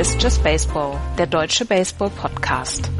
Ist 0.00 0.22
Just 0.22 0.42
Baseball, 0.42 0.98
der 1.18 1.26
deutsche 1.26 1.66
Baseball-Podcast. 1.66 2.90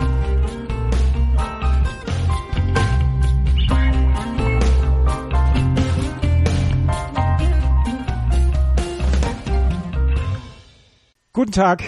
Guten 11.33 11.53
Tag. 11.53 11.83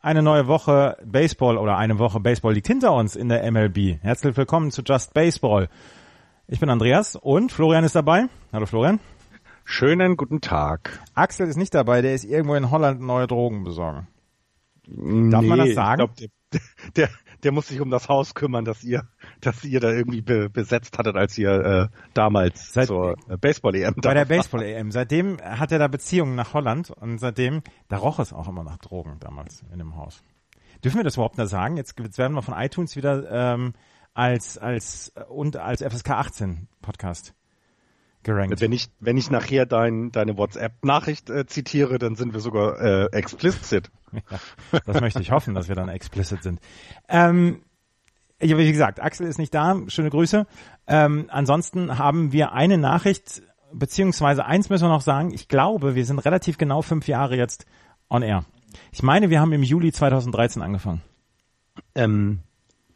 Eine 0.00 0.20
neue 0.20 0.48
Woche 0.48 0.96
Baseball 1.04 1.56
oder 1.56 1.76
eine 1.76 2.00
Woche 2.00 2.18
Baseball 2.18 2.54
liegt 2.54 2.66
hinter 2.66 2.92
uns 2.92 3.14
in 3.14 3.28
der 3.28 3.48
MLB. 3.48 4.02
Herzlich 4.02 4.36
willkommen 4.36 4.72
zu 4.72 4.82
Just 4.82 5.14
Baseball. 5.14 5.68
Ich 6.48 6.58
bin 6.58 6.70
Andreas 6.70 7.14
und 7.14 7.52
Florian 7.52 7.84
ist 7.84 7.94
dabei. 7.94 8.24
Hallo 8.52 8.66
Florian. 8.66 8.98
Schönen 9.64 10.16
guten 10.16 10.40
Tag. 10.40 10.98
Axel 11.14 11.46
ist 11.46 11.56
nicht 11.56 11.72
dabei, 11.72 12.02
der 12.02 12.14
ist 12.14 12.24
irgendwo 12.24 12.56
in 12.56 12.72
Holland 12.72 13.00
neue 13.00 13.28
Drogen 13.28 13.62
besorgen. 13.62 14.08
Darf 14.86 15.42
nee, 15.42 15.48
man 15.48 15.58
das 15.58 15.74
sagen? 15.74 16.02
Ich 16.02 16.16
glaub, 16.16 16.32
der, 16.52 16.60
der, 16.96 17.08
der 17.42 17.52
muss 17.52 17.68
sich 17.68 17.80
um 17.80 17.90
das 17.90 18.08
Haus 18.08 18.34
kümmern, 18.34 18.64
dass 18.64 18.82
ihr, 18.84 19.08
dass 19.40 19.64
ihr 19.64 19.80
da 19.80 19.90
irgendwie 19.90 20.22
be, 20.22 20.50
besetzt 20.50 20.98
hattet, 20.98 21.16
als 21.16 21.36
ihr 21.38 21.50
äh, 21.50 21.88
damals 22.14 22.72
Seit, 22.72 22.86
zur 22.86 23.16
äh, 23.28 23.36
Baseball-EM 23.36 23.94
Bei 24.02 24.14
der 24.14 24.24
Baseball-EM. 24.24 24.90
Seitdem 24.90 25.38
hat 25.40 25.72
er 25.72 25.78
da 25.78 25.88
Beziehungen 25.88 26.34
nach 26.34 26.54
Holland 26.54 26.90
und 26.90 27.18
seitdem, 27.18 27.62
da 27.88 27.98
roch 27.98 28.18
es 28.18 28.32
auch 28.32 28.48
immer 28.48 28.64
nach 28.64 28.78
Drogen 28.78 29.18
damals 29.20 29.64
in 29.72 29.78
dem 29.78 29.96
Haus. 29.96 30.22
Dürfen 30.84 30.98
wir 30.98 31.04
das 31.04 31.14
überhaupt 31.14 31.38
noch 31.38 31.46
sagen? 31.46 31.76
Jetzt, 31.76 31.98
jetzt 31.98 32.18
werden 32.18 32.34
wir 32.34 32.42
von 32.42 32.54
iTunes 32.54 32.96
wieder 32.96 33.30
ähm, 33.30 33.74
als 34.14 34.58
als 34.58 35.12
und 35.28 35.56
als 35.56 35.82
FSK 35.82 36.10
18 36.10 36.68
Podcast 36.82 37.34
gerankt. 38.22 38.60
Wenn 38.60 38.72
ich, 38.72 38.88
wenn 39.00 39.16
ich 39.16 39.30
nachher 39.30 39.66
dein, 39.66 40.12
deine 40.12 40.36
WhatsApp-Nachricht 40.36 41.30
äh, 41.30 41.46
zitiere, 41.46 41.98
dann 41.98 42.16
sind 42.16 42.32
wir 42.32 42.40
sogar 42.40 42.80
äh, 42.80 43.06
explicit. 43.12 43.90
Ja, 44.72 44.80
das 44.86 45.00
möchte 45.00 45.22
ich 45.22 45.30
hoffen, 45.30 45.54
dass 45.54 45.68
wir 45.68 45.76
dann 45.76 45.88
explicit 45.88 46.42
sind. 46.42 46.58
Ähm, 47.08 47.62
ja, 48.42 48.58
wie 48.58 48.72
gesagt, 48.72 49.00
Axel 49.00 49.28
ist 49.28 49.38
nicht 49.38 49.54
da. 49.54 49.76
Schöne 49.86 50.10
Grüße. 50.10 50.48
Ähm, 50.88 51.26
ansonsten 51.28 51.96
haben 51.96 52.32
wir 52.32 52.50
eine 52.50 52.76
Nachricht, 52.76 53.42
beziehungsweise 53.72 54.44
eins 54.46 54.68
müssen 54.68 54.86
wir 54.86 54.88
noch 54.88 55.00
sagen. 55.00 55.32
Ich 55.32 55.46
glaube, 55.46 55.94
wir 55.94 56.04
sind 56.04 56.18
relativ 56.18 56.58
genau 56.58 56.82
fünf 56.82 57.06
Jahre 57.06 57.36
jetzt 57.36 57.66
on 58.08 58.22
air. 58.22 58.44
Ich 58.90 59.04
meine, 59.04 59.30
wir 59.30 59.40
haben 59.40 59.52
im 59.52 59.62
Juli 59.62 59.92
2013 59.92 60.62
angefangen. 60.62 61.02
Ähm, 61.94 62.40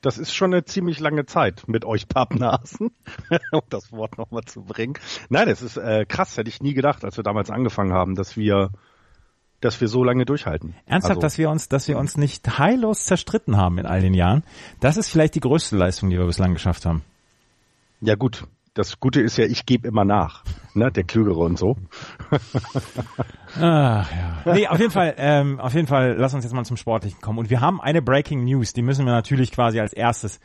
das 0.05 0.19
ist 0.19 0.35
schon 0.35 0.53
eine 0.53 0.65
ziemlich 0.65 1.01
lange 1.01 1.25
Zeit 1.25 1.65
mit 1.67 1.85
euch 1.85 2.09
Pappnasen, 2.09 2.91
um 3.53 3.63
das 3.71 3.91
Wort 3.91 4.19
nochmal 4.19 4.43
zu 4.45 4.63
bringen. 4.63 4.95
Nein, 5.31 5.49
das 5.49 5.63
ist 5.63 5.79
äh, 5.79 6.05
krass, 6.07 6.37
hätte 6.37 6.51
ich 6.51 6.61
nie 6.61 6.75
gedacht, 6.75 7.05
als 7.05 7.17
wir 7.17 7.25
damals 7.25 7.51
angefangen 7.51 7.93
haben, 7.93 8.15
dass 8.15 8.37
wir 8.37 8.71
dass 9.61 9.81
wir 9.81 9.89
so 9.89 10.05
lange 10.05 10.27
durchhalten. 10.27 10.75
Ernsthaft, 10.85 11.13
also, 11.13 11.21
dass 11.23 11.39
wir 11.39 11.49
uns, 11.49 11.71
dass 11.71 11.89
wir 11.89 11.97
uns 11.97 12.19
nicht 12.19 12.59
heillos 12.59 13.07
zerstritten 13.07 13.57
haben 13.57 13.79
in 13.79 13.87
all 13.87 14.03
den 14.03 14.13
Jahren. 14.13 14.43
Das 14.81 14.99
ist 14.99 15.09
vielleicht 15.09 15.37
die 15.37 15.41
größte 15.41 15.75
Leistung, 15.75 16.11
die 16.11 16.19
wir 16.19 16.27
bislang 16.27 16.53
geschafft 16.53 16.85
haben. 16.85 17.03
Ja 18.03 18.15
gut, 18.15 18.47
das 18.75 18.99
Gute 18.99 19.21
ist 19.21 19.37
ja, 19.37 19.45
ich 19.45 19.67
gebe 19.67 19.87
immer 19.87 20.05
nach, 20.05 20.43
ne, 20.75 20.91
der 20.91 21.05
Klügere 21.05 21.39
und 21.39 21.59
so. 21.59 21.77
Ach, 23.61 24.11
ja. 24.11 24.53
Nee, 24.53 24.67
auf 24.67 24.81
jeden 24.81 24.91
Fall, 24.91 25.15
ähm, 25.17 25.61
auf 25.61 25.75
jeden 25.75 25.87
Fall, 25.87 26.17
lass 26.19 26.35
uns 26.35 26.45
jetzt 26.45 26.53
mal 26.53 26.65
zum 26.65 26.77
Sportlichen 26.77 27.21
kommen. 27.21 27.39
Und 27.39 27.51
wir 27.51 27.61
haben 27.61 27.81
eine 27.81 28.03
Breaking 28.03 28.45
News, 28.45 28.73
die 28.73 28.83
müssen 28.83 29.07
wir 29.07 29.13
natürlich 29.13 29.53
quasi 29.53 29.79
als 29.79 29.93
erstes 29.93 30.41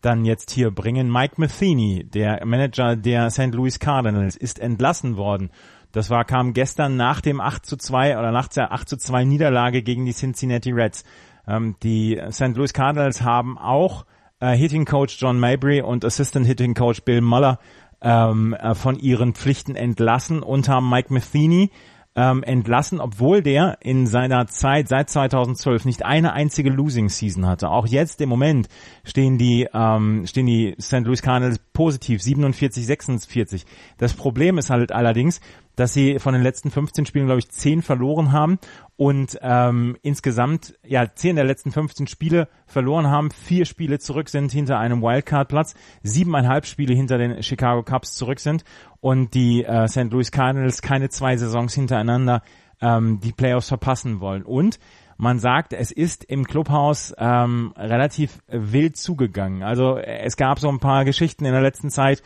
dann 0.00 0.24
jetzt 0.24 0.50
hier 0.50 0.70
bringen. 0.70 1.12
Mike 1.12 1.34
Matheny, 1.36 2.04
der 2.04 2.44
Manager 2.44 2.96
der 2.96 3.30
St. 3.30 3.52
Louis 3.54 3.78
Cardinals, 3.78 4.36
ist 4.36 4.58
entlassen 4.58 5.16
worden. 5.16 5.50
Das 5.92 6.10
war, 6.10 6.24
kam 6.24 6.54
gestern 6.54 6.96
nach 6.96 7.20
dem 7.20 7.40
8 7.40 7.64
zu 7.64 7.76
2 7.76 8.18
oder 8.18 8.32
nach 8.32 8.48
der 8.48 8.72
8 8.72 8.88
zu 8.88 8.96
2 8.96 9.24
Niederlage 9.24 9.82
gegen 9.82 10.06
die 10.06 10.12
Cincinnati 10.12 10.72
Reds. 10.72 11.04
Ähm, 11.46 11.76
die 11.82 12.20
St. 12.30 12.56
Louis 12.56 12.72
Cardinals 12.72 13.22
haben 13.22 13.58
auch 13.58 14.06
äh, 14.44 14.56
Hitting 14.56 14.84
Coach 14.84 15.16
John 15.18 15.40
Mabry 15.40 15.80
und 15.80 16.04
Assistant 16.04 16.46
Hitting 16.46 16.74
Coach 16.74 17.02
Bill 17.02 17.22
Muller 17.22 17.58
ähm, 18.02 18.52
äh, 18.54 18.74
von 18.74 18.98
ihren 18.98 19.34
Pflichten 19.34 19.74
entlassen 19.74 20.42
und 20.42 20.68
haben 20.68 20.90
Mike 20.90 21.12
Matheny 21.12 21.70
ähm, 22.16 22.42
entlassen, 22.44 23.00
obwohl 23.00 23.42
der 23.42 23.78
in 23.80 24.06
seiner 24.06 24.46
Zeit 24.46 24.88
seit 24.88 25.10
2012 25.10 25.84
nicht 25.86 26.04
eine 26.04 26.32
einzige 26.32 26.70
Losing 26.70 27.08
Season 27.08 27.46
hatte. 27.46 27.70
Auch 27.70 27.86
jetzt 27.86 28.20
im 28.20 28.28
Moment 28.28 28.68
stehen 29.02 29.38
die 29.38 29.66
ähm, 29.72 30.26
stehen 30.26 30.46
die 30.46 30.76
St. 30.80 31.00
Louis 31.00 31.22
Cardinals 31.22 31.58
positiv 31.72 32.22
47 32.22 32.86
46. 32.86 33.64
Das 33.98 34.12
Problem 34.12 34.58
ist 34.58 34.70
halt 34.70 34.92
allerdings, 34.92 35.40
dass 35.76 35.92
sie 35.92 36.18
von 36.18 36.34
den 36.34 36.42
letzten 36.42 36.70
15 36.70 37.06
Spielen, 37.06 37.26
glaube 37.26 37.40
ich, 37.40 37.50
10 37.50 37.82
verloren 37.82 38.32
haben 38.32 38.58
und 38.96 39.38
ähm, 39.42 39.96
insgesamt 40.02 40.78
ja 40.84 41.12
10 41.14 41.36
der 41.36 41.44
letzten 41.44 41.72
15 41.72 42.06
Spiele 42.06 42.48
verloren 42.66 43.08
haben, 43.08 43.30
vier 43.30 43.64
Spiele 43.64 43.98
zurück 43.98 44.28
sind 44.28 44.52
hinter 44.52 44.78
einem 44.78 45.02
Wildcard-Platz, 45.02 45.74
siebeneinhalb 46.02 46.66
Spiele 46.66 46.94
hinter 46.94 47.18
den 47.18 47.42
Chicago 47.42 47.82
Cubs 47.82 48.14
zurück 48.14 48.40
sind 48.40 48.64
und 49.00 49.34
die 49.34 49.64
äh, 49.64 49.88
St. 49.88 50.10
Louis 50.10 50.30
Cardinals 50.30 50.82
keine 50.82 51.08
zwei 51.08 51.36
Saisons 51.36 51.74
hintereinander 51.74 52.42
ähm, 52.80 53.20
die 53.20 53.32
Playoffs 53.32 53.68
verpassen 53.68 54.20
wollen. 54.20 54.42
Und 54.42 54.78
man 55.16 55.38
sagt, 55.38 55.72
es 55.72 55.92
ist 55.92 56.24
im 56.24 56.44
Clubhaus 56.44 57.14
ähm, 57.18 57.72
relativ 57.76 58.40
wild 58.48 58.96
zugegangen. 58.96 59.62
Also 59.62 59.96
es 59.96 60.36
gab 60.36 60.58
so 60.58 60.68
ein 60.68 60.80
paar 60.80 61.04
Geschichten 61.04 61.44
in 61.44 61.52
der 61.52 61.62
letzten 61.62 61.90
Zeit, 61.90 62.22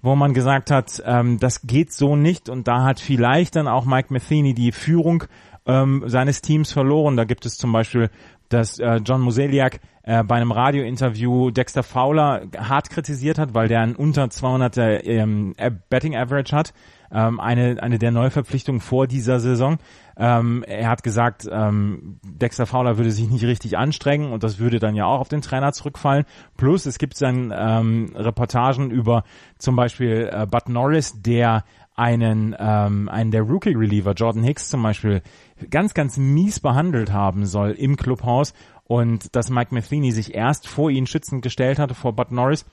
wo 0.00 0.14
man 0.14 0.34
gesagt 0.34 0.70
hat, 0.70 1.02
ähm, 1.04 1.38
das 1.38 1.62
geht 1.62 1.92
so 1.92 2.16
nicht 2.16 2.48
und 2.48 2.68
da 2.68 2.84
hat 2.84 3.00
vielleicht 3.00 3.56
dann 3.56 3.68
auch 3.68 3.84
Mike 3.84 4.12
Matheny 4.12 4.54
die 4.54 4.72
Führung 4.72 5.24
ähm, 5.66 6.04
seines 6.06 6.40
Teams 6.40 6.72
verloren. 6.72 7.16
Da 7.16 7.24
gibt 7.24 7.46
es 7.46 7.56
zum 7.56 7.72
Beispiel, 7.72 8.10
dass 8.48 8.78
äh, 8.78 8.96
John 9.04 9.20
Moseliak 9.20 9.80
äh, 10.02 10.22
bei 10.24 10.36
einem 10.36 10.52
Radiointerview 10.52 11.50
Dexter 11.50 11.82
Fowler 11.82 12.42
hart 12.56 12.90
kritisiert 12.90 13.38
hat, 13.38 13.54
weil 13.54 13.68
der 13.68 13.80
ein 13.80 13.94
unter 13.94 14.24
200er 14.24 15.04
ähm, 15.04 15.54
Betting 15.88 16.16
Average 16.16 16.56
hat 16.56 16.72
ähm, 17.10 17.40
eine, 17.40 17.82
eine 17.82 17.98
der 17.98 18.10
Neuverpflichtungen 18.10 18.80
vor 18.80 19.06
dieser 19.06 19.40
Saison. 19.40 19.78
Ähm, 20.16 20.64
er 20.66 20.88
hat 20.88 21.02
gesagt, 21.02 21.48
ähm, 21.50 22.18
Dexter 22.24 22.66
Fowler 22.66 22.98
würde 22.98 23.10
sich 23.10 23.28
nicht 23.28 23.44
richtig 23.44 23.78
anstrengen 23.78 24.32
und 24.32 24.42
das 24.42 24.58
würde 24.58 24.78
dann 24.78 24.94
ja 24.94 25.06
auch 25.06 25.20
auf 25.20 25.28
den 25.28 25.42
Trainer 25.42 25.72
zurückfallen. 25.72 26.24
Plus 26.56 26.86
es 26.86 26.98
gibt 26.98 27.20
dann 27.20 27.52
ähm, 27.56 28.12
Reportagen 28.14 28.90
über 28.90 29.24
zum 29.58 29.76
Beispiel 29.76 30.28
äh, 30.32 30.46
Bud 30.46 30.68
Norris, 30.68 31.20
der 31.22 31.64
einen, 31.98 32.54
ähm, 32.58 33.08
einen 33.08 33.30
der 33.30 33.42
Rookie-Reliever, 33.42 34.12
Jordan 34.12 34.44
Hicks 34.44 34.68
zum 34.68 34.82
Beispiel, 34.82 35.22
ganz, 35.70 35.94
ganz 35.94 36.16
mies 36.16 36.60
behandelt 36.60 37.12
haben 37.12 37.44
soll 37.44 37.72
im 37.72 37.96
Clubhaus 37.96 38.54
und 38.84 39.34
dass 39.34 39.50
Mike 39.50 39.74
Matheny 39.74 40.12
sich 40.12 40.34
erst 40.34 40.68
vor 40.68 40.90
ihn 40.90 41.06
schützend 41.06 41.42
gestellt 41.42 41.78
hatte, 41.78 41.94
vor 41.94 42.14
Bud 42.14 42.30
Norris, 42.30 42.64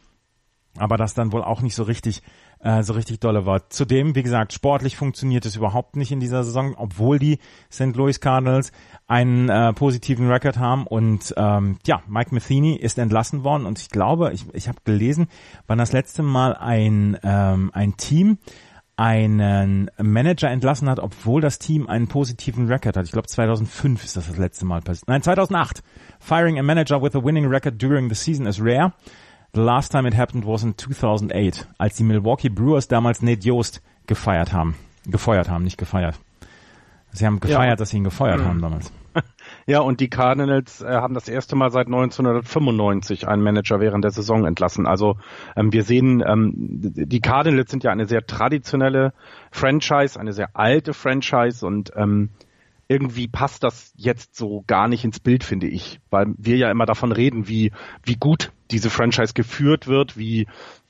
aber 0.78 0.97
das 0.97 1.14
dann 1.14 1.31
wohl 1.31 1.44
auch 1.44 1.62
nicht 1.62 1.75
so 1.75 1.84
richtig 1.84 2.22
äh, 2.66 2.84
so 2.84 2.94
richtig 2.94 3.19
dolle 3.19 3.46
war. 3.46 3.69
Zudem, 3.69 4.16
wie 4.16 4.24
gesagt, 4.24 4.52
sportlich 4.52 4.97
funktioniert 4.97 5.46
es 5.46 5.56
überhaupt 5.56 5.96
nicht 5.96 6.12
in 6.12 6.19
dieser 6.19 6.44
Saison, 6.44 6.74
obwohl 6.75 7.19
die 7.19 7.38
St. 7.72 7.96
Louis 7.96 8.19
Cardinals 8.19 8.72
einen 9.08 9.50
äh, 9.50 9.72
positiven 9.74 10.30
Rekord 10.30 10.58
haben 10.58 10.88
und 10.88 11.34
ähm, 11.38 11.78
ja, 11.85 12.02
Mike 12.08 12.34
Matheny 12.34 12.75
ist 12.75 12.97
entlassen 12.97 13.44
worden 13.44 13.66
und 13.66 13.80
ich 13.80 13.90
glaube, 13.90 14.31
ich, 14.34 14.46
ich 14.53 14.68
habe 14.68 14.80
gelesen, 14.84 15.28
wann 15.68 15.78
das 15.78 15.91
letzte 15.91 16.24
Mal 16.24 16.56
ein, 16.56 17.18
ähm, 17.24 17.69
ein 17.74 17.97
Team 17.97 18.40
einen 18.97 19.89
Manager 20.01 20.50
entlassen 20.50 20.89
hat, 20.89 21.00
obwohl 21.00 21.41
das 21.41 21.59
Team 21.59 21.88
einen 21.88 22.07
positiven 22.07 22.67
Rekord 22.67 22.95
hat. 22.95 23.06
Ich 23.06 23.11
glaube 23.11 23.28
2005 23.28 24.03
ist 24.03 24.16
das 24.16 24.28
das 24.28 24.38
letzte 24.38 24.66
Mal 24.66 24.81
passiert. 24.81 25.07
Nein, 25.07 25.22
2008. 25.22 25.84
Firing 26.20 26.59
a 26.59 26.64
manager 26.64 27.02
with 27.02 27.16
a 27.16 27.23
winning 27.23 27.46
record 27.46 27.81
during 27.81 28.09
the 28.09 28.16
season 28.16 28.46
is 28.47 28.61
rare. 28.61 28.93
The 29.53 29.61
last 29.61 29.91
time 29.91 30.08
it 30.08 30.17
happened 30.17 30.46
was 30.46 30.64
in 30.64 30.78
2008, 30.78 31.67
als 31.78 31.96
die 31.96 32.03
Milwaukee 32.03 32.49
Brewers 32.49 32.87
damals 32.87 33.22
Nate 33.22 33.46
Yost 33.46 33.81
gefeiert 34.08 34.53
haben. 34.53 34.75
Gefeuert 35.05 35.49
haben, 35.49 35.64
nicht 35.64 35.78
gefeiert. 35.78 36.20
Sie 37.11 37.25
haben 37.25 37.40
gefeiert, 37.40 37.70
ja. 37.70 37.75
dass 37.75 37.90
sie 37.90 37.97
ihn 37.97 38.03
gefeuert 38.03 38.41
mhm. 38.41 38.46
haben 38.46 38.61
damals. 38.61 38.91
Ja, 39.67 39.79
und 39.79 40.00
die 40.00 40.09
Cardinals 40.09 40.82
äh, 40.82 40.88
haben 40.88 41.16
das 41.16 41.28
erste 41.28 41.56
Mal 41.56 41.72
seit 41.72 41.88
1995 41.88 43.28
einen 43.28 43.41
Manager 43.41 43.79
während 43.79 44.03
der 44.03 44.12
Saison 44.12 44.46
entlassen. 44.46 44.85
Also 44.85 45.17
ähm, 45.56 45.73
wir 45.73 45.84
sehen, 45.84 46.23
ähm, 46.26 46.53
die 46.56 47.20
Cardinals 47.20 47.72
sind 47.72 47.84
ja 47.84 47.91
eine 47.91 48.06
sehr 48.06 48.26
traditionelle 48.28 49.14
Franchise, 49.52 50.20
eine 50.20 50.34
sehr 50.34 50.50
alte 50.53 50.94
Franchise 50.94 51.66
und 51.66 51.91
ähm, 51.96 52.29
irgendwie 52.88 53.28
passt 53.28 53.64
das 53.64 53.91
jetzt 53.97 54.35
so 54.35 54.64
gar 54.67 54.88
nicht 54.88 55.03
ins 55.03 55.20
Bild, 55.20 55.44
finde 55.44 55.68
ich, 55.68 56.00
weil 56.11 56.28
wir 56.38 56.58
ja 56.58 56.70
immer 56.70 56.85
davon 56.85 57.11
reden, 57.11 57.47
wie, 57.47 57.72
wie 58.03 58.18
gut 58.18 58.52
diese 58.70 58.91
Franchise 58.91 59.34
geführt 59.34 59.88
wird, 59.88 60.16
wie, 60.16 60.46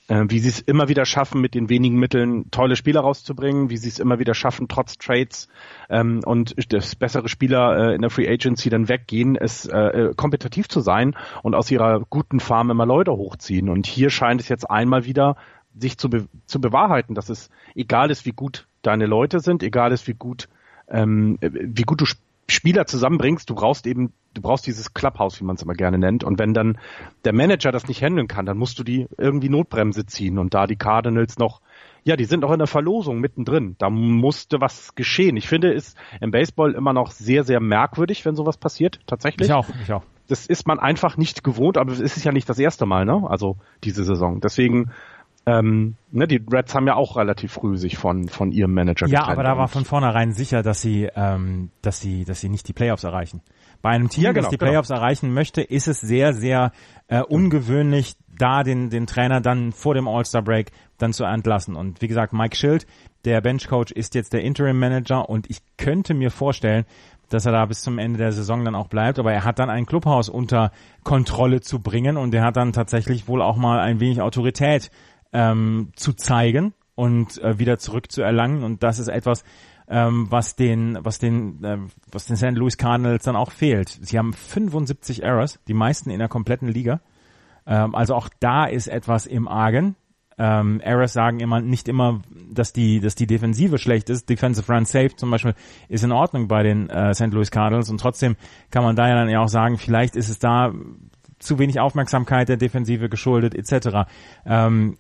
wie 0.08 0.40
sie 0.40 0.50
es 0.50 0.60
immer 0.60 0.88
wieder 0.88 1.06
schaffen, 1.06 1.42
mit 1.42 1.56
den 1.56 1.68
wenigen 1.68 1.98
Mitteln 1.98 2.52
tolle 2.52 2.76
Spieler 2.76 3.02
rauszubringen, 3.02 3.72
wie 3.72 3.78
sie 3.78 3.90
es 3.90 3.98
immer 3.98 4.20
wieder 4.20 4.36
schaffen, 4.36 4.68
trotz 4.68 4.98
Trades 4.98 5.48
ähm, 5.90 6.22
und 6.26 6.54
das 6.72 6.96
bessere 6.96 7.28
Spieler 7.28 7.92
äh, 7.92 7.96
in 7.96 8.02
der 8.02 8.12
Free 8.12 8.30
Agency 8.30 8.70
dann 8.70 8.88
weggehen, 8.88 9.36
es 9.36 9.66
äh, 9.66 9.78
äh, 9.78 10.14
kompetitiv 10.16 10.68
zu 10.68 10.82
sein 10.82 11.16
und 11.42 11.56
aus 11.56 11.72
ihrer 11.72 12.02
guten 12.10 12.40
Farm 12.40 12.70
immer 12.70 12.86
Leute 12.86 13.14
hochziehen. 13.14 13.68
Und 13.68 13.88
hier 13.88 14.12
scheint 14.12 14.42
es 14.42 14.48
jetzt 14.48 14.70
einmal 14.70 15.06
wieder 15.06 15.38
sich 15.78 15.98
zu, 15.98 16.10
be 16.10 16.28
zu 16.46 16.62
bewahrheiten, 16.62 17.16
dass 17.16 17.30
es 17.30 17.50
egal 17.74 18.12
ist, 18.12 18.26
wie 18.26 18.32
gut 18.32 18.68
deine 18.84 19.08
Leute 19.08 19.40
sind, 19.40 19.64
egal 19.64 19.92
ist, 19.92 20.08
wie 20.08 20.14
gut 20.14 20.48
ähm, 20.88 21.38
wie 21.42 21.84
gut 21.84 22.02
du 22.02 22.06
Spieler 22.48 22.86
zusammenbringst, 22.86 23.50
du 23.50 23.56
brauchst 23.56 23.88
eben, 23.88 24.14
du 24.34 24.42
brauchst 24.42 24.68
dieses 24.68 24.94
Clubhouse, 24.94 25.40
wie 25.40 25.46
man 25.46 25.56
es 25.56 25.64
immer 25.64 25.74
gerne 25.74 25.98
nennt. 25.98 26.24
Und 26.24 26.38
wenn 26.38 26.54
dann 26.54 26.78
der 27.24 27.34
Manager 27.34 27.72
das 27.72 27.88
nicht 27.88 28.04
handeln 28.04 28.28
kann, 28.28 28.46
dann 28.46 28.58
musst 28.58 28.78
du 28.78 28.84
die 28.84 29.08
irgendwie 29.18 29.50
Notbremse 29.50 30.06
ziehen. 30.06 30.38
Und 30.38 30.54
da 30.54 30.68
die 30.68 30.76
Cardinals 30.76 31.40
noch, 31.40 31.62
ja, 32.04 32.16
die 32.16 32.26
sind 32.26 32.42
noch 32.42 32.52
in 32.52 32.60
der 32.60 32.68
Verlosung 32.68 33.20
mittendrin. 33.20 33.76
Da 33.80 33.90
musste 33.90 34.62
was 34.62 34.94
geschehen. 34.94 35.38
Ich 35.38 35.48
finde 35.48 35.74
es 35.74 35.96
im 36.22 36.32
Baseball 36.32 36.74
immer 36.74 36.94
noch 36.94 37.12
sehr, 37.12 37.44
sehr 37.44 37.60
merkwürdig, 37.60 38.26
wenn 38.26 38.36
sowas 38.36 38.58
passiert, 38.58 39.00
tatsächlich. 39.08 39.48
Ich 39.48 39.54
auch, 39.54 39.68
ich 39.84 39.92
auch. 39.92 40.04
Das 40.28 40.46
ist 40.48 40.68
man 40.68 40.80
einfach 40.80 41.18
nicht 41.18 41.44
gewohnt, 41.44 41.78
aber 41.78 41.92
es 41.92 42.00
ist 42.00 42.24
ja 42.24 42.32
nicht 42.32 42.50
das 42.50 42.58
erste 42.58 42.86
Mal, 42.86 43.06
ne? 43.06 43.24
Also 43.28 43.58
diese 43.84 44.04
Saison. 44.04 44.40
Deswegen 44.42 44.92
ähm, 45.48 45.96
ne, 46.12 46.28
die 46.28 46.44
Reds 46.52 46.74
haben 46.74 46.88
ja 46.88 46.96
auch 46.96 47.18
relativ 47.18 47.54
früh 47.54 47.78
sich 47.78 47.98
von 47.98 48.30
von 48.30 48.52
ihrem 48.52 48.74
Manager 48.74 49.08
Ja, 49.08 49.26
aber 49.26 49.44
da 49.44 49.58
war 49.58 49.68
von 49.68 49.86
vornherein 49.86 50.32
sicher, 50.32 50.64
dass 50.64 50.82
sie 50.82 51.08
ähm, 51.16 51.70
dass 51.84 52.00
sie 52.00 52.26
dass 52.26 52.42
sie 52.42 52.50
nicht 52.50 52.68
die 52.68 52.74
Playoffs 52.74 53.04
erreichen. 53.04 53.42
Bei 53.84 53.90
einem 53.92 54.10
Team, 54.10 54.24
ja, 54.24 54.32
genau, 54.32 54.46
das 54.46 54.50
die 54.50 54.58
genau. 54.58 54.72
Playoffs 54.72 54.88
genau. 54.88 55.02
erreichen 55.02 55.34
möchte, 55.34 55.62
ist 55.62 55.88
es 55.88 56.02
sehr 56.02 56.34
sehr 56.34 56.72
äh, 57.08 57.22
ungewöhnlich, 57.22 58.16
da 58.40 58.64
den 58.64 58.90
den 58.90 59.06
Trainer 59.06 59.40
dann 59.40 59.72
vor 59.72 59.94
dem 59.94 60.08
All-Star 60.08 60.42
Break 60.42 60.72
dann 60.98 61.14
zu 61.14 61.26
entlassen. 61.26 61.76
Und 61.76 62.02
wie 62.02 62.08
gesagt, 62.08 62.34
Mike 62.34 62.56
Schild, 62.56 62.88
der 63.26 63.42
Benchcoach, 63.42 63.92
ist 63.92 64.16
jetzt 64.16 64.34
der 64.34 64.42
Interim 64.42 64.80
Manager 64.80 65.30
und 65.30 65.48
ich 65.50 65.60
könnte 65.78 66.16
mir 66.16 66.32
vorstellen, 66.32 66.86
dass 67.30 67.46
er 67.46 67.52
da 67.52 67.66
bis 67.66 67.82
zum 67.82 67.98
Ende 67.98 68.18
der 68.18 68.32
Saison 68.32 68.64
dann 68.66 68.76
auch 68.76 68.88
bleibt, 68.88 69.20
aber 69.20 69.34
er 69.34 69.44
hat 69.44 69.60
dann 69.60 69.70
ein 69.70 69.86
Clubhaus 69.86 70.30
unter 70.30 70.72
Kontrolle 71.04 71.62
zu 71.62 71.80
bringen 71.80 72.18
und 72.18 72.34
er 72.34 72.44
hat 72.44 72.58
dann 72.58 72.74
tatsächlich 72.74 73.28
wohl 73.28 73.42
auch 73.42 73.58
mal 73.58 73.80
ein 73.80 74.00
wenig 74.00 74.22
Autorität 74.22 74.92
ähm, 75.36 75.92
zu 75.96 76.14
zeigen 76.14 76.74
und 76.96 77.38
äh, 77.40 77.60
wieder 77.60 77.78
zurückzuerlangen. 77.78 78.64
Und 78.64 78.84
das 78.84 79.00
ist 79.00 79.10
etwas, 79.10 79.44
ähm, 79.90 80.28
was 80.30 80.56
den, 80.56 80.98
was 81.02 81.20
den, 81.20 81.64
äh, 81.64 81.78
was 82.12 82.26
den 82.26 82.38
St. 82.38 82.54
Louis 82.54 82.78
Cardinals 82.78 83.26
dann 83.26 83.36
auch 83.36 83.52
fehlt. 83.52 83.90
Sie 84.02 84.18
haben 84.18 84.34
75 84.34 85.24
Errors, 85.24 85.60
die 85.68 85.74
meisten 85.74 86.10
in 86.10 86.20
der 86.20 86.30
kompletten 86.30 86.70
Liga. 86.70 87.02
Ähm, 87.68 87.94
also 87.94 88.16
auch 88.16 88.30
da 88.40 88.66
ist 88.66 88.88
etwas 88.88 89.26
im 89.26 89.48
Argen. 89.48 89.96
Ähm, 90.38 90.80
Errors 90.82 91.14
sagen 91.14 91.40
immer 91.40 91.62
nicht 91.62 91.88
immer, 91.88 92.22
dass 92.52 92.74
die, 92.74 93.00
dass 93.00 93.16
die 93.16 93.28
Defensive 93.28 93.78
schlecht 93.78 94.10
ist. 94.10 94.30
Defensive 94.30 94.72
Run 94.72 94.86
Safe 94.86 95.16
zum 95.16 95.32
Beispiel 95.32 95.54
ist 95.90 96.04
in 96.04 96.12
Ordnung 96.12 96.48
bei 96.48 96.64
den 96.64 96.90
äh, 96.90 97.14
St. 97.14 97.32
Louis 97.32 97.52
Cardinals 97.52 97.90
und 97.90 98.00
trotzdem 98.00 98.38
kann 98.72 98.84
man 98.84 98.96
da 98.96 99.08
ja 99.08 99.16
dann 99.16 99.30
ja 99.30 99.42
auch 99.42 99.50
sagen, 99.50 99.78
vielleicht 99.78 100.16
ist 100.16 100.30
es 100.30 100.40
da 100.40 100.74
zu 101.40 101.60
wenig 101.60 101.80
Aufmerksamkeit 101.80 102.50
der 102.50 102.58
Defensive 102.58 103.10
geschuldet 103.10 103.56
etc. 103.56 104.10
Ähm, 104.46 104.98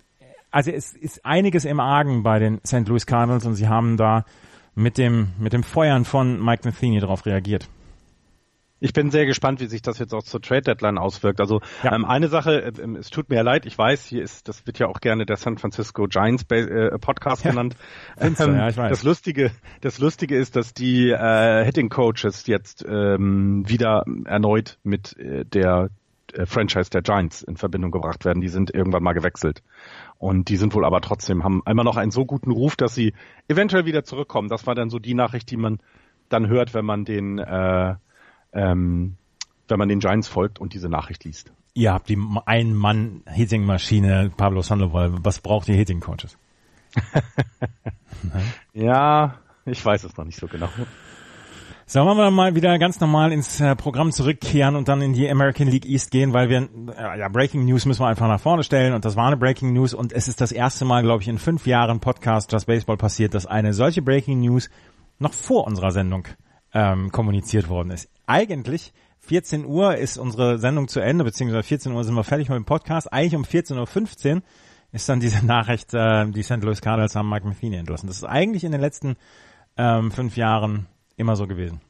also 0.55 0.71
es 0.71 0.93
ist 0.93 1.25
einiges 1.25 1.65
im 1.65 1.81
Argen 1.81 2.23
bei 2.23 2.39
den 2.39 2.61
St. 2.65 2.87
Louis 2.87 3.05
Cardinals 3.05 3.45
und 3.45 3.55
sie 3.55 3.67
haben 3.67 3.97
da 3.97 4.23
mit 4.73 4.97
dem, 4.97 5.33
mit 5.37 5.51
dem 5.51 5.63
Feuern 5.63 6.05
von 6.05 6.41
Mike 6.41 6.61
Matheny 6.63 7.01
darauf 7.01 7.25
reagiert. 7.25 7.67
Ich 8.79 8.93
bin 8.93 9.11
sehr 9.11 9.25
gespannt, 9.25 9.59
wie 9.59 9.65
sich 9.65 9.81
das 9.81 9.99
jetzt 9.99 10.13
auch 10.13 10.23
zur 10.23 10.41
Trade 10.41 10.61
Deadline 10.61 10.97
auswirkt. 10.97 11.41
Also 11.41 11.59
ja. 11.83 11.93
ähm, 11.93 12.05
eine 12.05 12.29
Sache, 12.29 12.61
äh, 12.61 12.71
ähm, 12.81 12.95
es 12.95 13.09
tut 13.09 13.29
mir 13.29 13.43
leid, 13.43 13.65
ich 13.65 13.77
weiß, 13.77 14.05
hier 14.05 14.23
ist, 14.23 14.47
das 14.47 14.65
wird 14.65 14.79
ja 14.79 14.87
auch 14.87 15.01
gerne 15.01 15.25
der 15.25 15.35
San 15.35 15.57
Francisco 15.57 16.07
Giants 16.07 16.45
äh, 16.49 16.97
Podcast 16.99 17.43
ja. 17.43 17.51
genannt. 17.51 17.75
Ähm, 18.17 18.35
ja, 18.39 18.69
ich 18.69 18.77
weiß. 18.77 18.89
Das 18.91 19.03
Lustige, 19.03 19.51
das 19.81 19.99
Lustige 19.99 20.37
ist, 20.37 20.55
dass 20.55 20.73
die 20.73 21.09
äh, 21.09 21.65
Hitting 21.65 21.89
Coaches 21.89 22.47
jetzt 22.47 22.85
ähm, 22.87 23.67
wieder 23.67 24.05
erneut 24.23 24.77
mit 24.83 25.17
äh, 25.17 25.43
der 25.43 25.89
äh, 26.35 26.45
Franchise 26.45 26.89
der 26.89 27.01
Giants 27.01 27.41
in 27.41 27.57
Verbindung 27.57 27.91
gebracht 27.91 28.25
werden. 28.25 28.41
Die 28.41 28.49
sind 28.49 28.73
irgendwann 28.73 29.03
mal 29.03 29.13
gewechselt. 29.13 29.63
Und 30.17 30.49
die 30.49 30.57
sind 30.57 30.73
wohl 30.73 30.85
aber 30.85 31.01
trotzdem, 31.01 31.43
haben 31.43 31.61
immer 31.65 31.83
noch 31.83 31.97
einen 31.97 32.11
so 32.11 32.25
guten 32.25 32.51
Ruf, 32.51 32.75
dass 32.75 32.95
sie 32.95 33.13
eventuell 33.47 33.85
wieder 33.85 34.03
zurückkommen. 34.03 34.49
Das 34.49 34.67
war 34.67 34.75
dann 34.75 34.89
so 34.89 34.99
die 34.99 35.13
Nachricht, 35.13 35.49
die 35.51 35.57
man 35.57 35.79
dann 36.29 36.47
hört, 36.47 36.73
wenn 36.73 36.85
man 36.85 37.05
den, 37.05 37.39
äh, 37.39 37.95
ähm, 38.53 39.17
wenn 39.67 39.79
man 39.79 39.89
den 39.89 39.99
Giants 39.99 40.27
folgt 40.27 40.59
und 40.59 40.73
diese 40.73 40.89
Nachricht 40.89 41.23
liest. 41.23 41.51
Ihr 41.73 41.91
habt 41.93 42.07
die 42.09 42.17
Ein-Mann-Hitting-Maschine, 42.45 44.31
Pablo 44.35 44.61
Sandoval. 44.61 45.13
Was 45.23 45.41
braucht 45.41 45.67
ihr 45.67 45.75
Hitting-Coaches? 45.75 46.37
ja, 48.73 49.35
ich 49.65 49.83
weiß 49.83 50.05
es 50.05 50.15
noch 50.15 50.23
nicht 50.23 50.39
so 50.39 50.47
genau. 50.47 50.69
So, 51.87 52.03
wollen 52.03 52.17
wir 52.17 52.31
mal 52.31 52.55
wieder 52.55 52.79
ganz 52.79 52.99
normal 52.99 53.31
ins 53.31 53.61
äh, 53.61 53.75
Programm 53.75 54.11
zurückkehren 54.11 54.75
und 54.75 54.87
dann 54.87 55.03
in 55.03 55.13
die 55.13 55.29
American 55.29 55.67
League 55.67 55.85
East 55.85 56.09
gehen, 56.09 56.33
weil 56.33 56.49
wir, 56.49 56.67
äh, 56.97 57.19
ja, 57.19 57.29
Breaking 57.29 57.63
News 57.63 57.85
müssen 57.85 58.01
wir 58.01 58.07
einfach 58.07 58.27
nach 58.27 58.39
vorne 58.39 58.63
stellen 58.63 58.95
und 58.95 59.05
das 59.05 59.15
war 59.15 59.27
eine 59.27 59.37
Breaking 59.37 59.71
News 59.71 59.93
und 59.93 60.11
es 60.11 60.27
ist 60.27 60.41
das 60.41 60.51
erste 60.51 60.83
Mal, 60.83 61.03
glaube 61.03 61.21
ich, 61.21 61.27
in 61.27 61.37
fünf 61.37 61.67
Jahren 61.67 61.99
Podcast 61.99 62.51
Just 62.51 62.65
Baseball 62.65 62.97
passiert, 62.97 63.35
dass 63.35 63.45
eine 63.45 63.71
solche 63.75 64.01
Breaking 64.01 64.39
News 64.39 64.71
noch 65.19 65.33
vor 65.33 65.67
unserer 65.67 65.91
Sendung 65.91 66.27
ähm, 66.73 67.11
kommuniziert 67.11 67.69
worden 67.69 67.91
ist. 67.91 68.09
Eigentlich 68.25 68.91
14 69.19 69.63
Uhr 69.63 69.95
ist 69.95 70.17
unsere 70.17 70.57
Sendung 70.57 70.87
zu 70.87 71.01
Ende, 71.01 71.23
beziehungsweise 71.23 71.61
14 71.61 71.91
Uhr 71.91 72.03
sind 72.03 72.15
wir 72.15 72.23
fertig 72.23 72.49
mit 72.49 72.55
dem 72.55 72.65
Podcast. 72.65 73.13
Eigentlich 73.13 73.35
um 73.35 73.43
14.15 73.43 74.37
Uhr 74.37 74.41
ist 74.91 75.07
dann 75.07 75.19
diese 75.19 75.45
Nachricht, 75.45 75.93
äh, 75.93 76.25
die 76.31 76.41
St. 76.41 76.63
Louis 76.63 76.81
Cardinals 76.81 77.15
haben 77.15 77.29
Mike 77.29 77.45
Matheny 77.45 77.75
entlassen. 77.75 78.07
Das 78.07 78.17
ist 78.17 78.23
eigentlich 78.23 78.63
in 78.63 78.71
den 78.71 78.81
letzten 78.81 79.17
ähm, 79.77 80.09
fünf 80.09 80.35
Jahren 80.35 80.87
immer 81.17 81.35
so 81.35 81.47
gewesen. 81.47 81.81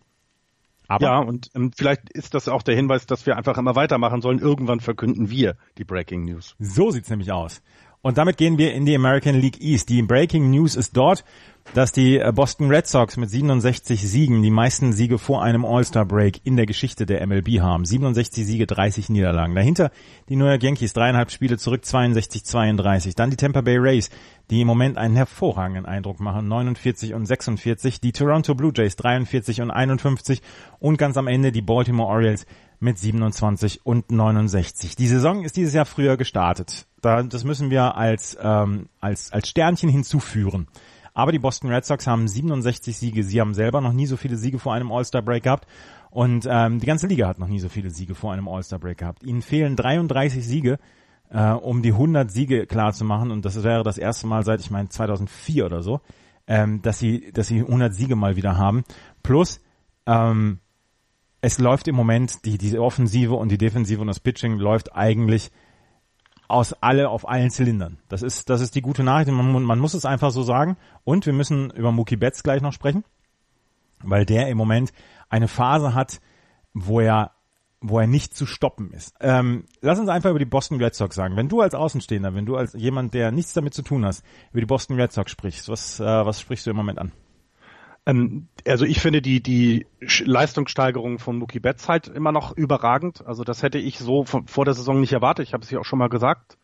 Aber 0.88 1.06
ja, 1.06 1.20
und 1.20 1.50
ähm, 1.56 1.72
vielleicht 1.76 2.10
ist 2.12 2.34
das 2.34 2.48
auch 2.48 2.62
der 2.62 2.76
Hinweis, 2.76 3.08
dass 3.08 3.26
wir 3.26 3.38
einfach 3.38 3.58
immer 3.58 3.76
weitermachen 3.76 4.22
sollen. 4.22 4.40
Irgendwann 4.40 4.80
verkünden 4.80 5.30
wir 5.30 5.58
die 5.78 5.84
Breaking 5.84 6.26
News. 6.26 6.56
So 6.60 6.92
sieht's 6.92 7.10
nämlich 7.10 7.32
aus. 7.32 7.62
Und 8.06 8.20
damit 8.20 8.38
gehen 8.38 8.60
wir 8.60 8.72
in 8.72 8.86
die 8.86 8.94
American 8.94 9.34
League 9.34 9.60
East. 9.60 9.90
Die 9.90 10.04
Breaking 10.04 10.52
News 10.52 10.76
ist 10.76 10.96
dort, 10.96 11.26
dass 11.74 11.92
die 11.92 12.20
äh, 12.20 12.32
Boston 12.32 12.70
Red 12.70 12.86
Sox 12.86 13.18
mit 13.18 13.32
67 13.32 14.08
Siegen 14.08 14.44
die 14.44 14.52
meisten 14.52 14.94
Siege 14.94 15.18
vor 15.18 15.42
einem 15.42 15.66
All-Star-Break 15.66 16.42
in 16.44 16.56
der 16.56 16.68
Geschichte 16.68 17.08
der 17.08 17.26
MLB 17.26 17.62
haben. 17.62 17.84
67 17.84 18.46
Siege, 18.46 18.68
30 18.68 19.10
Niederlagen. 19.10 19.56
Dahinter 19.56 19.90
die 20.30 20.36
New 20.36 20.46
York 20.46 20.62
Yankees, 20.62 20.94
dreieinhalb 20.94 21.32
Spiele 21.32 21.58
zurück, 21.58 21.82
62-32. 21.84 23.16
Dann 23.16 23.32
die 23.32 23.38
Tampa 23.38 23.62
Bay 23.62 23.78
Rays, 23.78 24.12
die 24.52 24.62
im 24.62 24.68
Moment 24.68 25.00
einen 25.00 25.16
hervorragenden 25.16 25.88
Eindruck 25.88 26.20
machen, 26.20 26.48
49 26.48 27.16
und 27.16 27.26
46. 27.26 28.02
Die 28.02 28.12
Toronto 28.12 28.54
Blue 28.54 28.72
Jays, 28.72 28.98
43 28.98 29.62
und 29.62 29.72
51. 29.72 30.44
Und 30.78 30.98
ganz 30.98 31.18
am 31.18 31.26
Ende 31.26 31.52
die 31.52 31.64
Baltimore 31.64 32.10
Orioles 32.10 32.46
mit 32.80 32.98
27 32.98 33.86
und 33.86 34.12
69. 34.12 34.96
Die 34.96 35.08
Saison 35.08 35.44
ist 35.44 35.58
dieses 35.58 35.74
Jahr 35.74 35.86
früher 35.86 36.18
gestartet. 36.18 36.86
Da, 37.02 37.24
das 37.24 37.44
müssen 37.44 37.70
wir 37.70 37.96
als, 37.96 38.38
ähm, 38.42 38.90
als, 39.00 39.32
als 39.32 39.50
Sternchen 39.50 39.90
hinzuführen. 39.90 40.68
Aber 41.14 41.32
die 41.32 41.40
Boston 41.40 41.72
Red 41.72 41.86
Sox 41.86 42.08
haben 42.08 42.28
67 42.28 42.98
Siege. 42.98 43.24
Sie 43.24 43.40
haben 43.40 43.54
selber 43.54 43.80
noch 43.80 43.94
nie 43.94 44.06
so 44.06 44.18
viele 44.18 44.36
Siege 44.36 44.60
vor 44.60 44.74
einem 44.74 44.92
All-Star-Break 44.92 45.44
gehabt. 45.44 45.66
Und 46.12 46.46
ähm, 46.50 46.80
die 46.80 46.86
ganze 46.86 47.08
Liga 47.08 47.28
hat 47.28 47.40
noch 47.40 47.48
nie 47.48 47.60
so 47.60 47.70
viele 47.70 47.90
Siege 47.90 48.16
vor 48.16 48.34
einem 48.34 48.48
All-Star-Break 48.48 48.98
gehabt. 48.98 49.24
Ihnen 49.24 49.42
fehlen 49.42 49.78
33 49.78 50.46
Siege, 50.46 50.78
äh, 51.30 51.52
um 51.52 51.82
die 51.82 51.94
100 51.94 52.30
Siege 52.30 52.68
klar 52.68 52.92
zu 52.92 53.06
machen. 53.06 53.32
Und 53.32 53.46
das 53.46 53.64
wäre 53.64 53.84
das 53.84 53.98
erste 53.98 54.28
Mal 54.28 54.44
seit, 54.44 54.60
ich 54.60 54.72
meine, 54.72 54.90
2004 54.90 55.66
oder 55.66 55.82
so, 55.82 56.02
ähm, 56.48 56.82
dass 56.82 57.00
sie, 57.00 57.32
dass 57.32 57.48
sie 57.48 57.60
100 57.60 57.94
Siege 57.94 58.18
mal 58.18 58.36
wieder 58.36 58.58
haben. 58.58 58.84
Plus, 59.24 59.62
ähm, 60.06 60.60
es 61.46 61.60
läuft 61.60 61.88
im 61.88 61.94
Moment, 61.94 62.44
die, 62.44 62.58
die 62.58 62.76
Offensive 62.80 63.36
und 63.36 63.50
die 63.50 63.60
Defensive 63.60 64.02
und 64.02 64.08
das 64.08 64.20
Pitching 64.20 64.58
läuft 64.58 64.96
eigentlich 64.96 65.52
aus 66.48 66.74
alle 66.82 67.10
auf 67.10 67.30
allen 67.30 67.52
Zylindern. 67.52 68.00
Das 68.10 68.24
ist, 68.24 68.50
das 68.50 68.62
ist 68.62 68.74
die 68.74 68.82
gute 68.82 69.04
Nachricht. 69.04 69.30
Man, 69.30 69.62
man 69.62 69.78
muss 69.78 69.94
es 69.94 70.06
einfach 70.06 70.32
so 70.32 70.42
sagen. 70.42 70.76
Und 71.04 71.28
wir 71.28 71.34
müssen 71.34 71.70
über 71.70 71.92
Mookie 71.92 72.16
Betts 72.16 72.42
gleich 72.42 72.64
noch 72.64 72.74
sprechen, 72.74 73.04
weil 74.02 74.26
der 74.26 74.48
im 74.48 74.58
Moment 74.58 74.92
eine 75.30 75.48
Phase 75.48 75.94
hat, 75.94 76.20
wo 76.74 77.00
er 77.00 77.32
wo 77.80 78.00
er 78.00 78.08
nicht 78.08 78.36
zu 78.36 78.48
stoppen 78.48 78.92
ist. 78.92 79.14
Ähm, 79.20 79.66
lass 79.82 80.00
uns 80.00 80.10
einfach 80.10 80.32
über 80.32 80.40
die 80.40 80.46
Boston 80.46 80.82
Red 80.82 80.96
Sox 80.96 81.16
sagen. 81.16 81.36
Wenn 81.36 81.50
du 81.50 81.62
als 81.62 81.76
Außenstehender, 81.76 82.34
wenn 82.34 82.48
du 82.48 82.56
als 82.56 82.74
jemand, 82.74 83.14
der 83.14 83.32
nichts 83.32 83.54
damit 83.54 83.76
zu 83.76 83.84
tun 83.84 84.04
hast, 84.04 84.24
über 84.52 84.62
die 84.62 84.66
Boston 84.66 85.00
Red 85.00 85.12
Sox 85.12 85.30
sprichst, 85.30 85.70
was, 85.70 86.00
äh, 86.00 86.04
was 86.04 86.42
sprichst 86.42 86.66
du 86.66 86.72
im 86.72 86.78
Moment 86.78 86.98
an? 86.98 87.12
Ähm, 88.06 88.48
also 88.68 88.86
ich 88.86 89.00
finde 89.00 89.22
die, 89.22 89.42
die 89.42 89.88
Leistungssteigerung 90.00 91.20
von 91.20 91.38
Mookie 91.38 91.60
Betts 91.60 91.90
halt 91.90 92.08
immer 92.08 92.32
noch 92.32 92.56
überragend. 92.56 93.26
Also 93.26 93.44
das 93.44 93.64
hätte 93.64 93.78
ich 93.78 94.00
so 94.00 94.26
von, 94.26 94.48
vor 94.48 94.66
der 94.66 94.74
Saison 94.74 95.00
nicht 95.00 95.14
erwartet. 95.14 95.48
Ich 95.48 95.54
habe 95.54 95.64
es 95.64 95.72
ja 95.72 95.80
auch 95.80 95.86
schon 95.86 96.00
mal 96.00 96.10
gesagt. 96.10 96.58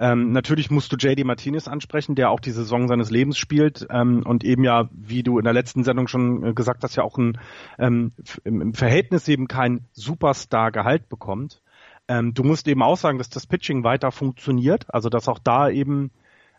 Ähm, 0.00 0.30
natürlich 0.30 0.70
musst 0.70 0.92
du 0.92 0.96
JD 0.96 1.24
Martinez 1.24 1.66
ansprechen, 1.66 2.14
der 2.14 2.30
auch 2.30 2.38
die 2.38 2.52
Saison 2.52 2.86
seines 2.86 3.10
Lebens 3.10 3.36
spielt 3.36 3.86
ähm, 3.90 4.22
und 4.24 4.44
eben 4.44 4.62
ja, 4.62 4.88
wie 4.92 5.24
du 5.24 5.38
in 5.38 5.44
der 5.44 5.52
letzten 5.52 5.82
Sendung 5.82 6.06
schon 6.06 6.44
äh, 6.44 6.54
gesagt 6.54 6.84
hast, 6.84 6.94
ja 6.94 7.02
auch 7.02 7.18
ein, 7.18 7.38
ähm, 7.80 8.12
im 8.44 8.74
Verhältnis 8.74 9.26
eben 9.26 9.48
kein 9.48 9.86
Superstar-Gehalt 9.92 11.08
bekommt. 11.08 11.62
Ähm, 12.06 12.32
du 12.32 12.44
musst 12.44 12.68
eben 12.68 12.82
auch 12.82 12.96
sagen, 12.96 13.18
dass 13.18 13.28
das 13.28 13.48
Pitching 13.48 13.82
weiter 13.82 14.12
funktioniert, 14.12 14.86
also 14.88 15.08
dass 15.08 15.28
auch 15.28 15.40
da 15.40 15.68
eben 15.68 16.12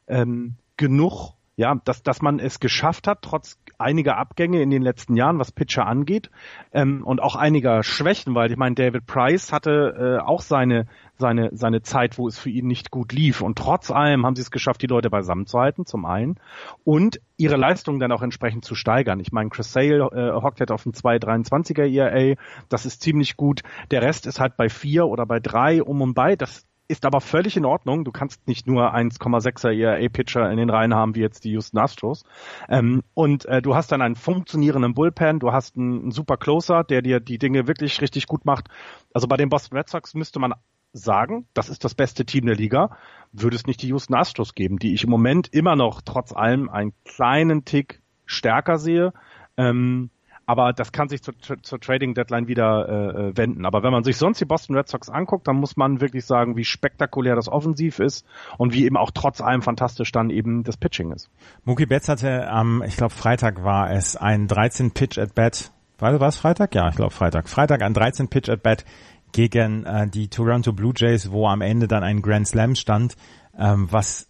ähm, 0.07 0.55
genug 0.75 1.33
ja, 1.59 1.75
dass, 1.83 2.03
dass 2.03 2.21
man 2.21 2.39
es 2.39 2.61
geschafft 2.61 3.05
hat, 3.05 3.21
trotz 3.21 3.59
einiger 3.77 4.15
Abgänge 4.15 4.61
in 4.61 4.69
den 4.69 4.81
letzten 4.81 5.17
Jahren, 5.17 5.39
was 5.39 5.51
Pitcher 5.51 5.85
angeht, 5.85 6.31
ähm, 6.71 7.03
und 7.03 7.21
auch 7.21 7.35
einiger 7.35 7.83
Schwächen, 7.83 8.33
weil 8.33 8.49
ich 8.49 8.55
meine, 8.55 8.75
David 8.75 9.05
Price 9.05 9.51
hatte 9.51 10.21
äh, 10.21 10.25
auch 10.25 10.39
seine, 10.39 10.87
seine, 11.17 11.49
seine 11.51 11.81
Zeit, 11.81 12.17
wo 12.17 12.29
es 12.29 12.39
für 12.39 12.49
ihn 12.49 12.67
nicht 12.67 12.91
gut 12.91 13.11
lief. 13.11 13.41
Und 13.41 13.57
trotz 13.57 13.91
allem 13.91 14.25
haben 14.25 14.37
sie 14.37 14.41
es 14.41 14.51
geschafft, 14.51 14.81
die 14.83 14.87
Leute 14.87 15.09
beisammen 15.09 15.47
zu 15.47 15.59
halten, 15.59 15.85
zum 15.85 16.05
einen, 16.05 16.39
und 16.85 17.19
ihre 17.35 17.57
Leistung 17.57 17.99
dann 17.99 18.13
auch 18.13 18.21
entsprechend 18.21 18.63
zu 18.63 18.73
steigern. 18.73 19.19
Ich 19.19 19.33
meine, 19.33 19.49
Chris 19.49 19.73
Sale 19.73 20.07
äh, 20.13 20.41
hockt 20.41 20.61
jetzt 20.61 20.71
auf 20.71 20.83
dem 20.83 20.93
2,23er 20.93 21.83
ERA, 21.93 22.37
das 22.69 22.85
ist 22.85 23.01
ziemlich 23.01 23.35
gut. 23.35 23.63
Der 23.91 24.01
Rest 24.01 24.27
ist 24.27 24.39
halt 24.39 24.55
bei 24.55 24.69
vier 24.69 25.07
oder 25.07 25.25
bei 25.25 25.41
drei 25.41 25.83
um 25.83 26.01
und 26.01 26.13
bei. 26.13 26.37
Das 26.37 26.68
ist 26.89 27.05
aber 27.05 27.21
völlig 27.21 27.55
in 27.55 27.65
Ordnung. 27.65 28.03
Du 28.03 28.11
kannst 28.11 28.47
nicht 28.47 28.67
nur 28.67 28.93
1,6er 28.93 29.71
ERA-Pitcher 29.71 30.51
in 30.51 30.57
den 30.57 30.71
Reihen 30.71 30.93
haben, 30.93 31.15
wie 31.15 31.21
jetzt 31.21 31.45
die 31.45 31.51
Houston 31.51 31.77
Astros. 31.77 32.23
Ähm, 32.67 33.03
und 33.13 33.45
äh, 33.45 33.61
du 33.61 33.75
hast 33.75 33.91
dann 33.91 34.01
einen 34.01 34.15
funktionierenden 34.15 34.95
Bullpen, 34.95 35.39
du 35.39 35.53
hast 35.53 35.77
einen, 35.77 36.01
einen 36.01 36.11
super 36.11 36.35
Closer, 36.35 36.83
der 36.83 37.03
dir 37.03 37.19
die 37.19 37.37
Dinge 37.37 37.67
wirklich 37.67 38.01
richtig 38.01 38.25
gut 38.25 38.43
macht. 38.43 38.69
Also 39.13 39.27
bei 39.27 39.37
den 39.37 39.49
Boston 39.49 39.77
Red 39.77 39.87
Sox 39.87 40.15
müsste 40.15 40.39
man 40.39 40.55
sagen, 40.91 41.45
das 41.53 41.69
ist 41.69 41.85
das 41.85 41.93
beste 41.93 42.25
Team 42.25 42.47
der 42.47 42.55
Liga, 42.55 42.97
würde 43.31 43.55
es 43.55 43.67
nicht 43.67 43.83
die 43.83 43.89
Houston 43.89 44.15
Astros 44.15 44.55
geben, 44.55 44.79
die 44.79 44.95
ich 44.95 45.03
im 45.03 45.11
Moment 45.11 45.47
immer 45.53 45.75
noch 45.75 46.01
trotz 46.01 46.33
allem 46.33 46.69
einen 46.69 46.93
kleinen 47.05 47.65
Tick 47.65 48.01
stärker 48.25 48.79
sehe. 48.79 49.13
Ähm, 49.57 50.09
aber 50.49 50.73
das 50.73 50.91
kann 50.91 51.09
sich 51.09 51.21
zur, 51.21 51.35
zur 51.61 51.79
Trading 51.79 52.15
Deadline 52.15 52.47
wieder 52.47 52.89
äh, 52.89 53.27
äh, 53.27 53.37
wenden. 53.37 53.67
Aber 53.67 53.83
wenn 53.83 53.91
man 53.91 54.03
sich 54.03 54.17
sonst 54.17 54.41
die 54.41 54.45
Boston 54.45 54.75
Red 54.75 54.87
Sox 54.87 55.07
anguckt, 55.07 55.47
dann 55.47 55.57
muss 55.57 55.77
man 55.77 56.01
wirklich 56.01 56.25
sagen, 56.25 56.57
wie 56.57 56.65
spektakulär 56.65 57.35
das 57.35 57.47
Offensiv 57.47 57.99
ist 57.99 58.25
und 58.57 58.73
wie 58.73 58.85
eben 58.85 58.97
auch 58.97 59.11
trotz 59.11 59.41
allem 59.41 59.61
fantastisch 59.61 60.11
dann 60.11 60.31
eben 60.31 60.63
das 60.63 60.75
Pitching 60.75 61.11
ist. 61.11 61.29
Mookie 61.65 61.85
Betts 61.85 62.09
hatte 62.09 62.49
am, 62.49 62.81
ich 62.81 62.97
glaube 62.97 63.13
Freitag 63.13 63.63
war 63.63 63.91
es, 63.91 64.15
ein 64.15 64.47
13 64.47 64.89
Pitch 64.89 65.19
at 65.19 65.35
Bat. 65.35 65.71
War, 65.99 66.19
es 66.19 66.37
Freitag? 66.37 66.73
Ja, 66.73 66.89
ich 66.89 66.95
glaube 66.95 67.13
Freitag. 67.13 67.47
Freitag 67.47 67.83
ein 67.83 67.93
13 67.93 68.29
Pitch 68.29 68.49
at 68.49 68.63
Bat 68.63 68.85
gegen 69.31 69.85
äh, 69.85 70.07
die 70.07 70.29
Toronto 70.29 70.73
Blue 70.73 70.93
Jays, 70.95 71.31
wo 71.31 71.47
am 71.47 71.61
Ende 71.61 71.87
dann 71.87 72.01
ein 72.01 72.23
Grand 72.23 72.47
Slam 72.47 72.73
stand, 72.73 73.15
ähm, 73.55 73.87
was 73.91 74.28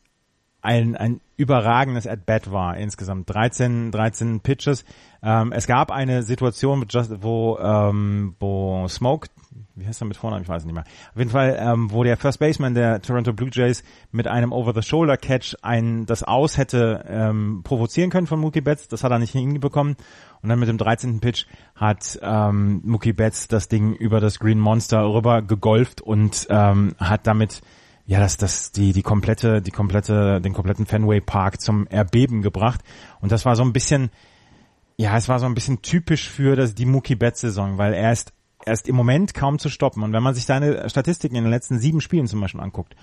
ein, 0.62 0.96
ein 0.96 1.22
überragendes 1.38 2.06
At-Bat 2.06 2.52
war 2.52 2.78
insgesamt. 2.78 3.34
13, 3.34 3.92
13 3.92 4.42
Pitches. 4.42 4.84
Ähm, 5.24 5.54
es 5.54 5.68
gab 5.68 5.90
eine 5.90 6.24
Situation, 6.24 6.86
wo, 7.22 7.58
ähm, 7.62 8.36
wo 8.40 8.86
Smoke, 8.90 9.30
wie 9.76 9.88
heißt 9.88 10.02
er 10.02 10.08
mit 10.08 10.18
Vornamen, 10.18 10.44
ich 10.44 10.50
weiß 10.50 10.64
es 10.64 10.66
nicht 10.66 10.74
mehr. 10.74 10.84
Auf 10.84 11.18
jeden 11.18 11.30
Fall, 11.30 11.58
ähm, 11.60 11.92
wo 11.92 12.04
der 12.04 12.18
First 12.18 12.40
Baseman 12.40 12.74
der 12.74 13.02
Toronto 13.02 13.32
Blue 13.32 13.50
Jays 13.52 13.84
mit 14.12 14.28
einem 14.28 14.52
Over-the-Shoulder-Catch 14.52 15.56
ein, 15.62 16.06
das 16.06 16.24
Aus 16.24 16.58
hätte 16.58 17.06
ähm, 17.08 17.62
provozieren 17.64 18.10
können 18.10 18.28
von 18.28 18.40
Mookie 18.40 18.62
Betts. 18.62 18.90
Das 18.90 19.06
hat 19.06 19.12
er 19.12 19.20
nicht 19.20 19.32
hinbekommen. 19.32 19.96
Und 20.42 20.50
dann 20.50 20.60
mit 20.60 20.68
dem 20.68 20.78
13. 20.78 21.22
Pitch 21.22 21.46
hat 21.76 22.20
ähm, 22.22 22.82
Mookie 22.84 23.14
Betts 23.14 23.48
das 23.48 23.70
Ding 23.70 23.94
über 23.94 24.20
das 24.20 24.40
Green 24.40 24.60
Monster 24.60 25.06
rüber 25.06 25.42
gegolft 25.42 26.02
und 26.02 26.48
ähm, 26.50 26.96
hat 27.00 27.28
damit 27.28 27.62
ja, 28.10 28.20
das, 28.20 28.38
das, 28.38 28.72
die, 28.72 28.92
die 28.92 29.04
komplette, 29.04 29.62
die 29.62 29.70
komplette, 29.70 30.42
den 30.42 30.52
kompletten 30.52 30.88
Fenway 30.88 31.22
Park 31.22 31.62
zum 31.62 31.86
Erbeben 31.86 32.42
gebracht. 32.42 32.82
Und 33.22 33.32
das 33.32 33.46
war 33.46 33.56
so 33.56 33.62
ein 33.62 33.72
bisschen, 33.72 34.10
ja, 34.98 35.16
es 35.16 35.30
war 35.30 35.38
so 35.38 35.46
ein 35.46 35.54
bisschen 35.54 35.84
typisch 35.84 36.28
für 36.28 36.56
das, 36.56 36.74
die 36.74 36.88
Mookie 36.88 37.14
Betts 37.14 37.42
Saison, 37.42 37.78
weil 37.78 37.94
er 37.94 38.12
ist, 38.12 38.34
er 38.66 38.74
ist 38.74 38.88
im 38.88 38.96
Moment 38.96 39.36
kaum 39.36 39.60
zu 39.60 39.70
stoppen. 39.70 40.02
Und 40.02 40.12
wenn 40.12 40.24
man 40.24 40.34
sich 40.34 40.46
seine 40.46 40.90
Statistiken 40.90 41.36
in 41.36 41.44
den 41.44 41.52
letzten 41.52 41.78
sieben 41.78 42.02
Spielen 42.02 42.26
zum 42.26 42.42
Beispiel 42.42 42.62
anguckt, 42.62 42.96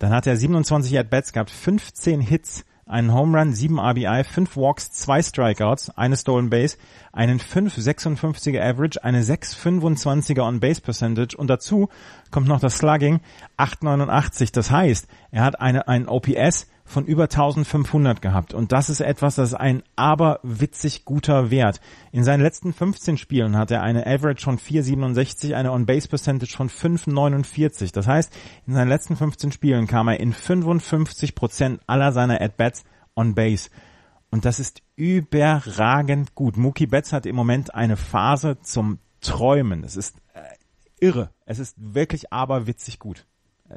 dann 0.00 0.10
hat 0.10 0.26
er 0.26 0.36
27 0.36 0.98
At-Bats 0.98 1.32
gehabt, 1.32 1.50
15 1.50 2.20
Hits, 2.20 2.64
einen 2.88 3.12
Home 3.12 3.38
Run, 3.38 3.52
7 3.52 3.78
RBI, 3.78 4.24
5 4.24 4.56
Walks, 4.56 4.90
2 4.92 5.22
Strikeouts, 5.22 5.90
eine 5.90 6.16
Stolen 6.16 6.50
Base, 6.50 6.78
einen 7.12 7.38
5,56er 7.38 8.60
Average, 8.60 9.04
eine 9.04 9.22
6,25er 9.22 10.40
On-Base 10.40 10.80
Percentage 10.80 11.36
und 11.36 11.48
dazu 11.48 11.88
kommt 12.30 12.48
noch 12.48 12.60
das 12.60 12.78
Slugging 12.78 13.20
8,89. 13.58 14.52
Das 14.52 14.70
heißt, 14.70 15.06
er 15.30 15.44
hat 15.44 15.60
eine, 15.60 15.86
ein 15.86 16.08
OPS 16.08 16.66
von 16.88 17.04
über 17.04 17.24
1500 17.24 18.22
gehabt. 18.22 18.54
Und 18.54 18.72
das 18.72 18.90
ist 18.90 19.00
etwas, 19.00 19.36
das 19.36 19.50
ist 19.50 19.54
ein 19.54 19.82
aberwitzig 19.96 21.04
guter 21.04 21.50
Wert. 21.50 21.80
In 22.12 22.24
seinen 22.24 22.40
letzten 22.42 22.72
15 22.72 23.18
Spielen 23.18 23.56
hat 23.56 23.70
er 23.70 23.82
eine 23.82 24.06
Average 24.06 24.44
von 24.44 24.58
4,67, 24.58 25.54
eine 25.54 25.72
On-Base-Percentage 25.72 26.56
von 26.56 26.70
5,49. 26.70 27.92
Das 27.92 28.06
heißt, 28.06 28.32
in 28.66 28.74
seinen 28.74 28.88
letzten 28.88 29.16
15 29.16 29.52
Spielen 29.52 29.86
kam 29.86 30.08
er 30.08 30.18
in 30.18 30.32
55 30.32 31.34
Prozent 31.34 31.80
aller 31.86 32.12
seiner 32.12 32.40
At-Bats 32.40 32.84
on-Base. 33.14 33.70
Und 34.30 34.44
das 34.44 34.60
ist 34.60 34.82
überragend 34.96 36.34
gut. 36.34 36.56
Mookie 36.56 36.86
Betts 36.86 37.12
hat 37.12 37.26
im 37.26 37.36
Moment 37.36 37.74
eine 37.74 37.96
Phase 37.96 38.58
zum 38.60 38.98
Träumen. 39.20 39.84
Es 39.84 39.96
ist 39.96 40.16
äh, 40.34 40.40
irre. 41.00 41.30
Es 41.44 41.58
ist 41.58 41.76
wirklich 41.78 42.32
aberwitzig 42.32 42.98
gut. 42.98 43.26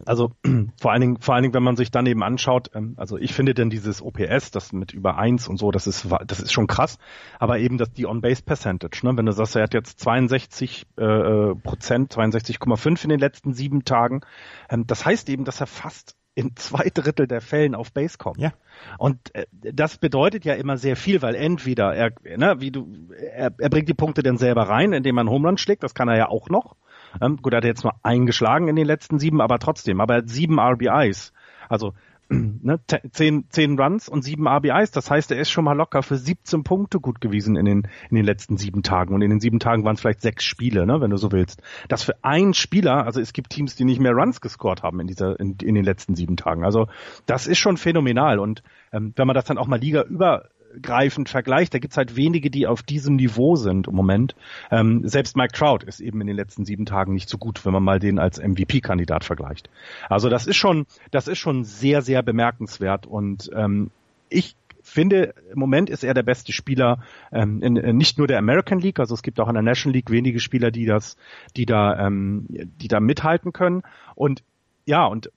Also 0.06 0.32
vor 0.80 0.92
allen 0.92 1.02
Dingen, 1.02 1.18
vor 1.20 1.36
allen 1.36 1.44
Dingen, 1.44 1.54
wenn 1.54 1.64
man 1.64 1.76
sich 1.76 1.92
dann 1.92 2.06
eben 2.06 2.24
anschaut, 2.24 2.72
ähm, 2.74 2.94
also 2.98 3.18
ich 3.18 3.34
finde 3.34 3.54
denn 3.54 3.70
dieses 3.70 4.02
OPS, 4.02 4.52
das 4.52 4.74
mit 4.74 4.94
über 4.94 5.18
eins 5.18 5.48
und 5.48 5.58
so, 5.58 5.72
das 5.72 5.88
ist 5.88 6.08
das 6.26 6.40
ist 6.40 6.52
schon 6.52 6.68
krass, 6.68 6.98
aber 7.40 7.60
eben 7.60 7.78
das 7.78 7.92
die 7.92 8.06
On-Base 8.06 8.44
Percentage, 8.44 9.06
ne? 9.06 9.18
wenn 9.18 9.26
du 9.26 9.32
sagst, 9.32 9.56
er 9.56 9.64
hat 9.64 9.74
jetzt 9.74 10.00
62 10.00 10.88
äh, 10.98 11.04
äh 11.04 11.56
Prozent, 11.56 12.14
62,5 12.14 13.04
in 13.04 13.10
den 13.10 13.20
letzten 13.20 13.54
sieben 13.54 13.84
Tagen, 13.84 14.22
ähm, 14.70 14.88
das 14.88 15.06
heißt 15.06 15.30
eben, 15.30 15.46
dass 15.46 15.60
er 15.60 15.68
fast 15.68 16.16
in 16.34 16.56
zwei 16.56 16.90
Drittel 16.94 17.28
der 17.28 17.42
Fällen 17.42 17.76
auf 17.76 17.92
Base 17.92 18.18
kommt. 18.18 18.40
Ja. 18.40 18.54
Und 18.98 19.36
äh, 19.36 19.46
das 19.52 19.98
bedeutet 19.98 20.46
ja 20.46 20.54
immer 20.54 20.78
sehr 20.78 20.96
viel, 20.96 21.22
weil 21.22 21.36
entweder 21.36 21.94
er, 21.94 22.12
ne, 22.38 22.56
wie 22.60 22.72
du, 22.72 22.88
er, 23.12 23.54
er 23.58 23.70
bringt 23.70 23.90
die 23.90 23.94
Punkte 23.94 24.24
dann 24.24 24.38
selber 24.38 24.64
rein, 24.64 24.94
indem 24.94 25.18
er 25.18 25.22
einen 25.22 25.30
Home 25.30 25.50
Run 25.50 25.58
schlägt, 25.58 25.84
das 25.84 25.94
kann 25.94 26.08
er 26.08 26.18
ja 26.18 26.30
auch 26.30 26.50
noch. 26.50 26.76
Ähm, 27.20 27.38
gut, 27.38 27.54
er 27.54 27.58
hat 27.58 27.66
jetzt 27.66 27.84
nur 27.84 27.94
eingeschlagen 28.04 28.68
in 28.68 28.76
den 28.76 28.86
letzten 28.86 29.20
sieben, 29.20 29.42
aber 29.42 29.60
trotzdem, 29.60 30.00
aber 30.00 30.16
er 30.16 30.28
sieben 30.28 30.60
RBIs. 30.60 31.34
Also 31.68 31.94
ne, 32.32 32.80
zehn, 33.12 33.46
zehn 33.50 33.78
Runs 33.78 34.08
und 34.08 34.24
sieben 34.24 34.48
RBIs. 34.48 34.92
Das 34.92 35.12
heißt, 35.12 35.32
er 35.32 35.40
ist 35.40 35.52
schon 35.52 35.66
mal 35.66 35.74
locker 35.74 36.02
für 36.02 36.18
17 36.18 36.64
Punkte 36.64 37.00
gut 37.00 37.20
gewesen 37.20 37.56
in 37.56 37.66
den, 37.66 37.88
in 38.10 38.16
den 38.16 38.26
letzten 38.26 38.58
sieben 38.58 38.84
Tagen. 38.84 39.14
Und 39.14 39.22
in 39.22 39.30
den 39.30 39.40
sieben 39.40 39.60
Tagen 39.60 39.84
waren 39.84 39.96
es 39.96 40.02
vielleicht 40.02 40.22
sechs 40.22 40.46
Spiele, 40.46 40.86
ne, 40.86 41.02
wenn 41.02 41.12
du 41.12 41.18
so 41.18 41.32
willst. 41.32 41.62
Das 41.90 42.04
für 42.04 42.24
einen 42.24 42.54
Spieler, 42.54 43.06
also 43.06 43.20
es 43.20 43.34
gibt 43.34 43.50
Teams, 43.50 43.76
die 43.76 43.84
nicht 43.84 44.00
mehr 44.00 44.14
Runs 44.14 44.40
gescored 44.40 44.84
haben 44.84 45.00
in 45.02 45.08
dieser, 45.08 45.40
in, 45.40 45.58
in 45.62 45.76
den 45.76 45.84
letzten 45.84 46.16
sieben 46.16 46.38
Tagen. 46.38 46.64
Also 46.64 46.88
das 47.26 47.48
ist 47.48 47.60
schon 47.60 47.78
phänomenal. 47.78 48.40
Und 48.40 48.64
ähm, 48.94 49.14
wenn 49.16 49.28
man 49.28 49.36
das 49.36 49.46
dann 49.46 49.58
auch 49.58 49.68
mal 49.68 49.80
Liga 49.80 50.04
über 50.04 50.46
greifend 50.82 51.30
vergleicht, 51.30 51.74
da 51.74 51.80
gibt's 51.80 51.98
halt 51.98 52.16
wenige, 52.16 52.50
die 52.50 52.68
auf 52.68 52.84
diesem 52.84 53.16
Niveau 53.16 53.56
sind 53.56 53.88
im 53.88 53.96
Moment. 53.96 54.36
Ähm, 54.70 55.08
selbst 55.08 55.36
Mike 55.36 55.54
Trout 55.54 55.86
ist 55.86 56.00
eben 56.00 56.22
in 56.22 56.28
den 56.28 56.36
letzten 56.36 56.66
sieben 56.66 56.86
Tagen 56.86 57.14
nicht 57.14 57.30
so 57.30 57.38
gut, 57.38 57.66
wenn 57.66 57.74
man 57.74 57.84
mal 57.84 58.00
den 58.00 58.20
als 58.20 58.40
MVP-Kandidat 58.40 59.24
vergleicht. 59.24 59.70
Also 60.10 60.30
das 60.30 60.48
ist 60.48 60.58
schon, 60.58 60.86
das 61.12 61.28
ist 61.28 61.40
schon 61.40 61.64
sehr, 61.64 62.02
sehr 62.02 62.24
bemerkenswert 62.24 63.08
und 63.08 63.50
ähm, 63.54 63.92
ich 64.30 64.56
finde, 64.84 65.34
im 65.52 65.60
Moment 65.60 65.90
ist 65.90 66.04
er 66.04 66.14
der 66.14 66.24
beste 66.24 66.52
Spieler 66.54 67.00
ähm, 67.32 67.62
in, 67.62 67.76
in 67.76 67.98
nicht 67.98 68.18
nur 68.18 68.28
der 68.28 68.40
American 68.40 68.80
League, 68.80 69.00
also 69.00 69.14
es 69.14 69.22
gibt 69.22 69.40
auch 69.40 69.48
in 69.48 69.54
der 69.54 69.64
National 69.64 69.96
League 69.96 70.10
wenige 70.10 70.40
Spieler, 70.40 70.72
die 70.72 70.86
das, 70.86 71.18
die 71.56 71.66
da, 71.66 72.08
ähm, 72.08 72.48
die 72.50 72.88
da 72.88 73.00
mithalten 73.00 73.54
können. 73.54 73.84
Und 74.16 74.44
ja, 74.86 75.06
und 75.06 75.32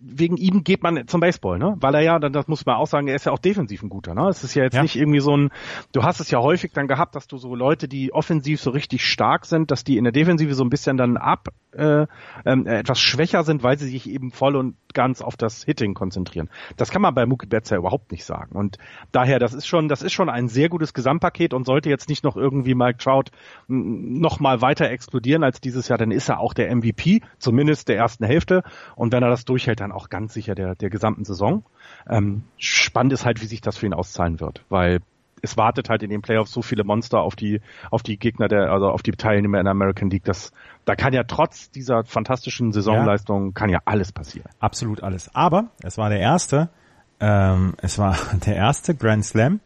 wegen 0.00 0.36
ihm 0.36 0.64
geht 0.64 0.82
man 0.82 1.06
zum 1.06 1.20
Baseball, 1.20 1.58
ne? 1.58 1.76
Weil 1.80 1.94
er 1.94 2.00
ja, 2.02 2.18
das 2.18 2.48
muss 2.48 2.66
man 2.66 2.76
auch 2.76 2.86
sagen, 2.86 3.08
er 3.08 3.14
ist 3.14 3.26
ja 3.26 3.32
auch 3.32 3.38
defensiv 3.38 3.82
ein 3.82 3.88
guter, 3.88 4.14
ne? 4.14 4.28
Es 4.28 4.44
ist 4.44 4.54
ja 4.54 4.64
jetzt 4.64 4.74
ja. 4.74 4.82
nicht 4.82 4.96
irgendwie 4.96 5.20
so 5.20 5.36
ein, 5.36 5.50
du 5.92 6.02
hast 6.02 6.20
es 6.20 6.30
ja 6.30 6.40
häufig 6.40 6.72
dann 6.72 6.88
gehabt, 6.88 7.14
dass 7.14 7.26
du 7.26 7.36
so 7.38 7.54
Leute, 7.54 7.88
die 7.88 8.12
offensiv 8.12 8.60
so 8.60 8.70
richtig 8.70 9.04
stark 9.04 9.46
sind, 9.46 9.70
dass 9.70 9.84
die 9.84 9.96
in 9.96 10.04
der 10.04 10.12
Defensive 10.12 10.54
so 10.54 10.64
ein 10.64 10.70
bisschen 10.70 10.96
dann 10.96 11.16
ab 11.16 11.48
äh, 11.72 12.06
äh, 12.44 12.78
etwas 12.78 13.00
schwächer 13.00 13.44
sind, 13.44 13.62
weil 13.62 13.78
sie 13.78 13.88
sich 13.88 14.08
eben 14.08 14.30
voll 14.30 14.56
und 14.56 14.76
ganz 14.94 15.22
auf 15.22 15.36
das 15.36 15.64
Hitting 15.64 15.94
konzentrieren. 15.94 16.50
Das 16.76 16.90
kann 16.90 17.02
man 17.02 17.14
bei 17.14 17.26
Mookie 17.26 17.46
Betts 17.46 17.70
ja 17.70 17.78
überhaupt 17.78 18.12
nicht 18.12 18.24
sagen. 18.24 18.56
Und 18.56 18.78
daher, 19.10 19.38
das 19.38 19.54
ist 19.54 19.66
schon, 19.66 19.88
das 19.88 20.02
ist 20.02 20.12
schon 20.12 20.28
ein 20.28 20.48
sehr 20.48 20.68
gutes 20.68 20.94
Gesamtpaket 20.94 21.54
und 21.54 21.64
sollte 21.64 21.88
jetzt 21.88 22.08
nicht 22.08 22.24
noch 22.24 22.36
irgendwie 22.36 22.74
Mike 22.74 22.98
Trout 22.98 23.30
noch 23.68 24.40
mal 24.40 24.60
weiter 24.60 24.90
explodieren 24.90 25.44
als 25.44 25.60
dieses 25.60 25.88
Jahr, 25.88 25.98
dann 25.98 26.10
ist 26.10 26.28
er 26.28 26.40
auch 26.40 26.54
der 26.54 26.74
MVP, 26.74 27.22
zumindest 27.38 27.88
der 27.88 27.96
ersten 27.96 28.24
Hälfte. 28.24 28.62
Und 28.96 29.12
wenn 29.12 29.22
er 29.22 29.30
das 29.30 29.44
durchhält, 29.44 29.80
dann 29.80 29.92
auch 29.92 30.08
ganz 30.08 30.34
sicher 30.34 30.54
der, 30.54 30.74
der 30.74 30.90
gesamten 30.90 31.24
Saison. 31.24 31.64
Ähm, 32.08 32.44
spannend 32.58 33.12
ist 33.12 33.24
halt, 33.24 33.40
wie 33.42 33.46
sich 33.46 33.60
das 33.60 33.78
für 33.78 33.86
ihn 33.86 33.94
auszahlen 33.94 34.40
wird, 34.40 34.64
weil 34.68 35.00
es 35.42 35.56
wartet 35.56 35.90
halt 35.90 36.02
in 36.02 36.10
den 36.10 36.22
Playoffs 36.22 36.52
so 36.52 36.62
viele 36.62 36.84
Monster 36.84 37.20
auf 37.20 37.36
die, 37.36 37.60
auf 37.90 38.02
die 38.02 38.18
Gegner 38.18 38.48
der, 38.48 38.72
also 38.72 38.88
auf 38.88 39.02
die 39.02 39.10
Teilnehmer 39.12 39.58
in 39.58 39.64
der 39.64 39.72
American 39.72 40.08
League, 40.08 40.24
dass 40.24 40.52
da 40.84 40.94
kann 40.94 41.12
ja 41.12 41.24
trotz 41.24 41.70
dieser 41.70 42.04
fantastischen 42.04 42.72
Saisonleistung 42.72 43.46
ja. 43.46 43.52
kann 43.52 43.68
ja 43.68 43.80
alles 43.84 44.12
passieren. 44.12 44.48
Absolut 44.60 45.02
alles. 45.02 45.34
Aber 45.34 45.66
es 45.82 45.98
war 45.98 46.08
der 46.08 46.20
erste, 46.20 46.70
ähm, 47.20 47.74
es 47.78 47.98
war 47.98 48.16
der 48.46 48.56
erste 48.56 48.94
Grand 48.94 49.24
Slam 49.24 49.60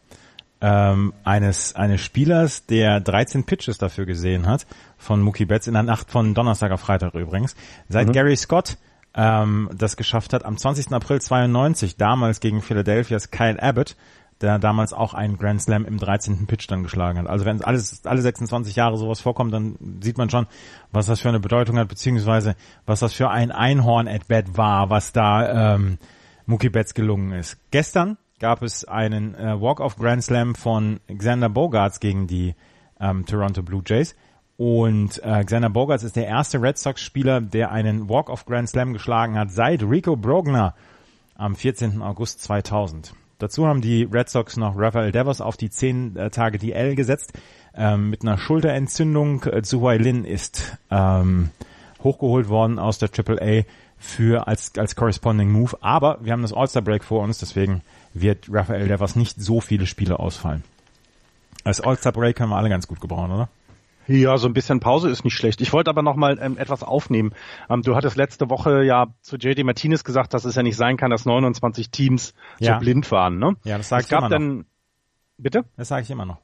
ähm, 0.62 1.12
eines 1.24 1.76
eines 1.76 2.00
Spielers, 2.02 2.64
der 2.66 3.00
13 3.00 3.44
Pitches 3.44 3.76
dafür 3.76 4.06
gesehen 4.06 4.46
hat 4.46 4.66
von 4.96 5.20
Mookie 5.20 5.44
Betts 5.44 5.66
in 5.66 5.74
der 5.74 5.82
Nacht 5.82 6.10
von 6.10 6.32
Donnerstag 6.32 6.72
auf 6.72 6.80
Freitag 6.80 7.14
übrigens. 7.14 7.54
Seit 7.88 8.08
mhm. 8.08 8.12
Gary 8.12 8.36
Scott 8.36 8.78
ähm, 9.16 9.70
das 9.74 9.96
geschafft 9.96 10.32
hat. 10.32 10.44
Am 10.44 10.56
20. 10.56 10.92
April 10.92 11.20
92, 11.20 11.96
damals 11.96 12.40
gegen 12.40 12.62
Philadelphia's 12.62 13.30
Kyle 13.30 13.60
Abbott, 13.60 13.96
der 14.40 14.58
damals 14.58 14.92
auch 14.92 15.14
einen 15.14 15.38
Grand 15.38 15.62
Slam 15.62 15.84
im 15.84 15.98
13. 15.98 16.46
Pitch 16.46 16.70
dann 16.70 16.82
geschlagen 16.82 17.18
hat. 17.18 17.26
Also 17.26 17.44
wenn 17.44 17.62
alles 17.62 18.04
alle 18.04 18.20
26 18.20 18.76
Jahre 18.76 18.96
sowas 18.98 19.20
vorkommt, 19.20 19.52
dann 19.52 19.76
sieht 20.02 20.18
man 20.18 20.28
schon, 20.28 20.46
was 20.92 21.06
das 21.06 21.20
für 21.20 21.28
eine 21.28 21.40
Bedeutung 21.40 21.78
hat, 21.78 21.88
beziehungsweise 21.88 22.54
was 22.84 23.00
das 23.00 23.14
für 23.14 23.30
ein 23.30 23.50
Einhorn 23.50 24.08
at 24.08 24.28
bat 24.28 24.56
war, 24.56 24.90
was 24.90 25.12
da 25.12 25.74
ähm, 25.74 25.98
Mookie 26.44 26.68
Betts 26.68 26.94
gelungen 26.94 27.32
ist. 27.32 27.58
Gestern 27.70 28.18
gab 28.38 28.62
es 28.62 28.84
einen 28.84 29.34
äh, 29.34 29.60
Walk-off 29.60 29.96
Grand 29.96 30.22
Slam 30.22 30.54
von 30.54 31.00
Xander 31.08 31.48
Bogarts 31.48 32.00
gegen 32.00 32.26
die 32.26 32.54
ähm, 33.00 33.24
Toronto 33.24 33.62
Blue 33.62 33.82
Jays. 33.84 34.14
Und 34.58 35.22
äh, 35.22 35.44
Xander 35.44 35.70
Bogarts 35.70 36.04
ist 36.04 36.16
der 36.16 36.26
erste 36.26 36.60
Red 36.60 36.78
Sox-Spieler, 36.78 37.40
der 37.40 37.72
einen 37.72 38.08
Walk-off 38.08 38.46
Grand 38.46 38.68
Slam 38.68 38.92
geschlagen 38.92 39.38
hat 39.38 39.50
seit 39.50 39.82
Rico 39.82 40.16
Brogner 40.16 40.74
am 41.34 41.56
14. 41.56 42.02
August 42.02 42.42
2000. 42.42 43.14
Dazu 43.38 43.66
haben 43.66 43.82
die 43.82 44.04
Red 44.04 44.28
Sox 44.28 44.56
noch 44.56 44.74
Rafael 44.76 45.12
Devers 45.12 45.40
auf 45.40 45.56
die 45.56 45.70
10 45.70 46.16
äh, 46.16 46.30
Tage 46.30 46.58
DL 46.58 46.94
gesetzt. 46.94 47.32
Ähm, 47.74 48.08
mit 48.10 48.22
einer 48.22 48.38
Schulterentzündung. 48.38 49.44
Äh, 49.44 49.62
Zuhai 49.62 49.98
Lin 49.98 50.24
ist 50.24 50.78
ähm, 50.90 51.50
hochgeholt 52.02 52.48
worden 52.48 52.78
aus 52.78 52.98
der 52.98 53.10
AAA 53.10 53.64
für 53.98 54.46
als, 54.46 54.72
als 54.78 54.96
Corresponding 54.96 55.50
Move. 55.50 55.76
Aber 55.82 56.18
wir 56.22 56.32
haben 56.32 56.42
das 56.42 56.52
All-Star 56.52 56.82
Break 56.82 57.04
vor 57.04 57.22
uns, 57.22 57.38
deswegen 57.38 57.82
wird 58.14 58.46
Rafael 58.50 58.88
Devers 58.88 59.16
nicht 59.16 59.40
so 59.40 59.60
viele 59.60 59.86
Spiele 59.86 60.18
ausfallen. 60.18 60.64
Als 61.64 61.80
All-Star 61.80 62.12
Break 62.12 62.36
können 62.36 62.50
wir 62.50 62.56
alle 62.56 62.68
ganz 62.70 62.86
gut 62.88 63.00
gebrauchen, 63.00 63.32
oder? 63.32 63.48
Ja, 64.06 64.36
so 64.38 64.46
ein 64.46 64.52
bisschen 64.52 64.80
Pause 64.80 65.10
ist 65.10 65.24
nicht 65.24 65.34
schlecht. 65.34 65.60
Ich 65.60 65.72
wollte 65.72 65.90
aber 65.90 66.02
noch 66.02 66.16
mal 66.16 66.38
ähm, 66.40 66.58
etwas 66.58 66.82
aufnehmen. 66.82 67.32
Ähm, 67.68 67.82
du 67.82 67.96
hattest 67.96 68.16
letzte 68.16 68.50
Woche 68.50 68.84
ja 68.84 69.08
zu 69.20 69.36
JD 69.36 69.64
Martinez 69.64 70.04
gesagt, 70.04 70.34
dass 70.34 70.44
es 70.44 70.54
ja 70.54 70.62
nicht 70.62 70.76
sein 70.76 70.96
kann, 70.96 71.10
dass 71.10 71.24
29 71.24 71.90
Teams 71.90 72.34
ja. 72.58 72.74
so 72.74 72.80
blind 72.80 73.10
waren. 73.10 73.38
Ne? 73.38 73.56
Ja, 73.64 73.78
das 73.78 73.88
sag 73.88 74.02
es 74.02 74.08
gab 74.08 74.20
immer 74.20 74.28
dann, 74.28 74.58
noch. 74.58 74.64
Bitte? 75.38 75.64
Das 75.76 75.88
sage 75.88 76.02
ich 76.02 76.10
immer 76.10 76.24
noch. 76.24 76.38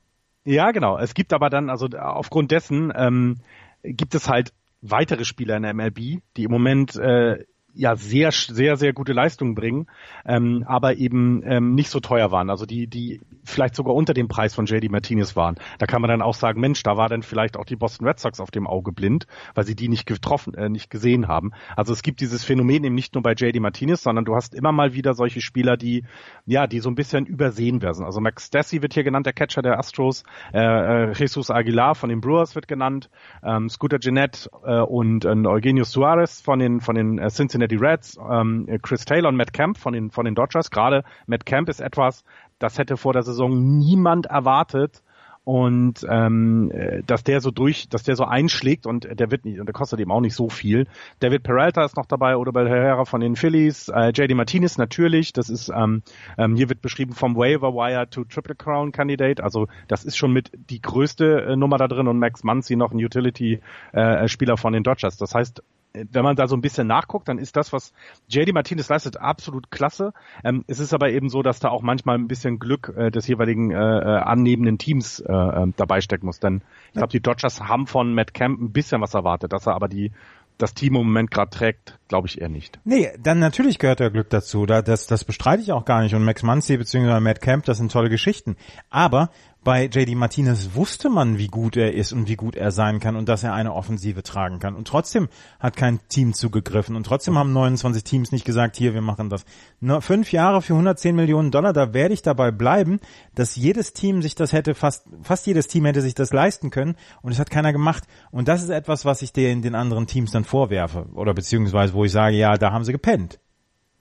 Ja, 0.44 0.72
genau. 0.72 0.98
Es 0.98 1.14
gibt 1.14 1.32
aber 1.32 1.50
dann, 1.50 1.70
also 1.70 1.86
aufgrund 1.86 2.50
dessen 2.50 2.92
ähm, 2.94 3.36
gibt 3.82 4.14
es 4.14 4.28
halt 4.28 4.52
weitere 4.80 5.24
Spieler 5.24 5.56
in 5.56 5.62
der 5.62 5.74
MLB, 5.74 6.20
die 6.36 6.44
im 6.44 6.50
Moment 6.50 6.96
äh, 6.96 7.44
ja 7.74 7.96
sehr, 7.96 8.32
sehr, 8.32 8.76
sehr 8.76 8.92
gute 8.92 9.12
Leistungen 9.12 9.54
bringen, 9.54 9.86
ähm, 10.24 10.64
aber 10.66 10.96
eben 10.96 11.42
ähm, 11.44 11.74
nicht 11.74 11.90
so 11.90 12.00
teuer 12.00 12.30
waren. 12.30 12.50
Also 12.50 12.66
die, 12.66 12.86
die 12.86 13.20
vielleicht 13.44 13.74
sogar 13.74 13.94
unter 13.94 14.14
dem 14.14 14.28
Preis 14.28 14.54
von 14.54 14.66
JD 14.66 14.90
Martinez 14.90 15.36
waren. 15.36 15.56
Da 15.78 15.86
kann 15.86 16.00
man 16.00 16.08
dann 16.08 16.22
auch 16.22 16.34
sagen, 16.34 16.60
Mensch, 16.60 16.82
da 16.82 16.96
war 16.96 17.08
dann 17.08 17.22
vielleicht 17.22 17.56
auch 17.56 17.64
die 17.64 17.76
Boston 17.76 18.06
Red 18.06 18.20
Sox 18.20 18.40
auf 18.40 18.50
dem 18.50 18.66
Auge 18.66 18.92
blind, 18.92 19.26
weil 19.54 19.64
sie 19.64 19.74
die 19.74 19.88
nicht 19.88 20.06
getroffen, 20.06 20.54
äh, 20.54 20.68
nicht 20.68 20.90
gesehen 20.90 21.28
haben. 21.28 21.52
Also 21.76 21.92
es 21.92 22.02
gibt 22.02 22.20
dieses 22.20 22.44
Phänomen 22.44 22.84
eben 22.84 22.94
nicht 22.94 23.14
nur 23.14 23.22
bei 23.22 23.32
JD 23.32 23.60
Martinez, 23.60 24.02
sondern 24.02 24.24
du 24.24 24.34
hast 24.34 24.54
immer 24.54 24.72
mal 24.72 24.94
wieder 24.94 25.14
solche 25.14 25.40
Spieler, 25.40 25.76
die, 25.76 26.04
ja, 26.46 26.66
die 26.66 26.80
so 26.80 26.90
ein 26.90 26.94
bisschen 26.94 27.26
übersehen 27.26 27.82
werden. 27.82 28.04
Also 28.04 28.20
Max 28.20 28.46
Stassi 28.46 28.82
wird 28.82 28.94
hier 28.94 29.04
genannt, 29.04 29.26
der 29.26 29.32
Catcher 29.32 29.62
der 29.62 29.78
Astros, 29.78 30.24
äh, 30.52 30.60
äh, 30.60 31.12
Jesus 31.12 31.50
Aguilar 31.50 31.94
von 31.94 32.10
den 32.10 32.20
Brewers 32.20 32.54
wird 32.54 32.68
genannt, 32.68 33.10
ähm, 33.42 33.68
Scooter 33.68 33.98
Jeanette 33.98 34.50
äh, 34.64 34.80
und 34.80 35.24
äh, 35.24 35.28
Eugenio 35.28 35.84
Suarez 35.84 36.40
von 36.40 36.58
den, 36.58 36.80
von 36.80 36.94
den 36.94 37.18
äh, 37.18 37.28
Cincinnati 37.28 37.61
Reds, 37.70 38.18
ähm, 38.30 38.66
Chris 38.82 39.04
Taylor 39.04 39.28
und 39.28 39.36
Matt 39.36 39.52
Camp 39.52 39.78
von 39.78 39.92
den, 39.92 40.10
von 40.10 40.24
den 40.24 40.34
Dodgers. 40.34 40.70
Gerade 40.70 41.04
Matt 41.26 41.46
Camp 41.46 41.68
ist 41.68 41.80
etwas, 41.80 42.24
das 42.58 42.78
hätte 42.78 42.96
vor 42.96 43.12
der 43.12 43.22
Saison 43.22 43.78
niemand 43.78 44.26
erwartet 44.26 45.02
und 45.44 46.06
ähm, 46.08 46.70
äh, 46.72 47.02
dass 47.04 47.24
der 47.24 47.40
so 47.40 47.50
durch, 47.50 47.88
dass 47.88 48.04
der 48.04 48.14
so 48.14 48.24
einschlägt 48.24 48.86
und 48.86 49.08
der 49.18 49.30
wird 49.30 49.44
nicht 49.44 49.58
und 49.58 49.66
der 49.66 49.72
kostet 49.72 49.98
eben 49.98 50.12
auch 50.12 50.20
nicht 50.20 50.34
so 50.34 50.48
viel. 50.48 50.86
David 51.18 51.42
Peralta 51.42 51.84
ist 51.84 51.96
noch 51.96 52.06
dabei, 52.06 52.36
Odubel 52.36 52.68
Herrera 52.68 53.04
von 53.04 53.20
den 53.20 53.34
Phillies, 53.34 53.88
äh, 53.88 54.12
JD 54.14 54.34
Martinez 54.34 54.78
natürlich, 54.78 55.32
das 55.32 55.50
ist 55.50 55.68
ähm, 55.74 56.02
ähm, 56.38 56.54
hier 56.54 56.68
wird 56.68 56.80
beschrieben 56.80 57.12
vom 57.12 57.34
Waiver 57.34 57.74
Wire 57.74 58.08
to 58.08 58.24
Triple 58.24 58.54
Crown 58.54 58.92
Candidate, 58.92 59.42
also 59.42 59.66
das 59.88 60.04
ist 60.04 60.16
schon 60.16 60.32
mit 60.32 60.52
die 60.54 60.80
größte 60.80 61.42
äh, 61.42 61.56
Nummer 61.56 61.76
da 61.76 61.88
drin 61.88 62.06
und 62.06 62.18
Max 62.18 62.44
Muncy 62.44 62.76
noch 62.76 62.92
ein 62.92 63.04
Utility 63.04 63.60
äh, 63.92 64.28
Spieler 64.28 64.56
von 64.56 64.72
den 64.72 64.84
Dodgers. 64.84 65.16
Das 65.16 65.34
heißt, 65.34 65.62
wenn 65.94 66.24
man 66.24 66.36
da 66.36 66.46
so 66.46 66.56
ein 66.56 66.60
bisschen 66.60 66.86
nachguckt, 66.86 67.28
dann 67.28 67.38
ist 67.38 67.56
das, 67.56 67.72
was 67.72 67.92
JD 68.28 68.52
Martinez 68.52 68.88
leistet, 68.88 69.18
absolut 69.18 69.70
klasse. 69.70 70.12
Ähm, 70.44 70.64
es 70.66 70.80
ist 70.80 70.94
aber 70.94 71.10
eben 71.10 71.28
so, 71.28 71.42
dass 71.42 71.60
da 71.60 71.68
auch 71.68 71.82
manchmal 71.82 72.16
ein 72.16 72.28
bisschen 72.28 72.58
Glück 72.58 72.92
äh, 72.96 73.10
des 73.10 73.26
jeweiligen 73.26 73.70
äh, 73.70 73.76
äh 73.76 74.18
annehmenden 74.22 74.78
Teams 74.78 75.20
äh, 75.20 75.32
äh, 75.32 75.72
dabei 75.76 76.00
stecken 76.00 76.26
muss. 76.26 76.40
Denn 76.40 76.62
ich 76.88 76.94
glaube, 76.94 77.08
die 77.08 77.20
Dodgers 77.20 77.60
haben 77.60 77.86
von 77.86 78.14
Matt 78.14 78.34
Camp 78.34 78.60
ein 78.60 78.72
bisschen 78.72 79.00
was 79.00 79.14
erwartet, 79.14 79.52
dass 79.52 79.66
er 79.66 79.74
aber 79.74 79.88
die 79.88 80.12
das 80.58 80.74
Team 80.74 80.94
im 80.94 81.06
Moment 81.06 81.30
gerade 81.30 81.50
trägt, 81.50 81.98
glaube 82.08 82.28
ich 82.28 82.40
eher 82.40 82.48
nicht. 82.48 82.78
Nee, 82.84 83.10
dann 83.18 83.38
natürlich 83.40 83.78
gehört 83.78 84.00
der 84.00 84.10
Glück 84.10 84.30
dazu. 84.30 84.64
Da, 84.64 84.80
das, 84.80 85.06
das 85.06 85.24
bestreite 85.24 85.62
ich 85.62 85.72
auch 85.72 85.84
gar 85.84 86.02
nicht. 86.02 86.14
Und 86.14 86.24
Max 86.24 86.42
Muncy 86.42 86.76
bzw. 86.76 87.20
Matt 87.20 87.40
Camp, 87.40 87.64
das 87.64 87.78
sind 87.78 87.90
tolle 87.90 88.10
Geschichten. 88.10 88.56
Aber 88.88 89.30
bei 89.64 89.84
JD 89.86 90.16
Martinez 90.16 90.70
wusste 90.74 91.08
man, 91.08 91.38
wie 91.38 91.46
gut 91.46 91.76
er 91.76 91.94
ist 91.94 92.12
und 92.12 92.28
wie 92.28 92.34
gut 92.34 92.56
er 92.56 92.72
sein 92.72 92.98
kann 92.98 93.14
und 93.14 93.28
dass 93.28 93.44
er 93.44 93.54
eine 93.54 93.72
Offensive 93.72 94.22
tragen 94.22 94.58
kann. 94.58 94.74
Und 94.74 94.88
trotzdem 94.88 95.28
hat 95.60 95.76
kein 95.76 96.00
Team 96.08 96.34
zugegriffen 96.34 96.96
und 96.96 97.04
trotzdem 97.06 97.38
haben 97.38 97.52
29 97.52 98.02
Teams 98.02 98.32
nicht 98.32 98.44
gesagt, 98.44 98.76
hier, 98.76 98.92
wir 98.94 99.02
machen 99.02 99.30
das. 99.30 99.44
Nur 99.80 100.02
fünf 100.02 100.32
Jahre 100.32 100.62
für 100.62 100.72
110 100.72 101.14
Millionen 101.14 101.52
Dollar, 101.52 101.72
da 101.72 101.94
werde 101.94 102.14
ich 102.14 102.22
dabei 102.22 102.50
bleiben, 102.50 102.98
dass 103.34 103.54
jedes 103.54 103.92
Team 103.92 104.20
sich 104.20 104.34
das 104.34 104.52
hätte, 104.52 104.74
fast, 104.74 105.06
fast 105.22 105.46
jedes 105.46 105.68
Team 105.68 105.84
hätte 105.84 106.00
sich 106.00 106.14
das 106.14 106.32
leisten 106.32 106.70
können 106.70 106.96
und 107.22 107.30
es 107.30 107.38
hat 107.38 107.50
keiner 107.50 107.72
gemacht. 107.72 108.04
Und 108.32 108.48
das 108.48 108.62
ist 108.62 108.70
etwas, 108.70 109.04
was 109.04 109.22
ich 109.22 109.32
den, 109.32 109.62
den 109.62 109.76
anderen 109.76 110.08
Teams 110.08 110.32
dann 110.32 110.44
vorwerfe 110.44 111.06
oder 111.14 111.34
beziehungsweise 111.34 111.94
wo 111.94 112.04
ich 112.04 112.12
sage, 112.12 112.36
ja, 112.36 112.56
da 112.56 112.72
haben 112.72 112.84
sie 112.84 112.92
gepennt. 112.92 113.38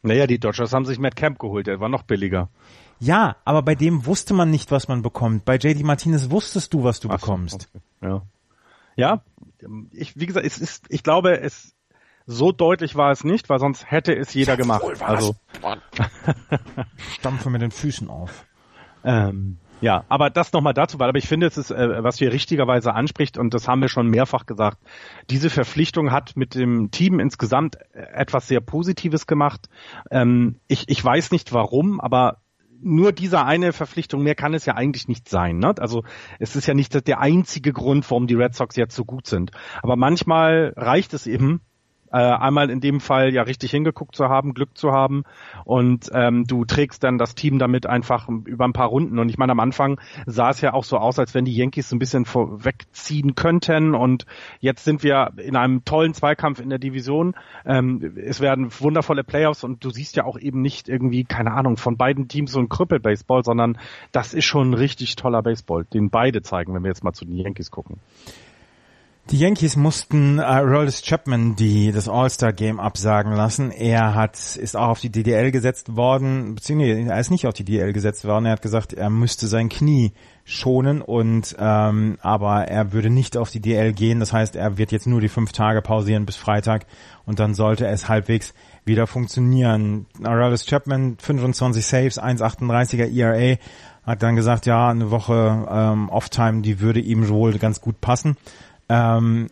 Naja, 0.04 0.26
die 0.26 0.39
Dodgers 0.39 0.74
haben 0.74 0.86
sich 0.86 0.97
Matt 0.97 1.15
Camp 1.15 1.38
geholt, 1.38 1.67
der 1.67 1.80
war 1.80 1.89
noch 1.89 2.02
billiger. 2.04 2.50
Ja, 3.02 3.38
aber 3.46 3.64
bei 3.64 3.74
dem 3.74 4.06
wusste 4.06 4.36
man 4.36 4.52
nicht, 4.52 4.70
was 4.70 4.88
man 4.88 5.02
bekommt. 5.02 5.44
Bei 5.44 5.56
JD 5.56 5.84
Martinez 5.84 6.30
wusstest 6.30 6.72
du, 6.72 6.84
was 6.84 7.00
du 7.00 7.10
Ach, 7.10 7.20
bekommst. 7.20 7.68
Okay. 7.74 7.84
Ja. 8.04 8.22
Ja, 8.96 9.24
ich, 9.92 10.20
wie 10.20 10.28
gesagt, 10.28 10.46
es 10.46 10.60
ist, 10.60 10.86
ich 10.90 11.02
glaube, 11.02 11.40
es, 11.40 11.76
so 12.28 12.52
deutlich 12.52 12.96
war 12.96 13.12
es 13.12 13.24
nicht, 13.24 13.50
weil 13.50 13.58
sonst 13.58 13.90
hätte 13.90 14.16
es 14.16 14.34
jeder 14.36 14.56
gemacht. 14.56 14.84
Also, 15.02 15.36
stampfe 17.14 17.50
mit 17.50 17.64
den 17.64 17.72
Füßen 17.72 18.08
auf. 18.08 18.46
Ähm, 19.04 19.58
ja, 19.80 20.04
aber 20.08 20.30
das 20.30 20.54
nochmal 20.54 20.76
dazu, 20.76 21.00
weil 21.00 21.10
aber 21.10 21.18
ich 21.18 21.28
finde, 21.28 21.48
es 21.48 21.58
ist, 21.58 21.72
äh, 21.72 22.04
was 22.04 22.20
hier 22.20 22.32
richtigerweise 22.32 22.94
anspricht, 22.94 23.40
und 23.40 23.56
das 23.56 23.68
haben 23.68 23.82
wir 23.82 23.90
schon 23.90 24.10
mehrfach 24.10 24.46
gesagt, 24.46 24.78
diese 25.32 25.50
Verpflichtung 25.50 26.12
hat 26.12 26.38
mit 26.38 26.54
dem 26.54 26.92
Team 26.92 27.20
insgesamt 27.20 27.78
etwas 27.94 28.48
sehr 28.48 28.62
Positives 28.62 29.26
gemacht. 29.26 29.70
Ähm, 30.12 30.60
ich, 30.68 30.88
ich 30.88 31.04
weiß 31.04 31.32
nicht 31.32 31.52
warum, 31.52 32.00
aber 32.00 32.38
nur 32.82 33.12
diese 33.12 33.44
eine 33.46 33.74
Verpflichtung, 33.74 34.24
mehr 34.24 34.36
kann 34.36 34.54
es 34.54 34.65
ja 34.65 34.76
eigentlich 34.76 35.08
nicht 35.08 35.30
sein. 35.30 35.58
Ne? 35.58 35.74
Also 35.78 36.04
es 36.39 36.56
ist 36.56 36.67
ja 36.67 36.74
nicht 36.74 37.08
der 37.08 37.20
einzige 37.20 37.74
Grund, 37.74 38.10
warum 38.10 38.28
die 38.28 38.36
Red 38.36 38.56
Sox 38.56 38.76
jetzt 38.76 38.96
so 38.96 39.06
gut 39.06 39.28
sind. 39.28 39.52
Aber 39.82 39.96
manchmal 39.96 40.74
reicht 40.76 41.13
es 41.13 41.28
eben, 41.28 41.62
äh, 42.12 42.17
einmal 42.17 42.69
in 42.69 42.82
dem 42.82 43.00
Fall 43.00 43.34
ja 43.34 43.43
richtig 43.43 43.71
hingeguckt 43.71 44.15
zu 44.15 44.26
haben, 44.26 44.54
Glück 44.54 44.78
zu 44.78 44.91
haben 44.91 45.24
und 45.65 46.10
ähm, 46.13 46.45
du 46.45 46.65
trägst 46.65 47.04
dann 47.04 47.17
das 47.17 47.36
Team 47.36 47.60
damit 47.60 47.86
einfach 47.86 48.28
über 48.28 48.65
ein 48.65 48.74
paar 48.74 48.88
Runden. 48.88 49.19
Und 49.19 49.30
ich 49.30 49.38
meine, 49.38 49.52
am 49.54 49.60
Anfang 49.60 50.00
sah 50.26 50.50
es 50.50 50.62
ja 50.62 50.74
auch 50.74 50.84
so 50.84 50.97
aus, 50.97 51.19
als 51.19 51.34
wenn 51.34 51.45
die 51.45 51.56
Yankees 51.56 51.89
so 51.89 51.95
ein 51.95 52.00
bisschen 52.00 52.26
vorwegziehen 52.26 53.36
könnten 53.36 53.95
und 53.95 54.26
jetzt 54.60 54.84
sind 54.84 55.04
wir 55.04 55.32
in 55.38 55.56
einem 55.56 55.86
tollen 55.86 56.13
Zweikampf 56.13 56.60
in 56.60 56.69
der 56.69 56.80
Division. 56.80 57.36
Ähm, 57.65 58.13
es 58.17 58.41
werden 58.41 58.69
wundervolle 58.80 59.24
Playoffs 59.24 59.63
und 59.63 59.84
du 59.84 59.89
siehst 59.89 60.15
ja 60.15 60.26
auch 60.26 60.38
eben 60.38 60.62
nicht 60.62 60.89
irgendwie, 60.89 61.24
keine 61.24 61.52
Ahnung, 61.52 61.78
von 61.78 61.97
beiden 61.97 62.28
Teams 62.28 62.52
so 62.52 62.60
ein 62.60 62.69
Krüppel-Baseball, 62.69 63.43
sondern 63.43 63.78
das 64.12 64.34
ist 64.34 64.45
schon 64.45 64.71
ein 64.71 64.74
richtig 64.74 65.15
toller 65.15 65.41
Baseball, 65.41 65.86
den 65.86 66.10
beide 66.10 66.41
zeigen, 66.41 66.74
wenn 66.74 66.84
wir 66.84 66.89
jetzt 66.89 67.04
mal 67.04 67.13
zu 67.13 67.26
den 67.26 67.38
Yankees 67.38 67.71
gucken. 67.71 68.00
Die 69.30 69.38
Yankees 69.38 69.76
mussten 69.76 70.40
äh, 70.40 70.58
Rollis 70.58 71.04
Chapman 71.04 71.56
die 71.56 71.92
das 71.92 72.10
All-Star-Game 72.10 72.80
absagen 72.80 73.34
lassen. 73.34 73.72
Er 73.72 74.16
hat 74.16 74.36
ist 74.56 74.76
auch 74.76 74.90
auf 74.90 75.00
die 75.00 75.12
DDL 75.12 75.52
gesetzt 75.52 75.96
worden, 75.96 76.56
beziehungsweise 76.56 77.10
er 77.10 77.20
ist 77.20 77.30
nicht 77.30 77.46
auf 77.46 77.54
die 77.54 77.64
DDL 77.64 77.94
gesetzt 77.94 78.26
worden. 78.26 78.46
Er 78.46 78.54
hat 78.54 78.62
gesagt, 78.62 78.94
er 78.94 79.10
müsste 79.10 79.48
sein 79.48 79.70
Knie 79.70 80.12
schonen 80.44 81.02
und 81.02 81.56
ähm, 81.60 82.18
aber 82.22 82.68
er 82.68 82.94
würde 82.94 83.10
nicht 83.12 83.38
auf 83.38 83.52
die 83.52 83.62
DL 83.62 83.94
gehen. 83.94 84.20
Das 84.20 84.34
heißt, 84.34 84.56
er 84.56 84.78
wird 84.78 84.92
jetzt 84.92 85.08
nur 85.08 85.22
die 85.22 85.30
fünf 85.30 85.52
Tage 85.52 85.82
pausieren 85.82 86.26
bis 86.26 86.36
Freitag 86.36 86.88
und 87.26 87.40
dann 87.40 87.54
sollte 87.54 87.86
es 87.88 88.10
halbwegs 88.10 88.54
wieder 88.86 89.06
funktionieren. 89.06 90.08
Rollis 90.26 90.66
Chapman 90.66 91.18
25 91.20 91.86
Saves, 91.86 92.20
1,38er 92.20 93.16
ERA 93.16 93.58
hat 94.04 94.24
dann 94.24 94.36
gesagt, 94.36 94.66
ja, 94.66 94.90
eine 94.90 95.12
Woche 95.12 95.68
ähm, 95.70 96.10
Off-Time, 96.10 96.64
die 96.64 96.80
würde 96.80 97.00
ihm 97.00 97.30
wohl 97.30 97.58
ganz 97.60 97.82
gut 97.82 98.02
passen. 98.02 98.36
Ähm, 98.91 99.47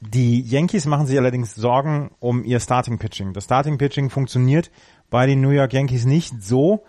die 0.00 0.40
Yankees 0.40 0.86
machen 0.86 1.06
sich 1.06 1.18
allerdings 1.18 1.54
Sorgen 1.54 2.10
um 2.20 2.42
ihr 2.42 2.58
Starting 2.58 2.98
Pitching. 2.98 3.34
Das 3.34 3.44
Starting 3.44 3.76
Pitching 3.76 4.08
funktioniert 4.08 4.70
bei 5.10 5.26
den 5.26 5.42
New 5.42 5.50
York 5.50 5.74
Yankees 5.74 6.06
nicht 6.06 6.42
so, 6.42 6.84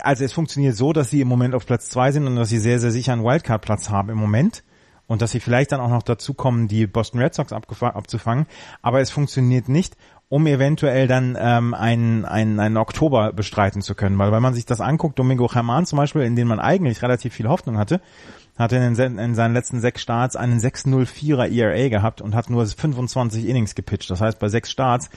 also 0.00 0.24
es 0.24 0.32
funktioniert 0.32 0.74
so, 0.74 0.92
dass 0.92 1.10
sie 1.10 1.20
im 1.20 1.28
Moment 1.28 1.54
auf 1.54 1.64
Platz 1.64 1.88
zwei 1.88 2.10
sind 2.10 2.26
und 2.26 2.36
dass 2.36 2.48
sie 2.48 2.58
sehr, 2.58 2.80
sehr 2.80 2.90
sicher 2.90 3.12
einen 3.12 3.24
Wildcard-Platz 3.24 3.88
haben 3.88 4.10
im 4.10 4.18
Moment 4.18 4.64
und 5.06 5.22
dass 5.22 5.30
sie 5.30 5.40
vielleicht 5.40 5.72
dann 5.72 5.80
auch 5.80 5.90
noch 5.90 6.02
dazu 6.02 6.34
kommen, 6.34 6.66
die 6.66 6.86
Boston 6.86 7.20
Red 7.20 7.34
Sox 7.34 7.52
abzufangen, 7.52 8.46
aber 8.82 9.00
es 9.00 9.10
funktioniert 9.10 9.68
nicht 9.68 9.96
um 10.28 10.46
eventuell 10.46 11.06
dann 11.06 11.36
ähm, 11.40 11.72
einen, 11.74 12.24
einen, 12.26 12.60
einen 12.60 12.76
Oktober 12.76 13.32
bestreiten 13.32 13.80
zu 13.80 13.94
können. 13.94 14.18
Weil 14.18 14.30
wenn 14.30 14.42
man 14.42 14.54
sich 14.54 14.66
das 14.66 14.80
anguckt, 14.80 15.18
Domingo 15.18 15.46
Germán 15.46 15.86
zum 15.86 15.96
Beispiel, 15.96 16.22
in 16.22 16.36
den 16.36 16.46
man 16.46 16.60
eigentlich 16.60 17.02
relativ 17.02 17.32
viel 17.32 17.48
Hoffnung 17.48 17.78
hatte, 17.78 18.00
hat 18.58 18.72
in, 18.72 18.94
den, 18.94 19.18
in 19.18 19.34
seinen 19.34 19.54
letzten 19.54 19.80
sechs 19.80 20.02
Starts 20.02 20.36
einen 20.36 20.58
6-0-4er 20.58 21.48
ERA 21.48 21.88
gehabt 21.88 22.20
und 22.20 22.34
hat 22.34 22.50
nur 22.50 22.66
25 22.66 23.46
Innings 23.46 23.74
gepitcht. 23.74 24.10
Das 24.10 24.20
heißt, 24.20 24.38
bei 24.38 24.48
sechs 24.48 24.70
Starts 24.70 25.08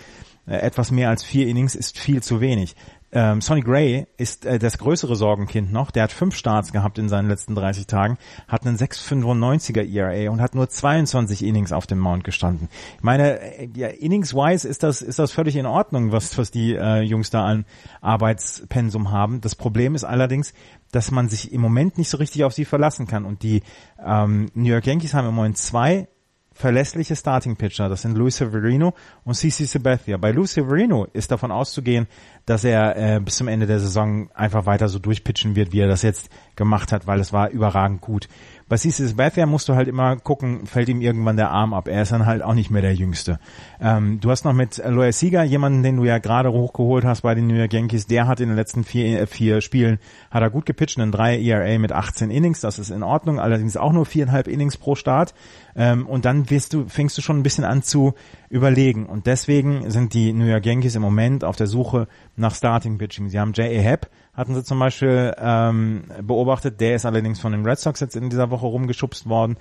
äh, 0.45 0.57
etwas 0.57 0.91
mehr 0.91 1.09
als 1.09 1.23
vier 1.23 1.47
Innings 1.47 1.75
ist 1.75 1.97
viel 1.97 2.21
zu 2.21 2.39
wenig. 2.39 2.75
Ähm, 3.13 3.41
Sonny 3.41 3.61
Gray 3.61 4.07
ist 4.17 4.45
äh, 4.45 4.57
das 4.57 4.77
größere 4.77 5.15
Sorgenkind 5.15 5.71
noch. 5.71 5.91
Der 5.91 6.03
hat 6.03 6.11
fünf 6.13 6.35
Starts 6.35 6.71
gehabt 6.71 6.97
in 6.97 7.09
seinen 7.09 7.27
letzten 7.27 7.55
30 7.55 7.85
Tagen, 7.85 8.17
hat 8.47 8.65
einen 8.65 8.77
6,95er 8.77 9.83
ERA 9.83 10.31
und 10.31 10.39
hat 10.39 10.55
nur 10.55 10.69
22 10.69 11.43
Innings 11.43 11.73
auf 11.73 11.87
dem 11.87 11.99
Mount 11.99 12.23
gestanden. 12.23 12.69
Ich 12.97 13.03
meine, 13.03 13.39
äh, 13.39 13.69
ja, 13.75 13.87
Innings-wise 13.87 14.67
ist 14.67 14.83
das, 14.83 15.01
ist 15.01 15.19
das 15.19 15.31
völlig 15.31 15.57
in 15.57 15.65
Ordnung, 15.65 16.11
was, 16.11 16.37
was 16.37 16.51
die 16.51 16.73
äh, 16.73 17.01
Jungs 17.01 17.29
da 17.29 17.45
an 17.45 17.65
Arbeitspensum 17.99 19.11
haben. 19.11 19.41
Das 19.41 19.55
Problem 19.55 19.93
ist 19.93 20.05
allerdings, 20.05 20.53
dass 20.91 21.11
man 21.11 21.27
sich 21.27 21.51
im 21.51 21.59
Moment 21.59 21.97
nicht 21.97 22.09
so 22.09 22.17
richtig 22.17 22.45
auf 22.45 22.53
sie 22.53 22.65
verlassen 22.65 23.07
kann. 23.07 23.25
Und 23.25 23.43
die 23.43 23.61
ähm, 24.05 24.49
New 24.53 24.69
York 24.69 24.85
Yankees 24.85 25.13
haben 25.13 25.27
im 25.27 25.35
Moment 25.35 25.57
zwei 25.57 26.07
verlässliche 26.53 27.15
Starting 27.15 27.55
Pitcher. 27.55 27.89
Das 27.89 28.01
sind 28.03 28.17
Luis 28.17 28.37
Severino 28.37 28.93
und 29.23 29.35
CC 29.35 29.65
Sabathia. 29.65 30.17
Bei 30.17 30.31
Luis 30.31 30.53
Severino 30.53 31.07
ist 31.13 31.31
davon 31.31 31.51
auszugehen, 31.51 32.07
dass 32.45 32.63
er 32.63 32.97
äh, 32.97 33.19
bis 33.19 33.37
zum 33.37 33.47
Ende 33.47 33.67
der 33.67 33.79
Saison 33.79 34.29
einfach 34.33 34.65
weiter 34.65 34.89
so 34.89 34.99
durchpitchen 34.99 35.55
wird, 35.55 35.71
wie 35.71 35.79
er 35.79 35.87
das 35.87 36.01
jetzt 36.01 36.29
gemacht 36.55 36.91
hat, 36.91 37.07
weil 37.07 37.19
es 37.19 37.33
war 37.33 37.49
überragend 37.49 38.01
gut. 38.01 38.27
Bei 38.67 38.77
CC 38.77 39.05
Sabathia 39.05 39.45
musst 39.45 39.67
du 39.67 39.75
halt 39.75 39.89
immer 39.89 40.15
gucken, 40.15 40.65
fällt 40.65 40.87
ihm 40.87 41.01
irgendwann 41.01 41.35
der 41.35 41.49
Arm 41.49 41.73
ab. 41.73 41.89
Er 41.89 42.03
ist 42.03 42.13
dann 42.13 42.25
halt 42.25 42.41
auch 42.41 42.53
nicht 42.53 42.71
mehr 42.71 42.81
der 42.81 42.93
Jüngste. 42.93 43.37
Ähm, 43.81 44.19
du 44.21 44.31
hast 44.31 44.45
noch 44.45 44.53
mit 44.53 44.81
Loya 44.85 45.11
Sieger 45.11 45.43
jemanden, 45.43 45.83
den 45.83 45.97
du 45.97 46.05
ja 46.05 46.19
gerade 46.19 46.51
hochgeholt 46.53 47.03
hast 47.03 47.21
bei 47.21 47.35
den 47.35 47.47
New 47.47 47.55
York 47.55 47.73
Yankees. 47.73 48.07
Der 48.07 48.27
hat 48.27 48.39
in 48.39 48.47
den 48.47 48.55
letzten 48.55 48.85
vier, 48.85 49.21
äh, 49.21 49.27
vier 49.27 49.59
Spielen, 49.59 49.99
hat 50.29 50.41
er 50.41 50.49
gut 50.49 50.65
gepitcht, 50.65 50.97
in 50.99 51.11
drei 51.11 51.37
ERA 51.37 51.77
mit 51.79 51.91
18 51.91 52.31
Innings. 52.31 52.61
Das 52.61 52.79
ist 52.79 52.91
in 52.91 53.03
Ordnung, 53.03 53.41
allerdings 53.41 53.75
auch 53.75 53.91
nur 53.91 54.05
viereinhalb 54.05 54.47
Innings 54.47 54.77
pro 54.77 54.95
Start. 54.95 55.33
Ähm, 55.75 56.05
und 56.05 56.23
dann 56.23 56.49
wirst 56.49 56.73
du, 56.73 56.87
fängst 56.87 57.17
du 57.17 57.21
schon 57.21 57.39
ein 57.39 57.43
bisschen 57.43 57.65
an 57.65 57.83
zu 57.83 58.13
überlegen. 58.51 59.05
Und 59.05 59.27
deswegen 59.27 59.89
sind 59.89 60.13
die 60.13 60.33
New 60.33 60.45
York 60.45 60.65
Yankees 60.65 60.95
im 60.95 61.01
Moment 61.01 61.45
auf 61.45 61.55
der 61.55 61.67
Suche 61.67 62.07
nach 62.35 62.53
Starting 62.53 62.97
Pitching. 62.97 63.29
Sie 63.29 63.39
haben 63.39 63.53
J.A. 63.53 63.81
Happ, 63.81 64.09
hatten 64.33 64.53
sie 64.53 64.63
zum 64.63 64.77
Beispiel 64.77 65.33
ähm, 65.37 66.03
beobachtet. 66.21 66.81
Der 66.81 66.95
ist 66.95 67.05
allerdings 67.05 67.39
von 67.39 67.53
den 67.53 67.65
Red 67.65 67.79
Sox 67.79 68.01
jetzt 68.01 68.17
in 68.17 68.29
dieser 68.29 68.51
Woche 68.51 68.65
rumgeschubst 68.65 69.29
worden. 69.29 69.55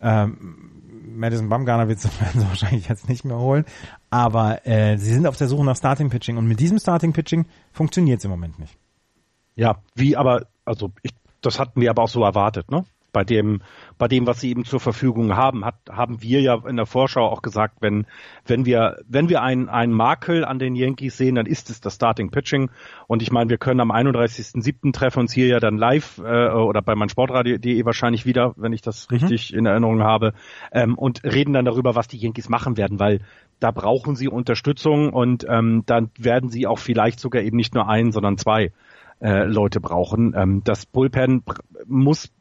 Ähm, 0.00 0.72
Madison 1.06 1.48
Bumgarner 1.48 1.88
wird 1.88 2.00
sie 2.00 2.10
wahrscheinlich 2.34 2.88
jetzt 2.88 3.08
nicht 3.08 3.24
mehr 3.24 3.38
holen. 3.38 3.64
Aber 4.10 4.66
äh, 4.66 4.98
sie 4.98 5.14
sind 5.14 5.26
auf 5.26 5.38
der 5.38 5.48
Suche 5.48 5.64
nach 5.64 5.76
Starting 5.76 6.10
Pitching 6.10 6.36
und 6.36 6.46
mit 6.46 6.60
diesem 6.60 6.78
Starting 6.78 7.14
Pitching 7.14 7.46
funktioniert 7.72 8.18
es 8.18 8.26
im 8.26 8.30
Moment 8.30 8.58
nicht. 8.58 8.76
Ja, 9.56 9.78
wie 9.94 10.18
aber, 10.18 10.48
also 10.66 10.92
ich, 11.02 11.12
das 11.40 11.58
hatten 11.58 11.80
wir 11.80 11.88
aber 11.88 12.02
auch 12.02 12.08
so 12.08 12.22
erwartet, 12.22 12.70
ne? 12.70 12.84
Bei 13.14 13.24
dem, 13.24 13.62
bei 13.96 14.08
dem, 14.08 14.26
was 14.26 14.40
sie 14.40 14.50
eben 14.50 14.66
zur 14.66 14.80
Verfügung 14.80 15.34
haben, 15.34 15.64
hat, 15.64 15.76
haben 15.88 16.20
wir 16.20 16.42
ja 16.42 16.58
in 16.68 16.76
der 16.76 16.84
Vorschau 16.84 17.24
auch 17.26 17.40
gesagt, 17.40 17.76
wenn, 17.80 18.06
wenn 18.44 18.66
wir, 18.66 18.98
wenn 19.08 19.30
wir 19.30 19.40
einen, 19.40 19.70
einen 19.70 19.94
Makel 19.94 20.44
an 20.44 20.58
den 20.58 20.74
Yankees 20.74 21.16
sehen, 21.16 21.36
dann 21.36 21.46
ist 21.46 21.70
es 21.70 21.80
das 21.80 21.94
Starting 21.94 22.30
Pitching. 22.30 22.70
Und 23.06 23.22
ich 23.22 23.32
meine, 23.32 23.48
wir 23.48 23.56
können 23.56 23.80
am 23.80 23.90
31.07. 23.90 24.92
treffen 24.92 25.20
uns 25.20 25.32
hier 25.32 25.46
ja 25.46 25.60
dann 25.60 25.78
live 25.78 26.18
äh, 26.18 26.50
oder 26.50 26.82
bei 26.82 26.94
meinsportradio.de 26.94 27.84
wahrscheinlich 27.86 28.26
wieder, 28.26 28.52
wenn 28.56 28.74
ich 28.74 28.82
das 28.82 29.08
mhm. 29.08 29.16
richtig 29.16 29.54
in 29.54 29.64
Erinnerung 29.64 30.02
habe, 30.02 30.34
ähm, 30.72 30.98
und 30.98 31.24
reden 31.24 31.54
dann 31.54 31.64
darüber, 31.64 31.94
was 31.94 32.08
die 32.08 32.18
Yankees 32.18 32.48
machen 32.48 32.76
werden, 32.76 32.98
weil 32.98 33.20
da 33.60 33.70
brauchen 33.70 34.16
sie 34.16 34.28
Unterstützung 34.28 35.12
und 35.12 35.46
ähm, 35.48 35.84
dann 35.86 36.10
werden 36.18 36.50
sie 36.50 36.66
auch 36.66 36.80
vielleicht 36.80 37.20
sogar 37.20 37.42
eben 37.42 37.56
nicht 37.56 37.74
nur 37.74 37.88
einen, 37.88 38.10
sondern 38.10 38.36
zwei 38.36 38.72
äh, 39.20 39.44
Leute 39.44 39.80
brauchen. 39.80 40.34
Ähm, 40.36 40.62
das 40.64 40.86
Bullpen 40.86 41.44
muss 41.86 42.32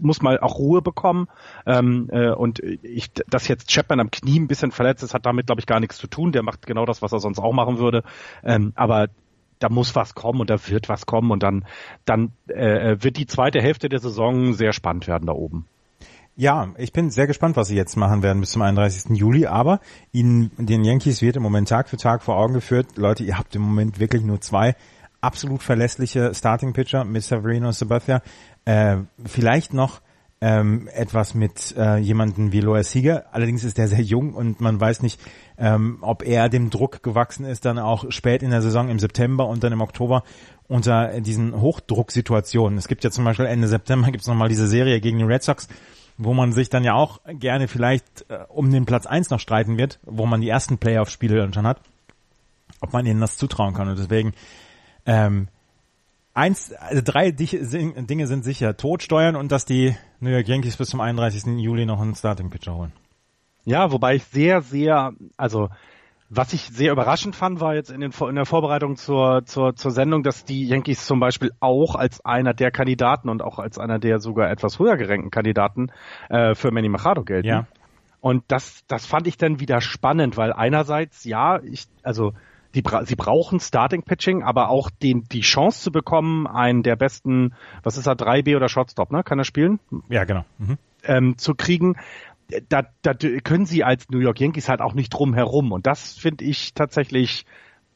muss 0.00 0.22
mal 0.22 0.38
auch 0.40 0.58
Ruhe 0.58 0.82
bekommen. 0.82 1.28
Ähm, 1.66 2.08
äh, 2.12 2.30
und 2.30 2.60
ich, 2.60 3.10
dass 3.28 3.48
jetzt 3.48 3.70
Chapman 3.70 4.00
am 4.00 4.10
Knie 4.10 4.40
ein 4.40 4.48
bisschen 4.48 4.72
verletzt 4.72 5.02
ist, 5.02 5.14
hat 5.14 5.26
damit, 5.26 5.46
glaube 5.46 5.60
ich, 5.60 5.66
gar 5.66 5.80
nichts 5.80 5.98
zu 5.98 6.06
tun. 6.06 6.32
Der 6.32 6.42
macht 6.42 6.66
genau 6.66 6.84
das, 6.84 7.02
was 7.02 7.12
er 7.12 7.20
sonst 7.20 7.38
auch 7.38 7.52
machen 7.52 7.78
würde. 7.78 8.02
Ähm, 8.42 8.72
aber 8.74 9.08
da 9.58 9.68
muss 9.68 9.94
was 9.96 10.14
kommen 10.14 10.40
und 10.40 10.50
da 10.50 10.56
wird 10.68 10.88
was 10.88 11.06
kommen 11.06 11.30
und 11.30 11.42
dann, 11.42 11.64
dann 12.04 12.32
äh, 12.48 12.96
wird 13.00 13.16
die 13.16 13.26
zweite 13.26 13.60
Hälfte 13.60 13.88
der 13.88 13.98
Saison 13.98 14.52
sehr 14.52 14.72
spannend 14.72 15.06
werden 15.08 15.26
da 15.26 15.32
oben. 15.32 15.66
Ja, 16.36 16.68
ich 16.76 16.92
bin 16.92 17.10
sehr 17.10 17.26
gespannt, 17.26 17.56
was 17.56 17.66
sie 17.66 17.74
jetzt 17.74 17.96
machen 17.96 18.22
werden 18.22 18.38
bis 18.38 18.52
zum 18.52 18.62
31. 18.62 19.18
Juli, 19.18 19.46
aber 19.46 19.80
ihnen, 20.12 20.52
den 20.56 20.84
Yankees 20.84 21.20
wird 21.20 21.34
im 21.34 21.42
Moment 21.42 21.68
Tag 21.68 21.88
für 21.88 21.96
Tag 21.96 22.22
vor 22.22 22.36
Augen 22.36 22.54
geführt, 22.54 22.96
Leute, 22.96 23.24
ihr 23.24 23.36
habt 23.36 23.56
im 23.56 23.62
Moment 23.62 23.98
wirklich 23.98 24.22
nur 24.22 24.40
zwei 24.40 24.76
absolut 25.20 25.64
verlässliche 25.64 26.32
Starting 26.34 26.72
Pitcher 26.72 27.04
mit 27.04 27.24
Severino 27.24 27.72
Sabathia. 27.72 28.22
Äh, 28.68 29.06
vielleicht 29.24 29.72
noch 29.72 30.02
ähm, 30.42 30.90
etwas 30.92 31.32
mit 31.32 31.74
äh, 31.78 31.96
jemanden 31.96 32.52
wie 32.52 32.60
Loa 32.60 32.82
Sieger. 32.82 33.24
Allerdings 33.32 33.64
ist 33.64 33.78
er 33.78 33.88
sehr 33.88 34.02
jung 34.02 34.34
und 34.34 34.60
man 34.60 34.78
weiß 34.78 35.00
nicht, 35.00 35.18
ähm, 35.56 35.96
ob 36.02 36.22
er 36.22 36.50
dem 36.50 36.68
Druck 36.68 37.02
gewachsen 37.02 37.46
ist, 37.46 37.64
dann 37.64 37.78
auch 37.78 38.12
spät 38.12 38.42
in 38.42 38.50
der 38.50 38.60
Saison 38.60 38.90
im 38.90 38.98
September 38.98 39.46
und 39.46 39.64
dann 39.64 39.72
im 39.72 39.80
Oktober 39.80 40.22
unter 40.68 41.22
diesen 41.22 41.58
Hochdrucksituationen. 41.58 42.76
Es 42.76 42.88
gibt 42.88 43.04
ja 43.04 43.10
zum 43.10 43.24
Beispiel 43.24 43.46
Ende 43.46 43.68
September 43.68 44.10
gibt 44.10 44.20
es 44.20 44.28
nochmal 44.28 44.50
diese 44.50 44.68
Serie 44.68 45.00
gegen 45.00 45.16
die 45.16 45.24
Red 45.24 45.44
Sox, 45.44 45.66
wo 46.18 46.34
man 46.34 46.52
sich 46.52 46.68
dann 46.68 46.84
ja 46.84 46.92
auch 46.92 47.20
gerne 47.26 47.68
vielleicht 47.68 48.26
äh, 48.28 48.40
um 48.48 48.70
den 48.70 48.84
Platz 48.84 49.06
eins 49.06 49.30
noch 49.30 49.40
streiten 49.40 49.78
wird, 49.78 49.98
wo 50.04 50.26
man 50.26 50.42
die 50.42 50.48
ersten 50.50 50.76
Playoff-Spiele 50.76 51.38
dann 51.38 51.54
schon 51.54 51.66
hat, 51.66 51.80
ob 52.82 52.92
man 52.92 53.06
ihnen 53.06 53.22
das 53.22 53.38
zutrauen 53.38 53.72
kann. 53.72 53.88
Und 53.88 53.98
deswegen 53.98 54.34
ähm, 55.06 55.48
eins, 56.38 56.72
also 56.72 57.02
drei 57.04 57.32
Dinge 57.32 58.26
sind 58.26 58.44
sicher. 58.44 58.76
Tod, 58.76 59.02
Steuern 59.02 59.36
und 59.36 59.52
dass 59.52 59.64
die 59.64 59.94
New 60.20 60.30
York 60.30 60.48
Yankees 60.48 60.76
bis 60.76 60.90
zum 60.90 61.00
31. 61.00 61.58
Juli 61.58 61.84
noch 61.84 62.00
einen 62.00 62.14
Starting 62.14 62.48
Pitcher 62.48 62.74
holen. 62.74 62.92
Ja, 63.64 63.92
wobei 63.92 64.14
ich 64.14 64.24
sehr, 64.24 64.62
sehr, 64.62 65.12
also 65.36 65.68
was 66.30 66.52
ich 66.52 66.62
sehr 66.62 66.92
überraschend 66.92 67.34
fand, 67.34 67.60
war 67.60 67.74
jetzt 67.74 67.90
in, 67.90 68.00
den, 68.00 68.12
in 68.12 68.34
der 68.34 68.44
Vorbereitung 68.46 68.96
zur, 68.96 69.44
zur, 69.46 69.74
zur 69.76 69.90
Sendung, 69.90 70.22
dass 70.22 70.44
die 70.44 70.66
Yankees 70.66 71.06
zum 71.06 71.20
Beispiel 71.20 71.50
auch 71.58 71.94
als 71.94 72.24
einer 72.24 72.54
der 72.54 72.70
Kandidaten 72.70 73.28
und 73.28 73.42
auch 73.42 73.58
als 73.58 73.78
einer 73.78 73.98
der 73.98 74.20
sogar 74.20 74.50
etwas 74.50 74.78
höher 74.78 74.96
gerankten 74.96 75.30
Kandidaten 75.30 75.90
äh, 76.28 76.54
für 76.54 76.70
Manny 76.70 76.88
Machado 76.88 77.24
gelten. 77.24 77.48
Ja. 77.48 77.66
Und 78.20 78.44
das, 78.48 78.84
das 78.88 79.06
fand 79.06 79.26
ich 79.26 79.38
dann 79.38 79.60
wieder 79.60 79.80
spannend, 79.80 80.36
weil 80.36 80.52
einerseits, 80.52 81.24
ja, 81.24 81.60
ich, 81.62 81.86
also 82.02 82.32
die, 82.74 82.82
sie 83.04 83.16
brauchen 83.16 83.60
Starting 83.60 84.02
Pitching, 84.02 84.42
aber 84.42 84.68
auch 84.68 84.90
den, 84.90 85.24
die 85.30 85.40
Chance 85.40 85.82
zu 85.82 85.92
bekommen, 85.92 86.46
einen 86.46 86.82
der 86.82 86.96
besten, 86.96 87.54
was 87.82 87.96
ist 87.96 88.06
er, 88.06 88.14
3B 88.14 88.56
oder 88.56 88.68
Shortstop, 88.68 89.10
ne? 89.10 89.22
Kann 89.22 89.38
er 89.38 89.44
spielen? 89.44 89.80
Ja, 90.08 90.24
genau. 90.24 90.44
Mhm. 90.58 90.78
Ähm, 91.04 91.38
zu 91.38 91.54
kriegen. 91.54 91.96
Da, 92.68 92.82
da 93.02 93.14
können 93.14 93.66
sie 93.66 93.84
als 93.84 94.08
New 94.08 94.20
York 94.20 94.40
Yankees 94.40 94.68
halt 94.68 94.80
auch 94.80 94.94
nicht 94.94 95.10
drum 95.10 95.34
herum. 95.34 95.72
Und 95.72 95.86
das 95.86 96.14
finde 96.14 96.44
ich 96.44 96.72
tatsächlich 96.72 97.44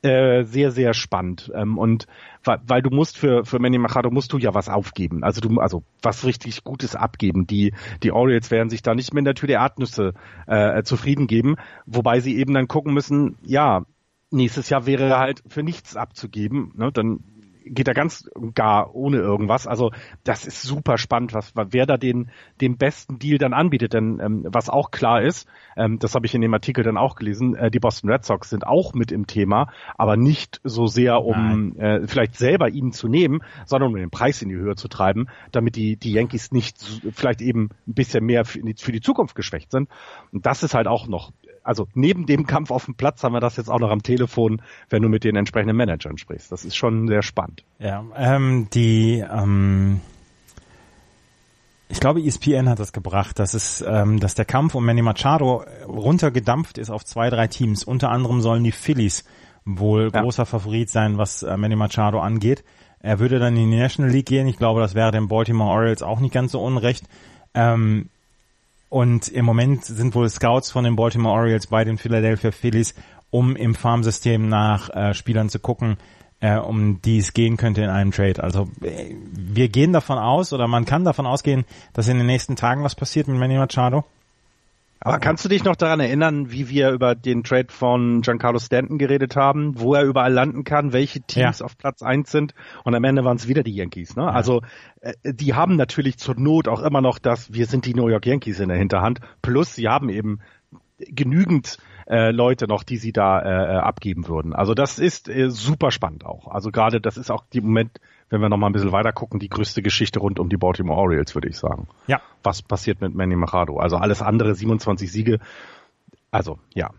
äh, 0.02 0.44
sehr, 0.44 0.72
sehr 0.72 0.94
spannend. 0.94 1.50
Ähm, 1.54 1.78
und 1.78 2.06
weil, 2.44 2.58
weil 2.66 2.82
du 2.82 2.90
musst 2.90 3.16
für, 3.16 3.44
für 3.44 3.58
Manny 3.58 3.78
Machado 3.78 4.11
musst 4.11 4.32
du 4.32 4.38
ja 4.38 4.52
was 4.52 4.68
aufgeben. 4.68 5.22
Also 5.22 5.40
du, 5.40 5.61
also 5.61 5.85
was 6.02 6.24
richtig 6.24 6.64
Gutes 6.64 6.96
abgeben. 6.96 7.46
Die, 7.46 7.72
die 8.02 8.11
Orioles 8.11 8.50
werden 8.50 8.68
sich 8.68 8.82
da 8.82 8.94
nicht 8.94 9.14
mehr 9.14 9.20
in 9.20 9.26
der 9.26 9.35
Tür 9.35 9.46
der 9.46 9.61
Erdnüsse 9.61 10.14
äh, 10.46 10.82
zufrieden 10.82 11.28
geben, 11.28 11.56
wobei 11.87 12.20
sie 12.20 12.37
eben 12.37 12.52
dann 12.52 12.68
gucken 12.68 12.92
müssen, 12.92 13.37
ja, 13.42 13.85
nächstes 14.33 14.68
Jahr 14.68 14.87
wäre 14.87 15.18
halt 15.18 15.42
für 15.49 15.62
nichts 15.62 15.97
abzugeben. 15.97 16.73
Ne? 16.77 16.90
Dann 16.92 17.21
geht 17.64 17.88
er 17.88 17.95
ganz 17.95 18.29
gar 18.55 18.95
ohne 18.95 19.18
irgendwas. 19.18 19.66
Also 19.66 19.92
das 20.25 20.45
ist 20.45 20.62
super 20.62 20.99
spannend, 20.99 21.35
was 21.35 21.53
wer 21.55 21.87
da 21.87 21.97
den 21.97 22.31
den 22.61 22.77
besten 22.77 23.18
Deal 23.18 23.38
dann 23.38 23.53
anbietet. 23.53 23.92
Denn 23.92 24.21
ähm, 24.23 24.47
was 24.49 24.68
auch 24.68 24.90
klar 24.90 25.23
ist, 25.23 25.49
ähm, 25.77 25.99
das 25.99 26.14
habe 26.14 26.27
ich 26.27 26.35
in 26.35 26.40
dem 26.40 26.55
Artikel 26.55 26.85
dann 26.85 26.97
auch 26.97 27.16
gelesen, 27.16 27.55
äh, 27.55 27.71
die 27.71 27.81
Boston 27.81 28.11
Red 28.11 28.25
Sox 28.25 28.51
sind 28.51 28.66
auch 28.66 28.95
mit 28.95 29.12
im 29.12 29.27
Thema, 29.27 29.73
aber 29.97 30.16
nicht 30.16 30.61
so 30.64 30.87
sehr, 30.87 31.23
um 31.23 31.77
äh, 31.77 32.07
vielleicht 32.07 32.37
selber 32.37 32.68
ihn 32.68 32.92
zu 32.92 33.09
nehmen, 33.09 33.40
sondern 33.66 33.90
um 33.90 33.97
den 33.97 34.11
Preis 34.11 34.42
in 34.42 34.49
die 34.49 34.57
Höhe 34.57 34.77
zu 34.77 34.88
treiben, 34.88 35.29
damit 35.51 35.77
die 35.77 35.97
die 35.97 36.12
Yankees 36.12 36.53
nicht 36.53 36.79
vielleicht 37.14 37.40
eben 37.40 37.71
ein 37.87 37.95
bisschen 37.95 38.25
mehr 38.25 38.45
für 38.45 38.61
für 38.79 38.92
die 38.92 39.01
Zukunft 39.01 39.35
geschwächt 39.35 39.71
sind. 39.71 39.88
Und 40.33 40.47
das 40.47 40.62
ist 40.62 40.75
halt 40.75 40.87
auch 40.87 41.07
noch 41.07 41.33
also 41.64 41.88
neben 41.94 42.27
dem 42.27 42.46
Kampf 42.46 42.70
auf 42.70 42.85
dem 42.85 42.94
Platz 42.94 43.22
haben 43.22 43.33
wir 43.33 43.40
das 43.40 43.57
jetzt 43.57 43.68
auch 43.68 43.81
noch 43.81 43.90
am 43.90 44.03
Telefon, 44.03 44.62
wenn 44.90 45.03
du 45.03 45.09
mit 45.09 45.25
den 45.25 45.37
entsprechenden 45.37 45.77
Managern 45.77 46.18
sprichst. 46.18 46.51
Das 46.51 46.64
ist 46.64 46.77
schon 46.77 47.09
sehr 47.09 47.22
spannend. 47.22 47.64
Ja, 47.79 48.05
ähm, 48.16 48.68
die, 48.72 49.25
ähm, 49.31 50.01
ich 51.88 52.01
glaube, 52.01 52.22
ESPN 52.22 52.68
hat 52.68 52.79
das 52.79 52.92
gebracht, 52.92 53.38
dass 53.38 53.55
es, 53.55 53.85
ähm, 53.87 54.18
dass 54.18 54.35
der 54.35 54.44
Kampf 54.46 54.75
um 54.75 54.85
Manny 54.85 55.03
Machado 55.03 55.64
runtergedampft 55.87 56.79
ist 56.79 56.90
auf 56.90 57.05
zwei, 57.05 57.29
drei 57.29 57.48
Teams. 57.48 57.85
Unter 57.85 58.11
anderem 58.11 58.40
sollen 58.40 58.64
die 58.64 58.72
Phillies 58.72 59.25
wohl 59.64 60.11
ja. 60.12 60.22
großer 60.22 60.46
Favorit 60.46 60.90
sein, 60.90 61.18
was 61.18 61.42
äh, 61.42 61.57
Manny 61.57 61.77
Machado 61.77 62.20
angeht. 62.20 62.64
Er 63.01 63.18
würde 63.18 63.38
dann 63.38 63.57
in 63.57 63.70
die 63.70 63.79
National 63.79 64.11
League 64.11 64.27
gehen. 64.27 64.46
Ich 64.46 64.57
glaube, 64.57 64.81
das 64.81 64.94
wäre 64.94 65.11
den 65.11 65.29
Baltimore 65.29 65.70
Orioles 65.70 66.03
auch 66.03 66.20
nicht 66.20 66.33
ganz 66.33 66.53
so 66.53 66.62
unrecht. 66.62 67.05
Ähm, 67.53 68.09
und 68.92 69.28
im 69.28 69.46
Moment 69.46 69.87
sind 69.87 70.14
wohl 70.14 70.28
Scouts 70.28 70.70
von 70.70 70.85
den 70.85 70.96
Baltimore 70.96 71.35
Orioles 71.35 71.66
bei 71.66 71.83
den 71.83 71.96
Philadelphia 71.96 72.50
Phillies 72.50 72.94
um 73.31 73.57
im 73.57 73.74
Farmsystem 73.74 74.46
nach 74.50 74.90
äh, 74.90 75.14
Spielern 75.14 75.48
zu 75.48 75.59
gucken, 75.59 75.96
äh, 76.40 76.59
um 76.59 77.00
die 77.00 77.16
es 77.16 77.33
gehen 77.33 77.57
könnte 77.57 77.81
in 77.81 77.88
einem 77.88 78.12
Trade. 78.12 78.44
Also 78.44 78.68
äh, 78.83 79.14
wir 79.33 79.70
gehen 79.70 79.94
davon 79.94 80.18
aus 80.18 80.52
oder 80.52 80.68
man 80.68 80.85
kann 80.85 81.05
davon 81.05 81.26
ausgehen, 81.26 81.64
dass 81.94 82.09
in 82.09 82.18
den 82.18 82.26
nächsten 82.26 82.55
Tagen 82.55 82.85
was 82.85 82.94
passiert 82.94 83.28
mit 83.28 83.38
Manny 83.38 83.57
Machado. 83.57 84.05
Aber 85.04 85.18
kannst 85.18 85.44
du 85.44 85.48
dich 85.48 85.64
noch 85.64 85.76
daran 85.76 86.00
erinnern, 86.00 86.52
wie 86.52 86.68
wir 86.68 86.90
über 86.90 87.14
den 87.14 87.42
Trade 87.42 87.68
von 87.70 88.22
Giancarlo 88.22 88.58
Stanton 88.58 88.98
geredet 88.98 89.34
haben, 89.34 89.78
wo 89.80 89.94
er 89.94 90.04
überall 90.04 90.32
landen 90.32 90.64
kann, 90.64 90.92
welche 90.92 91.20
Teams 91.20 91.58
ja. 91.58 91.64
auf 91.64 91.76
Platz 91.76 92.02
eins 92.02 92.30
sind 92.30 92.54
und 92.84 92.94
am 92.94 93.02
Ende 93.02 93.24
waren 93.24 93.36
es 93.36 93.48
wieder 93.48 93.62
die 93.62 93.74
Yankees. 93.74 94.14
Ne? 94.14 94.22
Ja. 94.22 94.30
Also 94.30 94.62
äh, 95.00 95.14
die 95.24 95.54
haben 95.54 95.76
natürlich 95.76 96.18
zur 96.18 96.38
Not 96.38 96.68
auch 96.68 96.82
immer 96.82 97.00
noch 97.00 97.18
das, 97.18 97.52
wir 97.52 97.66
sind 97.66 97.84
die 97.86 97.94
New 97.94 98.08
York 98.08 98.26
Yankees 98.26 98.60
in 98.60 98.68
der 98.68 98.78
Hinterhand, 98.78 99.20
plus 99.42 99.74
sie 99.74 99.88
haben 99.88 100.08
eben 100.08 100.38
genügend 100.98 101.78
äh, 102.08 102.30
Leute 102.30 102.66
noch, 102.68 102.84
die 102.84 102.96
sie 102.96 103.12
da 103.12 103.40
äh, 103.40 103.74
äh, 103.74 103.78
abgeben 103.78 104.28
würden. 104.28 104.54
Also 104.54 104.74
das 104.74 104.98
ist 104.98 105.28
äh, 105.28 105.50
super 105.50 105.90
spannend 105.90 106.24
auch. 106.24 106.48
Also 106.48 106.70
gerade 106.70 107.00
das 107.00 107.16
ist 107.16 107.30
auch 107.30 107.44
die 107.52 107.60
Moment, 107.60 107.98
wenn 108.33 108.40
wir 108.40 108.49
noch 108.49 108.57
mal 108.57 108.68
ein 108.68 108.73
bisschen 108.73 108.92
weiter 108.92 109.12
gucken, 109.12 109.38
die 109.38 109.51
größte 109.51 109.83
Geschichte 109.83 110.18
rund 110.18 110.40
um 110.40 110.49
die 110.49 110.57
Baltimore 110.57 110.99
Orioles, 110.99 111.35
würde 111.35 111.49
ich 111.49 111.59
sagen. 111.59 111.87
Ja. 112.07 112.23
Was 112.42 112.62
passiert 112.62 113.03
mit 113.03 113.14
Manny 113.14 113.37
Machado? 113.37 113.79
Also 113.79 113.99
alles 113.99 114.23
andere, 114.23 114.55
27 114.55 115.12
Siege. 115.12 115.38
Also 116.31 116.59
ja. 116.73 116.90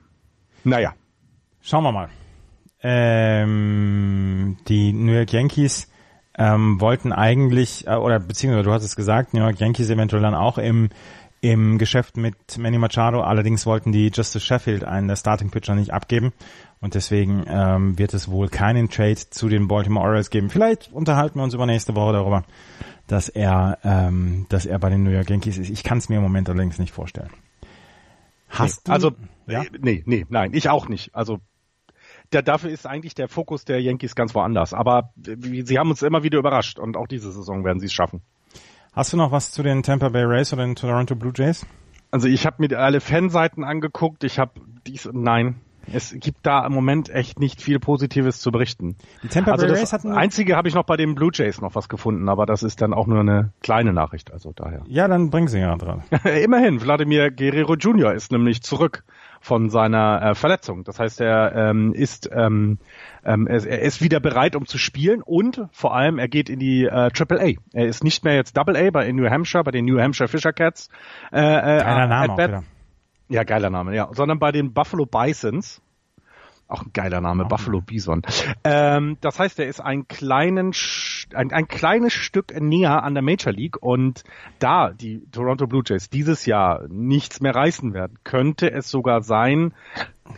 Naja. 0.63 0.93
Schauen 1.61 1.83
wir 1.83 1.91
mal. 1.91 2.09
Ähm, 2.83 4.57
die 4.67 4.93
New 4.93 5.13
York 5.13 5.33
Yankees 5.33 5.91
ähm, 6.37 6.79
wollten 6.79 7.11
eigentlich, 7.11 7.87
äh, 7.87 7.95
oder 7.95 8.19
beziehungsweise 8.19 8.65
du 8.65 8.71
hast 8.71 8.83
es 8.83 8.95
gesagt, 8.95 9.33
New 9.33 9.41
York 9.41 9.59
Yankees 9.59 9.89
eventuell 9.89 10.21
dann 10.21 10.35
auch 10.35 10.59
im 10.59 10.89
im 11.43 11.77
Geschäft 11.77 12.15
mit 12.15 12.57
Manny 12.57 12.77
Machado. 12.77 13.19
Allerdings 13.21 13.65
wollten 13.65 13.91
die 13.91 14.11
Justice 14.13 14.39
Sheffield 14.39 14.85
einen 14.85 15.09
der 15.09 15.17
Starting 15.17 15.49
Pitcher 15.49 15.75
nicht 15.75 15.91
abgeben. 15.91 16.31
Und 16.83 16.95
deswegen 16.95 17.45
ähm, 17.47 17.97
wird 17.97 18.13
es 18.13 18.29
wohl 18.29 18.49
keinen 18.49 18.89
Trade 18.89 19.15
zu 19.15 19.47
den 19.47 19.69
Baltimore 19.69 20.05
Orioles 20.05 20.29
geben. 20.29 20.49
Vielleicht 20.49 20.91
unterhalten 20.91 21.39
wir 21.39 21.43
uns 21.43 21.53
über 21.53 21.65
nächste 21.65 21.95
Woche 21.95 22.11
darüber, 22.11 22.43
dass 23.07 23.29
er, 23.29 23.77
ähm, 23.85 24.47
dass 24.49 24.65
er 24.65 24.79
bei 24.79 24.89
den 24.89 25.03
New 25.03 25.09
York 25.09 25.29
Yankees 25.29 25.57
ist. 25.57 25.69
Ich 25.69 25.83
kann 25.83 25.99
es 25.99 26.09
mir 26.09 26.17
im 26.17 26.23
Moment 26.23 26.49
allerdings 26.49 26.79
nicht 26.79 26.91
vorstellen. 26.91 27.29
Hast 28.49 28.85
nee, 28.85 28.89
du? 28.89 28.91
Also, 28.91 29.11
ja? 29.47 29.63
Äh, 29.63 29.69
nee, 29.79 30.03
nee, 30.05 30.25
nein, 30.27 30.51
ich 30.53 30.67
auch 30.67 30.89
nicht. 30.89 31.15
Also 31.15 31.39
der, 32.33 32.41
dafür 32.41 32.69
ist 32.69 32.85
eigentlich 32.85 33.15
der 33.15 33.29
Fokus 33.29 33.63
der 33.63 33.81
Yankees 33.81 34.13
ganz 34.13 34.35
woanders. 34.35 34.73
Aber 34.73 35.13
sie 35.15 35.79
haben 35.79 35.89
uns 35.89 36.01
immer 36.01 36.23
wieder 36.23 36.39
überrascht 36.39 36.79
und 36.79 36.97
auch 36.97 37.07
diese 37.07 37.31
Saison 37.31 37.63
werden 37.63 37.79
sie 37.79 37.85
es 37.85 37.93
schaffen. 37.93 38.23
Hast 38.91 39.13
du 39.13 39.15
noch 39.15 39.31
was 39.31 39.51
zu 39.51 39.63
den 39.63 39.83
Tampa 39.83 40.09
Bay 40.09 40.25
Rays 40.25 40.51
oder 40.51 40.65
den 40.65 40.75
Toronto 40.75 41.15
Blue 41.15 41.31
Jays? 41.33 41.65
Also 42.11 42.27
ich 42.27 42.45
habe 42.45 42.57
mir 42.59 42.77
alle 42.77 42.99
Fanseiten 42.99 43.63
angeguckt. 43.63 44.25
Ich 44.25 44.37
habe 44.37 44.59
dies 44.85 45.09
nein. 45.13 45.61
Es 45.91 46.15
gibt 46.17 46.45
da 46.45 46.65
im 46.65 46.73
Moment 46.73 47.09
echt 47.09 47.39
nicht 47.39 47.61
viel 47.61 47.79
Positives 47.79 48.39
zu 48.39 48.51
berichten. 48.51 48.95
Die 49.21 49.27
Tampa 49.27 49.51
also 49.51 49.67
hatten 49.67 50.11
einzige 50.11 50.55
habe 50.55 50.67
ich 50.67 50.75
noch 50.75 50.85
bei 50.85 50.97
den 50.97 51.15
Blue 51.15 51.31
Jays 51.33 51.61
noch 51.61 51.75
was 51.75 51.89
gefunden, 51.89 52.29
aber 52.29 52.45
das 52.45 52.63
ist 52.63 52.81
dann 52.81 52.93
auch 52.93 53.07
nur 53.07 53.19
eine 53.19 53.51
kleine 53.61 53.93
Nachricht, 53.93 54.31
also 54.31 54.53
daher. 54.55 54.83
Ja, 54.87 55.07
dann 55.07 55.29
bring 55.29 55.47
sie 55.47 55.59
ja 55.59 55.75
dran. 55.75 56.03
Immerhin, 56.43 56.79
Vladimir 56.79 57.31
Guerrero 57.31 57.75
Jr. 57.75 58.13
ist 58.13 58.31
nämlich 58.31 58.61
zurück 58.61 59.03
von 59.41 59.69
seiner 59.69 60.21
äh, 60.21 60.35
Verletzung. 60.35 60.85
Das 60.85 60.99
heißt, 60.99 61.19
er 61.19 61.53
ähm, 61.53 61.93
ist 61.93 62.29
ähm, 62.31 62.79
ähm, 63.25 63.45
er, 63.47 63.65
er 63.65 63.81
ist 63.81 64.01
wieder 64.01 64.21
bereit, 64.21 64.55
um 64.55 64.65
zu 64.65 64.77
spielen 64.77 65.21
und 65.21 65.67
vor 65.71 65.93
allem 65.93 66.17
er 66.17 66.29
geht 66.29 66.49
in 66.49 66.59
die 66.59 66.85
äh, 66.85 67.09
Triple 67.11 67.41
A. 67.41 67.51
Er 67.73 67.87
ist 67.87 68.05
nicht 68.05 68.23
mehr 68.23 68.35
jetzt 68.35 68.55
Double 68.55 68.77
A 68.77 68.89
bei 68.89 69.11
New 69.11 69.29
Hampshire, 69.29 69.63
bei 69.63 69.71
den 69.71 69.83
New 69.85 69.99
Hampshire 69.99 70.29
Fisher 70.29 70.53
Cats. 70.53 70.89
Äh, 71.33 71.39
äh, 71.39 72.07
Name 72.07 72.33
auch 72.33 72.37
wieder. 72.37 72.63
Ja, 73.29 73.43
geiler 73.43 73.69
Name, 73.69 73.95
ja. 73.95 74.09
Sondern 74.13 74.39
bei 74.39 74.51
den 74.51 74.73
Buffalo 74.73 75.05
Bisons. 75.05 75.81
Auch 76.67 76.81
ein 76.83 76.91
geiler 76.93 77.21
Name, 77.21 77.43
oh. 77.43 77.47
Buffalo 77.47 77.81
Bison. 77.81 78.21
Ähm, 78.63 79.17
das 79.21 79.37
heißt, 79.37 79.59
er 79.59 79.67
ist 79.67 79.81
ein, 79.81 80.07
kleinen, 80.07 80.71
ein, 81.33 81.51
ein 81.51 81.67
kleines 81.67 82.13
Stück 82.13 82.59
näher 82.59 83.03
an 83.03 83.13
der 83.13 83.21
Major 83.21 83.51
League 83.51 83.77
und 83.81 84.23
da 84.59 84.91
die 84.91 85.23
Toronto 85.31 85.67
Blue 85.67 85.83
Jays 85.85 86.09
dieses 86.09 86.45
Jahr 86.45 86.87
nichts 86.87 87.41
mehr 87.41 87.53
reißen 87.53 87.93
werden, 87.93 88.17
könnte 88.23 88.71
es 88.71 88.89
sogar 88.89 89.21
sein. 89.21 89.73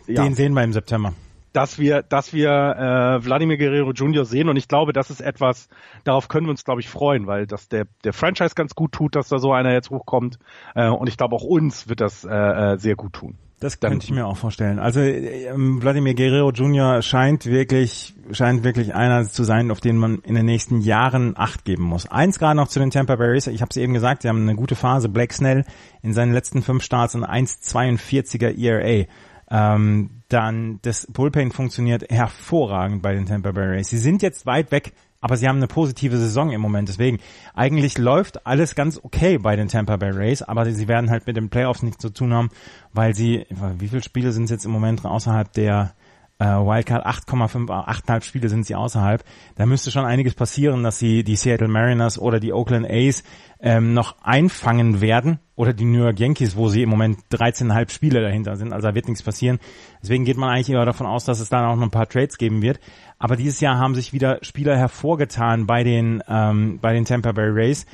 Ja, 0.06 0.24
Den 0.24 0.34
sehen 0.34 0.54
wir 0.54 0.64
im 0.64 0.72
September 0.72 1.14
dass 1.56 1.78
wir, 1.78 2.02
dass 2.02 2.34
wir 2.34 2.50
äh, 2.50 3.22
Vladimir 3.22 3.56
Guerrero 3.56 3.92
Jr. 3.92 4.26
sehen 4.26 4.50
und 4.50 4.56
ich 4.56 4.68
glaube, 4.68 4.92
das 4.92 5.10
ist 5.10 5.22
etwas, 5.22 5.68
darauf 6.04 6.28
können 6.28 6.46
wir 6.46 6.50
uns, 6.50 6.64
glaube 6.64 6.82
ich, 6.82 6.88
freuen, 6.88 7.26
weil 7.26 7.46
das 7.46 7.68
der, 7.68 7.86
der 8.04 8.12
Franchise 8.12 8.54
ganz 8.54 8.74
gut 8.74 8.92
tut, 8.92 9.16
dass 9.16 9.28
da 9.28 9.38
so 9.38 9.52
einer 9.52 9.72
jetzt 9.72 9.88
hochkommt 9.88 10.38
äh, 10.74 10.88
und 10.88 11.08
ich 11.08 11.16
glaube 11.16 11.34
auch 11.34 11.44
uns 11.44 11.88
wird 11.88 12.02
das 12.02 12.24
äh, 12.24 12.34
äh 12.34 12.76
sehr 12.76 12.94
gut 12.94 13.14
tun. 13.14 13.38
Das 13.58 13.80
könnte 13.80 14.04
ich 14.04 14.10
mir 14.10 14.26
auch 14.26 14.36
vorstellen. 14.36 14.78
Also 14.78 15.00
ähm, 15.00 15.80
Vladimir 15.80 16.14
Guerrero 16.14 16.50
Jr. 16.50 17.00
scheint 17.00 17.46
wirklich, 17.46 18.14
scheint 18.30 18.64
wirklich 18.64 18.94
einer 18.94 19.24
zu 19.24 19.44
sein, 19.44 19.70
auf 19.70 19.80
den 19.80 19.96
man 19.96 20.18
in 20.18 20.34
den 20.34 20.44
nächsten 20.44 20.82
Jahren 20.82 21.32
Acht 21.38 21.64
geben 21.64 21.84
muss. 21.84 22.06
Eins 22.06 22.38
gerade 22.38 22.56
noch 22.56 22.68
zu 22.68 22.80
den 22.80 22.90
Tampa 22.90 23.16
Bay 23.16 23.28
Rays. 23.28 23.46
Ich 23.46 23.62
habe 23.62 23.70
es 23.70 23.78
eben 23.78 23.94
gesagt, 23.94 24.22
sie 24.22 24.28
haben 24.28 24.42
eine 24.42 24.56
gute 24.56 24.74
Phase. 24.74 25.08
Black 25.08 25.32
Snell 25.32 25.64
in 26.02 26.12
seinen 26.12 26.34
letzten 26.34 26.60
fünf 26.60 26.82
Starts 26.82 27.16
ein 27.16 27.24
1,42er 27.24 28.54
ERA. 28.62 29.06
Ähm, 29.50 30.22
dann 30.28 30.80
das 30.82 31.06
Bullpen 31.06 31.52
funktioniert 31.52 32.10
hervorragend 32.10 33.02
bei 33.02 33.14
den 33.14 33.26
Tampa 33.26 33.52
Bay 33.52 33.66
Rays. 33.66 33.88
Sie 33.88 33.98
sind 33.98 34.22
jetzt 34.22 34.44
weit 34.44 34.72
weg, 34.72 34.92
aber 35.20 35.36
sie 35.36 35.46
haben 35.48 35.56
eine 35.56 35.68
positive 35.68 36.16
Saison 36.16 36.50
im 36.50 36.60
Moment. 36.60 36.88
Deswegen, 36.88 37.18
eigentlich 37.54 37.96
läuft 37.98 38.46
alles 38.46 38.74
ganz 38.74 38.98
okay 39.02 39.38
bei 39.38 39.56
den 39.56 39.68
Tampa 39.68 39.96
Bay 39.96 40.10
Rays, 40.10 40.42
aber 40.42 40.70
sie 40.70 40.88
werden 40.88 41.10
halt 41.10 41.26
mit 41.26 41.36
den 41.36 41.48
Playoffs 41.48 41.82
nichts 41.82 42.02
zu 42.02 42.10
tun 42.10 42.34
haben, 42.34 42.50
weil 42.92 43.14
sie, 43.14 43.46
wie 43.78 43.88
viele 43.88 44.02
Spiele 44.02 44.32
sind 44.32 44.44
es 44.44 44.50
jetzt 44.50 44.64
im 44.64 44.72
Moment 44.72 45.04
außerhalb 45.04 45.52
der 45.52 45.94
äh, 46.38 46.44
Wildcard 46.44 47.06
8,5, 47.06 47.68
8,5 47.68 48.22
Spiele 48.22 48.48
sind 48.48 48.66
sie 48.66 48.74
außerhalb. 48.74 49.24
Da 49.54 49.66
müsste 49.66 49.90
schon 49.90 50.04
einiges 50.04 50.34
passieren, 50.34 50.82
dass 50.82 50.98
sie 50.98 51.24
die 51.24 51.36
Seattle 51.36 51.68
Mariners 51.68 52.18
oder 52.18 52.40
die 52.40 52.52
Oakland 52.52 52.86
A's 52.88 53.22
ähm, 53.60 53.94
noch 53.94 54.16
einfangen 54.22 55.00
werden 55.00 55.38
oder 55.54 55.72
die 55.72 55.86
New 55.86 56.02
York 56.02 56.20
Yankees, 56.20 56.56
wo 56.56 56.68
sie 56.68 56.82
im 56.82 56.90
Moment 56.90 57.18
13,5 57.32 57.90
Spiele 57.90 58.20
dahinter 58.20 58.56
sind. 58.56 58.72
Also 58.72 58.88
da 58.88 58.94
wird 58.94 59.08
nichts 59.08 59.22
passieren. 59.22 59.58
Deswegen 60.02 60.24
geht 60.24 60.36
man 60.36 60.50
eigentlich 60.50 60.68
eher 60.68 60.84
davon 60.84 61.06
aus, 61.06 61.24
dass 61.24 61.40
es 61.40 61.48
dann 61.48 61.64
auch 61.64 61.76
noch 61.76 61.82
ein 61.82 61.90
paar 61.90 62.08
Trades 62.08 62.36
geben 62.36 62.60
wird. 62.60 62.80
Aber 63.18 63.36
dieses 63.36 63.60
Jahr 63.60 63.78
haben 63.78 63.94
sich 63.94 64.12
wieder 64.12 64.38
Spieler 64.42 64.76
hervorgetan 64.76 65.66
bei 65.66 65.84
den 65.84 66.22
ähm, 66.28 66.78
bei 66.82 66.92
den 66.92 67.06
Tampa 67.06 67.32
Bay 67.32 67.48
Rays, 67.48 67.86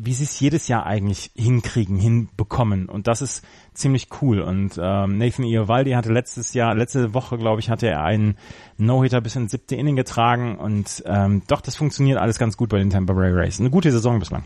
wie 0.00 0.14
sie 0.14 0.24
es 0.24 0.38
jedes 0.38 0.68
Jahr 0.68 0.86
eigentlich 0.86 1.32
hinkriegen, 1.34 1.98
hinbekommen. 1.98 2.88
Und 2.88 3.08
das 3.08 3.20
ist 3.20 3.44
ziemlich 3.74 4.08
cool. 4.22 4.40
Und 4.40 4.78
ähm, 4.80 5.18
Nathan 5.18 5.44
Iovaldi 5.44 5.90
hatte 5.90 6.12
letztes 6.12 6.54
Jahr, 6.54 6.76
letzte 6.76 7.14
Woche, 7.14 7.36
glaube 7.36 7.60
ich, 7.60 7.68
hatte 7.68 7.88
er 7.88 8.04
einen 8.04 8.36
No-Hitter 8.76 9.20
bis 9.20 9.34
ins 9.34 9.50
siebte 9.50 9.74
Inning 9.74 9.96
getragen. 9.96 10.56
Und 10.56 11.02
ähm, 11.04 11.42
doch, 11.48 11.60
das 11.60 11.74
funktioniert 11.74 12.18
alles 12.18 12.38
ganz 12.38 12.56
gut 12.56 12.68
bei 12.68 12.78
den 12.78 12.90
Tampa 12.90 13.12
Bay 13.12 13.32
Rays. 13.32 13.58
Eine 13.58 13.70
gute 13.70 13.90
Saison 13.90 14.20
bislang. 14.20 14.44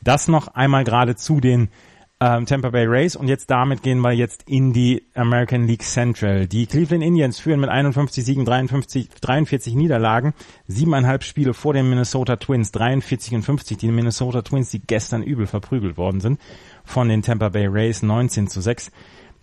Das 0.00 0.28
noch 0.28 0.48
einmal 0.48 0.84
gerade 0.84 1.14
zu 1.14 1.40
den 1.40 1.68
ähm, 2.22 2.46
Tampa 2.46 2.70
Bay 2.70 2.86
Rays 2.86 3.16
und 3.16 3.26
jetzt 3.26 3.50
damit 3.50 3.82
gehen 3.82 3.98
wir 3.98 4.12
jetzt 4.12 4.44
in 4.46 4.72
die 4.72 5.02
American 5.14 5.66
League 5.66 5.82
Central. 5.82 6.46
Die 6.46 6.66
Cleveland 6.66 7.02
Indians 7.02 7.40
führen 7.40 7.58
mit 7.58 7.68
51 7.68 8.24
Siegen, 8.24 8.44
53, 8.44 9.08
43 9.20 9.74
Niederlagen, 9.74 10.32
siebeneinhalb 10.68 11.24
Spiele 11.24 11.52
vor 11.52 11.74
den 11.74 11.90
Minnesota 11.90 12.36
Twins, 12.36 12.70
43 12.70 13.34
und 13.34 13.42
50. 13.42 13.76
Die 13.76 13.88
Minnesota 13.88 14.42
Twins, 14.42 14.70
die 14.70 14.78
gestern 14.78 15.24
übel 15.24 15.48
verprügelt 15.48 15.96
worden 15.96 16.20
sind 16.20 16.38
von 16.84 17.08
den 17.08 17.22
Tampa 17.22 17.48
Bay 17.48 17.66
Rays, 17.66 18.04
19 18.04 18.46
zu 18.46 18.60
6. 18.60 18.92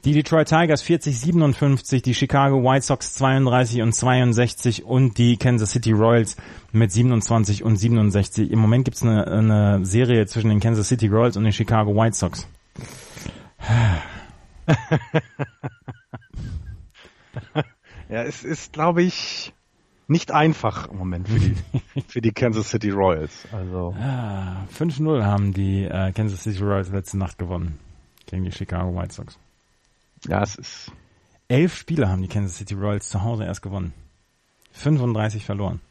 Die 0.05 0.13
Detroit 0.13 0.47
Tigers 0.47 0.81
40, 0.81 1.19
57, 1.19 2.01
die 2.01 2.13
Chicago 2.13 2.63
White 2.63 2.85
Sox 2.85 3.13
32 3.15 3.81
und 3.81 3.91
62 3.91 4.85
und 4.85 5.17
die 5.17 5.35
Kansas 5.35 5.71
City 5.71 5.91
Royals 5.91 6.37
mit 6.71 6.93
27 6.93 7.61
und 7.61 7.75
67. 7.75 8.49
Im 8.49 8.59
Moment 8.59 8.85
gibt's 8.85 9.03
eine, 9.03 9.27
eine 9.27 9.85
Serie 9.85 10.25
zwischen 10.27 10.47
den 10.47 10.61
Kansas 10.61 10.87
City 10.87 11.07
Royals 11.07 11.35
und 11.35 11.43
den 11.43 11.51
Chicago 11.51 11.93
White 11.93 12.15
Sox. 12.15 12.47
ja, 18.09 18.23
es 18.23 18.43
ist, 18.43 18.73
glaube 18.73 19.03
ich, 19.03 19.53
nicht 20.07 20.31
einfach 20.31 20.89
im 20.89 20.97
Moment 20.97 21.29
für 21.29 21.39
die, 21.39 21.55
für 22.07 22.21
die 22.21 22.31
Kansas 22.31 22.69
City 22.69 22.89
Royals. 22.89 23.47
Also. 23.51 23.95
Ah, 23.99 24.65
5-0 24.77 25.23
haben 25.23 25.53
die 25.53 25.83
äh, 25.85 26.11
Kansas 26.11 26.43
City 26.43 26.63
Royals 26.63 26.89
letzte 26.89 27.17
Nacht 27.17 27.37
gewonnen 27.37 27.79
gegen 28.25 28.43
die 28.43 28.51
Chicago 28.51 28.95
White 28.95 29.13
Sox. 29.13 29.37
Ja, 30.27 30.41
es 30.43 30.55
ist. 30.55 30.91
Elf 31.47 31.75
Spiele 31.75 32.09
haben 32.09 32.21
die 32.21 32.27
Kansas 32.27 32.57
City 32.57 32.73
Royals 32.75 33.09
zu 33.09 33.23
Hause 33.23 33.45
erst 33.45 33.61
gewonnen. 33.61 33.93
35 34.73 35.45
verloren. 35.45 35.81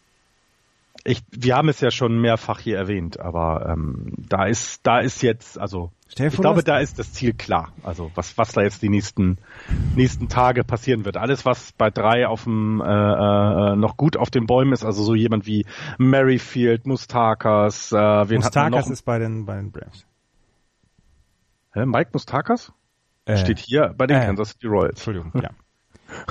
Ich, 1.04 1.22
wir 1.30 1.56
haben 1.56 1.68
es 1.68 1.80
ja 1.80 1.90
schon 1.90 2.20
mehrfach 2.20 2.60
hier 2.60 2.76
erwähnt, 2.76 3.18
aber 3.20 3.66
ähm, 3.70 4.12
da 4.16 4.44
ist, 4.44 4.86
da 4.86 4.98
ist 5.00 5.22
jetzt, 5.22 5.58
also 5.58 5.90
ich 6.08 6.36
glaube, 6.36 6.62
da 6.62 6.78
ist 6.78 6.98
das 6.98 7.12
Ziel 7.12 7.34
klar. 7.34 7.72
Also 7.82 8.10
was, 8.14 8.38
was 8.38 8.52
da 8.52 8.62
jetzt 8.62 8.82
die 8.82 8.88
nächsten, 8.88 9.36
nächsten 9.94 10.28
Tage 10.28 10.64
passieren 10.64 11.04
wird. 11.04 11.16
Alles, 11.16 11.44
was 11.44 11.72
bei 11.72 11.90
drei 11.90 12.26
auf 12.26 12.44
dem 12.44 12.80
äh, 12.80 12.84
äh, 12.84 13.76
noch 13.76 13.96
gut 13.96 14.16
auf 14.16 14.30
den 14.30 14.46
Bäumen 14.46 14.72
ist, 14.72 14.84
also 14.84 15.02
so 15.04 15.14
jemand 15.14 15.46
wie 15.46 15.66
Merrifield, 15.98 16.86
Mustakas, 16.86 17.92
äh, 17.92 17.96
wen 17.96 18.36
Mustakas 18.36 18.64
hat 18.64 18.70
noch? 18.70 18.90
ist 18.90 19.02
bei 19.02 19.18
den 19.18 19.44
bei 19.44 19.56
den 19.56 19.70
Braves. 19.70 20.06
Hä, 21.74 21.84
Mike 21.84 22.10
Mustakas? 22.12 22.72
Äh, 23.26 23.36
Steht 23.36 23.58
hier 23.58 23.94
bei 23.96 24.06
den 24.06 24.16
äh, 24.16 24.24
Kansas 24.24 24.50
City 24.50 24.66
Royals. 24.66 25.06
Entschuldigung, 25.06 25.32
ja. 25.42 25.50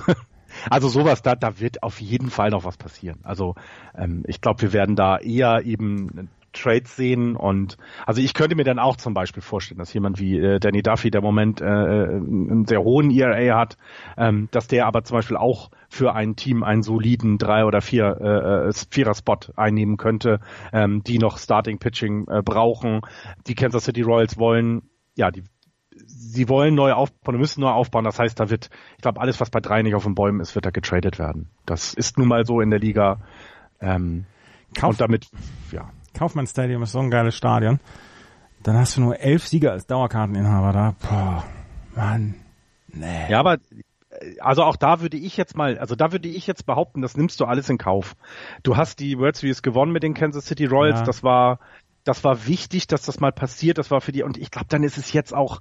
Also 0.70 0.88
sowas, 0.88 1.22
da, 1.22 1.36
da 1.36 1.60
wird 1.60 1.84
auf 1.84 2.02
jeden 2.02 2.30
Fall 2.30 2.50
noch 2.50 2.66
was 2.66 2.78
passieren. 2.78 3.20
Also 3.24 3.56
ähm, 3.96 4.24
ich 4.28 4.42
glaube, 4.42 4.62
wir 4.62 4.74
werden 4.74 4.96
da 4.96 5.18
eher 5.18 5.66
eben 5.66 6.30
Trades 6.54 6.96
sehen 6.96 7.36
und 7.36 7.78
also 8.06 8.22
ich 8.22 8.34
könnte 8.34 8.56
mir 8.56 8.64
dann 8.64 8.80
auch 8.80 8.98
zum 8.98 9.14
Beispiel 9.14 9.44
vorstellen, 9.44 9.78
dass 9.78 9.94
jemand 9.94 10.20
wie 10.20 10.38
äh, 10.40 10.60
Danny 10.60 10.82
Duffy, 10.82 11.12
der 11.12 11.20
im 11.20 11.26
Moment 11.26 11.62
äh, 11.62 11.66
äh 11.66 12.16
einen 12.16 12.66
sehr 12.66 12.84
hohen 12.84 13.12
ERA 13.12 13.58
hat, 13.58 13.78
ähm, 14.18 14.50
dass 14.52 14.68
der 14.68 14.88
aber 14.88 15.04
zum 15.04 15.18
Beispiel 15.18 15.38
auch 15.38 15.70
für 15.90 16.14
ein 16.16 16.36
Team 16.36 16.64
einen 16.64 16.84
soliden 16.84 17.38
drei 17.38 17.66
oder 17.66 17.82
vier 17.82 18.18
äh, 18.20 18.70
äh, 18.70 18.74
vierer 18.90 19.14
Spot 19.14 19.38
einnehmen 19.56 19.98
könnte, 19.98 20.40
ähm, 20.74 21.04
die 21.04 21.20
noch 21.20 21.38
Starting 21.38 21.80
Pitching 21.80 22.28
äh, 22.28 22.42
brauchen. 22.44 23.02
Die 23.48 23.56
Kansas 23.56 23.86
City 23.86 24.02
Royals 24.02 24.38
wollen 24.38 24.90
ja 25.16 25.32
die 25.32 25.44
sie 26.06 26.50
wollen 26.50 26.76
neu 26.76 26.94
aufbauen, 26.94 27.38
müssen 27.38 27.62
neu 27.62 27.70
aufbauen. 27.70 28.06
Das 28.06 28.20
heißt, 28.20 28.40
da 28.40 28.50
wird, 28.50 28.70
ich 28.96 29.02
glaube, 29.02 29.22
alles, 29.22 29.40
was 29.40 29.50
bei 29.50 29.60
drei 29.60 29.82
nicht 29.82 29.96
auf 29.96 30.04
den 30.04 30.16
Bäumen 30.16 30.40
ist, 30.40 30.56
wird 30.56 30.66
da 30.66 30.72
getradet 30.72 31.20
werden. 31.20 31.50
Das 31.66 31.94
ist 31.94 32.18
nun 32.18 32.28
mal 32.28 32.46
so 32.46 32.62
in 32.62 32.70
der 32.70 32.80
Liga. 32.80 33.20
Ähm, 33.80 34.26
Kauf 34.76 34.92
und 34.92 35.02
damit, 35.02 35.28
ja. 35.72 35.90
Kaufmann 36.14 36.48
Stadium 36.48 36.84
ist 36.84 36.92
so 36.92 37.00
ein 37.00 37.10
geiles 37.10 37.36
Stadion. 37.36 37.80
Dann 38.64 38.76
hast 38.76 38.98
du 38.98 39.02
nur 39.02 39.20
elf 39.20 39.48
Sieger 39.48 39.72
als 39.72 39.86
Dauerkarteninhaber 39.88 40.74
da. 40.74 40.96
Boah, 41.08 41.44
Mann. 41.96 42.36
Nee. 42.88 43.30
Ja, 43.30 43.40
aber 43.40 43.58
also 44.40 44.64
auch 44.64 44.76
da 44.76 45.02
würde 45.02 45.18
ich 45.18 45.38
jetzt 45.38 45.56
mal, 45.56 45.78
also 45.78 45.96
da 45.96 46.12
würde 46.12 46.28
ich 46.28 46.48
jetzt 46.48 46.66
behaupten, 46.66 47.02
das 47.02 47.18
nimmst 47.18 47.40
du 47.40 47.46
alles 47.46 47.70
in 47.70 47.78
Kauf. 47.78 48.16
Du 48.64 48.78
hast 48.78 49.00
die 49.00 49.18
World 49.18 49.36
Series 49.36 49.62
gewonnen 49.62 49.92
mit 49.92 50.04
den 50.04 50.14
Kansas 50.14 50.46
City 50.46 50.66
Royals, 50.66 51.00
ja. 51.00 51.06
das 51.06 51.24
war 51.24 51.60
das 52.08 52.24
war 52.24 52.48
wichtig, 52.48 52.88
dass 52.88 53.04
das 53.04 53.20
mal 53.20 53.32
passiert, 53.32 53.78
das 53.78 53.92
war 53.92 54.02
für 54.02 54.12
die 54.12 54.24
und 54.24 54.38
ich 54.38 54.52
glaube, 54.52 54.68
dann 54.70 54.84
ist 54.84 54.98
es 54.98 55.14
jetzt 55.14 55.34
auch 55.34 55.60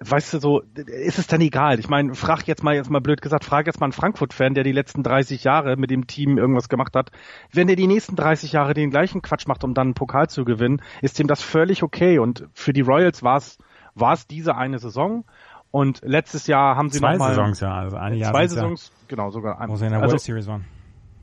weißt 0.00 0.34
du 0.34 0.38
so, 0.38 0.62
ist 0.74 1.18
es 1.18 1.26
dann 1.26 1.40
egal. 1.40 1.78
Ich 1.78 1.88
meine, 1.88 2.14
frag 2.14 2.46
jetzt 2.46 2.62
mal, 2.64 2.74
jetzt 2.74 2.90
mal 2.90 3.00
blöd 3.00 3.22
gesagt, 3.22 3.44
frag 3.44 3.66
jetzt 3.66 3.80
mal 3.80 3.86
einen 3.86 3.92
Frankfurt-Fan, 3.92 4.54
der 4.54 4.64
die 4.64 4.72
letzten 4.72 5.02
30 5.02 5.44
Jahre 5.44 5.76
mit 5.76 5.90
dem 5.90 6.06
Team 6.06 6.36
irgendwas 6.36 6.68
gemacht 6.68 6.96
hat. 6.96 7.10
Wenn 7.52 7.68
der 7.68 7.76
die 7.76 7.86
nächsten 7.86 8.16
30 8.16 8.52
Jahre 8.52 8.74
den 8.74 8.90
gleichen 8.90 9.22
Quatsch 9.22 9.46
macht, 9.46 9.62
um 9.62 9.72
dann 9.72 9.88
einen 9.88 9.94
Pokal 9.94 10.28
zu 10.28 10.44
gewinnen, 10.44 10.82
ist 11.00 11.18
dem 11.18 11.26
das 11.26 11.42
völlig 11.42 11.82
okay. 11.82 12.18
Und 12.18 12.46
für 12.54 12.72
die 12.72 12.80
Royals 12.80 13.22
war 13.22 13.36
es, 13.36 13.58
war 13.94 14.14
es 14.14 14.26
diese 14.26 14.56
eine 14.56 14.78
Saison. 14.78 15.24
Und 15.70 16.00
letztes 16.04 16.46
Jahr 16.46 16.76
haben 16.76 16.90
sie 16.90 16.98
zwei 16.98 17.12
noch 17.12 17.18
mal 17.20 17.34
Saisons, 17.34 17.60
ja, 17.60 17.74
also 17.74 17.96
eine 17.96 18.16
Jahr 18.16 18.32
zwei 18.32 18.46
Saisons, 18.46 18.92
ja, 18.94 19.04
genau, 19.08 19.30
sogar 19.30 19.60
ein, 19.60 19.68
wo 19.68 19.76
sie 19.76 19.86
in 19.86 19.90
der 19.90 20.00
also, 20.00 20.12
World 20.12 20.22
Series 20.22 20.46
waren. 20.46 20.64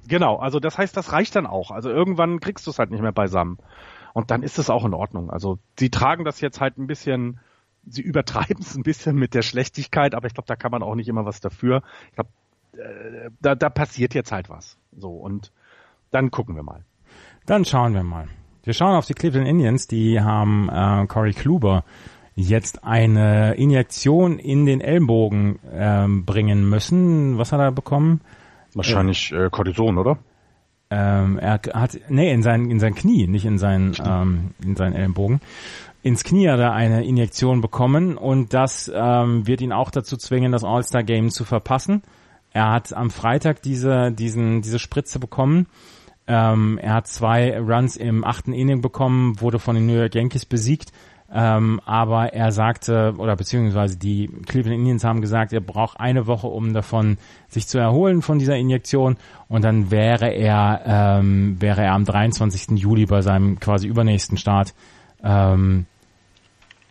Genau, 0.07 0.37
also 0.37 0.59
das 0.59 0.77
heißt, 0.77 0.95
das 0.97 1.13
reicht 1.13 1.35
dann 1.35 1.45
auch. 1.45 1.71
Also 1.71 1.89
irgendwann 1.89 2.39
kriegst 2.39 2.67
du 2.67 2.71
es 2.71 2.79
halt 2.79 2.91
nicht 2.91 3.01
mehr 3.01 3.13
beisammen. 3.13 3.59
Und 4.13 4.31
dann 4.31 4.43
ist 4.43 4.59
es 4.59 4.69
auch 4.69 4.85
in 4.85 4.93
Ordnung. 4.93 5.29
Also 5.29 5.59
sie 5.79 5.89
tragen 5.89 6.25
das 6.25 6.41
jetzt 6.41 6.59
halt 6.59 6.77
ein 6.77 6.87
bisschen 6.87 7.39
sie 7.85 8.01
übertreiben 8.01 8.61
es 8.61 8.75
ein 8.75 8.83
bisschen 8.83 9.15
mit 9.15 9.33
der 9.33 9.41
Schlechtigkeit, 9.41 10.15
aber 10.15 10.27
ich 10.27 10.33
glaube, 10.33 10.47
da 10.47 10.55
kann 10.55 10.71
man 10.71 10.83
auch 10.83 10.95
nicht 10.95 11.07
immer 11.07 11.25
was 11.25 11.39
dafür. 11.39 11.83
Ich 12.09 12.15
glaube, 12.15 12.29
äh, 12.73 13.29
da, 13.41 13.55
da 13.55 13.69
passiert 13.69 14.13
jetzt 14.13 14.31
halt 14.31 14.49
was. 14.49 14.77
So, 14.95 15.11
und 15.11 15.51
dann 16.11 16.31
gucken 16.31 16.55
wir 16.55 16.63
mal. 16.63 16.83
Dann 17.45 17.65
schauen 17.65 17.93
wir 17.93 18.03
mal. 18.03 18.27
Wir 18.63 18.73
schauen 18.73 18.95
auf 18.95 19.05
die 19.05 19.13
Cleveland 19.13 19.47
Indians, 19.47 19.87
die 19.87 20.21
haben 20.21 20.69
äh, 20.69 21.07
Corey 21.07 21.33
Kluber 21.33 21.83
jetzt 22.35 22.83
eine 22.83 23.55
Injektion 23.55 24.39
in 24.39 24.65
den 24.65 24.81
Ellenbogen 24.81 25.59
ähm, 25.71 26.25
bringen 26.25 26.69
müssen. 26.69 27.37
Was 27.37 27.51
hat 27.51 27.59
er 27.59 27.71
bekommen? 27.71 28.21
Wahrscheinlich 28.73 29.31
äh, 29.31 29.49
Kortison, 29.49 29.97
oder? 29.97 30.17
Ähm, 30.91 31.39
er 31.39 31.61
hat, 31.73 31.97
nee, 32.09 32.31
in 32.31 32.43
sein, 32.43 32.69
in 32.69 32.79
sein 32.79 32.93
Knie, 32.93 33.25
nicht 33.27 33.45
in 33.45 33.57
seinen, 33.57 33.95
ähm, 34.05 34.51
in 34.63 34.75
seinen 34.75 34.93
Ellenbogen 34.93 35.41
ins 36.03 36.23
Knie 36.23 36.49
hat 36.49 36.59
er 36.59 36.73
eine 36.73 37.05
Injektion 37.05 37.61
bekommen 37.61 38.17
und 38.17 38.53
das 38.53 38.91
ähm, 38.93 39.45
wird 39.45 39.61
ihn 39.61 39.71
auch 39.71 39.91
dazu 39.91 40.17
zwingen, 40.17 40.51
das 40.51 40.63
All-Star-Game 40.63 41.29
zu 41.29 41.45
verpassen. 41.45 42.01
Er 42.51 42.71
hat 42.71 42.93
am 42.93 43.11
Freitag 43.11 43.61
diese, 43.61 44.11
diesen, 44.11 44.61
diese 44.61 44.79
Spritze 44.79 45.19
bekommen. 45.19 45.67
Ähm, 46.27 46.79
er 46.81 46.95
hat 46.95 47.07
zwei 47.07 47.57
Runs 47.59 47.97
im 47.97 48.23
achten 48.23 48.53
Inning 48.53 48.81
bekommen, 48.81 49.39
wurde 49.41 49.59
von 49.59 49.75
den 49.75 49.85
New 49.85 49.95
York 49.95 50.15
Yankees 50.15 50.45
besiegt. 50.45 50.91
Ähm, 51.33 51.79
aber 51.85 52.33
er 52.33 52.51
sagte, 52.51 53.13
oder 53.17 53.35
beziehungsweise 53.35 53.97
die 53.97 54.29
Cleveland 54.47 54.79
Indians 54.79 55.03
haben 55.03 55.21
gesagt, 55.21 55.53
er 55.53 55.61
braucht 55.61 55.99
eine 55.99 56.27
Woche, 56.27 56.47
um 56.47 56.73
davon 56.73 57.17
sich 57.47 57.67
zu 57.67 57.77
erholen 57.77 58.21
von 58.21 58.37
dieser 58.37 58.57
Injektion. 58.57 59.17
Und 59.47 59.63
dann 59.63 59.91
wäre 59.91 60.29
er, 60.29 60.81
ähm, 60.85 61.55
wäre 61.59 61.83
er 61.83 61.93
am 61.93 62.05
23. 62.05 62.77
Juli 62.77 63.05
bei 63.05 63.21
seinem 63.21 63.59
quasi 63.59 63.87
übernächsten 63.87 64.37
Start 64.37 64.73
ähm, 65.23 65.85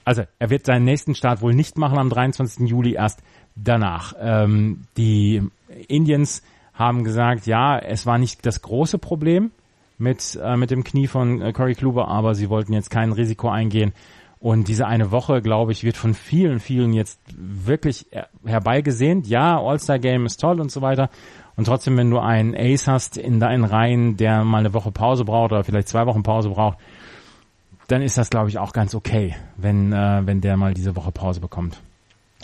also 0.04 0.22
er 0.38 0.50
wird 0.50 0.66
seinen 0.66 0.84
nächsten 0.84 1.14
Start 1.14 1.42
wohl 1.42 1.54
nicht 1.54 1.78
machen 1.78 1.98
am 1.98 2.10
23. 2.10 2.68
Juli, 2.68 2.94
erst 2.94 3.22
danach. 3.54 4.14
Ähm, 4.18 4.82
die 4.96 5.42
Indians 5.88 6.42
haben 6.74 7.04
gesagt, 7.04 7.46
ja, 7.46 7.78
es 7.78 8.06
war 8.06 8.18
nicht 8.18 8.44
das 8.46 8.62
große 8.62 8.98
Problem 8.98 9.50
mit, 9.98 10.38
äh, 10.42 10.56
mit 10.56 10.70
dem 10.70 10.84
Knie 10.84 11.06
von 11.06 11.42
äh, 11.42 11.52
Corey 11.52 11.74
Kluber, 11.74 12.08
aber 12.08 12.34
sie 12.34 12.48
wollten 12.48 12.72
jetzt 12.72 12.90
kein 12.90 13.12
Risiko 13.12 13.50
eingehen. 13.50 13.92
Und 14.40 14.68
diese 14.68 14.86
eine 14.86 15.10
Woche, 15.10 15.42
glaube 15.42 15.72
ich, 15.72 15.84
wird 15.84 15.98
von 15.98 16.14
vielen, 16.14 16.60
vielen 16.60 16.94
jetzt 16.94 17.20
wirklich 17.36 18.06
herbeigesehnt. 18.44 19.26
Ja, 19.26 19.60
All-Star-Game 19.60 20.24
ist 20.24 20.40
toll 20.40 20.60
und 20.60 20.72
so 20.72 20.80
weiter. 20.80 21.10
Und 21.56 21.66
trotzdem, 21.66 21.98
wenn 21.98 22.10
du 22.10 22.18
einen 22.18 22.56
Ace 22.56 22.88
hast 22.88 23.18
in 23.18 23.38
deinen 23.38 23.64
Reihen, 23.64 24.16
der 24.16 24.42
mal 24.44 24.58
eine 24.58 24.72
Woche 24.72 24.92
Pause 24.92 25.26
braucht 25.26 25.52
oder 25.52 25.62
vielleicht 25.62 25.88
zwei 25.88 26.06
Wochen 26.06 26.22
Pause 26.22 26.48
braucht, 26.48 26.78
dann 27.88 28.00
ist 28.00 28.16
das, 28.16 28.30
glaube 28.30 28.48
ich, 28.48 28.58
auch 28.58 28.72
ganz 28.72 28.94
okay, 28.94 29.36
wenn, 29.58 29.92
äh, 29.92 30.22
wenn 30.24 30.40
der 30.40 30.56
mal 30.56 30.72
diese 30.72 30.96
Woche 30.96 31.12
Pause 31.12 31.40
bekommt. 31.40 31.82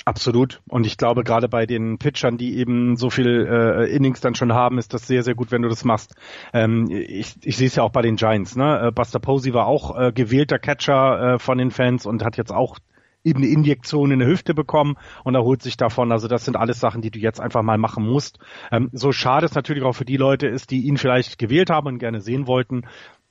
Absolut. 0.06 0.62
Und 0.68 0.86
ich 0.86 0.98
glaube, 0.98 1.24
gerade 1.24 1.48
bei 1.48 1.66
den 1.66 1.98
Pitchern, 1.98 2.38
die 2.38 2.58
eben 2.58 2.96
so 2.96 3.10
viel 3.10 3.44
äh, 3.44 3.92
Innings 3.92 4.20
dann 4.20 4.36
schon 4.36 4.52
haben, 4.52 4.78
ist 4.78 4.94
das 4.94 5.08
sehr, 5.08 5.24
sehr 5.24 5.34
gut, 5.34 5.50
wenn 5.50 5.62
du 5.62 5.68
das 5.68 5.84
machst. 5.84 6.14
Ähm, 6.52 6.88
ich 6.88 7.34
ich 7.42 7.56
sehe 7.56 7.66
es 7.66 7.74
ja 7.74 7.82
auch 7.82 7.90
bei 7.90 8.02
den 8.02 8.14
Giants. 8.14 8.54
Ne? 8.54 8.86
Äh, 8.86 8.92
Buster 8.92 9.18
Posey 9.18 9.52
war 9.52 9.66
auch 9.66 9.98
äh, 9.98 10.12
gewählter 10.12 10.60
Catcher 10.60 11.34
äh, 11.34 11.38
von 11.40 11.58
den 11.58 11.72
Fans 11.72 12.06
und 12.06 12.24
hat 12.24 12.36
jetzt 12.36 12.52
auch 12.52 12.78
eben 13.24 13.42
eine 13.42 13.48
Injektion 13.50 14.12
in 14.12 14.20
der 14.20 14.28
Hüfte 14.28 14.54
bekommen 14.54 14.94
und 15.24 15.34
erholt 15.34 15.60
sich 15.60 15.76
davon. 15.76 16.12
Also 16.12 16.28
das 16.28 16.44
sind 16.44 16.56
alles 16.56 16.78
Sachen, 16.78 17.02
die 17.02 17.10
du 17.10 17.18
jetzt 17.18 17.40
einfach 17.40 17.62
mal 17.62 17.76
machen 17.76 18.06
musst. 18.06 18.38
Ähm, 18.70 18.90
so 18.92 19.10
schade 19.10 19.44
es 19.44 19.56
natürlich 19.56 19.82
auch 19.82 19.94
für 19.94 20.04
die 20.04 20.18
Leute 20.18 20.46
ist, 20.46 20.70
die 20.70 20.86
ihn 20.86 20.98
vielleicht 20.98 21.36
gewählt 21.36 21.68
haben 21.68 21.88
und 21.88 21.98
gerne 21.98 22.20
sehen 22.20 22.46
wollten, 22.46 22.82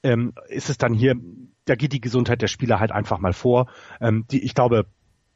ähm, 0.04 0.34
ist 0.50 0.70
es 0.70 0.78
dann 0.78 0.94
hier 0.94 1.16
da 1.66 1.76
geht 1.76 1.94
die 1.94 2.02
Gesundheit 2.02 2.44
der 2.44 2.48
Spieler 2.48 2.80
halt 2.80 2.92
einfach 2.92 3.18
mal 3.18 3.34
vor. 3.34 3.68
Ähm, 4.00 4.26
die, 4.30 4.44
ich 4.44 4.54
glaube, 4.54 4.86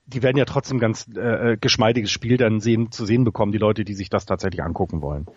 die 0.09 0.23
werden 0.23 0.37
ja 0.37 0.45
trotzdem 0.45 0.79
ganz 0.79 1.05
äh, 1.15 1.53
äh, 1.53 1.57
geschmeidiges 1.57 2.11
Spiel 2.11 2.37
dann 2.37 2.59
sehen, 2.59 2.91
zu 2.91 3.05
sehen 3.05 3.23
bekommen, 3.23 3.51
die 3.51 3.57
Leute, 3.57 3.85
die 3.85 3.93
sich 3.93 4.09
das 4.09 4.25
tatsächlich 4.25 4.63
angucken 4.63 5.01
wollen. 5.01 5.27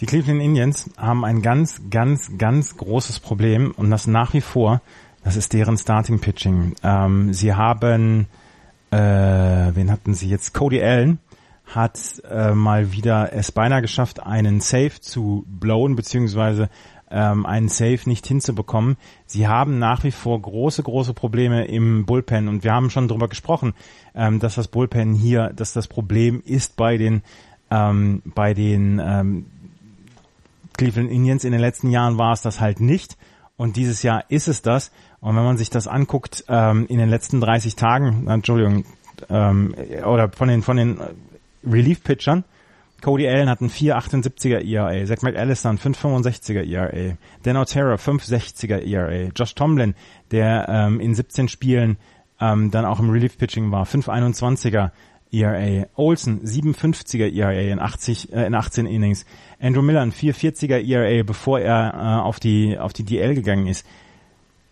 Die 0.00 0.06
Cleveland 0.06 0.42
Indians 0.42 0.90
haben 0.96 1.24
ein 1.24 1.42
ganz, 1.42 1.82
ganz, 1.90 2.32
ganz 2.38 2.76
großes 2.76 3.20
Problem 3.20 3.72
und 3.76 3.90
das 3.90 4.06
nach 4.06 4.34
wie 4.34 4.40
vor, 4.40 4.80
das 5.24 5.36
ist 5.36 5.52
deren 5.52 5.76
Starting 5.76 6.20
Pitching. 6.20 6.74
Ähm, 6.82 7.32
sie 7.32 7.54
haben, 7.54 8.26
äh, 8.90 8.96
wen 8.96 9.90
hatten 9.90 10.14
sie 10.14 10.28
jetzt? 10.28 10.54
Cody 10.54 10.82
Allen 10.82 11.18
hat 11.66 12.22
äh, 12.28 12.52
mal 12.52 12.92
wieder 12.92 13.32
es 13.32 13.52
beinahe 13.52 13.82
geschafft, 13.82 14.22
einen 14.22 14.60
Save 14.60 15.00
zu 15.00 15.44
blowen, 15.46 15.96
beziehungsweise 15.96 16.68
ähm, 17.12 17.46
einen 17.46 17.68
Save 17.68 18.00
nicht 18.06 18.26
hinzubekommen. 18.26 18.96
Sie 19.26 19.46
haben 19.46 19.78
nach 19.78 20.02
wie 20.04 20.10
vor 20.10 20.40
große, 20.40 20.82
große 20.82 21.14
Probleme 21.14 21.66
im 21.66 22.06
Bullpen 22.06 22.48
und 22.48 22.64
wir 22.64 22.72
haben 22.72 22.90
schon 22.90 23.08
darüber 23.08 23.28
gesprochen, 23.28 23.74
ähm, 24.14 24.40
dass 24.40 24.56
das 24.56 24.68
Bullpen 24.68 25.14
hier, 25.14 25.52
dass 25.54 25.72
das 25.72 25.86
Problem 25.86 26.42
ist 26.44 26.76
bei 26.76 26.96
den 26.96 27.22
ähm, 27.70 28.22
bei 28.24 28.54
den 28.54 29.00
ähm, 29.02 29.46
Cleveland 30.76 31.10
Indians 31.10 31.44
in 31.44 31.52
den 31.52 31.60
letzten 31.60 31.90
Jahren 31.90 32.18
war 32.18 32.32
es 32.32 32.42
das 32.42 32.60
halt 32.60 32.80
nicht 32.80 33.16
und 33.56 33.76
dieses 33.76 34.02
Jahr 34.02 34.24
ist 34.28 34.48
es 34.48 34.62
das. 34.62 34.90
Und 35.20 35.36
wenn 35.36 35.44
man 35.44 35.56
sich 35.56 35.70
das 35.70 35.86
anguckt 35.86 36.44
ähm, 36.48 36.86
in 36.88 36.98
den 36.98 37.08
letzten 37.08 37.40
30 37.40 37.76
Tagen, 37.76 38.26
Entschuldigung, 38.26 38.84
ähm, 39.28 39.74
oder 40.04 40.30
von 40.30 40.48
den 40.48 40.62
von 40.62 40.76
den 40.76 40.98
Relief 41.64 42.02
Pitchern, 42.02 42.44
Cody 43.02 43.28
Allen 43.28 43.48
hat 43.48 43.60
einen 43.60 43.70
4,78er 43.70 44.64
ERA, 44.64 45.04
Zach 45.06 45.22
McAllister 45.22 45.68
ein 45.68 45.78
5,65er 45.78 46.64
ERA, 46.64 47.16
Dan 47.42 47.56
Otero 47.56 47.94
5,60er 47.94 48.78
ERA, 48.78 49.30
Josh 49.34 49.54
Tomlin, 49.54 49.94
der 50.30 50.66
ähm, 50.68 51.00
in 51.00 51.14
17 51.14 51.48
Spielen 51.48 51.96
ähm, 52.40 52.70
dann 52.70 52.84
auch 52.84 53.00
im 53.00 53.10
Relief 53.10 53.36
Pitching 53.36 53.72
war, 53.72 53.84
5,21er 53.84 54.92
ERA, 55.32 55.86
Olsen 55.96 56.42
7,50er 56.42 57.34
ERA 57.34 57.72
in 57.72 57.80
80 57.80 58.32
äh, 58.32 58.46
in 58.46 58.54
18 58.54 58.86
Innings, 58.86 59.26
Andrew 59.60 59.82
Miller 59.82 60.02
ein 60.02 60.12
4,40er 60.12 60.78
ERA, 60.78 61.24
bevor 61.24 61.58
er 61.58 61.94
äh, 61.94 62.22
auf 62.22 62.38
die 62.38 62.78
auf 62.78 62.92
die 62.92 63.04
DL 63.04 63.34
gegangen 63.34 63.66
ist. 63.66 63.84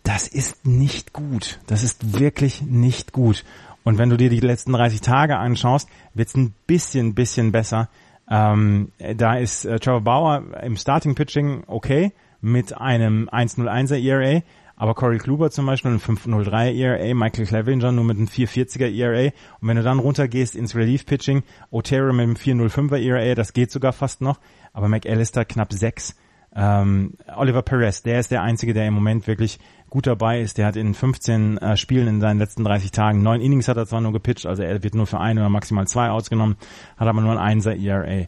Das 0.03 0.27
ist 0.27 0.65
nicht 0.65 1.13
gut. 1.13 1.59
Das 1.67 1.83
ist 1.83 2.19
wirklich 2.19 2.61
nicht 2.61 3.11
gut. 3.11 3.43
Und 3.83 3.97
wenn 3.97 4.09
du 4.09 4.17
dir 4.17 4.29
die 4.29 4.39
letzten 4.39 4.73
30 4.73 5.01
Tage 5.01 5.37
anschaust, 5.37 5.89
wird 6.13 6.29
es 6.29 6.35
ein 6.35 6.53
bisschen, 6.65 7.13
bisschen 7.13 7.51
besser. 7.51 7.89
Ähm, 8.31 8.93
da 9.17 9.35
ist 9.35 9.65
äh, 9.65 9.77
Trevor 9.77 10.01
Bauer 10.01 10.43
im 10.63 10.77
Starting 10.77 11.15
Pitching 11.15 11.65
okay 11.67 12.13
mit 12.39 12.75
einem 12.75 13.27
1-0-1er 13.29 14.01
ERA, 14.01 14.41
Aber 14.77 14.95
Corey 14.95 15.17
Kluber 15.17 15.51
zum 15.51 15.65
Beispiel 15.65 15.91
ein 15.91 15.99
503 15.99 16.73
ERA, 16.73 17.13
Michael 17.13 17.45
Clevinger 17.45 17.91
nur 17.91 18.05
mit 18.05 18.17
einem 18.17 18.27
440er 18.27 18.89
ERA. 18.89 19.31
Und 19.59 19.67
wenn 19.67 19.75
du 19.75 19.83
dann 19.83 19.99
runtergehst 19.99 20.55
ins 20.55 20.75
Relief-Pitching, 20.75 21.43
Otero 21.71 22.13
mit 22.13 22.23
einem 22.23 22.35
405er 22.35 22.97
ERA, 22.97 23.35
das 23.35 23.51
geht 23.51 23.69
sogar 23.69 23.91
fast 23.91 24.21
noch. 24.21 24.39
Aber 24.71 24.87
McAllister 24.87 25.43
knapp 25.43 25.73
6. 25.73 26.15
Ähm, 26.53 27.13
Oliver 27.35 27.61
Perez, 27.61 28.01
der 28.03 28.19
ist 28.19 28.31
der 28.31 28.41
Einzige, 28.41 28.73
der 28.73 28.87
im 28.87 28.93
Moment 28.93 29.27
wirklich 29.27 29.59
gut 29.89 30.07
dabei 30.07 30.41
ist. 30.41 30.57
Der 30.57 30.65
hat 30.65 30.75
in 30.75 30.93
15 30.93 31.57
äh, 31.57 31.77
Spielen 31.77 32.07
in 32.07 32.21
seinen 32.21 32.39
letzten 32.39 32.63
30 32.63 32.91
Tagen, 32.91 33.21
neun 33.21 33.41
Innings 33.41 33.67
hat 33.67 33.77
er 33.77 33.85
zwar 33.85 34.01
nur 34.01 34.13
gepitcht, 34.13 34.45
also 34.45 34.63
er 34.63 34.83
wird 34.83 34.95
nur 34.95 35.07
für 35.07 35.19
ein 35.19 35.37
oder 35.37 35.49
maximal 35.49 35.87
zwei 35.87 36.09
ausgenommen, 36.09 36.57
hat 36.97 37.07
aber 37.07 37.21
nur 37.21 37.39
ein 37.39 37.61
1er 37.61 37.81
ERA. 37.81 38.25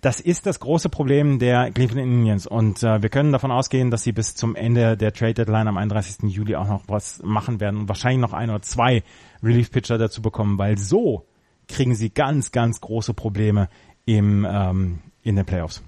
Das 0.00 0.18
ist 0.18 0.46
das 0.46 0.58
große 0.58 0.88
Problem 0.88 1.38
der 1.38 1.70
Cleveland 1.70 2.08
Indians 2.08 2.48
und 2.48 2.82
äh, 2.82 3.02
wir 3.02 3.08
können 3.08 3.30
davon 3.30 3.52
ausgehen, 3.52 3.92
dass 3.92 4.02
sie 4.02 4.10
bis 4.10 4.34
zum 4.34 4.56
Ende 4.56 4.96
der 4.96 5.12
Trade 5.12 5.34
Deadline 5.34 5.68
am 5.68 5.76
31. 5.76 6.28
Juli 6.28 6.56
auch 6.56 6.66
noch 6.66 6.82
was 6.88 7.22
machen 7.22 7.60
werden 7.60 7.80
und 7.80 7.88
wahrscheinlich 7.88 8.20
noch 8.20 8.32
ein 8.32 8.50
oder 8.50 8.62
zwei 8.62 9.04
Relief 9.44 9.70
Pitcher 9.70 9.98
dazu 9.98 10.20
bekommen, 10.20 10.58
weil 10.58 10.76
so 10.76 11.24
kriegen 11.68 11.94
sie 11.94 12.10
ganz, 12.10 12.50
ganz 12.50 12.80
große 12.80 13.14
Probleme 13.14 13.68
im 14.04 14.44
ähm, 14.48 14.98
in 15.22 15.36
den 15.36 15.46
Playoffs. 15.46 15.84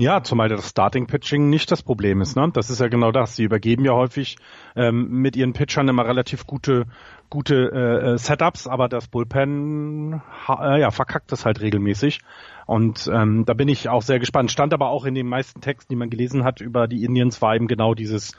Ja, 0.00 0.22
zumal 0.22 0.48
das 0.48 0.70
Starting 0.70 1.06
Pitching 1.06 1.50
nicht 1.50 1.70
das 1.70 1.82
Problem 1.82 2.22
ist. 2.22 2.34
Ne? 2.34 2.48
Das 2.54 2.70
ist 2.70 2.80
ja 2.80 2.88
genau 2.88 3.12
das. 3.12 3.36
Sie 3.36 3.44
übergeben 3.44 3.84
ja 3.84 3.92
häufig 3.92 4.38
ähm, 4.74 5.10
mit 5.10 5.36
ihren 5.36 5.52
Pitchern 5.52 5.88
immer 5.88 6.06
relativ 6.06 6.46
gute 6.46 6.86
gute 7.28 7.70
äh, 7.70 8.12
äh 8.12 8.18
Setups, 8.18 8.66
aber 8.66 8.88
das 8.88 9.08
Bullpen 9.08 10.22
äh, 10.48 10.80
ja 10.80 10.90
verkackt 10.90 11.30
das 11.32 11.44
halt 11.44 11.60
regelmäßig. 11.60 12.20
Und 12.64 13.10
ähm, 13.12 13.44
da 13.44 13.52
bin 13.52 13.68
ich 13.68 13.90
auch 13.90 14.00
sehr 14.00 14.18
gespannt. 14.18 14.50
Stand 14.50 14.72
aber 14.72 14.88
auch 14.88 15.04
in 15.04 15.14
den 15.14 15.28
meisten 15.28 15.60
Texten, 15.60 15.92
die 15.92 15.96
man 15.96 16.08
gelesen 16.08 16.44
hat 16.44 16.62
über 16.62 16.88
die 16.88 17.04
Indians, 17.04 17.42
war 17.42 17.54
eben 17.54 17.68
genau 17.68 17.92
dieses, 17.92 18.32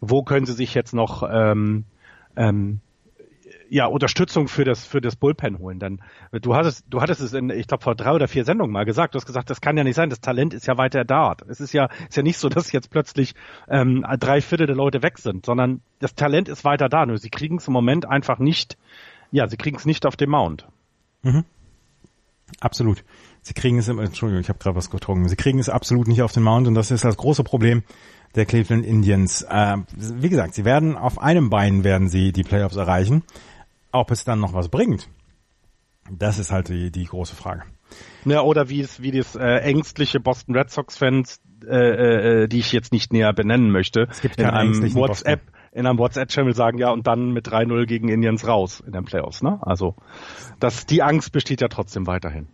wo 0.00 0.24
können 0.24 0.46
sie 0.46 0.54
sich 0.54 0.74
jetzt 0.74 0.94
noch 0.94 1.22
ähm, 1.30 1.84
ähm, 2.34 2.80
ja, 3.74 3.86
Unterstützung 3.86 4.46
für 4.46 4.62
das, 4.62 4.86
für 4.86 5.00
das 5.00 5.16
Bullpen 5.16 5.58
holen. 5.58 5.80
Dann, 5.80 6.00
du 6.30 6.54
hattest, 6.54 6.84
du 6.88 7.00
hattest 7.00 7.20
es 7.20 7.32
in, 7.32 7.50
ich 7.50 7.66
glaube, 7.66 7.82
vor 7.82 7.96
drei 7.96 8.12
oder 8.12 8.28
vier 8.28 8.44
Sendungen 8.44 8.72
mal 8.72 8.84
gesagt. 8.84 9.14
Du 9.14 9.16
hast 9.16 9.26
gesagt, 9.26 9.50
das 9.50 9.60
kann 9.60 9.76
ja 9.76 9.82
nicht 9.82 9.96
sein. 9.96 10.10
Das 10.10 10.20
Talent 10.20 10.54
ist 10.54 10.68
ja 10.68 10.78
weiter 10.78 11.04
da. 11.04 11.34
Es 11.48 11.58
ist 11.58 11.72
ja, 11.72 11.88
ist 12.08 12.16
ja 12.16 12.22
nicht 12.22 12.38
so, 12.38 12.48
dass 12.50 12.70
jetzt 12.70 12.90
plötzlich 12.90 13.34
ähm, 13.66 14.06
drei 14.20 14.40
Viertel 14.40 14.68
der 14.68 14.76
Leute 14.76 15.02
weg 15.02 15.18
sind, 15.18 15.44
sondern 15.44 15.80
das 15.98 16.14
Talent 16.14 16.48
ist 16.48 16.64
weiter 16.64 16.88
da. 16.88 17.04
Nur 17.04 17.18
sie 17.18 17.30
kriegen 17.30 17.56
es 17.56 17.66
im 17.66 17.72
Moment 17.72 18.08
einfach 18.08 18.38
nicht, 18.38 18.78
ja, 19.32 19.48
sie 19.48 19.56
kriegen 19.56 19.76
es 19.76 19.86
nicht 19.86 20.06
auf 20.06 20.14
dem 20.14 20.30
Mount. 20.30 20.68
Mhm. 21.22 21.44
Absolut. 22.60 23.02
Sie 23.42 23.54
kriegen 23.54 23.78
es, 23.78 23.88
Entschuldigung, 23.88 24.40
ich 24.40 24.50
habe 24.50 24.60
gerade 24.60 24.76
was 24.76 24.88
getrunken. 24.88 25.28
Sie 25.28 25.34
kriegen 25.34 25.58
es 25.58 25.68
absolut 25.68 26.06
nicht 26.06 26.22
auf 26.22 26.30
den 26.30 26.44
Mount 26.44 26.68
und 26.68 26.74
das 26.74 26.92
ist 26.92 27.04
das 27.04 27.16
große 27.16 27.42
Problem 27.42 27.82
der 28.36 28.46
Cleveland 28.46 28.86
Indians. 28.86 29.42
Äh, 29.42 29.78
wie 29.96 30.28
gesagt, 30.28 30.54
sie 30.54 30.64
werden 30.64 30.96
auf 30.96 31.20
einem 31.20 31.50
Bein 31.50 31.82
werden 31.82 32.08
sie 32.08 32.30
die 32.30 32.44
Playoffs 32.44 32.76
erreichen. 32.76 33.24
Ob 33.94 34.10
es 34.10 34.24
dann 34.24 34.40
noch 34.40 34.52
was 34.52 34.68
bringt, 34.68 35.08
das 36.10 36.40
ist 36.40 36.50
halt 36.50 36.68
die, 36.68 36.90
die 36.90 37.04
große 37.04 37.36
Frage. 37.36 37.62
Ja, 38.24 38.42
oder 38.42 38.68
wie 38.68 38.80
es, 38.80 39.00
wie 39.00 39.12
das 39.12 39.36
äh, 39.36 39.58
ängstliche 39.58 40.18
Boston 40.18 40.56
Red 40.56 40.70
Sox 40.70 40.98
Fans, 40.98 41.40
äh, 41.64 42.42
äh, 42.42 42.48
die 42.48 42.58
ich 42.58 42.72
jetzt 42.72 42.92
nicht 42.92 43.12
näher 43.12 43.32
benennen 43.32 43.70
möchte, 43.70 44.08
es 44.10 44.20
gibt 44.20 44.38
in 44.38 44.46
einem 44.46 44.94
WhatsApp, 44.94 45.42
in 45.70 45.86
einem 45.86 45.98
WhatsApp-Channel 45.98 46.54
sagen, 46.54 46.78
ja, 46.78 46.90
und 46.90 47.06
dann 47.06 47.32
mit 47.32 47.46
3-0 47.46 47.86
gegen 47.86 48.08
Indians 48.08 48.46
raus 48.48 48.82
in 48.84 48.92
den 48.92 49.04
Playoffs, 49.04 49.42
ne? 49.42 49.58
Also, 49.62 49.94
das, 50.58 50.86
die 50.86 51.02
Angst 51.02 51.30
besteht 51.30 51.60
ja 51.60 51.68
trotzdem 51.68 52.06
weiterhin 52.08 52.48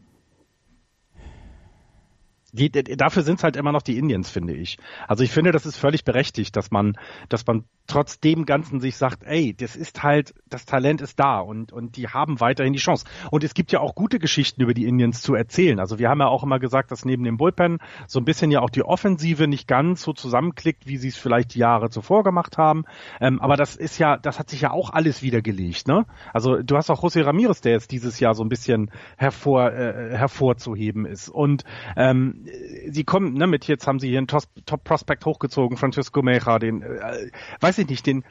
die, 2.52 2.70
dafür 2.70 3.22
sind 3.22 3.38
es 3.38 3.44
halt 3.44 3.56
immer 3.56 3.72
noch 3.72 3.82
die 3.82 3.98
Indians, 3.98 4.30
finde 4.30 4.54
ich. 4.54 4.78
Also 5.08 5.24
ich 5.24 5.30
finde, 5.30 5.52
das 5.52 5.66
ist 5.66 5.76
völlig 5.76 6.04
berechtigt, 6.04 6.56
dass 6.56 6.70
man, 6.70 6.96
dass 7.28 7.46
man 7.46 7.64
trotz 7.86 8.20
dem 8.20 8.46
Ganzen 8.46 8.80
sich 8.80 8.96
sagt, 8.96 9.24
ey, 9.24 9.54
das 9.54 9.74
ist 9.76 10.02
halt, 10.02 10.34
das 10.48 10.64
Talent 10.64 11.00
ist 11.00 11.18
da 11.18 11.40
und, 11.40 11.72
und 11.72 11.96
die 11.96 12.08
haben 12.08 12.40
weiterhin 12.40 12.72
die 12.72 12.78
Chance. 12.78 13.04
Und 13.30 13.42
es 13.42 13.52
gibt 13.52 13.72
ja 13.72 13.80
auch 13.80 13.94
gute 13.94 14.18
Geschichten 14.18 14.62
über 14.62 14.74
die 14.74 14.86
Indians 14.86 15.22
zu 15.22 15.34
erzählen. 15.34 15.80
Also 15.80 15.98
wir 15.98 16.08
haben 16.08 16.20
ja 16.20 16.28
auch 16.28 16.44
immer 16.44 16.60
gesagt, 16.60 16.92
dass 16.92 17.04
neben 17.04 17.24
dem 17.24 17.36
Bullpen 17.36 17.78
so 18.06 18.20
ein 18.20 18.24
bisschen 18.24 18.50
ja 18.50 18.60
auch 18.60 18.70
die 18.70 18.84
Offensive 18.84 19.48
nicht 19.48 19.66
ganz 19.66 20.02
so 20.02 20.12
zusammenklickt, 20.12 20.86
wie 20.86 20.98
sie 20.98 21.08
es 21.08 21.16
vielleicht 21.16 21.54
die 21.54 21.58
Jahre 21.58 21.90
zuvor 21.90 22.22
gemacht 22.22 22.58
haben. 22.58 22.84
Ähm, 23.20 23.40
aber 23.40 23.56
das 23.56 23.74
ist 23.76 23.98
ja, 23.98 24.16
das 24.16 24.38
hat 24.38 24.50
sich 24.50 24.60
ja 24.60 24.70
auch 24.70 24.90
alles 24.90 25.22
wieder 25.22 25.42
gelegt, 25.42 25.88
ne? 25.88 26.06
Also 26.32 26.62
du 26.62 26.76
hast 26.76 26.90
auch 26.90 27.02
José 27.02 27.24
Ramirez, 27.24 27.60
der 27.60 27.72
jetzt 27.72 27.90
dieses 27.90 28.20
Jahr 28.20 28.34
so 28.34 28.44
ein 28.44 28.48
bisschen 28.48 28.90
hervor, 29.16 29.72
äh, 29.72 30.16
hervorzuheben 30.16 31.06
ist. 31.06 31.28
Und 31.28 31.64
ähm, 31.96 32.39
sie 32.88 33.04
kommen, 33.04 33.34
ne, 33.34 33.46
mit 33.46 33.66
jetzt 33.66 33.86
haben 33.86 33.98
sie 33.98 34.08
hier 34.08 34.18
einen 34.18 34.26
Top 34.28 34.84
Prospect 34.84 35.24
hochgezogen, 35.26 35.76
Francisco 35.76 36.22
Meja, 36.22 36.58
den, 36.58 36.82
äh, 36.82 37.30
weiß 37.60 37.78
ich 37.78 37.88
nicht, 37.88 38.06
den, 38.06 38.24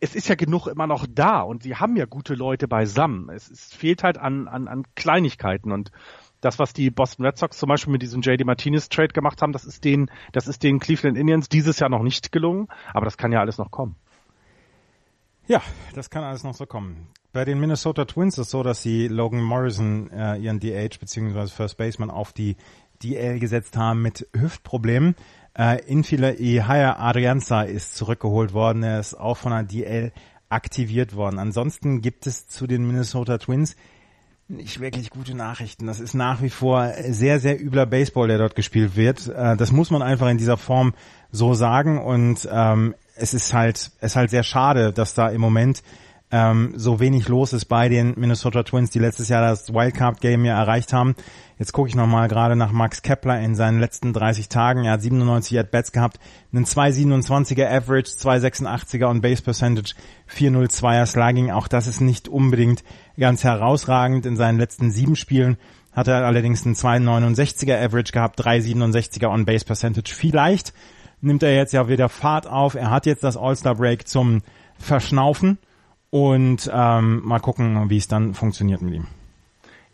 es 0.00 0.14
ist 0.14 0.28
ja 0.28 0.34
genug 0.34 0.66
immer 0.66 0.86
noch 0.86 1.06
da 1.08 1.42
und 1.42 1.62
sie 1.62 1.76
haben 1.76 1.96
ja 1.96 2.06
gute 2.06 2.34
Leute 2.34 2.66
beisammen. 2.66 3.28
Es, 3.28 3.48
es 3.50 3.72
fehlt 3.72 4.02
halt 4.02 4.18
an, 4.18 4.48
an, 4.48 4.66
an 4.66 4.84
Kleinigkeiten 4.96 5.70
und 5.70 5.92
das, 6.40 6.58
was 6.58 6.72
die 6.72 6.90
Boston 6.90 7.24
Red 7.24 7.38
Sox 7.38 7.56
zum 7.56 7.68
Beispiel 7.68 7.92
mit 7.92 8.02
diesem 8.02 8.20
JD 8.20 8.44
Martinez 8.44 8.88
Trade 8.88 9.12
gemacht 9.12 9.40
haben, 9.42 9.52
das 9.52 9.64
ist 9.64 9.84
den, 9.84 10.10
das 10.32 10.48
ist 10.48 10.64
den 10.64 10.80
Cleveland 10.80 11.16
Indians 11.16 11.48
dieses 11.48 11.78
Jahr 11.78 11.88
noch 11.88 12.02
nicht 12.02 12.32
gelungen, 12.32 12.66
aber 12.92 13.04
das 13.04 13.16
kann 13.16 13.30
ja 13.30 13.38
alles 13.38 13.58
noch 13.58 13.70
kommen. 13.70 13.94
Ja, 15.46 15.62
das 15.94 16.10
kann 16.10 16.24
alles 16.24 16.44
noch 16.44 16.54
so 16.54 16.66
kommen. 16.66 17.08
Bei 17.32 17.44
den 17.44 17.58
Minnesota 17.58 18.04
Twins 18.04 18.34
ist 18.34 18.46
es 18.46 18.50
so, 18.50 18.62
dass 18.62 18.82
sie 18.82 19.08
Logan 19.08 19.40
Morrison, 19.40 20.10
äh, 20.10 20.36
ihren 20.36 20.60
DH 20.60 20.98
bzw. 20.98 21.46
First 21.46 21.78
Baseman 21.78 22.10
auf 22.10 22.32
die 22.32 22.56
DL 23.02 23.38
gesetzt 23.38 23.76
haben 23.76 24.02
mit 24.02 24.28
Hüftproblemen. 24.34 25.14
Äh, 25.56 25.84
Infile 25.86 26.34
Ihaya 26.34 26.98
Adrianza 26.98 27.62
ist 27.62 27.96
zurückgeholt 27.96 28.52
worden. 28.52 28.82
Er 28.82 29.00
ist 29.00 29.14
auch 29.14 29.36
von 29.36 29.52
der 29.52 29.64
DL 29.64 30.12
aktiviert 30.48 31.14
worden. 31.14 31.38
Ansonsten 31.38 32.00
gibt 32.00 32.26
es 32.26 32.46
zu 32.46 32.66
den 32.66 32.86
Minnesota 32.86 33.38
Twins 33.38 33.76
nicht 34.52 34.80
wirklich 34.80 35.10
gute 35.10 35.34
Nachrichten. 35.34 35.86
Das 35.86 36.00
ist 36.00 36.14
nach 36.14 36.42
wie 36.42 36.50
vor 36.50 36.92
sehr, 37.08 37.40
sehr 37.40 37.60
übler 37.60 37.86
Baseball, 37.86 38.28
der 38.28 38.38
dort 38.38 38.54
gespielt 38.54 38.96
wird. 38.96 39.28
Äh, 39.28 39.56
das 39.56 39.72
muss 39.72 39.90
man 39.90 40.02
einfach 40.02 40.28
in 40.28 40.38
dieser 40.38 40.56
Form 40.56 40.94
so 41.30 41.54
sagen. 41.54 41.98
Und 41.98 42.48
ähm, 42.50 42.94
es 43.16 43.34
ist 43.34 43.54
halt, 43.54 43.76
es 43.76 44.12
ist 44.12 44.16
halt 44.16 44.30
sehr 44.30 44.42
schade, 44.42 44.92
dass 44.92 45.14
da 45.14 45.28
im 45.28 45.40
Moment 45.40 45.82
ähm, 46.32 46.72
so 46.76 46.98
wenig 46.98 47.28
los 47.28 47.52
ist 47.52 47.66
bei 47.66 47.90
den 47.90 48.14
Minnesota 48.16 48.62
Twins, 48.62 48.90
die 48.90 48.98
letztes 48.98 49.28
Jahr 49.28 49.42
das 49.42 49.72
Wildcard-Game 49.72 50.46
ja 50.46 50.58
erreicht 50.58 50.94
haben. 50.94 51.14
Jetzt 51.58 51.74
gucke 51.74 51.90
ich 51.90 51.94
nochmal 51.94 52.26
gerade 52.28 52.56
nach 52.56 52.72
Max 52.72 53.02
Kepler 53.02 53.38
in 53.40 53.54
seinen 53.54 53.78
letzten 53.78 54.14
30 54.14 54.48
Tagen. 54.48 54.84
Er 54.84 54.92
hat 54.92 55.02
97 55.02 55.58
At-Bats 55.58 55.92
gehabt, 55.92 56.18
einen 56.52 56.64
2,27er 56.64 57.68
Average, 57.68 58.12
2,86er 58.12 59.10
on 59.10 59.20
Base 59.20 59.42
Percentage, 59.42 59.94
4,02er 60.34 61.06
Slugging. 61.06 61.50
Auch 61.50 61.68
das 61.68 61.86
ist 61.86 62.00
nicht 62.00 62.28
unbedingt 62.28 62.82
ganz 63.18 63.44
herausragend. 63.44 64.24
In 64.24 64.36
seinen 64.36 64.58
letzten 64.58 64.90
sieben 64.90 65.16
Spielen 65.16 65.58
hat 65.92 66.08
er 66.08 66.24
allerdings 66.24 66.64
einen 66.64 66.74
2,69er 66.74 67.78
Average 67.84 68.12
gehabt, 68.12 68.40
3,67er 68.40 69.28
on 69.28 69.44
Base 69.44 69.66
Percentage. 69.66 70.14
Vielleicht 70.14 70.72
nimmt 71.20 71.42
er 71.42 71.54
jetzt 71.54 71.74
ja 71.74 71.88
wieder 71.88 72.08
Fahrt 72.08 72.46
auf. 72.46 72.74
Er 72.74 72.90
hat 72.90 73.04
jetzt 73.04 73.22
das 73.22 73.36
All-Star 73.36 73.74
Break 73.74 74.08
zum 74.08 74.40
Verschnaufen 74.78 75.58
und 76.12 76.70
ähm, 76.70 77.22
mal 77.24 77.40
gucken, 77.40 77.88
wie 77.88 77.96
es 77.96 78.06
dann 78.06 78.34
funktioniert 78.34 78.82
mit 78.82 78.92
ihm. 78.92 79.06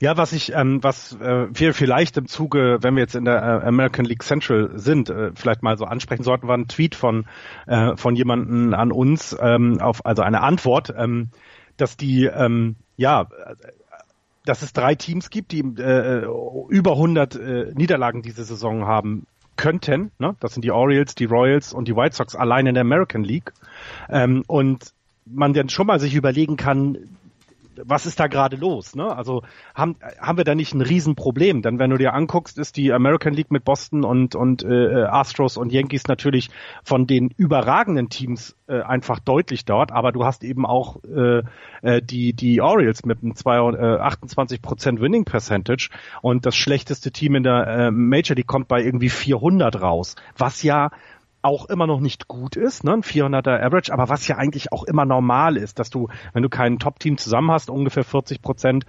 Ja, 0.00 0.16
was 0.16 0.32
ich, 0.32 0.52
ähm, 0.52 0.82
was 0.82 1.12
äh, 1.20 1.46
wir 1.52 1.74
vielleicht 1.74 2.16
im 2.16 2.26
Zuge, 2.26 2.78
wenn 2.80 2.96
wir 2.96 3.02
jetzt 3.02 3.14
in 3.14 3.24
der 3.24 3.36
äh, 3.36 3.66
American 3.66 4.04
League 4.04 4.24
Central 4.24 4.72
sind, 4.74 5.10
äh, 5.10 5.30
vielleicht 5.34 5.62
mal 5.62 5.78
so 5.78 5.84
ansprechen 5.84 6.24
sollten, 6.24 6.48
war 6.48 6.58
ein 6.58 6.66
Tweet 6.66 6.96
von 6.96 7.26
äh, 7.68 7.96
von 7.96 8.16
jemanden 8.16 8.74
an 8.74 8.90
uns, 8.90 9.36
ähm, 9.40 9.80
auf 9.80 10.04
also 10.04 10.22
eine 10.22 10.42
Antwort, 10.42 10.92
ähm, 10.96 11.28
dass 11.76 11.96
die 11.96 12.24
ähm, 12.24 12.74
ja 12.96 13.28
dass 14.44 14.62
es 14.62 14.72
drei 14.72 14.96
Teams 14.96 15.30
gibt, 15.30 15.52
die 15.52 15.60
äh, 15.60 16.26
über 16.68 16.92
100 16.92 17.36
äh, 17.36 17.72
Niederlagen 17.74 18.22
diese 18.22 18.42
Saison 18.42 18.86
haben 18.86 19.26
könnten. 19.56 20.10
Ne? 20.18 20.34
Das 20.40 20.54
sind 20.54 20.64
die 20.64 20.70
Orioles, 20.70 21.14
die 21.14 21.26
Royals 21.26 21.72
und 21.72 21.86
die 21.86 21.94
White 21.94 22.16
Sox 22.16 22.34
allein 22.34 22.66
in 22.66 22.74
der 22.74 22.80
American 22.80 23.22
League. 23.22 23.52
Ähm, 24.08 24.42
und 24.46 24.94
man 25.30 25.52
dann 25.52 25.68
schon 25.68 25.86
mal 25.86 26.00
sich 26.00 26.14
überlegen 26.14 26.56
kann, 26.56 26.98
was 27.84 28.06
ist 28.06 28.18
da 28.20 28.26
gerade 28.26 28.56
los? 28.56 28.94
Ne? 28.94 29.14
Also 29.14 29.42
haben, 29.74 29.96
haben 30.20 30.38
wir 30.38 30.44
da 30.44 30.54
nicht 30.54 30.74
ein 30.74 30.80
Riesenproblem? 30.80 31.62
Denn 31.62 31.78
wenn 31.78 31.90
du 31.90 31.96
dir 31.96 32.14
anguckst, 32.14 32.58
ist 32.58 32.76
die 32.76 32.92
American 32.92 33.34
League 33.34 33.50
mit 33.50 33.64
Boston 33.64 34.04
und, 34.04 34.34
und 34.34 34.64
äh, 34.64 35.04
Astros 35.04 35.56
und 35.56 35.72
Yankees 35.72 36.06
natürlich 36.08 36.50
von 36.82 37.06
den 37.06 37.30
überragenden 37.36 38.08
Teams 38.08 38.56
äh, 38.66 38.80
einfach 38.80 39.20
deutlich 39.20 39.64
dort, 39.64 39.92
aber 39.92 40.12
du 40.12 40.24
hast 40.24 40.44
eben 40.44 40.66
auch 40.66 40.96
äh, 41.04 41.42
äh 41.82 42.02
die, 42.02 42.32
die 42.32 42.60
Orioles 42.60 43.04
mit 43.04 43.22
einem 43.22 43.32
28% 43.32 45.00
Winning 45.00 45.24
Percentage 45.24 45.90
und 46.22 46.46
das 46.46 46.56
schlechteste 46.56 47.10
Team 47.10 47.34
in 47.34 47.42
der 47.42 47.66
äh, 47.66 47.90
Major 47.90 48.36
League 48.36 48.46
kommt 48.46 48.68
bei 48.68 48.82
irgendwie 48.82 49.10
400 49.10 49.80
raus, 49.80 50.16
was 50.36 50.62
ja 50.62 50.90
auch 51.42 51.66
immer 51.66 51.86
noch 51.86 52.00
nicht 52.00 52.28
gut 52.28 52.56
ist, 52.56 52.84
ne, 52.84 52.94
ein 52.94 53.02
400er 53.02 53.60
Average, 53.62 53.92
aber 53.92 54.08
was 54.08 54.26
ja 54.26 54.36
eigentlich 54.36 54.72
auch 54.72 54.84
immer 54.84 55.04
normal 55.04 55.56
ist, 55.56 55.78
dass 55.78 55.88
du, 55.90 56.08
wenn 56.32 56.42
du 56.42 56.48
kein 56.48 56.78
Top-Team 56.78 57.16
zusammen 57.16 57.50
hast, 57.52 57.70
ungefähr 57.70 58.04
40 58.04 58.42
Prozent, 58.42 58.86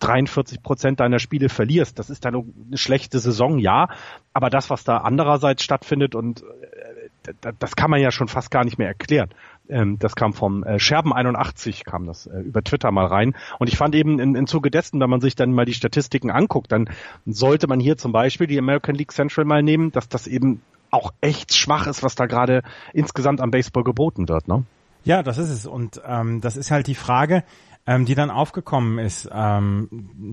43 0.00 0.62
Prozent 0.62 1.00
deiner 1.00 1.20
Spiele 1.20 1.48
verlierst. 1.48 1.98
Das 1.98 2.10
ist 2.10 2.24
dann 2.24 2.34
eine 2.34 2.76
schlechte 2.76 3.20
Saison, 3.20 3.58
ja, 3.58 3.88
aber 4.32 4.50
das, 4.50 4.68
was 4.68 4.82
da 4.82 4.98
andererseits 4.98 5.62
stattfindet 5.62 6.14
und 6.14 6.42
äh, 6.42 7.52
das 7.60 7.76
kann 7.76 7.90
man 7.90 8.00
ja 8.00 8.10
schon 8.10 8.26
fast 8.26 8.50
gar 8.50 8.64
nicht 8.64 8.78
mehr 8.78 8.88
erklären. 8.88 9.30
Ähm, 9.68 9.98
das 9.98 10.16
kam 10.16 10.32
vom 10.32 10.64
äh, 10.64 10.76
Scherben81 10.76 11.84
kam 11.84 12.06
das 12.06 12.26
äh, 12.26 12.40
über 12.40 12.62
Twitter 12.64 12.90
mal 12.90 13.06
rein. 13.06 13.36
Und 13.60 13.68
ich 13.68 13.76
fand 13.76 13.94
eben 13.94 14.18
in, 14.18 14.34
in 14.34 14.46
Zuge 14.48 14.70
dessen, 14.70 15.00
wenn 15.00 15.10
man 15.10 15.20
sich 15.20 15.36
dann 15.36 15.52
mal 15.52 15.64
die 15.64 15.74
Statistiken 15.74 16.30
anguckt, 16.30 16.72
dann 16.72 16.90
sollte 17.26 17.68
man 17.68 17.78
hier 17.78 17.96
zum 17.96 18.10
Beispiel 18.12 18.48
die 18.48 18.58
American 18.58 18.96
League 18.96 19.12
Central 19.12 19.44
mal 19.44 19.62
nehmen, 19.62 19.92
dass 19.92 20.08
das 20.08 20.26
eben 20.26 20.62
auch 20.92 21.12
echt 21.20 21.54
schwach 21.54 21.86
ist, 21.86 22.02
was 22.02 22.14
da 22.14 22.26
gerade 22.26 22.62
insgesamt 22.92 23.40
am 23.40 23.50
Baseball 23.50 23.82
geboten 23.82 24.28
wird. 24.28 24.46
Ne? 24.46 24.64
Ja, 25.04 25.22
das 25.22 25.38
ist 25.38 25.50
es. 25.50 25.66
Und 25.66 26.00
ähm, 26.06 26.40
das 26.40 26.56
ist 26.56 26.70
halt 26.70 26.86
die 26.86 26.94
Frage, 26.94 27.42
ähm, 27.86 28.04
die 28.04 28.14
dann 28.14 28.30
aufgekommen 28.30 28.98
ist. 28.98 29.28
Ähm, 29.32 29.88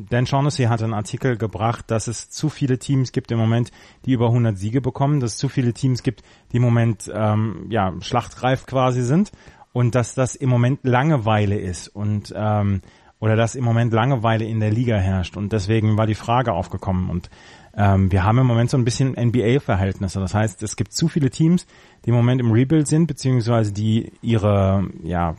Dan 0.09 0.27
Shaughnessy 0.27 0.63
hat 0.63 0.83
einen 0.83 0.93
Artikel 0.93 1.37
gebracht, 1.37 1.85
dass 1.89 2.07
es 2.07 2.29
zu 2.29 2.49
viele 2.49 2.77
Teams 2.77 3.11
gibt 3.11 3.31
im 3.31 3.39
Moment, 3.39 3.71
die 4.05 4.11
über 4.11 4.27
100 4.27 4.57
Siege 4.57 4.81
bekommen, 4.81 5.19
dass 5.19 5.33
es 5.33 5.37
zu 5.37 5.49
viele 5.49 5.73
Teams 5.73 6.03
gibt, 6.03 6.21
die 6.51 6.57
im 6.57 6.63
Moment 6.63 7.11
ähm, 7.13 7.65
ja 7.69 7.93
schlachtreif 8.01 8.65
quasi 8.65 9.01
sind 9.01 9.31
und 9.73 9.95
dass 9.95 10.13
das 10.13 10.35
im 10.35 10.49
Moment 10.49 10.81
Langeweile 10.83 11.57
ist 11.57 11.87
und 11.87 12.33
ähm, 12.35 12.81
oder 13.19 13.35
dass 13.35 13.55
im 13.55 13.65
Moment 13.65 13.91
Langeweile 13.93 14.45
in 14.45 14.59
der 14.59 14.71
Liga 14.71 14.95
herrscht 14.95 15.35
und 15.35 15.51
deswegen 15.51 15.97
war 15.97 16.07
die 16.07 16.15
Frage 16.15 16.53
aufgekommen 16.53 17.09
und 17.09 17.29
ähm, 17.75 18.11
wir 18.11 18.23
haben 18.23 18.37
im 18.39 18.47
Moment 18.47 18.69
so 18.69 18.77
ein 18.77 18.85
bisschen 18.85 19.11
NBA-Verhältnisse. 19.11 20.19
Das 20.19 20.33
heißt, 20.33 20.63
es 20.63 20.75
gibt 20.75 20.93
zu 20.93 21.07
viele 21.07 21.29
Teams, 21.29 21.67
die 22.05 22.09
im 22.09 22.15
Moment 22.15 22.41
im 22.41 22.51
Rebuild 22.51 22.87
sind, 22.87 23.07
beziehungsweise 23.07 23.71
die 23.71 24.11
ihre, 24.21 24.89
ja, 25.03 25.35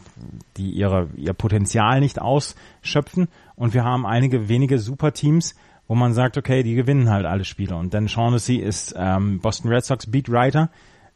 die 0.56 0.70
ihre, 0.70 1.08
ihr 1.16 1.32
Potenzial 1.32 2.00
nicht 2.00 2.20
ausschöpfen. 2.20 3.28
Und 3.56 3.74
wir 3.74 3.84
haben 3.84 4.06
einige 4.06 4.48
wenige 4.48 4.78
Superteams, 4.78 5.54
wo 5.88 5.94
man 5.94 6.14
sagt, 6.14 6.38
okay, 6.38 6.62
die 6.62 6.76
gewinnen 6.76 7.10
halt 7.10 7.26
alle 7.26 7.44
Spiele. 7.44 7.76
Und 7.76 7.92
Dan 7.94 8.08
Shaughnessy 8.08 8.56
ist 8.56 8.94
ähm, 8.96 9.40
Boston 9.40 9.72
Red 9.72 9.84
Sox 9.84 10.06
Beatwriter, 10.06 10.70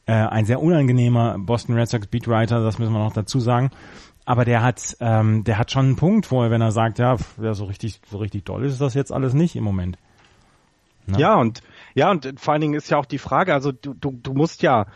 äh, 0.06 0.12
ein 0.12 0.46
sehr 0.46 0.60
unangenehmer 0.60 1.38
Boston 1.38 1.76
Red 1.76 1.88
Sox 1.88 2.08
Beatwriter, 2.08 2.62
das 2.62 2.78
müssen 2.78 2.92
wir 2.92 2.98
noch 2.98 3.12
dazu 3.12 3.38
sagen. 3.38 3.70
Aber 4.26 4.44
der 4.44 4.62
hat, 4.62 4.96
ähm, 5.00 5.44
der 5.44 5.58
hat 5.58 5.70
schon 5.70 5.86
einen 5.86 5.96
Punkt, 5.96 6.30
wo 6.30 6.42
er, 6.42 6.50
wenn 6.50 6.60
er 6.60 6.72
sagt, 6.72 6.98
ja, 6.98 7.16
ja, 7.40 7.54
so 7.54 7.66
richtig, 7.66 8.00
so 8.10 8.18
richtig 8.18 8.44
doll 8.44 8.64
ist 8.64 8.80
das 8.80 8.94
jetzt 8.94 9.12
alles 9.12 9.34
nicht 9.34 9.54
im 9.54 9.64
Moment. 9.64 9.96
Ne? 11.06 11.18
Ja, 11.18 11.36
und 11.36 11.60
ja, 11.94 12.10
und 12.10 12.40
vor 12.40 12.52
allen 12.52 12.60
Dingen 12.60 12.74
ist 12.74 12.90
ja 12.90 12.98
auch 12.98 13.06
die 13.06 13.18
Frage, 13.18 13.54
also 13.54 13.72
du, 13.72 13.94
du, 13.94 14.12
du 14.12 14.32
musst 14.32 14.62
ja, 14.62 14.86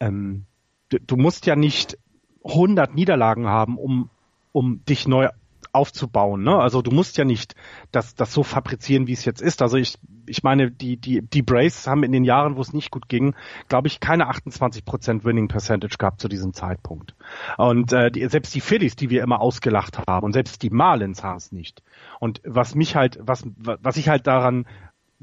ähm, 0.00 0.46
du, 0.90 0.98
du 0.98 1.16
musst 1.16 1.46
ja 1.46 1.56
nicht 1.56 1.98
100 2.44 2.94
Niederlagen 2.94 3.48
haben, 3.48 3.78
um, 3.78 4.10
um 4.52 4.84
dich 4.84 5.08
neu 5.08 5.28
aufzubauen. 5.74 6.44
Ne? 6.44 6.56
Also 6.56 6.82
du 6.82 6.92
musst 6.92 7.18
ja 7.18 7.24
nicht 7.24 7.54
das, 7.90 8.14
das 8.14 8.32
so 8.32 8.42
fabrizieren, 8.44 9.08
wie 9.08 9.12
es 9.12 9.24
jetzt 9.24 9.42
ist. 9.42 9.60
Also 9.60 9.76
ich, 9.76 9.98
ich 10.26 10.42
meine, 10.44 10.70
die, 10.70 10.96
die, 10.96 11.20
die 11.20 11.42
Brace 11.42 11.88
haben 11.88 12.04
in 12.04 12.12
den 12.12 12.24
Jahren, 12.24 12.56
wo 12.56 12.60
es 12.60 12.72
nicht 12.72 12.92
gut 12.92 13.08
ging, 13.08 13.34
glaube 13.68 13.88
ich, 13.88 13.98
keine 13.98 14.30
28% 14.30 15.24
Winning 15.24 15.48
Percentage 15.48 15.96
gehabt 15.98 16.20
zu 16.20 16.28
diesem 16.28 16.52
Zeitpunkt. 16.52 17.16
Und 17.58 17.92
äh, 17.92 18.10
die, 18.10 18.26
selbst 18.28 18.54
die 18.54 18.60
Phillies, 18.60 18.94
die 18.94 19.10
wir 19.10 19.22
immer 19.22 19.40
ausgelacht 19.40 19.98
haben, 20.06 20.24
und 20.24 20.32
selbst 20.32 20.62
die 20.62 20.70
Marlins 20.70 21.24
haben 21.24 21.38
es 21.38 21.50
nicht. 21.50 21.82
Und 22.20 22.40
was 22.44 22.76
mich 22.76 22.94
halt, 22.94 23.18
was, 23.20 23.44
was 23.56 23.96
ich 23.96 24.08
halt 24.08 24.28
daran 24.28 24.66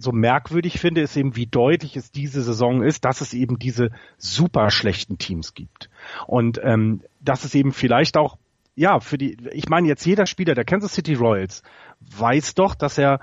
so 0.02 0.12
merkwürdig 0.12 0.80
finde, 0.80 1.02
ist 1.02 1.16
eben, 1.16 1.36
wie 1.36 1.48
deutlich 1.48 1.96
es 1.96 2.12
diese 2.12 2.42
Saison 2.42 2.84
ist, 2.84 3.06
dass 3.06 3.22
es 3.22 3.34
eben 3.34 3.60
diese 3.60 3.92
super 4.18 4.72
schlechten 4.72 5.18
Teams 5.18 5.54
gibt. 5.54 5.90
Und 6.28 6.60
ähm, 6.64 7.02
dass 7.20 7.46
es 7.46 7.56
eben 7.56 7.72
vielleicht 7.72 8.18
auch, 8.18 8.38
ja, 8.76 9.00
für 9.00 9.18
die, 9.18 9.38
ich 9.52 9.70
meine 9.70 9.88
jetzt 9.88 10.06
jeder 10.06 10.26
Spieler 10.26 10.56
der 10.56 10.66
Kansas 10.66 10.94
City 10.94 11.14
Royals 11.14 11.64
weiß 12.00 12.56
doch, 12.56 12.76
dass 12.76 12.98
er 12.98 13.20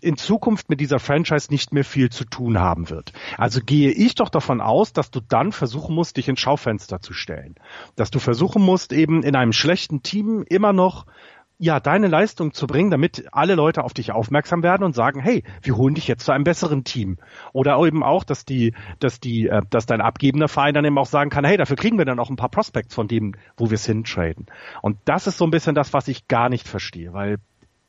in 0.00 0.16
Zukunft 0.16 0.70
mit 0.70 0.80
dieser 0.80 0.98
Franchise 0.98 1.50
nicht 1.50 1.72
mehr 1.72 1.84
viel 1.84 2.10
zu 2.10 2.24
tun 2.24 2.58
haben 2.58 2.88
wird. 2.88 3.12
Also 3.36 3.60
gehe 3.60 3.90
ich 3.90 4.14
doch 4.14 4.30
davon 4.30 4.60
aus, 4.60 4.92
dass 4.92 5.10
du 5.10 5.20
dann 5.20 5.52
versuchen 5.52 5.94
musst, 5.94 6.16
dich 6.16 6.28
ins 6.28 6.40
Schaufenster 6.40 7.00
zu 7.00 7.12
stellen. 7.12 7.56
Dass 7.96 8.10
du 8.10 8.18
versuchen 8.18 8.62
musst, 8.62 8.92
eben 8.92 9.22
in 9.22 9.36
einem 9.36 9.52
schlechten 9.52 10.02
Team 10.02 10.44
immer 10.48 10.72
noch 10.72 11.06
ja, 11.62 11.78
deine 11.78 12.08
Leistung 12.08 12.52
zu 12.52 12.66
bringen, 12.66 12.90
damit 12.90 13.26
alle 13.30 13.54
Leute 13.54 13.84
auf 13.84 13.94
dich 13.94 14.10
aufmerksam 14.10 14.64
werden 14.64 14.82
und 14.82 14.96
sagen, 14.96 15.20
hey, 15.20 15.44
wir 15.62 15.76
holen 15.76 15.94
dich 15.94 16.08
jetzt 16.08 16.24
zu 16.24 16.32
einem 16.32 16.42
besseren 16.42 16.82
Team. 16.82 17.18
Oder 17.52 17.78
eben 17.86 18.02
auch, 18.02 18.24
dass 18.24 18.44
die, 18.44 18.74
dass 18.98 19.20
die, 19.20 19.46
äh, 19.46 19.62
dass 19.70 19.86
dein 19.86 20.00
abgebender 20.00 20.48
Verein 20.48 20.74
dann 20.74 20.84
eben 20.84 20.98
auch 20.98 21.06
sagen 21.06 21.30
kann, 21.30 21.44
hey, 21.44 21.56
dafür 21.56 21.76
kriegen 21.76 21.98
wir 21.98 22.04
dann 22.04 22.18
auch 22.18 22.30
ein 22.30 22.36
paar 22.36 22.48
Prospects 22.48 22.96
von 22.96 23.06
dem, 23.06 23.36
wo 23.56 23.70
wir 23.70 23.76
es 23.76 23.86
hintraden. 23.86 24.46
Und 24.82 24.98
das 25.04 25.28
ist 25.28 25.38
so 25.38 25.44
ein 25.44 25.52
bisschen 25.52 25.76
das, 25.76 25.92
was 25.92 26.08
ich 26.08 26.26
gar 26.26 26.48
nicht 26.48 26.66
verstehe, 26.66 27.12
weil 27.12 27.36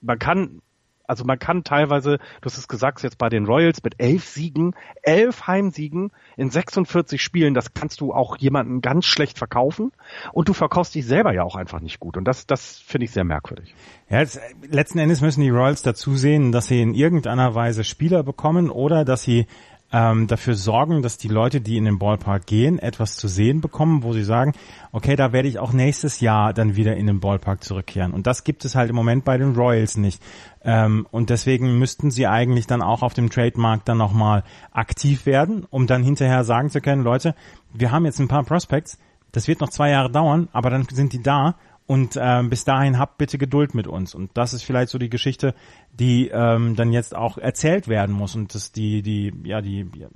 man 0.01 0.19
kann 0.19 0.61
also 1.05 1.25
man 1.25 1.39
kann 1.39 1.63
teilweise, 1.63 2.17
du 2.17 2.45
hast 2.45 2.57
es 2.57 2.67
gesagt, 2.67 3.03
jetzt 3.03 3.17
bei 3.17 3.29
den 3.29 3.45
Royals 3.45 3.83
mit 3.83 3.95
elf 3.97 4.25
Siegen, 4.25 4.73
elf 5.01 5.47
Heimsiegen 5.47 6.11
in 6.37 6.49
46 6.49 7.21
Spielen, 7.21 7.53
das 7.53 7.73
kannst 7.73 8.01
du 8.01 8.13
auch 8.13 8.37
jemanden 8.37 8.81
ganz 8.81 9.05
schlecht 9.05 9.37
verkaufen 9.37 9.91
und 10.31 10.47
du 10.47 10.53
verkaufst 10.53 10.95
dich 10.95 11.05
selber 11.05 11.33
ja 11.33 11.43
auch 11.43 11.55
einfach 11.55 11.81
nicht 11.81 11.99
gut 11.99 12.17
und 12.17 12.25
das, 12.25 12.47
das 12.47 12.79
finde 12.79 13.05
ich 13.05 13.11
sehr 13.11 13.23
merkwürdig. 13.23 13.75
Ja, 14.09 14.19
jetzt, 14.19 14.39
letzten 14.69 14.99
Endes 14.99 15.21
müssen 15.21 15.41
die 15.41 15.49
Royals 15.49 15.81
dazu 15.81 16.15
sehen, 16.15 16.51
dass 16.51 16.67
sie 16.67 16.81
in 16.81 16.93
irgendeiner 16.93 17.55
Weise 17.55 17.83
Spieler 17.83 18.23
bekommen 18.23 18.69
oder 18.69 19.05
dass 19.05 19.23
sie 19.23 19.47
ähm, 19.93 20.25
dafür 20.25 20.55
sorgen, 20.55 21.03
dass 21.03 21.19
die 21.19 21.27
Leute, 21.27 21.61
die 21.61 21.77
in 21.77 21.85
den 21.85 21.99
Ballpark 21.99 22.47
gehen, 22.47 22.79
etwas 22.79 23.15
zu 23.15 23.27
sehen 23.27 23.61
bekommen, 23.61 24.01
wo 24.01 24.11
sie 24.11 24.23
sagen, 24.23 24.53
okay, 24.91 25.15
da 25.15 25.31
werde 25.31 25.47
ich 25.47 25.59
auch 25.59 25.71
nächstes 25.71 26.19
Jahr 26.19 26.51
dann 26.51 26.75
wieder 26.75 26.97
in 26.97 27.05
den 27.05 27.19
Ballpark 27.19 27.63
zurückkehren. 27.63 28.11
Und 28.11 28.25
das 28.25 28.43
gibt 28.43 28.65
es 28.65 28.73
halt 28.73 28.89
im 28.89 28.95
Moment 28.95 29.23
bei 29.23 29.37
den 29.37 29.55
Royals 29.55 29.95
nicht. 29.95 30.21
Ähm, 30.63 31.07
und 31.11 31.29
deswegen 31.29 31.77
müssten 31.77 32.09
sie 32.09 32.25
eigentlich 32.25 32.65
dann 32.65 32.81
auch 32.81 33.03
auf 33.03 33.13
dem 33.13 33.29
Trademark 33.29 33.85
dann 33.85 33.99
nochmal 33.99 34.43
aktiv 34.71 35.27
werden, 35.27 35.65
um 35.69 35.85
dann 35.85 36.01
hinterher 36.03 36.43
sagen 36.43 36.71
zu 36.71 36.81
können, 36.81 37.03
Leute, 37.03 37.35
wir 37.71 37.91
haben 37.91 38.05
jetzt 38.05 38.19
ein 38.19 38.27
paar 38.27 38.43
Prospects, 38.43 38.97
das 39.31 39.47
wird 39.47 39.61
noch 39.61 39.69
zwei 39.69 39.91
Jahre 39.91 40.11
dauern, 40.11 40.49
aber 40.53 40.71
dann 40.71 40.87
sind 40.91 41.13
die 41.13 41.21
da 41.21 41.55
und 41.85 42.17
ähm, 42.19 42.49
bis 42.49 42.63
dahin 42.63 42.97
habt 42.97 43.17
bitte 43.17 43.37
Geduld 43.37 43.75
mit 43.75 43.87
uns. 43.87 44.15
Und 44.15 44.31
das 44.35 44.53
ist 44.53 44.63
vielleicht 44.63 44.89
so 44.89 44.97
die 44.97 45.09
Geschichte, 45.09 45.53
die 45.91 46.29
ähm, 46.29 46.75
dann 46.75 46.93
jetzt 46.93 47.15
auch 47.15 47.37
erzählt 47.37 47.87
werden 47.87 48.15
muss. 48.15 48.35
Und 48.35 48.55
das 48.55 48.71
die, 48.71 49.01
die, 49.01 49.33
ja, 49.43 49.61
die, 49.61 49.89
ja, 49.95 50.07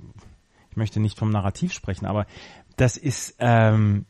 ich 0.70 0.76
möchte 0.76 1.00
nicht 1.00 1.18
vom 1.18 1.30
Narrativ 1.30 1.72
sprechen, 1.72 2.06
aber 2.06 2.26
das 2.76 2.96
ist 2.96 3.36
ähm, 3.38 4.06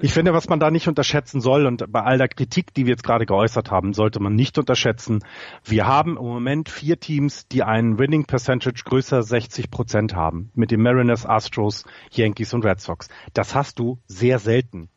ich 0.00 0.12
finde, 0.12 0.32
was 0.32 0.48
man 0.48 0.60
da 0.60 0.70
nicht 0.70 0.88
unterschätzen 0.88 1.40
soll 1.40 1.66
und 1.66 1.90
bei 1.90 2.02
all 2.02 2.18
der 2.18 2.28
Kritik, 2.28 2.74
die 2.74 2.86
wir 2.86 2.92
jetzt 2.92 3.04
gerade 3.04 3.26
geäußert 3.26 3.70
haben, 3.70 3.92
sollte 3.92 4.20
man 4.20 4.34
nicht 4.34 4.58
unterschätzen. 4.58 5.20
Wir 5.64 5.86
haben 5.86 6.16
im 6.16 6.24
Moment 6.24 6.68
vier 6.68 6.98
Teams, 6.98 7.46
die 7.48 7.62
einen 7.62 7.98
Winning 7.98 8.24
Percentage 8.24 8.82
größer 8.84 9.22
60 9.22 9.70
Prozent 9.70 10.14
haben. 10.14 10.50
Mit 10.54 10.70
den 10.70 10.82
Mariners, 10.82 11.26
Astros, 11.26 11.84
Yankees 12.10 12.54
und 12.54 12.64
Red 12.64 12.80
Sox. 12.80 13.08
Das 13.34 13.54
hast 13.54 13.78
du 13.78 13.98
sehr 14.06 14.38
selten. 14.38 14.88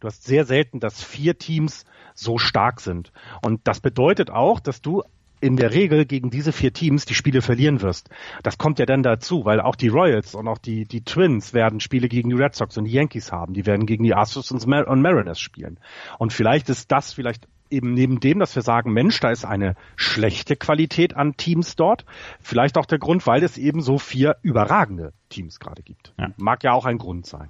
Du 0.00 0.08
hast 0.08 0.24
sehr 0.24 0.44
selten, 0.44 0.80
dass 0.80 1.02
vier 1.02 1.38
Teams 1.38 1.84
so 2.14 2.38
stark 2.38 2.80
sind. 2.80 3.12
Und 3.42 3.66
das 3.66 3.80
bedeutet 3.80 4.30
auch, 4.30 4.60
dass 4.60 4.82
du 4.82 5.02
in 5.40 5.56
der 5.56 5.72
Regel 5.72 6.06
gegen 6.06 6.30
diese 6.30 6.52
vier 6.52 6.72
Teams 6.72 7.04
die 7.04 7.14
Spiele 7.14 7.42
verlieren 7.42 7.82
wirst. 7.82 8.08
Das 8.42 8.58
kommt 8.58 8.78
ja 8.78 8.86
dann 8.86 9.02
dazu, 9.02 9.44
weil 9.44 9.60
auch 9.60 9.76
die 9.76 9.88
Royals 9.88 10.34
und 10.34 10.48
auch 10.48 10.58
die, 10.58 10.84
die 10.84 11.02
Twins 11.02 11.52
werden 11.52 11.80
Spiele 11.80 12.08
gegen 12.08 12.30
die 12.30 12.36
Red 12.36 12.54
Sox 12.54 12.76
und 12.78 12.84
die 12.84 12.92
Yankees 12.92 13.32
haben. 13.32 13.54
Die 13.54 13.66
werden 13.66 13.86
gegen 13.86 14.04
die 14.04 14.14
Astros 14.14 14.50
und 14.50 14.66
Mariners 14.66 15.38
spielen. 15.40 15.78
Und 16.18 16.32
vielleicht 16.32 16.68
ist 16.68 16.90
das 16.90 17.12
vielleicht 17.12 17.46
eben 17.70 17.94
neben 17.94 18.20
dem, 18.20 18.38
dass 18.38 18.54
wir 18.54 18.62
sagen, 18.62 18.92
Mensch, 18.92 19.20
da 19.20 19.30
ist 19.30 19.44
eine 19.44 19.74
schlechte 19.96 20.56
Qualität 20.56 21.16
an 21.16 21.36
Teams 21.36 21.76
dort, 21.76 22.04
vielleicht 22.40 22.78
auch 22.78 22.86
der 22.86 22.98
Grund, 22.98 23.26
weil 23.26 23.42
es 23.42 23.58
eben 23.58 23.80
so 23.80 23.98
vier 23.98 24.36
überragende 24.42 25.12
Teams 25.28 25.58
gerade 25.58 25.82
gibt. 25.82 26.12
Ja. 26.18 26.28
Mag 26.36 26.62
ja 26.64 26.72
auch 26.72 26.86
ein 26.86 26.98
Grund 26.98 27.26
sein. 27.26 27.48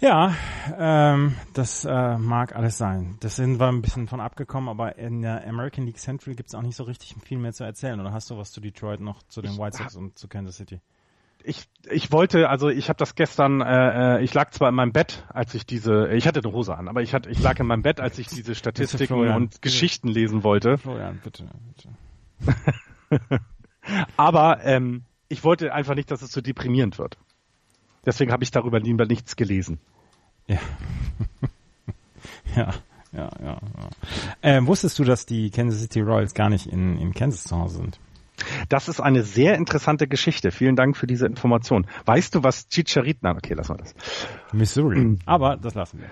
Ja, 0.00 0.34
ähm, 0.78 1.36
das 1.52 1.84
äh, 1.84 2.16
mag 2.16 2.56
alles 2.56 2.78
sein. 2.78 3.18
Das 3.20 3.36
sind 3.36 3.60
wir 3.60 3.68
ein 3.68 3.82
bisschen 3.82 4.08
von 4.08 4.20
abgekommen, 4.20 4.70
aber 4.70 4.96
in 4.96 5.20
der 5.20 5.46
American 5.46 5.84
League 5.84 5.98
Central 5.98 6.34
gibt's 6.34 6.54
auch 6.54 6.62
nicht 6.62 6.76
so 6.76 6.84
richtig 6.84 7.14
viel 7.22 7.38
mehr 7.38 7.52
zu 7.52 7.64
erzählen. 7.64 8.00
Oder 8.00 8.12
hast 8.12 8.30
du 8.30 8.38
was 8.38 8.50
zu 8.50 8.60
Detroit 8.60 9.00
noch, 9.00 9.22
zu 9.24 9.42
den 9.42 9.58
White 9.58 9.76
Sox 9.76 9.96
und 9.96 10.18
zu 10.18 10.26
Kansas 10.26 10.56
City? 10.56 10.80
Ich, 11.42 11.68
ich 11.90 12.12
wollte, 12.12 12.48
also 12.48 12.68
ich 12.68 12.88
habe 12.88 12.98
das 12.98 13.14
gestern, 13.14 13.60
äh, 13.60 14.18
äh, 14.18 14.24
ich 14.24 14.32
lag 14.32 14.50
zwar 14.50 14.70
in 14.70 14.74
meinem 14.74 14.92
Bett, 14.92 15.24
als 15.28 15.54
ich 15.54 15.66
diese, 15.66 16.08
ich 16.12 16.26
hatte 16.26 16.40
eine 16.42 16.52
Hose 16.52 16.76
an, 16.76 16.88
aber 16.88 17.02
ich 17.02 17.14
hatte, 17.14 17.30
ich 17.30 17.42
lag 17.42 17.58
in 17.58 17.66
meinem 17.66 17.82
Bett, 17.82 18.00
als 18.00 18.18
ich 18.18 18.26
diese 18.26 18.54
Statistiken 18.54 19.14
und 19.30 19.62
Geschichten 19.62 20.08
lesen 20.08 20.44
wollte. 20.44 20.78
Florian, 20.78 21.20
bitte, 21.22 21.46
bitte. 21.74 23.40
aber 24.16 24.64
ähm, 24.64 25.04
ich 25.28 25.44
wollte 25.44 25.72
einfach 25.72 25.94
nicht, 25.94 26.10
dass 26.10 26.22
es 26.22 26.32
so 26.32 26.40
deprimierend 26.40 26.98
wird. 26.98 27.16
Deswegen 28.04 28.32
habe 28.32 28.44
ich 28.44 28.50
darüber 28.50 28.80
lieber 28.80 29.06
nichts 29.06 29.36
gelesen. 29.36 29.78
Ja. 30.46 30.58
ja, 32.56 32.74
ja, 33.12 33.30
ja. 33.42 33.44
ja. 33.44 33.60
Ähm, 34.42 34.66
wusstest 34.66 34.98
du, 34.98 35.04
dass 35.04 35.26
die 35.26 35.50
Kansas 35.50 35.80
City 35.80 36.00
Royals 36.00 36.34
gar 36.34 36.48
nicht 36.48 36.66
in, 36.66 36.98
in 36.98 37.14
Kansas 37.14 37.44
zu 37.44 37.56
Hause 37.56 37.78
sind? 37.78 38.00
Das 38.68 38.88
ist 38.88 39.00
eine 39.00 39.22
sehr 39.22 39.56
interessante 39.56 40.06
Geschichte. 40.06 40.50
Vielen 40.50 40.76
Dank 40.76 40.96
für 40.96 41.06
diese 41.06 41.26
Information. 41.26 41.86
Weißt 42.04 42.34
du, 42.34 42.42
was 42.42 42.68
Chicharito, 42.68 43.20
na, 43.22 43.32
okay, 43.32 43.54
lassen 43.54 43.74
wir 43.74 43.78
das. 43.78 43.94
Missouri. 44.52 44.98
Mhm. 44.98 45.18
Aber 45.26 45.56
das 45.56 45.74
lassen 45.74 46.00
wir. 46.00 46.08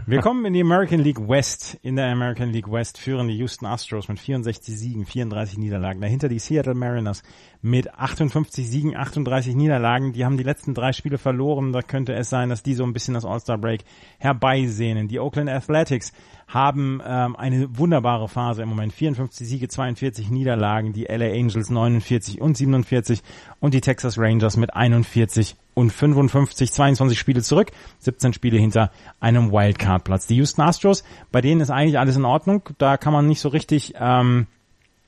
Wir 0.06 0.20
kommen 0.20 0.44
in 0.44 0.52
die 0.52 0.60
American 0.60 1.00
League 1.00 1.28
West. 1.28 1.78
In 1.82 1.96
der 1.96 2.06
American 2.06 2.50
League 2.50 2.70
West 2.70 2.98
führen 2.98 3.26
die 3.26 3.36
Houston 3.38 3.66
Astros 3.66 4.08
mit 4.08 4.20
64 4.20 4.76
Siegen, 4.76 5.04
34 5.04 5.58
Niederlagen. 5.58 6.00
Dahinter 6.00 6.28
die 6.28 6.38
Seattle 6.38 6.74
Mariners 6.74 7.22
mit 7.64 7.94
58 7.94 8.68
Siegen, 8.68 8.94
38 8.94 9.54
Niederlagen. 9.54 10.12
Die 10.12 10.26
haben 10.26 10.36
die 10.36 10.42
letzten 10.42 10.74
drei 10.74 10.92
Spiele 10.92 11.16
verloren. 11.16 11.72
Da 11.72 11.80
könnte 11.80 12.12
es 12.12 12.28
sein, 12.28 12.50
dass 12.50 12.62
die 12.62 12.74
so 12.74 12.84
ein 12.84 12.92
bisschen 12.92 13.14
das 13.14 13.24
All-Star 13.24 13.56
Break 13.56 13.84
herbeisehnen. 14.18 15.08
Die 15.08 15.18
Oakland 15.18 15.48
Athletics 15.48 16.12
haben 16.46 17.00
ähm, 17.02 17.34
eine 17.36 17.78
wunderbare 17.78 18.28
Phase 18.28 18.62
im 18.62 18.68
Moment. 18.68 18.92
54 18.92 19.48
Siege, 19.48 19.68
42 19.68 20.28
Niederlagen. 20.28 20.92
Die 20.92 21.04
LA 21.04 21.32
Angels 21.32 21.70
49 21.70 22.38
und 22.42 22.54
47 22.54 23.22
und 23.60 23.72
die 23.72 23.80
Texas 23.80 24.18
Rangers 24.18 24.58
mit 24.58 24.76
41 24.76 25.56
und 25.72 25.90
55, 25.90 26.70
22 26.70 27.18
Spiele 27.18 27.40
zurück, 27.40 27.72
17 28.00 28.34
Spiele 28.34 28.58
hinter 28.58 28.90
einem 29.20 29.50
Wildcard-Platz. 29.50 30.26
Die 30.26 30.36
Houston 30.36 30.60
Astros, 30.60 31.02
bei 31.32 31.40
denen 31.40 31.62
ist 31.62 31.70
eigentlich 31.70 31.98
alles 31.98 32.16
in 32.16 32.26
Ordnung. 32.26 32.68
Da 32.76 32.98
kann 32.98 33.14
man 33.14 33.26
nicht 33.26 33.40
so 33.40 33.48
richtig 33.48 33.94
ähm, 33.98 34.48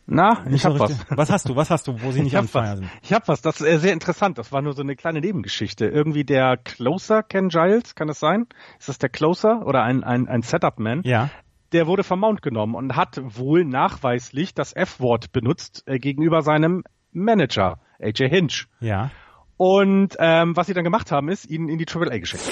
na, 0.06 0.44
ich 0.48 0.64
hab 0.64 0.78
was. 0.78 1.04
Was 1.10 1.30
hast 1.30 1.48
du? 1.48 1.56
Was 1.56 1.70
hast 1.70 1.88
du, 1.88 2.00
wo 2.00 2.12
sie 2.12 2.22
nicht 2.22 2.32
ich 2.32 2.38
am 2.38 2.46
Feier 2.46 2.76
sind? 2.76 2.88
Ich 3.02 3.12
hab 3.12 3.26
was. 3.26 3.42
Das 3.42 3.60
ist 3.60 3.80
sehr 3.82 3.92
interessant. 3.92 4.38
Das 4.38 4.52
war 4.52 4.62
nur 4.62 4.72
so 4.72 4.82
eine 4.82 4.94
kleine 4.94 5.20
Nebengeschichte. 5.20 5.86
Irgendwie 5.86 6.24
der 6.24 6.56
Closer, 6.56 7.24
Ken 7.24 7.48
Giles, 7.48 7.96
kann 7.96 8.06
das 8.06 8.20
sein? 8.20 8.46
Ist 8.78 8.88
das 8.88 8.98
der 8.98 9.08
Closer 9.08 9.66
oder 9.66 9.82
ein, 9.82 10.04
ein, 10.04 10.28
ein 10.28 10.42
Setup-Man? 10.42 11.02
Ja. 11.04 11.30
Der 11.72 11.88
wurde 11.88 12.04
vom 12.04 12.20
Mount 12.20 12.40
genommen 12.40 12.76
und 12.76 12.94
hat 12.94 13.20
wohl 13.20 13.64
nachweislich 13.64 14.54
das 14.54 14.72
F-Wort 14.74 15.32
benutzt 15.32 15.82
äh, 15.86 15.98
gegenüber 15.98 16.42
seinem 16.42 16.84
Manager, 17.10 17.80
AJ 18.00 18.28
Hinch. 18.28 18.68
Ja. 18.78 19.10
Und 19.56 20.16
ähm, 20.20 20.56
was 20.56 20.68
sie 20.68 20.74
dann 20.74 20.84
gemacht 20.84 21.10
haben, 21.10 21.28
ist, 21.28 21.50
ihn 21.50 21.68
in 21.68 21.78
die 21.78 21.86
Triple 21.86 22.12
A 22.12 22.18
geschickt. 22.18 22.44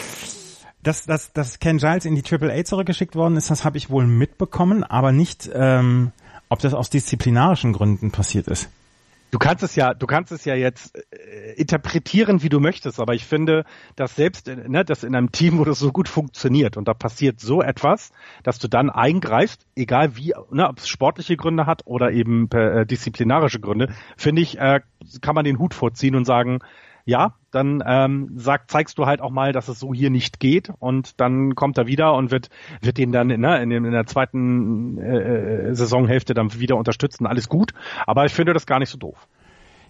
Dass, 0.83 1.07
dass, 1.07 1.33
dass 1.33 1.61
Ken 1.61 1.79
Giles 1.79 2.05
in 2.05 2.17
die 2.17 2.23
Triple 2.23 2.53
A 2.53 2.65
zurückgeschickt 2.65 3.15
worden 3.15 3.37
ist, 3.37 3.51
das 3.51 3.65
habe 3.65 3.77
ich 3.77 3.91
wohl 3.91 4.07
mitbekommen, 4.07 4.83
aber 4.83 5.13
nicht... 5.13 5.49
Ähm 5.55 6.11
ob 6.49 6.61
das 6.61 6.75
aus 6.75 6.91
disziplinarischen 6.91 7.73
Gründen 7.73 8.11
passiert 8.11 8.49
ist. 8.49 8.69
Du 9.35 9.39
kannst 9.41 9.65
es 9.65 9.75
ja, 9.75 9.95
du 9.95 10.07
kannst 10.07 10.31
es 10.31 10.45
ja 10.45 10.55
jetzt 10.55 10.95
äh, 10.95 11.55
interpretieren, 11.57 12.45
wie 12.45 12.49
du 12.49 12.61
möchtest, 12.61 13.01
aber 13.01 13.15
ich 13.15 13.25
finde, 13.25 13.65
dass 13.97 14.15
selbst, 14.15 14.47
äh, 14.47 14.69
ne, 14.69 14.85
dass 14.85 15.03
in 15.03 15.17
einem 15.17 15.33
Team, 15.33 15.59
wo 15.59 15.65
das 15.65 15.81
so 15.81 15.91
gut 15.91 16.09
funktioniert 16.09 16.77
und 16.77 16.87
da 16.87 16.95
passiert 16.95 17.41
so 17.41 17.61
etwas, 17.61 18.13
dass 18.45 18.61
du 18.61 18.69
dann 18.69 18.91
eingreifst, 18.91 19.67
egal 19.75 20.17
wie, 20.17 20.35
ne, 20.53 20.69
ob 20.69 20.79
es 20.79 20.87
sportliche 20.87 21.37
Gründe 21.37 21.67
hat 21.67 21.83
oder 21.85 22.13
eben 22.13 22.49
äh, 22.53 22.87
disziplinarische 22.87 23.59
Gründe, 23.59 23.93
finde 24.17 24.41
ich, 24.41 24.57
äh, 24.59 24.83
kann 25.21 25.35
man 25.35 25.45
den 25.45 25.59
Hut 25.59 25.75
vorziehen 25.75 26.15
und 26.15 26.27
sagen, 26.27 26.61
ja, 27.05 27.35
dann 27.51 27.83
ähm, 27.87 28.31
sag, 28.37 28.71
zeigst 28.71 28.99
du 28.99 29.07
halt 29.07 29.21
auch 29.21 29.31
mal, 29.31 29.53
dass 29.53 29.69
es 29.69 29.79
so 29.79 29.93
hier 29.93 30.11
nicht 30.11 30.41
geht 30.41 30.73
und 30.79 31.21
dann 31.21 31.55
kommt 31.55 31.79
er 31.79 31.87
wieder 31.87 32.15
und 32.15 32.31
wird 32.31 32.49
wird 32.81 32.99
den 32.99 33.13
dann 33.13 33.29
ne, 33.29 33.63
in, 33.63 33.71
in 33.71 33.91
der 33.91 34.07
zweiten 34.07 34.99
äh, 34.99 35.69
äh 35.69 35.75
Saisonhälfte 35.75 36.35
dann 36.35 36.53
wieder 36.59 36.77
unterstützen. 36.77 37.27
Alles 37.27 37.49
gut, 37.49 37.73
aber 38.07 38.25
ich 38.25 38.33
finde 38.33 38.55
das 38.55 38.67
gar 38.67 38.79
nicht 38.79 38.91
so 38.91 38.99
doof. 38.99 39.29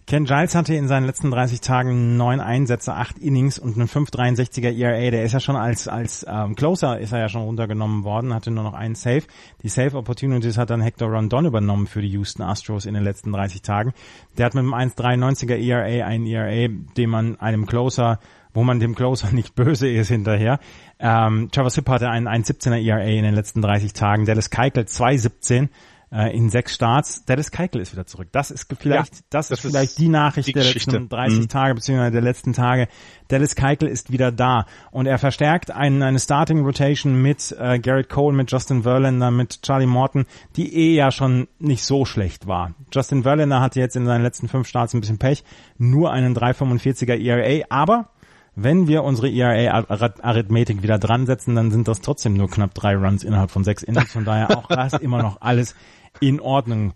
Ken 0.06 0.26
Giles 0.26 0.54
hatte 0.54 0.74
in 0.74 0.86
seinen 0.86 1.06
letzten 1.06 1.30
30 1.30 1.62
Tagen 1.62 2.18
neun 2.18 2.40
Einsätze, 2.40 2.92
acht 2.92 3.18
Innings 3.18 3.58
und 3.58 3.76
einen 3.76 3.88
5,63er 3.88 4.70
ERA. 4.70 5.10
Der 5.10 5.24
ist 5.24 5.32
ja 5.32 5.40
schon 5.40 5.56
als 5.56 5.88
als 5.88 6.26
ähm, 6.28 6.54
Closer 6.56 6.98
ist 6.98 7.12
er 7.12 7.20
ja 7.20 7.28
schon 7.30 7.40
runtergenommen 7.40 8.04
worden, 8.04 8.34
hatte 8.34 8.50
nur 8.50 8.64
noch 8.64 8.74
einen 8.74 8.96
Save. 8.96 9.22
Die 9.62 9.70
Save 9.70 9.96
Opportunities 9.96 10.58
hat 10.58 10.68
dann 10.68 10.82
Hector 10.82 11.08
Rondon 11.08 11.46
übernommen 11.46 11.86
für 11.86 12.02
die 12.02 12.10
Houston 12.10 12.42
Astros 12.42 12.84
in 12.84 12.92
den 12.92 13.02
letzten 13.02 13.32
30 13.32 13.62
Tagen. 13.62 13.94
Der 14.36 14.44
hat 14.44 14.54
mit 14.54 14.62
einem 14.62 14.74
1,93er 14.74 15.56
ERA 15.56 16.06
ein 16.06 16.26
ERA, 16.26 16.68
dem 16.96 17.10
man 17.10 17.40
einem 17.40 17.64
Closer 17.64 18.18
wo 18.56 18.62
man 18.62 18.78
dem 18.78 18.94
Closer 18.94 19.30
nicht 19.32 19.56
böse 19.56 19.88
ist 19.88 20.08
hinterher. 20.08 20.60
Ähm, 21.00 21.48
Travis 21.50 21.74
Hipp 21.74 21.88
hatte 21.88 22.08
einen 22.08 22.28
1,17er 22.28 22.80
ERA 22.80 23.02
in 23.02 23.24
den 23.24 23.34
letzten 23.34 23.60
30 23.60 23.92
Tagen. 23.94 24.26
Dallas 24.26 24.50
Keuchel 24.50 24.84
2,17 24.84 25.68
äh, 26.14 26.34
in 26.34 26.48
sechs 26.48 26.74
Starts. 26.74 27.24
Dennis 27.24 27.50
Keikel 27.50 27.80
ist 27.80 27.92
wieder 27.92 28.06
zurück. 28.06 28.28
Das 28.30 28.50
ist 28.50 28.72
vielleicht, 28.78 29.14
ja, 29.14 29.20
das, 29.30 29.48
das, 29.48 29.58
ist 29.58 29.70
vielleicht 29.70 29.98
die 29.98 30.08
Nachricht 30.08 30.48
die 30.48 30.52
der 30.52 30.64
letzten 30.64 31.08
30 31.08 31.40
mhm. 31.40 31.48
Tage 31.48 31.74
beziehungsweise 31.74 32.12
der 32.12 32.22
letzten 32.22 32.52
Tage. 32.52 32.88
Dennis 33.30 33.56
Keikel 33.56 33.88
ist 33.88 34.12
wieder 34.12 34.30
da 34.30 34.66
und 34.92 35.06
er 35.06 35.18
verstärkt 35.18 35.70
einen, 35.70 36.02
eine 36.02 36.20
Starting 36.20 36.64
Rotation 36.64 37.20
mit 37.20 37.54
äh, 37.58 37.78
Garrett 37.78 38.08
Cole, 38.08 38.36
mit 38.36 38.52
Justin 38.52 38.84
Verlander, 38.84 39.30
mit 39.30 39.62
Charlie 39.62 39.86
Morton, 39.86 40.26
die 40.56 40.74
eh 40.74 40.94
ja 40.94 41.10
schon 41.10 41.48
nicht 41.58 41.84
so 41.84 42.04
schlecht 42.04 42.46
war. 42.46 42.74
Justin 42.92 43.24
Verlander 43.24 43.60
hatte 43.60 43.80
jetzt 43.80 43.96
in 43.96 44.06
seinen 44.06 44.22
letzten 44.22 44.48
fünf 44.48 44.68
Starts 44.68 44.94
ein 44.94 45.00
bisschen 45.00 45.18
Pech, 45.18 45.42
nur 45.78 46.12
einen 46.12 46.36
3,45er 46.36 47.18
ERA, 47.18 47.64
aber 47.70 48.10
wenn 48.56 48.86
wir 48.86 49.02
unsere 49.02 49.28
ERA-Arithmetik 49.28 50.82
wieder 50.82 50.98
dran 50.98 51.26
setzen, 51.26 51.56
dann 51.56 51.72
sind 51.72 51.88
das 51.88 52.02
trotzdem 52.02 52.34
nur 52.34 52.48
knapp 52.48 52.72
drei 52.72 52.94
Runs 52.94 53.24
innerhalb 53.24 53.50
von 53.50 53.64
sechs 53.64 53.82
Innings. 53.82 54.12
Von 54.12 54.24
daher 54.24 54.56
auch 54.56 54.68
das 54.68 54.92
immer 54.94 55.20
noch 55.22 55.40
alles 55.40 55.74
in 56.20 56.40
Ordnung. 56.40 56.94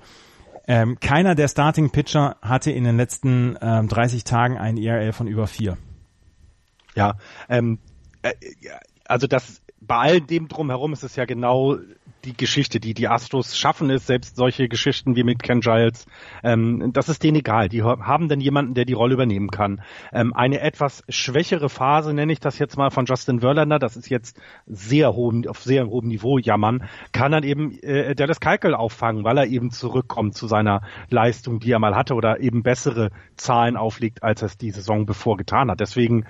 Ähm, 0.67 1.01
keiner 1.01 1.35
der 1.35 1.49
Starting 1.49 1.91
Pitcher 1.91 2.37
hatte 2.43 2.71
in 2.71 2.85
den 2.85 2.97
letzten 2.97 3.57
ähm, 3.61 3.89
30 3.89 4.25
Tagen 4.25 4.59
ein 4.59 4.77
ERA 4.77 5.13
von 5.13 5.27
über 5.27 5.47
vier. 5.47 5.79
Ja, 6.95 7.17
ähm, 7.49 7.79
äh, 8.23 8.35
also 9.07 9.27
das 9.27 9.63
bei 9.81 9.97
all 9.97 10.21
dem 10.21 10.49
drumherum 10.49 10.93
ist 10.93 11.05
es 11.05 11.17
ja 11.17 11.25
genau 11.25 11.79
die 12.25 12.37
Geschichte, 12.37 12.81
die 12.81 12.95
die 12.95 13.09
Astros 13.09 13.57
schaffen 13.57 13.91
es, 13.91 14.07
selbst 14.07 14.37
solche 14.37 14.69
Geschichten 14.69 15.17
wie 15.17 15.25
mit 15.25 15.43
Ken 15.43 15.61
Giles, 15.61 16.07
ähm, 16.43 16.93
das 16.93 17.09
ist 17.09 17.23
denen 17.23 17.39
egal. 17.39 17.69
Die 17.69 17.83
haben 17.83 18.29
dann 18.29 18.41
jemanden, 18.41 18.75
der 18.75 18.85
die 18.85 18.93
Rolle 18.93 19.15
übernehmen 19.15 19.51
kann. 19.51 19.83
Ähm, 20.13 20.35
eine 20.35 20.61
etwas 20.61 21.05
schwächere 21.09 21.69
Phase, 21.69 22.13
nenne 22.13 22.33
ich 22.33 22.41
das 22.41 22.59
jetzt 22.59 22.77
mal, 22.77 22.91
von 22.91 23.07
Justin 23.07 23.41
Verlander, 23.41 23.79
das 23.79 23.97
ist 23.97 24.09
jetzt 24.09 24.41
sehr 24.67 25.15
hohem, 25.15 25.47
auf 25.47 25.63
sehr 25.63 25.87
hohem 25.87 26.09
Niveau 26.09 26.39
jammern, 26.39 26.85
kann 27.13 27.33
dann 27.33 27.45
eben 27.45 27.79
äh, 27.83 28.15
Dallas 28.15 28.41
Keuchel 28.41 28.75
auffangen, 28.75 29.25
weil 29.25 29.39
er 29.39 29.47
eben 29.47 29.71
zurückkommt 29.71 30.35
zu 30.35 30.47
seiner 30.47 30.83
Leistung, 31.11 31.61
die 31.61 31.73
er 31.73 31.79
mal 31.79 31.97
hatte 31.97 32.15
oder 32.15 32.41
eben 32.41 32.63
bessere 32.63 33.11
Zahlen 33.37 33.77
auflegt, 33.77 34.23
als 34.23 34.43
er 34.43 34.47
es 34.47 34.59
die 34.59 34.71
Saison 34.71 35.07
bevor 35.07 35.37
getan 35.37 35.71
hat. 35.71 35.81
Deswegen 35.81 36.27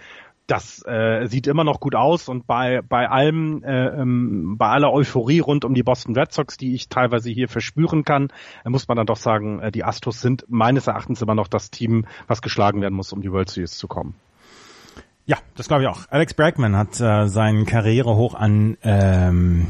das 0.49 0.83
äh, 0.87 1.27
sieht 1.27 1.47
immer 1.47 1.63
noch 1.63 1.79
gut 1.79 1.95
aus 1.95 2.29
und 2.29 2.47
bei 2.47 2.81
bei 2.81 3.09
allem 3.09 3.63
äh, 3.63 4.01
ähm, 4.01 4.57
bei 4.57 4.69
aller 4.69 4.93
Euphorie 4.93 5.41
rund 5.41 5.65
um 5.65 5.75
die 5.75 5.83
Boston 5.83 6.17
Red 6.17 6.33
Sox, 6.33 6.57
die 6.57 6.75
ich 6.75 6.89
teilweise 6.89 7.31
hier 7.31 7.49
verspüren 7.49 8.03
kann, 8.03 8.29
äh, 8.65 8.71
muss 8.71 8.89
man 8.89 8.97
dann 8.97 9.07
doch 9.07 9.19
sagen, 9.19 9.61
äh, 9.61 9.71
die 9.71 9.85
Astros 9.85 10.23
sind 10.23 10.47
meines 10.49 10.87
Erachtens 10.87 11.21
immer 11.21 11.35
noch 11.35 11.49
das 11.49 11.71
Team, 11.71 12.07
was 12.27 12.41
geschlagen 12.41 12.81
werden 12.81 12.95
muss, 12.95 13.13
um 13.13 13.21
die 13.21 13.31
World 13.31 13.51
Series 13.51 13.77
zu 13.77 13.89
kommen. 13.89 14.15
Ja, 15.27 15.37
das 15.55 15.69
glaube 15.69 15.83
ich 15.83 15.89
auch. 15.89 16.07
Alex 16.09 16.33
Bregman 16.33 16.75
hat 16.77 16.99
äh, 16.99 17.29
seinen 17.29 17.67
Karrierehoch 17.67 18.35
an 18.35 18.79
ähm, 18.83 19.67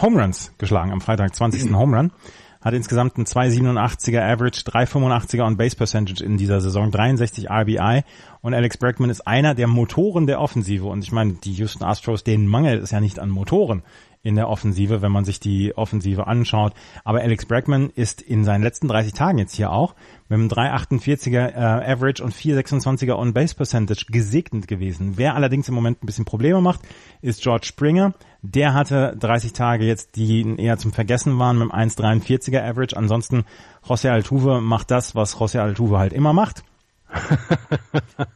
Home 0.00 0.22
Runs 0.22 0.54
geschlagen 0.56 0.92
am 0.92 1.00
Freitag, 1.00 1.34
20. 1.34 1.72
Home 1.74 1.96
Run 1.96 2.12
hat 2.60 2.74
insgesamt 2.74 3.16
einen 3.16 3.26
2,87er 3.26 4.20
Average, 4.20 4.62
3,85er 4.62 5.46
on 5.46 5.56
Base 5.56 5.76
Percentage 5.76 6.22
in 6.22 6.36
dieser 6.36 6.60
Saison, 6.60 6.90
63 6.90 7.50
RBI 7.50 8.02
und 8.42 8.54
Alex 8.54 8.76
Bregman 8.76 9.10
ist 9.10 9.26
einer 9.26 9.54
der 9.54 9.66
Motoren 9.66 10.26
der 10.26 10.40
Offensive. 10.40 10.86
Und 10.86 11.02
ich 11.02 11.12
meine, 11.12 11.34
die 11.34 11.52
Houston 11.52 11.84
Astros, 11.84 12.24
denen 12.24 12.46
mangelt 12.46 12.82
es 12.82 12.90
ja 12.90 13.00
nicht 13.00 13.18
an 13.18 13.30
Motoren 13.30 13.82
in 14.22 14.34
der 14.34 14.48
Offensive, 14.48 15.00
wenn 15.00 15.12
man 15.12 15.24
sich 15.24 15.40
die 15.40 15.76
Offensive 15.76 16.26
anschaut. 16.26 16.74
Aber 17.04 17.20
Alex 17.20 17.46
Bregman 17.46 17.90
ist 17.90 18.20
in 18.20 18.44
seinen 18.44 18.62
letzten 18.62 18.86
30 18.86 19.14
Tagen 19.14 19.38
jetzt 19.38 19.54
hier 19.54 19.72
auch 19.72 19.94
mit 20.28 20.38
einem 20.38 20.48
3,48er 20.48 21.54
äh, 21.54 21.92
Average 21.92 22.22
und 22.22 22.34
4,26er 22.34 23.16
On-Base 23.16 23.54
Percentage 23.54 24.06
gesegnet 24.10 24.68
gewesen. 24.68 25.16
Wer 25.16 25.34
allerdings 25.34 25.68
im 25.68 25.74
Moment 25.74 26.02
ein 26.02 26.06
bisschen 26.06 26.26
Probleme 26.26 26.60
macht, 26.60 26.80
ist 27.22 27.42
George 27.42 27.66
Springer. 27.66 28.12
Der 28.42 28.74
hatte 28.74 29.16
30 29.18 29.52
Tage 29.52 29.84
jetzt, 29.84 30.16
die 30.16 30.56
eher 30.58 30.76
zum 30.76 30.92
Vergessen 30.92 31.38
waren, 31.38 31.58
mit 31.58 31.72
einem 31.72 31.90
1,43er 31.90 32.62
Average. 32.62 32.96
Ansonsten 32.96 33.44
José 33.86 34.10
Altuve 34.10 34.60
macht 34.60 34.90
das, 34.90 35.14
was 35.14 35.36
José 35.36 35.60
Altuve 35.60 35.98
halt 35.98 36.12
immer 36.12 36.32
macht. 36.32 36.62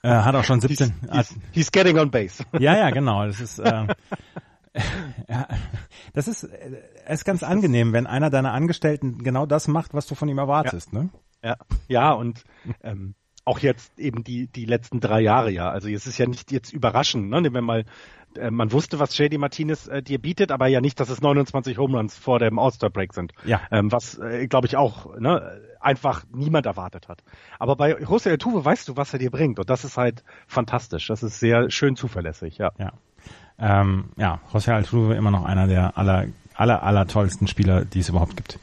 er 0.02 0.24
hat 0.24 0.34
auch 0.34 0.44
schon 0.44 0.60
17. 0.60 0.94
He's, 1.00 1.10
he's, 1.12 1.34
he's, 1.52 1.72
getting 1.72 1.98
on 1.98 2.10
base. 2.10 2.42
ja, 2.58 2.76
ja, 2.76 2.90
genau. 2.90 3.24
Das 3.26 3.40
ist 3.40 3.60
äh, 3.60 3.86
ja, 5.28 5.46
das 6.12 6.28
ist, 6.28 6.48
ist 7.08 7.24
ganz 7.24 7.42
angenehm, 7.42 7.92
wenn 7.92 8.06
einer 8.06 8.30
deiner 8.30 8.52
Angestellten 8.52 9.22
genau 9.22 9.46
das 9.46 9.68
macht, 9.68 9.94
was 9.94 10.06
du 10.06 10.14
von 10.14 10.28
ihm 10.28 10.38
erwartest, 10.38 10.92
ja. 10.92 11.02
ne? 11.02 11.10
Ja, 11.42 11.56
ja 11.88 12.12
und 12.12 12.44
ähm, 12.82 13.14
auch 13.44 13.58
jetzt 13.58 13.98
eben 13.98 14.24
die 14.24 14.46
die 14.48 14.64
letzten 14.64 15.00
drei 15.00 15.20
Jahre 15.20 15.50
ja. 15.50 15.70
Also 15.70 15.88
es 15.88 16.06
ist 16.06 16.18
ja 16.18 16.26
nicht 16.26 16.50
jetzt 16.50 16.72
überraschend, 16.72 17.28
ne? 17.28 17.52
Wenn 17.52 17.64
mal 17.64 17.84
äh, 18.36 18.50
man 18.50 18.72
wusste, 18.72 18.98
was 18.98 19.16
JD 19.16 19.38
Martinez 19.38 19.86
äh, 19.86 20.02
dir 20.02 20.18
bietet, 20.20 20.50
aber 20.50 20.66
ja 20.66 20.80
nicht, 20.80 20.98
dass 21.00 21.08
es 21.08 21.20
29 21.20 21.78
Home 21.78 21.96
Runs 21.96 22.16
vor 22.16 22.38
dem 22.38 22.58
All-Star 22.58 22.90
Break 22.90 23.14
sind. 23.14 23.32
Ja. 23.44 23.60
Ähm, 23.70 23.92
was, 23.92 24.18
äh, 24.18 24.46
glaube 24.46 24.66
ich, 24.66 24.76
auch 24.76 25.16
ne, 25.18 25.60
einfach 25.80 26.24
niemand 26.32 26.66
erwartet 26.66 27.08
hat. 27.08 27.22
Aber 27.58 27.76
bei 27.76 27.96
José 27.96 28.30
Altuve 28.30 28.64
weißt 28.64 28.88
du, 28.88 28.96
was 28.96 29.12
er 29.12 29.18
dir 29.18 29.30
bringt. 29.30 29.58
Und 29.58 29.70
das 29.70 29.84
ist 29.84 29.96
halt 29.96 30.24
fantastisch. 30.46 31.06
Das 31.08 31.22
ist 31.22 31.38
sehr 31.38 31.70
schön 31.70 31.96
zuverlässig, 31.96 32.58
ja. 32.58 32.72
Ja. 32.78 32.92
Ähm, 33.58 34.06
ja, 34.16 34.40
José 34.52 34.72
Altuve 34.72 35.14
immer 35.14 35.30
noch 35.30 35.44
einer 35.44 35.66
der 35.66 35.96
aller, 35.96 36.26
aller, 36.54 36.82
aller 36.82 37.06
tollsten 37.06 37.46
Spieler, 37.46 37.84
die 37.84 38.00
es 38.00 38.08
überhaupt 38.08 38.36
gibt. 38.36 38.58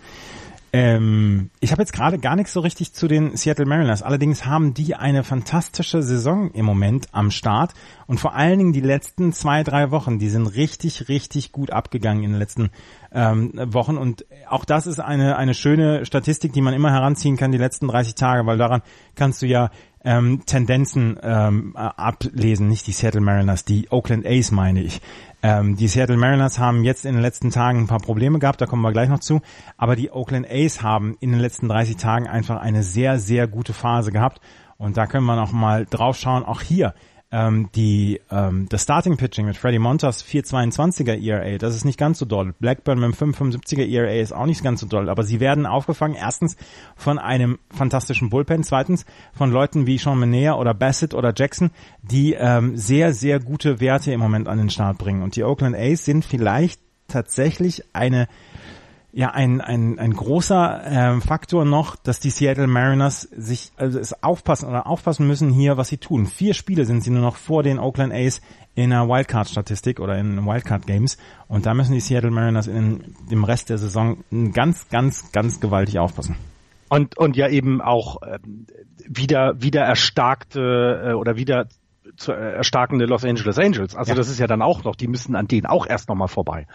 Ähm, 0.74 1.50
ich 1.60 1.74
habe 1.74 1.82
jetzt 1.82 1.92
gerade 1.92 2.18
gar 2.18 2.38
nichts 2.38 2.54
so 2.54 2.62
richtig 2.62 2.94
zu 2.94 3.10
den 3.10 3.36
Seattle 3.36 3.66
Mariners. 3.66 4.02
Allerdings 4.02 4.46
haben 4.46 4.74
die 4.74 4.96
eine 4.96 5.26
fantastische 5.26 6.02
Saison 6.02 6.52
im 6.52 6.66
Moment 6.66 7.08
am 7.12 7.30
Start 7.30 7.74
und 8.08 8.22
vor 8.22 8.36
allen 8.36 8.58
Dingen 8.58 8.74
die 8.74 8.80
letzten 8.80 9.34
zwei, 9.34 9.64
drei 9.64 9.92
Wochen, 9.92 10.18
die 10.18 10.30
sind 10.30 10.48
richtig, 10.48 11.10
richtig 11.10 11.52
gut 11.52 11.72
abgegangen 11.72 12.24
in 12.24 12.32
den 12.32 12.40
letzten 12.40 12.70
ähm, 13.12 13.52
Wochen 13.66 13.98
und 13.98 14.26
auch 14.48 14.64
das 14.64 14.88
ist 14.88 15.02
eine, 15.02 15.36
eine 15.36 15.56
schöne 15.56 16.06
Statistik, 16.06 16.54
die 16.54 16.62
man 16.62 16.74
immer 16.74 16.92
heranziehen 16.92 17.36
kann, 17.36 17.52
die 17.52 17.58
letzten 17.58 17.90
30 17.90 18.16
Tage, 18.16 18.46
weil 18.46 18.58
daran 18.58 18.82
kannst 19.16 19.42
du 19.42 19.48
ja 19.48 19.72
ähm, 20.04 20.44
Tendenzen 20.46 21.18
ähm, 21.22 21.76
ablesen, 21.76 22.68
nicht 22.68 22.88
die 22.88 22.92
Seattle 22.92 23.22
Mariners, 23.22 23.66
die 23.66 23.92
Oakland 23.92 24.26
A's 24.26 24.52
meine 24.52 24.82
ich. 24.82 25.02
Ähm, 25.44 25.76
die 25.76 25.88
Seattle 25.88 26.18
Mariners 26.18 26.60
haben 26.60 26.84
jetzt 26.84 27.06
in 27.06 27.14
den 27.14 27.22
letzten 27.22 27.50
Tagen 27.50 27.80
ein 27.80 27.88
paar 27.88 28.00
Probleme 28.00 28.40
gehabt, 28.40 28.62
da 28.62 28.66
kommen 28.66 28.82
wir 28.82 28.92
gleich 28.92 29.10
noch 29.10 29.20
zu. 29.20 29.42
Aber 29.78 29.96
die 29.96 30.12
Oakland 30.12 30.48
A's 30.50 30.82
haben 30.82 31.18
in 31.20 31.32
den 31.32 31.40
letzten 31.40 31.68
30 31.68 31.98
Tagen 31.98 32.28
einfach 32.28 32.60
eine 32.60 32.84
sehr, 32.84 33.20
sehr 33.20 33.48
gute 33.48 33.74
Phase 33.74 34.12
gehabt. 34.12 34.42
Und 34.78 34.98
da 34.98 35.06
können 35.06 35.26
wir 35.26 35.36
noch 35.36 35.52
mal 35.52 35.86
drauf 35.86 36.18
schauen. 36.18 36.44
Auch 36.44 36.62
hier 36.62 36.94
ähm, 37.32 37.70
die 37.76 38.20
ähm, 38.30 38.68
das 38.70 38.84
Starting 38.84 39.18
Pitching 39.18 39.46
mit 39.46 39.58
Freddie 39.58 39.80
Montas 39.80 40.24
4,22er 40.26 41.22
ERA, 41.22 41.58
das 41.58 41.76
ist 41.76 41.86
nicht 41.86 41.98
ganz 41.98 42.20
so 42.20 42.26
doll. 42.26 42.54
Blackburn 42.60 43.00
mit 43.00 43.20
dem 43.20 43.34
5,75er 43.34 43.88
ERA 43.88 44.12
ist 44.12 44.34
auch 44.34 44.46
nicht 44.46 44.64
ganz 44.64 44.82
so 44.82 44.88
doll, 44.88 45.10
aber 45.10 45.24
sie 45.24 45.40
werden 45.40 45.66
aufgefangen 45.66 46.16
erstens 46.16 46.58
von 46.96 47.20
einem 47.20 47.60
fantastischen 47.70 48.30
Bullpen, 48.30 48.64
zweitens 48.64 49.06
von 49.34 49.52
Leuten 49.52 49.88
wie 49.88 49.98
Sean 49.98 50.20
Menea 50.20 50.56
oder 50.56 50.74
Bassett 50.74 51.14
oder 51.14 51.34
Jackson, 51.36 51.72
die 52.02 52.34
ähm, 52.34 52.76
sehr 52.76 53.14
sehr 53.14 53.40
gute 53.40 53.80
Werte 53.80 54.12
im 54.12 54.20
Moment 54.20 54.48
an 54.48 54.58
den 54.58 54.70
Start 54.70 54.98
bringen 54.98 55.24
und 55.24 55.36
die 55.36 55.44
Oakland 55.44 55.76
A's 55.76 56.06
sind 56.06 56.26
vielleicht 56.26 56.82
tatsächlich 57.08 57.84
eine 57.94 58.28
ja 59.14 59.32
ein, 59.32 59.62
ein, 59.62 60.00
ein 60.00 60.14
großer 60.14 60.82
ähm, 60.86 61.22
Faktor 61.22 61.66
noch, 61.66 61.96
dass 61.96 62.20
die 62.20 62.30
Seattle 62.30 62.68
Mariners 62.68 63.22
sich 63.22 63.72
also 63.76 64.00
es 64.00 64.24
aufpassen 64.24 64.70
oder 64.70 64.88
aufpassen 64.88 65.28
müssen 65.28 65.52
hier, 65.52 65.78
was 65.78 65.90
sie 65.90 65.98
tun. 65.98 66.26
Vier 66.26 66.54
Spiele 66.54 66.86
sind 66.86 67.04
sie 67.04 67.10
nur 67.10 67.22
noch 67.22 67.36
vor 67.36 67.64
den 67.64 67.80
Oakland 67.80 68.14
A's 68.14 68.42
in 68.74 68.92
der 68.92 69.08
Wildcard-Statistik 69.08 70.00
oder 70.00 70.18
in 70.18 70.46
Wildcard-Games 70.46 71.18
und 71.48 71.66
da 71.66 71.74
müssen 71.74 71.94
die 71.94 72.00
Seattle 72.00 72.32
Mariners 72.32 72.68
in 72.68 73.16
dem 73.30 73.44
Rest 73.44 73.70
der 73.70 73.78
Saison 73.78 74.24
ganz, 74.54 74.88
ganz, 74.90 75.32
ganz 75.32 75.60
gewaltig 75.60 76.00
aufpassen. 76.00 76.36
Und, 76.88 77.18
und 77.18 77.38
ja 77.38 77.48
eben 77.48 77.82
auch 77.82 78.18
ähm, 78.26 78.66
wieder, 79.08 79.62
wieder 79.62 79.82
erstarkte 79.82 81.12
äh, 81.12 81.14
oder 81.14 81.38
wieder 81.38 81.68
zu 82.16 82.32
äh, 82.32 82.54
erstarkende 82.54 83.06
Los 83.06 83.26
Angeles 83.26 83.58
Angels. 83.58 83.96
Also 83.96 84.12
ja. 84.12 84.16
das 84.16 84.30
ist 84.30 84.40
ja 84.40 84.48
dann 84.48 84.62
auch 84.62 84.84
noch, 84.84 84.96
die 84.96 85.08
müssen 85.08 85.36
an 85.36 85.48
denen 85.48 85.66
auch 85.66 85.88
erst 85.88 86.10
nochmal 86.10 86.28
vorbei. 86.28 86.68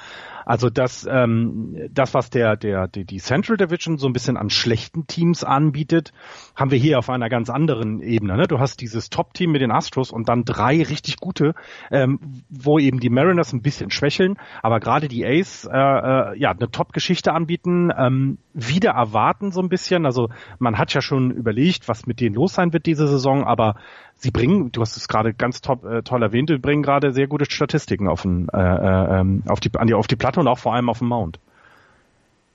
Also 0.46 0.70
das, 0.70 1.06
ähm, 1.10 1.88
das 1.90 2.14
was 2.14 2.30
der, 2.30 2.56
der, 2.56 2.86
die, 2.86 3.04
die 3.04 3.18
Central 3.18 3.56
Division 3.56 3.98
so 3.98 4.06
ein 4.06 4.12
bisschen 4.12 4.36
an 4.36 4.48
schlechten 4.48 5.08
Teams 5.08 5.42
anbietet, 5.42 6.12
haben 6.54 6.70
wir 6.70 6.78
hier 6.78 7.00
auf 7.00 7.10
einer 7.10 7.28
ganz 7.28 7.50
anderen 7.50 8.00
Ebene. 8.00 8.36
Ne? 8.36 8.44
Du 8.44 8.60
hast 8.60 8.80
dieses 8.80 9.10
Top-Team 9.10 9.50
mit 9.50 9.60
den 9.60 9.72
Astros 9.72 10.12
und 10.12 10.28
dann 10.28 10.44
drei 10.44 10.82
richtig 10.82 11.16
gute, 11.16 11.54
ähm, 11.90 12.44
wo 12.48 12.78
eben 12.78 13.00
die 13.00 13.10
Mariners 13.10 13.52
ein 13.52 13.62
bisschen 13.62 13.90
schwächeln, 13.90 14.36
aber 14.62 14.78
gerade 14.78 15.08
die 15.08 15.26
Ace 15.26 15.64
äh, 15.64 15.76
äh, 15.76 16.38
ja 16.38 16.52
eine 16.52 16.70
Top-Geschichte 16.70 17.32
anbieten, 17.32 17.90
ähm, 17.96 18.38
wieder 18.54 18.92
erwarten 18.92 19.50
so 19.50 19.60
ein 19.60 19.68
bisschen. 19.68 20.06
Also 20.06 20.30
man 20.60 20.78
hat 20.78 20.94
ja 20.94 21.00
schon 21.00 21.32
überlegt, 21.32 21.88
was 21.88 22.06
mit 22.06 22.20
denen 22.20 22.36
los 22.36 22.54
sein 22.54 22.72
wird 22.72 22.86
diese 22.86 23.08
Saison, 23.08 23.44
aber 23.44 23.74
sie 24.16 24.30
bringen, 24.30 24.72
du 24.72 24.80
hast 24.80 24.96
es 24.96 25.08
gerade 25.08 25.34
ganz 25.34 25.60
top, 25.60 25.84
äh, 25.84 26.02
toll 26.02 26.22
erwähnt, 26.22 26.48
sie 26.48 26.58
bringen 26.58 26.82
gerade 26.82 27.12
sehr 27.12 27.26
gute 27.26 27.44
Statistiken 27.50 28.08
auf, 28.08 28.22
den, 28.22 28.48
äh, 28.48 28.58
äh, 28.58 29.20
ähm, 29.20 29.42
auf, 29.46 29.60
die, 29.60 29.70
an 29.76 29.86
die, 29.86 29.94
auf 29.94 30.06
die 30.06 30.16
Platte 30.16 30.40
und 30.40 30.48
auch 30.48 30.58
vor 30.58 30.74
allem 30.74 30.88
auf 30.88 30.98
dem 30.98 31.08
Mount. 31.08 31.38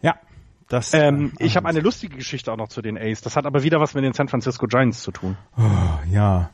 Ja, 0.01 0.15
das, 0.67 0.93
ähm, 0.93 1.33
äh, 1.39 1.45
ich 1.45 1.55
habe 1.55 1.67
eine 1.67 1.79
lustige 1.79 2.15
Geschichte 2.15 2.51
auch 2.51 2.57
noch 2.57 2.69
zu 2.69 2.81
den 2.81 2.97
Ace. 2.97 3.21
Das 3.21 3.35
hat 3.35 3.45
aber 3.45 3.63
wieder 3.63 3.79
was 3.79 3.93
mit 3.93 4.03
den 4.03 4.13
San 4.13 4.27
Francisco 4.27 4.67
Giants 4.67 5.03
zu 5.03 5.11
tun. 5.11 5.37
Oh, 5.57 5.61
ja. 6.09 6.49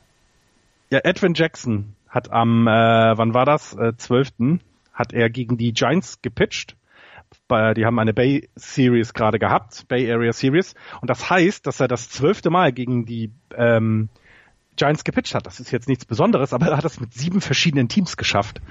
Ja, 0.90 1.00
Edwin 1.04 1.34
Jackson 1.34 1.96
hat 2.10 2.32
am, 2.32 2.68
äh, 2.68 2.72
wann 2.72 3.34
war 3.34 3.46
das? 3.46 3.74
Äh, 3.76 3.96
12. 3.98 4.60
hat 4.94 5.14
er 5.14 5.30
gegen 5.30 5.58
die 5.58 5.74
Giants 5.74 6.22
gepitcht. 6.22 6.76
Die 7.50 7.86
haben 7.86 8.00
eine 8.00 8.14
Bay 8.14 8.48
Series 8.56 9.14
gerade 9.14 9.38
gehabt, 9.38 9.86
Bay 9.90 10.10
Area 10.10 10.32
Series. 10.32 10.76
Und 11.02 11.10
das 11.10 11.30
heißt, 11.30 11.68
dass 11.68 11.82
er 11.82 11.90
das 11.90 12.10
zwölfte 12.10 12.50
Mal 12.50 12.72
gegen 12.72 13.06
die 13.06 13.32
ähm, 13.54 14.08
Giants 14.78 15.04
gepitcht 15.04 15.36
hat. 15.36 15.46
Das 15.46 15.60
ist 15.60 15.72
jetzt 15.72 15.88
nichts 15.88 16.06
Besonderes, 16.06 16.54
aber 16.54 16.68
er 16.68 16.78
hat 16.78 16.86
das 16.86 17.00
mit 17.00 17.14
sieben 17.14 17.42
verschiedenen 17.42 17.90
Teams 17.90 18.16
geschafft. 18.16 18.62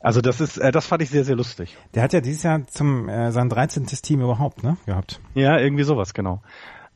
Also 0.00 0.20
das 0.20 0.40
ist, 0.40 0.58
äh, 0.58 0.70
das 0.70 0.86
fand 0.86 1.02
ich 1.02 1.10
sehr, 1.10 1.24
sehr 1.24 1.34
lustig. 1.34 1.76
Der 1.94 2.02
hat 2.02 2.12
ja 2.12 2.20
dieses 2.20 2.44
Jahr 2.44 2.66
zum 2.68 3.08
äh, 3.08 3.32
sein 3.32 3.48
13. 3.48 3.86
Team 3.86 4.20
überhaupt, 4.20 4.62
ne, 4.62 4.76
gehabt. 4.86 5.20
Ja, 5.34 5.58
irgendwie 5.58 5.82
sowas, 5.82 6.14
genau. 6.14 6.42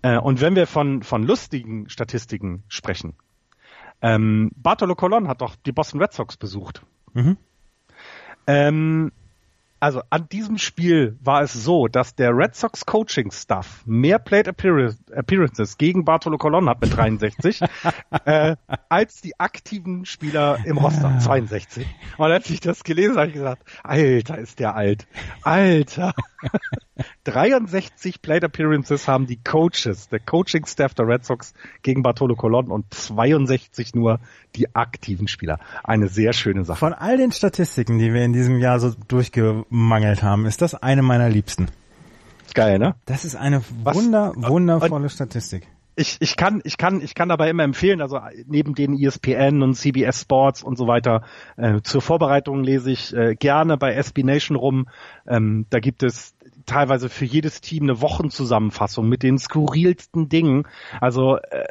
Äh, 0.03 0.19
und 0.19 0.41
wenn 0.41 0.55
wir 0.55 0.67
von 0.67 1.03
von 1.03 1.25
lustigen 1.25 1.89
Statistiken 1.89 2.63
sprechen, 2.69 3.15
ähm, 4.01 4.51
Bartolo 4.57 4.95
Colon 4.95 5.29
hat 5.29 5.41
doch 5.41 5.57
die 5.57 5.73
Boston 5.73 6.01
Red 6.01 6.13
Sox 6.13 6.37
besucht. 6.37 6.85
Mhm. 7.13 7.37
Ähm, 8.47 9.13
also 9.83 10.01
an 10.11 10.29
diesem 10.29 10.59
Spiel 10.59 11.19
war 11.25 11.43
es 11.43 11.53
so, 11.53 11.89
dass 11.89 12.15
der 12.15 12.37
Red 12.37 12.55
Sox 12.55 12.87
Coaching 12.87 13.33
Staff 13.33 13.83
mehr 13.85 14.21
Plate 14.21 14.51
Appearances 14.51 15.77
gegen 15.77 16.05
Bartolo 16.05 16.39
Colon 16.39 16.69
hat 16.69 16.81
mit 16.81 16.97
63 16.97 17.61
äh, 18.25 18.55
als 18.89 19.21
die 19.23 19.41
aktiven 19.41 20.05
Spieler 20.05 20.59
im 20.65 20.79
Roster 20.79 21.19
62. 21.19 21.85
Und 22.17 22.31
als 22.31 22.49
ich 22.49 22.61
das 22.61 22.85
gelesen 22.85 23.17
habe, 23.17 23.23
habe 23.23 23.31
ich 23.31 23.35
gesagt, 23.35 23.65
Alter, 23.83 24.39
ist 24.39 24.61
der 24.61 24.77
alt. 24.77 25.09
Alter. 25.43 26.15
63 27.25 28.21
Plate 28.21 28.47
Appearances 28.47 29.09
haben 29.09 29.27
die 29.27 29.37
Coaches, 29.43 30.09
der 30.09 30.21
Coaching 30.21 30.67
Staff 30.67 30.95
der 30.95 31.07
Red 31.07 31.25
Sox 31.25 31.55
gegen 31.83 32.03
Bartolo 32.03 32.35
Colon 32.37 32.71
und 32.71 32.93
62 32.93 33.95
nur 33.95 34.21
die 34.57 34.75
aktiven 34.75 35.29
Spieler. 35.29 35.59
Eine 35.85 36.09
sehr 36.09 36.33
schöne 36.33 36.65
Sache. 36.65 36.79
Von 36.79 36.93
all 36.93 37.17
den 37.17 37.33
Statistiken, 37.33 37.99
die 37.99 38.13
wir 38.13 38.25
in 38.25 38.33
diesem 38.33 38.59
Jahr 38.59 38.79
so 38.81 38.93
durchgemangelt 39.09 40.23
haben, 40.23 40.47
ist 40.47 40.61
das 40.61 40.75
eine 40.75 41.03
meiner 41.03 41.29
liebsten. 41.29 41.69
Geil, 42.55 42.79
ne? 42.79 42.95
Das 43.07 43.25
ist 43.25 43.35
eine 43.35 43.63
wunder, 43.85 44.35
wundervolle 44.37 45.09
Statistik 45.09 45.67
ich, 45.95 46.17
ich 46.21 46.37
kann, 46.37 46.63
ich 46.65 46.79
kann, 46.79 47.03
ich 47.03 47.15
kann 47.15 47.29
dabei 47.29 47.51
immer 47.51 47.65
empfehlen, 47.65 48.01
also 48.01 48.19
neben 48.47 48.75
den 48.75 48.99
ESPN 48.99 49.63
und 49.63 49.75
CBS 49.75 50.23
Sports 50.23 50.63
und 50.63 50.79
so 50.79 50.87
weiter, 50.87 51.23
äh, 51.57 51.81
zur 51.83 52.01
Vorbereitung 52.01 52.63
lese 52.65 52.91
ich 52.91 53.15
äh, 53.15 53.35
gerne 53.35 53.77
bei 53.77 53.93
SB 53.95 54.23
Nation 54.23 54.57
rum. 54.57 54.89
Ähm, 55.27 55.67
da 55.69 55.81
gibt 55.81 56.03
es 56.03 56.35
teilweise 56.67 57.09
für 57.09 57.25
jedes 57.25 57.61
Team 57.61 57.85
eine 57.85 58.01
Wochenzusammenfassung 58.01 59.09
mit 59.09 59.23
den 59.23 59.39
skurrilsten 59.39 60.29
Dingen. 60.29 60.67
Also 61.01 61.37
äh, 61.37 61.67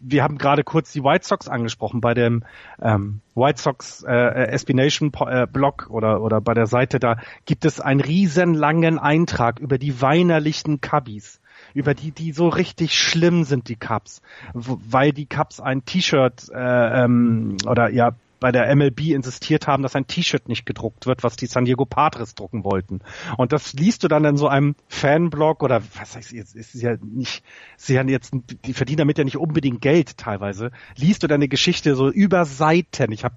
wir 0.00 0.22
haben 0.22 0.38
gerade 0.38 0.64
kurz 0.64 0.92
die 0.92 1.02
White 1.02 1.26
Sox 1.26 1.48
angesprochen 1.48 2.00
bei 2.00 2.14
dem 2.14 2.44
ähm, 2.80 3.20
White 3.34 3.60
Sox 3.60 4.02
äh, 4.02 4.12
SB 4.12 4.74
Nation 4.74 5.12
äh, 5.26 5.46
Blog 5.46 5.88
oder 5.90 6.22
oder 6.22 6.40
bei 6.40 6.54
der 6.54 6.66
Seite 6.66 6.98
da 6.98 7.16
gibt 7.44 7.64
es 7.64 7.80
einen 7.80 8.00
riesenlangen 8.00 8.98
Eintrag 8.98 9.58
über 9.58 9.78
die 9.78 10.00
weinerlichen 10.00 10.80
Cubbies 10.80 11.40
über 11.74 11.94
die, 11.94 12.10
die 12.10 12.32
so 12.32 12.48
richtig 12.48 12.98
schlimm 12.98 13.44
sind, 13.44 13.68
die 13.68 13.76
Cups, 13.76 14.22
weil 14.52 15.12
die 15.12 15.26
Cups 15.26 15.60
ein 15.60 15.84
T-Shirt 15.84 16.50
äh, 16.52 17.04
ähm, 17.04 17.56
oder 17.66 17.90
ja 17.90 18.12
bei 18.40 18.52
der 18.52 18.74
MLB 18.74 19.08
insistiert 19.08 19.66
haben, 19.66 19.82
dass 19.82 19.96
ein 19.96 20.06
T-Shirt 20.06 20.48
nicht 20.48 20.66
gedruckt 20.66 21.06
wird, 21.06 21.22
was 21.22 21.36
die 21.36 21.46
San 21.46 21.64
Diego 21.64 21.84
Padres 21.84 22.34
drucken 22.34 22.64
wollten. 22.64 23.00
Und 23.36 23.52
das 23.52 23.72
liest 23.72 24.04
du 24.04 24.08
dann 24.08 24.24
in 24.24 24.36
so 24.36 24.48
einem 24.48 24.74
Fanblog 24.88 25.62
oder 25.62 25.82
was 25.98 26.16
heißt 26.16 26.32
jetzt, 26.32 26.54
ist 26.54 26.74
ja 26.74 26.96
nicht, 27.02 27.44
sie 27.76 27.98
haben 27.98 28.08
jetzt, 28.08 28.32
die 28.64 28.74
verdienen 28.74 28.98
damit 28.98 29.18
ja 29.18 29.24
nicht 29.24 29.38
unbedingt 29.38 29.80
Geld 29.80 30.16
teilweise. 30.16 30.70
Liest 30.96 31.22
du 31.22 31.26
deine 31.26 31.48
Geschichte 31.48 31.94
so 31.94 32.10
über 32.10 32.44
Seiten. 32.44 33.12
Ich 33.12 33.24
habe 33.24 33.36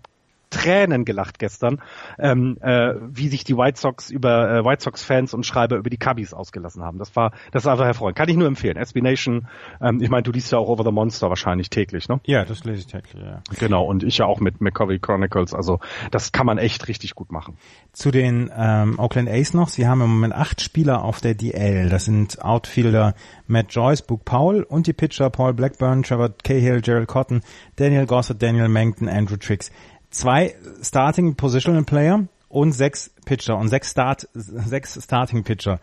Tränen 0.50 1.06
gelacht 1.06 1.40
gestern, 1.40 1.82
ähm, 2.18 2.58
äh, 2.62 2.96
wie 3.02 3.28
sich 3.28 3.44
die 3.44 3.56
White 3.56 3.80
Sox 3.80 4.10
über 4.10 4.50
äh, 4.50 4.66
White 4.66 4.84
Sox 4.84 5.04
Fans 5.04 5.34
und 5.34 5.46
Schreiber 5.46 5.78
über 5.78 5.90
die 5.90 5.98
Cubbies 5.98 6.34
ausgelassen 6.34 6.84
haben. 6.84 6.98
Das 6.98 7.16
war 7.16 7.32
das 7.52 7.66
war 7.66 7.74
einfach 7.74 7.86
hervorragend. 7.86 8.18
Kann 8.18 8.30
ich 8.30 8.36
nur 8.36 8.48
empfehlen. 8.48 8.78
SB 8.78 9.02
Nation. 9.02 9.48
Ähm, 9.82 10.02
ich 10.02 10.10
meine, 10.10 10.24
du 10.24 10.32
liest 10.32 10.52
ja 10.52 10.58
auch 10.58 10.68
Over 10.68 10.84
the 10.84 10.92
Monster 10.92 11.30
wahrscheinlich 11.30 11.70
täglich, 11.70 12.10
ne? 12.10 12.20
Ja, 12.26 12.46
das 12.46 12.64
lese 12.64 12.80
ich 12.80 12.88
täglich. 12.88 13.22
Ja. 13.22 13.42
Genau 13.60 13.86
und 13.86 14.04
ich 14.04 14.18
ja 14.18 14.26
auch 14.26 14.40
mit 14.40 14.62
McCovey 14.62 15.00
Chronicles. 15.00 15.54
Also 15.54 15.80
das 16.12 16.32
kann 16.32 16.46
man 16.46 16.58
echt 16.58 16.88
richtig 16.88 17.16
gut 17.16 17.32
machen. 17.32 17.58
Zu 17.94 18.12
den 18.12 18.52
ähm, 18.56 18.98
Oakland 18.98 19.30
A's 19.30 19.54
noch. 19.54 19.70
Sie 19.70 19.88
haben 19.88 20.02
im 20.02 20.10
Moment 20.10 20.34
acht 20.34 20.62
Spieler 20.62 21.04
auf 21.04 21.22
der 21.22 21.36
DL. 21.36 21.90
Das 21.90 22.06
sind 22.06 22.44
Outfielder 22.44 23.14
Matt 23.48 23.68
Joyce, 23.74 24.02
Book 24.02 24.26
Powell 24.26 24.64
und 24.64 24.88
die 24.88 24.94
Pitcher 24.94 25.30
Paul 25.30 25.54
Blackburn, 25.54 26.04
Trevor 26.04 26.30
Cahill, 26.44 26.82
Gerald 26.82 27.08
Cotton, 27.08 27.42
Daniel 27.76 28.06
Gossett, 28.06 28.42
Daniel 28.42 28.68
Mengton, 28.68 29.08
Andrew 29.08 29.38
Tricks 29.38 29.72
zwei 30.10 30.56
Starting 30.82 31.36
Positional 31.36 31.84
Player 31.84 32.28
und 32.48 32.72
sechs 32.72 33.12
Pitcher 33.26 33.58
und 33.58 33.70
sechs 33.70 33.92
Start, 33.92 34.28
sechs 34.34 35.02
Starting 35.04 35.44
Pitcher. 35.44 35.80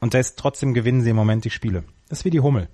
Und 0.00 0.14
das, 0.14 0.34
trotzdem 0.36 0.74
gewinnen 0.74 1.00
sie 1.00 1.10
im 1.10 1.16
Moment 1.16 1.44
die 1.44 1.50
Spiele. 1.50 1.84
Das 2.08 2.20
ist 2.20 2.24
wie 2.24 2.30
die 2.30 2.40
Hummel. 2.40 2.68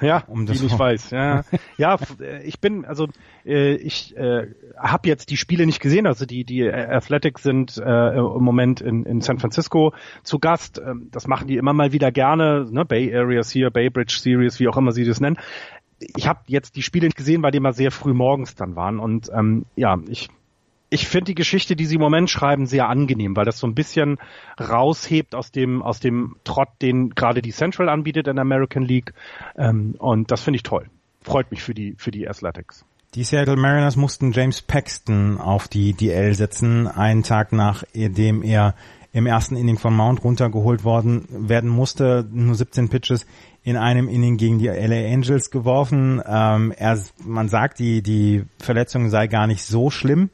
Ja, 0.00 0.24
um 0.26 0.44
das 0.44 0.58
die 0.58 0.64
nicht 0.64 0.78
weiß. 0.78 1.10
Ja, 1.10 1.44
ja, 1.78 1.96
ich 2.44 2.60
bin 2.60 2.84
also 2.84 3.08
äh, 3.46 3.74
ich 3.74 4.16
äh, 4.16 4.48
habe 4.76 5.08
jetzt 5.08 5.30
die 5.30 5.36
Spiele 5.36 5.66
nicht 5.66 5.80
gesehen. 5.80 6.06
Also 6.06 6.26
die 6.26 6.44
die 6.44 6.68
Athletics 6.68 7.42
sind 7.42 7.78
äh, 7.78 8.16
im 8.16 8.42
Moment 8.42 8.80
in, 8.80 9.04
in 9.04 9.20
San 9.20 9.38
Francisco 9.38 9.94
zu 10.24 10.38
Gast. 10.40 10.80
Ähm, 10.84 11.08
das 11.12 11.28
machen 11.28 11.46
die 11.46 11.56
immer 11.56 11.72
mal 11.72 11.92
wieder 11.92 12.10
gerne. 12.10 12.66
Ne? 12.70 12.84
Bay 12.84 13.14
Areas 13.14 13.50
hier, 13.50 13.70
Bay 13.70 13.88
Bridge 13.88 14.18
Series, 14.20 14.58
wie 14.58 14.68
auch 14.68 14.76
immer 14.76 14.92
sie 14.92 15.04
das 15.04 15.20
nennen. 15.20 15.38
Ich 15.98 16.26
habe 16.26 16.40
jetzt 16.46 16.76
die 16.76 16.82
Spiele 16.82 17.06
nicht 17.06 17.16
gesehen, 17.16 17.42
weil 17.42 17.52
die 17.52 17.60
mal 17.60 17.72
sehr 17.72 17.90
früh 17.90 18.14
morgens 18.14 18.54
dann 18.54 18.76
waren. 18.76 18.98
Und 18.98 19.30
ähm, 19.32 19.64
ja, 19.76 19.98
ich 20.08 20.28
ich 20.94 21.08
finde 21.08 21.24
die 21.24 21.34
Geschichte, 21.34 21.74
die 21.74 21.86
sie 21.86 21.96
im 21.96 22.00
Moment 22.00 22.30
schreiben, 22.30 22.66
sehr 22.66 22.88
angenehm, 22.88 23.34
weil 23.36 23.44
das 23.44 23.58
so 23.58 23.66
ein 23.66 23.74
bisschen 23.74 24.18
raushebt 24.60 25.34
aus 25.34 25.50
dem, 25.50 25.82
aus 25.82 25.98
dem 25.98 26.36
Trott, 26.44 26.68
den 26.80 27.10
gerade 27.10 27.42
die 27.42 27.50
Central 27.50 27.88
anbietet 27.88 28.28
in 28.28 28.36
der 28.36 28.42
American 28.42 28.84
League. 28.84 29.12
Ähm, 29.56 29.96
und 29.98 30.30
das 30.30 30.42
finde 30.42 30.56
ich 30.56 30.62
toll. 30.62 30.86
Freut 31.22 31.50
mich 31.50 31.62
für 31.62 31.74
die, 31.74 31.96
für 31.98 32.12
die 32.12 32.28
Athletics. 32.28 32.84
Die 33.14 33.24
Seattle 33.24 33.56
Mariners 33.56 33.96
mussten 33.96 34.30
James 34.30 34.62
Paxton 34.62 35.38
auf 35.38 35.66
die 35.66 35.94
DL 35.94 36.34
setzen, 36.34 36.86
einen 36.86 37.24
Tag 37.24 37.52
nachdem 37.52 38.42
er 38.42 38.74
im 39.12 39.26
ersten 39.26 39.56
Inning 39.56 39.78
von 39.78 39.94
Mount 39.94 40.22
runtergeholt 40.22 40.84
worden 40.84 41.26
werden 41.28 41.70
musste, 41.70 42.28
nur 42.30 42.56
17 42.56 42.88
Pitches 42.88 43.26
in 43.64 43.78
einem 43.78 44.08
Inning 44.08 44.36
gegen 44.36 44.58
die 44.58 44.68
LA 44.68 45.12
Angels 45.12 45.50
geworfen. 45.50 46.22
Ähm, 46.24 46.72
er, 46.76 46.98
man 47.24 47.48
sagt, 47.48 47.78
die, 47.78 48.02
die 48.02 48.44
Verletzung 48.58 49.08
sei 49.08 49.26
gar 49.26 49.46
nicht 49.46 49.64
so 49.64 49.90
schlimm. 49.90 50.30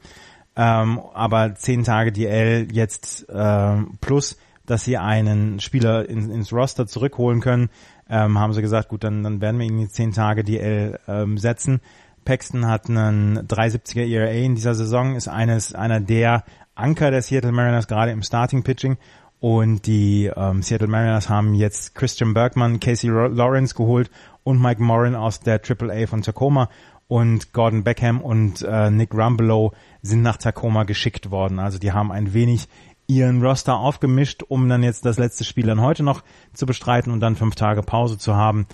Ähm, 0.55 0.99
aber 1.13 1.55
zehn 1.55 1.85
Tage 1.85 2.11
DL 2.11 2.67
jetzt 2.73 3.27
äh, 3.29 3.77
plus, 4.01 4.37
dass 4.65 4.83
sie 4.83 4.97
einen 4.97 5.61
Spieler 5.61 6.07
in, 6.07 6.29
ins 6.29 6.51
Roster 6.51 6.87
zurückholen 6.87 7.39
können, 7.39 7.69
ähm, 8.09 8.37
haben 8.37 8.51
sie 8.51 8.61
gesagt, 8.61 8.89
gut, 8.89 9.05
dann, 9.05 9.23
dann 9.23 9.39
werden 9.39 9.59
wir 9.59 9.65
ihn 9.65 9.79
die 9.79 9.87
zehn 9.87 10.11
Tage 10.11 10.43
DL 10.43 10.99
ähm, 11.07 11.37
setzen. 11.37 11.79
Paxton 12.25 12.67
hat 12.67 12.89
einen 12.89 13.47
370er 13.47 14.05
ERA 14.05 14.31
in 14.31 14.55
dieser 14.55 14.75
Saison, 14.75 15.15
ist 15.15 15.29
eines 15.29 15.73
einer 15.73 16.01
der 16.01 16.43
Anker 16.75 17.11
der 17.11 17.21
Seattle 17.21 17.53
Mariners 17.53 17.87
gerade 17.87 18.11
im 18.11 18.21
Starting 18.21 18.63
Pitching 18.63 18.97
und 19.41 19.87
die 19.87 20.31
ähm, 20.33 20.61
Seattle 20.61 20.87
Mariners 20.87 21.27
haben 21.27 21.55
jetzt 21.55 21.95
Christian 21.95 22.35
Bergman, 22.35 22.79
Casey 22.79 23.09
Lawrence 23.09 23.73
geholt 23.73 24.11
und 24.43 24.61
Mike 24.61 24.81
Morin 24.81 25.15
aus 25.15 25.39
der 25.39 25.59
AAA 25.59 26.05
von 26.05 26.21
Tacoma 26.21 26.69
und 27.07 27.51
Gordon 27.51 27.83
Beckham 27.83 28.21
und 28.21 28.61
äh, 28.61 28.91
Nick 28.91 29.15
Rumbelow 29.15 29.73
sind 30.03 30.21
nach 30.21 30.37
Tacoma 30.37 30.83
geschickt 30.83 31.31
worden. 31.31 31.57
Also 31.57 31.79
die 31.79 31.91
haben 31.91 32.11
ein 32.11 32.33
wenig 32.33 32.69
ihren 33.07 33.43
Roster 33.43 33.77
aufgemischt, 33.77 34.43
um 34.47 34.69
dann 34.69 34.83
jetzt 34.83 35.05
das 35.05 35.17
letzte 35.17 35.43
Spiel 35.43 35.65
dann 35.65 35.81
heute 35.81 36.03
noch 36.03 36.23
zu 36.53 36.67
bestreiten 36.67 37.11
und 37.11 37.19
dann 37.19 37.35
fünf 37.35 37.55
Tage 37.55 37.81
Pause 37.81 38.19
zu 38.19 38.35
haben. 38.35 38.67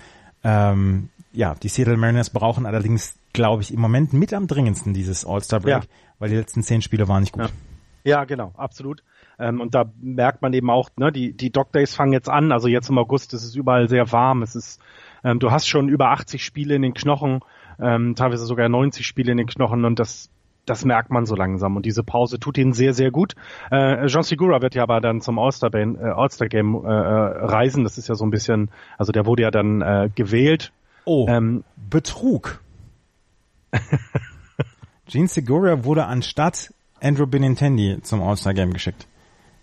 Ähm, 0.43 1.07
ja, 1.31 1.55
die 1.55 1.69
Seattle 1.69 1.95
Mariners 1.95 2.29
brauchen 2.29 2.65
allerdings, 2.65 3.15
glaube 3.31 3.63
ich, 3.63 3.73
im 3.73 3.79
Moment 3.79 4.11
mit 4.11 4.33
am 4.33 4.47
dringendsten 4.47 4.93
dieses 4.93 5.25
All-Star-Break, 5.25 5.83
ja. 5.83 5.89
weil 6.19 6.29
die 6.29 6.35
letzten 6.35 6.61
zehn 6.61 6.81
Spiele 6.81 7.07
waren 7.07 7.21
nicht 7.21 7.31
gut. 7.31 7.53
Ja, 8.03 8.17
ja 8.17 8.25
genau, 8.25 8.53
absolut. 8.57 9.01
Ähm, 9.39 9.61
und 9.61 9.75
da 9.75 9.91
merkt 10.01 10.41
man 10.41 10.53
eben 10.53 10.69
auch, 10.69 10.89
ne, 10.97 11.11
die, 11.11 11.33
die 11.33 11.51
Dog 11.51 11.71
Days 11.71 11.95
fangen 11.95 12.13
jetzt 12.13 12.29
an, 12.29 12.51
also 12.51 12.67
jetzt 12.67 12.89
im 12.89 12.97
August 12.97 13.33
ist 13.33 13.43
es 13.43 13.55
überall 13.55 13.87
sehr 13.87 14.11
warm, 14.11 14.41
es 14.41 14.55
ist, 14.55 14.81
ähm, 15.23 15.39
du 15.39 15.51
hast 15.51 15.67
schon 15.67 15.89
über 15.89 16.09
80 16.09 16.43
Spiele 16.43 16.75
in 16.75 16.81
den 16.81 16.93
Knochen, 16.93 17.41
ähm, 17.79 18.15
teilweise 18.15 18.45
sogar 18.45 18.67
90 18.69 19.05
Spiele 19.05 19.31
in 19.31 19.37
den 19.37 19.47
Knochen 19.47 19.85
und 19.85 19.99
das 19.99 20.31
das 20.67 20.83
merkt 20.83 21.09
man 21.11 21.25
so 21.25 21.35
langsam 21.35 21.75
und 21.77 21.85
diese 21.85 22.03
Pause 22.03 22.39
tut 22.39 22.57
ihnen 22.57 22.73
sehr, 22.73 22.93
sehr 22.93 23.09
gut. 23.09 23.35
Äh, 23.71 24.07
Jean 24.07 24.23
Segura 24.23 24.61
wird 24.61 24.75
ja 24.75 24.83
aber 24.83 24.99
dann 24.99 25.21
zum 25.21 25.39
All-Star-Game 25.39 25.95
äh, 25.95 26.09
All 26.09 26.27
Game 26.49 26.75
äh, 26.75 26.89
reisen. 26.89 27.83
Das 27.83 27.97
ist 27.97 28.09
ja 28.09 28.15
so 28.15 28.25
ein 28.25 28.31
bisschen, 28.31 28.69
also 28.97 29.11
der 29.11 29.25
wurde 29.25 29.43
ja 29.43 29.51
dann 29.51 29.81
äh, 29.81 30.09
gewählt. 30.13 30.73
Oh, 31.05 31.25
ähm, 31.29 31.63
Betrug. 31.89 32.61
Gene 35.07 35.27
Segura 35.27 35.85
wurde 35.85 36.05
anstatt 36.05 36.73
Andrew 37.01 37.27
Benintendi 37.27 37.99
zum 38.01 38.21
All-Star-Game 38.21 38.73
geschickt. 38.73 39.07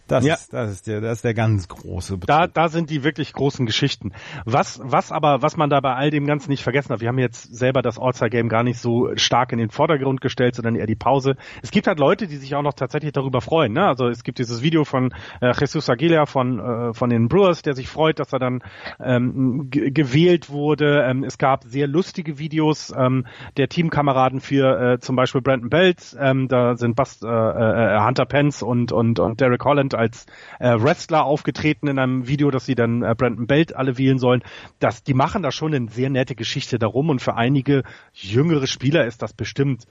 Das, 0.06 0.24
ja. 0.24 0.34
ist, 0.34 0.52
das 0.52 0.70
ist 0.70 0.86
der, 0.86 1.00
das 1.00 1.18
ist 1.18 1.24
der 1.24 1.34
ganz 1.34 1.66
große 1.68 2.18
Betrug. 2.18 2.26
Da, 2.26 2.46
da 2.46 2.68
sind 2.68 2.90
die 2.90 3.04
wirklich 3.04 3.32
großen 3.32 3.64
Geschichten. 3.64 4.12
Was, 4.44 4.80
was 4.82 5.12
aber, 5.12 5.40
was 5.40 5.56
man 5.56 5.70
da 5.70 5.80
bei 5.80 5.94
all 5.94 6.10
dem 6.10 6.26
Ganzen 6.26 6.50
nicht 6.50 6.62
vergessen 6.62 6.90
hat, 6.90 7.00
wir 7.00 7.08
haben 7.08 7.18
jetzt 7.18 7.56
selber 7.56 7.80
das 7.80 7.98
All-Star-Game 7.98 8.48
gar 8.48 8.62
nicht 8.64 8.78
so 8.78 9.16
stark 9.16 9.52
in 9.52 9.58
den 9.58 9.70
Vordergrund 9.70 10.20
gestellt, 10.20 10.56
sondern 10.56 10.76
eher 10.76 10.86
die 10.86 10.94
Pause. 10.94 11.36
Es 11.62 11.70
gibt 11.70 11.86
halt 11.86 11.98
Leute, 11.98 12.26
die 12.26 12.36
sich 12.36 12.54
auch 12.54 12.62
noch 12.62 12.74
tatsächlich 12.74 13.12
darüber 13.12 13.40
freuen. 13.40 13.72
Ne? 13.72 13.86
Also 13.86 14.08
es 14.08 14.24
gibt 14.24 14.38
dieses 14.38 14.62
Video 14.62 14.84
von 14.84 15.14
äh, 15.40 15.52
Jesus 15.58 15.88
Aguilera 15.88 16.26
von, 16.26 16.58
äh, 16.58 16.92
von 16.92 17.08
den 17.08 17.28
Brewers, 17.28 17.62
der 17.62 17.74
sich 17.74 17.88
freut, 17.88 18.18
dass 18.18 18.32
er 18.32 18.38
dann 18.38 18.62
ähm, 19.02 19.68
gewählt 19.70 20.50
wurde. 20.50 21.02
Ähm, 21.08 21.24
es 21.24 21.38
gab 21.38 21.64
sehr 21.64 21.86
lustige 21.86 22.38
Videos 22.38 22.92
ähm, 22.96 23.26
der 23.56 23.68
Teamkameraden 23.68 24.40
für 24.40 24.94
äh, 24.94 24.98
zum 24.98 25.16
Beispiel 25.16 25.40
Brandon 25.40 25.70
Belt. 25.70 26.14
Ähm, 26.20 26.48
da 26.48 26.76
sind 26.76 26.94
Bust, 26.94 27.24
äh, 27.24 27.28
äh, 27.28 28.00
Hunter 28.00 28.26
Pence 28.26 28.62
und, 28.62 28.92
und, 28.92 29.18
und 29.18 29.40
Derek 29.40 29.64
Holland 29.64 29.93
als 29.94 30.26
äh, 30.58 30.74
Wrestler 30.78 31.24
aufgetreten 31.24 31.88
in 31.88 31.98
einem 31.98 32.28
Video, 32.28 32.50
dass 32.50 32.66
sie 32.66 32.74
dann 32.74 33.02
äh, 33.02 33.14
Brandon 33.16 33.46
Belt 33.46 33.74
alle 33.74 33.98
wählen 33.98 34.18
sollen. 34.18 34.42
Das, 34.78 35.02
die 35.02 35.14
machen 35.14 35.42
da 35.42 35.50
schon 35.52 35.74
eine 35.74 35.90
sehr 35.90 36.10
nette 36.10 36.34
Geschichte 36.34 36.78
darum 36.78 37.10
und 37.10 37.20
für 37.20 37.34
einige 37.34 37.82
jüngere 38.12 38.66
Spieler 38.66 39.06
ist 39.06 39.22
das 39.22 39.32
bestimmt 39.32 39.86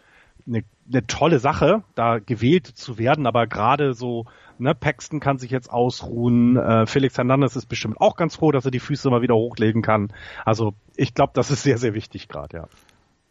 eine, 0.47 0.63
eine 0.91 1.07
tolle 1.07 1.39
Sache, 1.39 1.83
da 1.95 2.19
gewählt 2.19 2.67
zu 2.67 2.97
werden, 2.97 3.27
aber 3.27 3.47
gerade 3.47 3.93
so, 3.93 4.25
ne, 4.57 4.75
Paxton 4.75 5.19
kann 5.19 5.37
sich 5.37 5.51
jetzt 5.51 5.71
ausruhen, 5.71 6.57
äh, 6.57 6.85
Felix 6.85 7.17
Hernandez 7.17 7.55
ist 7.55 7.67
bestimmt 7.67 7.99
auch 8.01 8.15
ganz 8.15 8.35
froh, 8.35 8.51
dass 8.51 8.65
er 8.65 8.71
die 8.71 8.79
Füße 8.79 9.09
mal 9.09 9.21
wieder 9.21 9.35
hochlegen 9.35 9.81
kann. 9.81 10.11
Also 10.45 10.73
ich 10.95 11.13
glaube, 11.13 11.31
das 11.35 11.51
ist 11.51 11.63
sehr, 11.63 11.77
sehr 11.77 11.93
wichtig 11.93 12.27
gerade, 12.27 12.57
ja. 12.57 12.67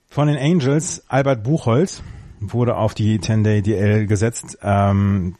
Von 0.08 0.28
den 0.28 0.36
Angels, 0.36 1.04
Albert 1.08 1.42
Buchholz 1.42 2.02
wurde 2.38 2.76
auf 2.76 2.92
die 2.92 3.18
10-Day-DL 3.18 4.06
gesetzt. 4.06 4.58
Ähm, 4.62 5.36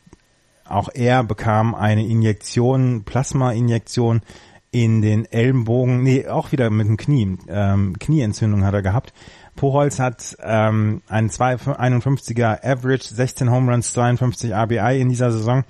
auch 0.68 0.88
er 0.92 1.24
bekam 1.24 1.74
eine 1.74 2.06
Injektion, 2.06 3.04
Plasma-Injektion 3.04 4.22
in 4.70 5.02
den 5.02 5.26
Ellenbogen, 5.26 6.02
nee, 6.02 6.26
auch 6.26 6.52
wieder 6.52 6.70
mit 6.70 6.88
dem 6.88 6.96
Knie, 6.96 7.36
ähm, 7.48 7.98
Knieentzündung 7.98 8.64
hat 8.64 8.74
er 8.74 8.82
gehabt. 8.82 9.12
Puchholz 9.54 9.98
hat 9.98 10.36
ähm, 10.42 11.02
einen 11.08 11.28
51er 11.28 12.64
Average, 12.64 13.14
16 13.14 13.50
Home 13.50 13.70
Runs, 13.70 13.92
52 13.92 14.54
RBI 14.54 14.98
in 15.00 15.10
dieser 15.10 15.30
Saison. 15.30 15.64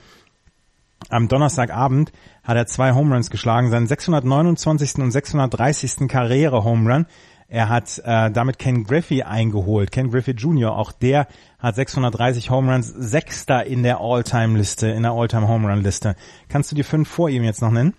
Am 1.08 1.26
Donnerstagabend 1.26 2.12
hat 2.44 2.56
er 2.56 2.66
zwei 2.66 2.92
Home 2.92 3.14
Runs 3.14 3.30
geschlagen, 3.30 3.70
seinen 3.70 3.88
629. 3.88 4.96
und 4.96 5.10
630. 5.10 6.08
Karriere-Home 6.08 6.92
Run. 6.92 7.06
Er 7.52 7.68
hat 7.68 8.00
äh, 8.06 8.30
damit 8.30 8.58
Ken 8.58 8.84
Griffey 8.84 9.24
eingeholt. 9.24 9.92
Ken 9.92 10.10
Griffey 10.10 10.30
Jr., 10.30 10.74
auch 10.74 10.90
der 10.90 11.26
hat 11.58 11.74
630 11.74 12.48
Home 12.48 12.72
Runs, 12.72 12.88
Sechster 12.88 13.66
in 13.66 13.82
der 13.82 14.00
All-Time-Liste, 14.00 14.88
in 14.88 15.02
der 15.02 15.12
All-Time 15.12 15.46
Home 15.48 15.68
Run-Liste. 15.68 16.16
Kannst 16.48 16.72
du 16.72 16.76
die 16.76 16.82
fünf 16.82 17.10
vor 17.10 17.28
ihm 17.28 17.44
jetzt 17.44 17.60
noch 17.60 17.70
nennen? 17.70 17.92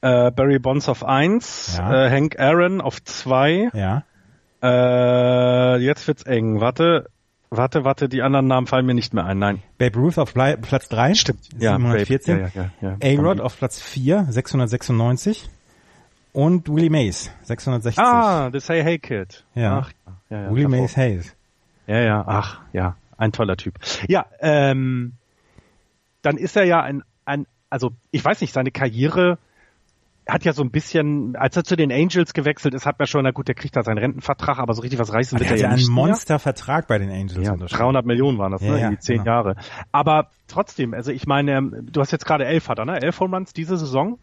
Äh, 0.00 0.30
Barry 0.30 0.60
Bonds 0.60 0.88
auf 0.88 1.02
eins, 1.02 1.74
ja. 1.76 2.06
äh, 2.06 2.08
Hank 2.08 2.38
Aaron 2.38 2.80
auf 2.80 3.02
zwei. 3.02 3.68
Ja. 3.74 4.04
Äh, 4.62 5.78
jetzt 5.78 6.06
wird's 6.06 6.22
eng. 6.22 6.60
Warte, 6.60 7.08
warte, 7.50 7.82
warte, 7.82 8.08
die 8.08 8.22
anderen 8.22 8.46
Namen 8.46 8.68
fallen 8.68 8.86
mir 8.86 8.94
nicht 8.94 9.12
mehr 9.12 9.24
ein. 9.24 9.40
Nein. 9.40 9.60
Babe 9.76 9.98
Ruth 9.98 10.18
auf 10.18 10.34
Platz 10.34 10.88
drei. 10.88 11.14
Stimmt. 11.14 11.42
714. 11.58 12.38
Ja, 12.38 12.46
ja, 12.54 12.70
ja, 12.80 12.96
ja, 13.02 13.18
A-Rod 13.18 13.40
auf 13.40 13.58
Platz 13.58 13.80
vier, 13.80 14.24
696 14.30 15.50
und 16.34 16.68
Willie 16.68 16.90
Mays, 16.90 17.30
660. 17.42 18.04
Ah, 18.04 18.50
the 18.52 18.60
Say 18.60 18.82
Hey 18.82 18.98
Kid. 18.98 19.44
Ja. 19.54 19.78
Ach, 19.78 19.92
ja, 20.28 20.42
ja, 20.42 20.50
Willie 20.50 20.68
Mays 20.68 20.96
Hayes. 20.96 21.34
Ja, 21.86 22.00
ja, 22.00 22.24
ach, 22.26 22.60
ja, 22.72 22.96
ein 23.16 23.32
toller 23.32 23.56
Typ. 23.56 23.74
Ja, 24.08 24.26
ähm, 24.40 25.12
dann 26.22 26.36
ist 26.36 26.56
er 26.56 26.64
ja 26.64 26.82
ein, 26.82 27.02
ein, 27.24 27.46
also 27.70 27.92
ich 28.10 28.24
weiß 28.24 28.40
nicht, 28.40 28.52
seine 28.52 28.72
Karriere 28.72 29.38
hat 30.26 30.44
ja 30.44 30.52
so 30.52 30.62
ein 30.62 30.70
bisschen, 30.70 31.36
als 31.36 31.56
er 31.56 31.64
zu 31.64 31.76
den 31.76 31.92
Angels 31.92 32.32
gewechselt 32.32 32.74
ist, 32.74 32.86
hat 32.86 32.98
man 32.98 33.06
schon, 33.06 33.22
na 33.24 33.30
gut, 33.30 33.46
der 33.46 33.54
kriegt 33.54 33.76
da 33.76 33.82
seinen 33.82 33.98
Rentenvertrag, 33.98 34.58
aber 34.58 34.74
so 34.74 34.80
richtig 34.80 34.98
was 34.98 35.12
reißen 35.12 35.38
wird 35.38 35.50
er 35.50 35.56
ja 35.56 35.72
nicht. 35.72 35.86
einen 35.86 35.94
Monstervertrag 35.94 36.88
bei 36.88 36.98
den 36.98 37.10
Angels. 37.10 37.46
Ja, 37.46 37.56
300 37.56 38.06
Millionen 38.06 38.38
waren 38.38 38.50
das, 38.50 38.62
ja, 38.62 38.72
ne? 38.72 38.80
Ja, 38.80 38.98
zehn 38.98 39.18
genau. 39.18 39.30
Jahre. 39.30 39.56
Aber 39.92 40.30
trotzdem, 40.48 40.94
also 40.94 41.12
ich 41.12 41.26
meine, 41.26 41.82
du 41.82 42.00
hast 42.00 42.10
jetzt 42.10 42.24
gerade 42.24 42.46
elf 42.46 42.68
hat 42.68 42.78
er, 42.78 42.86
ne? 42.86 43.00
Elf 43.02 43.20
Home 43.20 43.36
Runs 43.36 43.52
diese 43.52 43.76
Saison. 43.76 44.18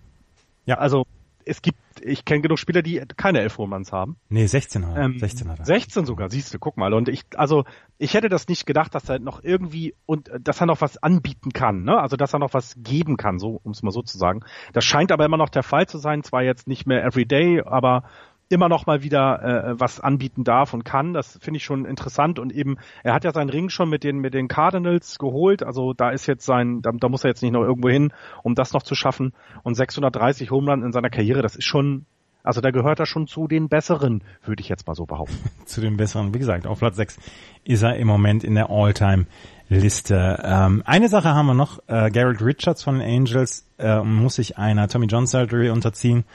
Ja. 0.65 0.79
Also 0.79 1.05
es 1.45 1.61
gibt, 1.61 1.79
ich 2.01 2.25
kenne 2.25 2.41
genug 2.41 2.59
Spieler, 2.59 2.81
die 2.81 3.01
keine 3.17 3.39
elf 3.41 3.57
Homeruns 3.57 3.91
haben. 3.91 4.17
Nee, 4.29 4.45
16 4.45 4.87
hat 4.87 4.95
er. 4.95 5.03
Ähm, 5.03 5.19
16 5.19 5.49
hat 5.49 5.59
er. 5.59 5.65
16 5.65 6.05
sogar, 6.05 6.29
siehst 6.29 6.53
du, 6.53 6.59
guck 6.59 6.77
mal. 6.77 6.93
Und 6.93 7.09
ich, 7.09 7.23
also, 7.35 7.65
ich 7.97 8.13
hätte 8.13 8.29
das 8.29 8.47
nicht 8.47 8.65
gedacht, 8.65 8.95
dass 8.95 9.09
er 9.09 9.19
noch 9.19 9.43
irgendwie 9.43 9.95
und 10.05 10.31
dass 10.39 10.61
er 10.61 10.67
noch 10.67 10.81
was 10.81 11.01
anbieten 11.01 11.51
kann, 11.51 11.83
ne? 11.83 11.99
Also 11.99 12.17
dass 12.17 12.33
er 12.33 12.39
noch 12.39 12.53
was 12.53 12.75
geben 12.77 13.17
kann, 13.17 13.39
so, 13.39 13.59
um 13.63 13.71
es 13.71 13.83
mal 13.83 13.91
so 13.91 14.01
zu 14.01 14.17
sagen. 14.17 14.41
Das 14.73 14.85
scheint 14.85 15.11
aber 15.11 15.25
immer 15.25 15.37
noch 15.37 15.49
der 15.49 15.63
Fall 15.63 15.87
zu 15.87 15.97
sein, 15.97 16.23
zwar 16.23 16.43
jetzt 16.43 16.67
nicht 16.67 16.87
mehr 16.87 17.03
everyday, 17.03 17.61
aber 17.61 18.03
immer 18.51 18.69
noch 18.69 18.85
mal 18.85 19.03
wieder 19.03 19.41
äh, 19.43 19.79
was 19.79 19.99
anbieten 19.99 20.43
darf 20.43 20.73
und 20.73 20.83
kann. 20.83 21.13
Das 21.13 21.39
finde 21.41 21.57
ich 21.57 21.63
schon 21.63 21.85
interessant 21.85 22.39
und 22.39 22.51
eben, 22.51 22.77
er 23.03 23.13
hat 23.13 23.23
ja 23.23 23.31
seinen 23.31 23.49
Ring 23.49 23.69
schon 23.69 23.89
mit 23.89 24.03
den 24.03 24.19
mit 24.19 24.33
den 24.33 24.47
Cardinals 24.47 25.17
geholt, 25.19 25.63
also 25.63 25.93
da 25.93 26.09
ist 26.09 26.27
jetzt 26.27 26.45
sein, 26.45 26.81
da, 26.81 26.91
da 26.91 27.09
muss 27.09 27.23
er 27.23 27.29
jetzt 27.29 27.41
nicht 27.41 27.53
noch 27.53 27.63
irgendwo 27.63 27.89
hin, 27.89 28.13
um 28.43 28.55
das 28.55 28.73
noch 28.73 28.83
zu 28.83 28.95
schaffen. 28.95 29.33
Und 29.63 29.75
630 29.75 30.51
Home 30.51 30.73
in 30.73 30.91
seiner 30.91 31.09
Karriere, 31.09 31.41
das 31.41 31.55
ist 31.55 31.65
schon 31.65 32.05
Also 32.43 32.61
da 32.61 32.71
gehört 32.71 32.99
er 32.99 33.05
schon 33.05 33.27
zu 33.27 33.47
den 33.47 33.69
Besseren, 33.69 34.23
würde 34.43 34.61
ich 34.61 34.69
jetzt 34.69 34.87
mal 34.87 34.95
so 34.95 35.05
behaupten. 35.05 35.37
zu 35.65 35.81
den 35.81 35.97
Besseren. 35.97 36.33
Wie 36.33 36.39
gesagt, 36.39 36.67
auf 36.67 36.79
Platz 36.79 36.95
6 36.95 37.19
ist 37.63 37.83
er 37.83 37.95
im 37.97 38.07
Moment 38.07 38.43
in 38.43 38.55
der 38.55 38.69
All-Time-Liste. 38.69 40.39
Ähm, 40.43 40.83
eine 40.85 41.07
Sache 41.07 41.29
haben 41.29 41.45
wir 41.45 41.53
noch. 41.53 41.79
Äh, 41.87 42.09
Garrett 42.11 42.41
Richards 42.41 42.83
von 42.83 42.99
den 42.99 43.07
Angels 43.07 43.67
äh, 43.77 44.01
muss 44.01 44.35
sich 44.35 44.57
einer 44.57 44.87
Tommy 44.87 45.05
John 45.05 45.27
Surgery 45.27 45.69
unterziehen 45.69 46.25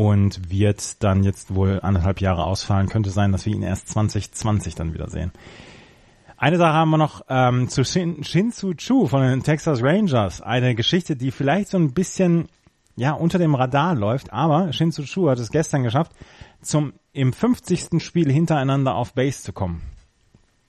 und 0.00 0.50
wird 0.50 1.02
dann 1.02 1.24
jetzt 1.24 1.54
wohl 1.54 1.78
anderthalb 1.82 2.22
Jahre 2.22 2.44
ausfallen. 2.44 2.88
Könnte 2.88 3.10
sein, 3.10 3.32
dass 3.32 3.44
wir 3.44 3.52
ihn 3.52 3.62
erst 3.62 3.90
2020 3.90 4.74
dann 4.74 4.94
wieder 4.94 5.10
sehen. 5.10 5.30
Eine 6.38 6.56
Sache 6.56 6.72
haben 6.72 6.88
wir 6.88 6.96
noch 6.96 7.26
ähm, 7.28 7.68
zu 7.68 7.84
Shin, 7.84 8.24
Shinsu 8.24 8.72
Chu 8.72 9.08
von 9.08 9.20
den 9.20 9.42
Texas 9.42 9.82
Rangers. 9.82 10.40
Eine 10.40 10.74
Geschichte, 10.74 11.16
die 11.16 11.30
vielleicht 11.30 11.68
so 11.68 11.76
ein 11.76 11.92
bisschen 11.92 12.48
ja 12.96 13.12
unter 13.12 13.38
dem 13.38 13.54
Radar 13.54 13.94
läuft, 13.94 14.32
aber 14.32 14.72
Shinsu 14.72 15.02
Chu 15.02 15.28
hat 15.28 15.38
es 15.38 15.50
gestern 15.50 15.82
geschafft, 15.82 16.12
zum 16.62 16.94
im 17.12 17.34
50. 17.34 18.02
Spiel 18.02 18.32
hintereinander 18.32 18.94
auf 18.94 19.12
Base 19.12 19.42
zu 19.42 19.52
kommen. 19.52 19.82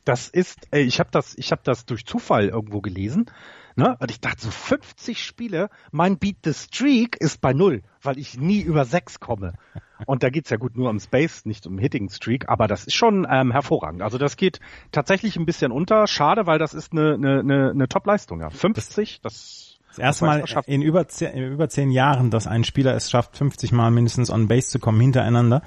Das 0.03 0.27
ist, 0.27 0.67
ey, 0.71 0.83
ich 0.83 0.99
habe 0.99 1.09
das, 1.13 1.37
ich 1.37 1.53
habe 1.53 1.61
das 1.63 1.85
durch 1.85 2.05
Zufall 2.05 2.49
irgendwo 2.49 2.81
gelesen. 2.81 3.27
Ne? 3.75 3.97
Und 3.99 4.11
ich 4.11 4.19
dachte 4.19 4.41
so 4.41 4.51
50 4.51 5.23
Spiele, 5.23 5.69
mein 5.91 6.17
Beat 6.17 6.37
the 6.43 6.53
Streak 6.53 7.15
ist 7.17 7.41
bei 7.41 7.53
null, 7.53 7.83
weil 8.01 8.17
ich 8.17 8.37
nie 8.37 8.61
über 8.61 8.85
sechs 8.85 9.19
komme. 9.19 9.53
Und 10.05 10.23
da 10.23 10.29
geht's 10.29 10.49
ja 10.49 10.57
gut 10.57 10.75
nur 10.75 10.89
um 10.89 10.99
Space, 10.99 11.45
nicht 11.45 11.67
um 11.67 11.77
Hitting 11.77 12.09
Streak, 12.09 12.49
aber 12.49 12.67
das 12.67 12.85
ist 12.85 12.95
schon 12.95 13.27
ähm, 13.29 13.51
hervorragend. 13.51 14.01
Also 14.01 14.17
das 14.17 14.35
geht 14.35 14.59
tatsächlich 14.91 15.37
ein 15.37 15.45
bisschen 15.45 15.71
unter. 15.71 16.07
Schade, 16.07 16.47
weil 16.47 16.59
das 16.59 16.73
ist 16.73 16.91
eine, 16.91 17.13
eine, 17.13 17.39
eine, 17.39 17.69
eine 17.71 17.87
Top-Leistung. 17.87 18.41
Ja. 18.41 18.49
50, 18.49 19.21
das 19.21 19.70
das 19.91 19.99
erste 19.99 20.25
Mal 20.25 20.43
in 20.67 20.81
über, 20.81 21.07
zehn, 21.07 21.31
in 21.33 21.51
über 21.51 21.69
zehn 21.69 21.91
Jahren, 21.91 22.31
dass 22.31 22.47
ein 22.47 22.63
Spieler 22.63 22.95
es 22.95 23.09
schafft, 23.09 23.37
50 23.37 23.71
Mal 23.71 23.91
mindestens 23.91 24.29
on 24.29 24.47
Base 24.47 24.69
zu 24.69 24.79
kommen 24.79 24.99
hintereinander. 25.01 25.61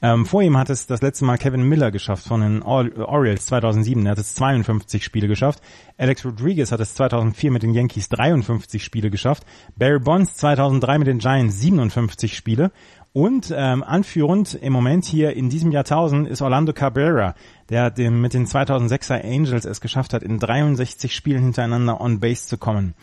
Ähm, 0.00 0.26
vor 0.26 0.42
ihm 0.42 0.56
hat 0.56 0.70
es 0.70 0.86
das 0.86 1.02
letzte 1.02 1.24
Mal 1.24 1.38
Kevin 1.38 1.62
Miller 1.62 1.90
geschafft 1.90 2.26
von 2.26 2.40
den 2.40 2.62
Orioles 2.62 3.46
2007. 3.46 4.06
Er 4.06 4.12
hat 4.12 4.18
es 4.18 4.34
52 4.34 5.02
Spiele 5.02 5.26
geschafft. 5.26 5.60
Alex 5.96 6.24
Rodriguez 6.24 6.70
hat 6.70 6.80
es 6.80 6.94
2004 6.94 7.50
mit 7.50 7.62
den 7.62 7.74
Yankees 7.74 8.08
53 8.08 8.82
Spiele 8.82 9.10
geschafft. 9.10 9.44
Barry 9.76 9.98
Bonds 9.98 10.36
2003 10.36 10.98
mit 10.98 11.08
den 11.08 11.18
Giants 11.18 11.60
57 11.60 12.36
Spiele. 12.36 12.70
Und 13.12 13.52
ähm, 13.56 13.82
anführend 13.82 14.54
im 14.54 14.72
Moment 14.72 15.04
hier 15.04 15.34
in 15.34 15.50
diesem 15.50 15.72
Jahrtausend 15.72 16.28
ist 16.28 16.42
Orlando 16.42 16.72
Cabrera, 16.72 17.34
der 17.68 17.90
dem, 17.90 18.20
mit 18.20 18.34
den 18.34 18.46
2006er 18.46 19.24
Angels 19.24 19.64
es 19.64 19.80
geschafft 19.80 20.12
hat, 20.12 20.22
in 20.22 20.38
63 20.38 21.12
Spielen 21.12 21.42
hintereinander 21.42 22.00
on 22.00 22.20
Base 22.20 22.46
zu 22.46 22.58
kommen. 22.58 22.94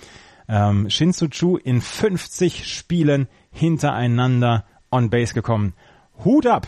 Ähm, 0.48 0.89
Shinsu 0.89 1.28
Chu 1.28 1.58
in 1.58 1.82
50 1.82 2.68
Spielen 2.68 3.28
hintereinander 3.52 4.66
on 4.91 5.10
Base 5.10 5.34
gekommen. 5.34 5.74
Hut 6.24 6.48
ab! 6.48 6.68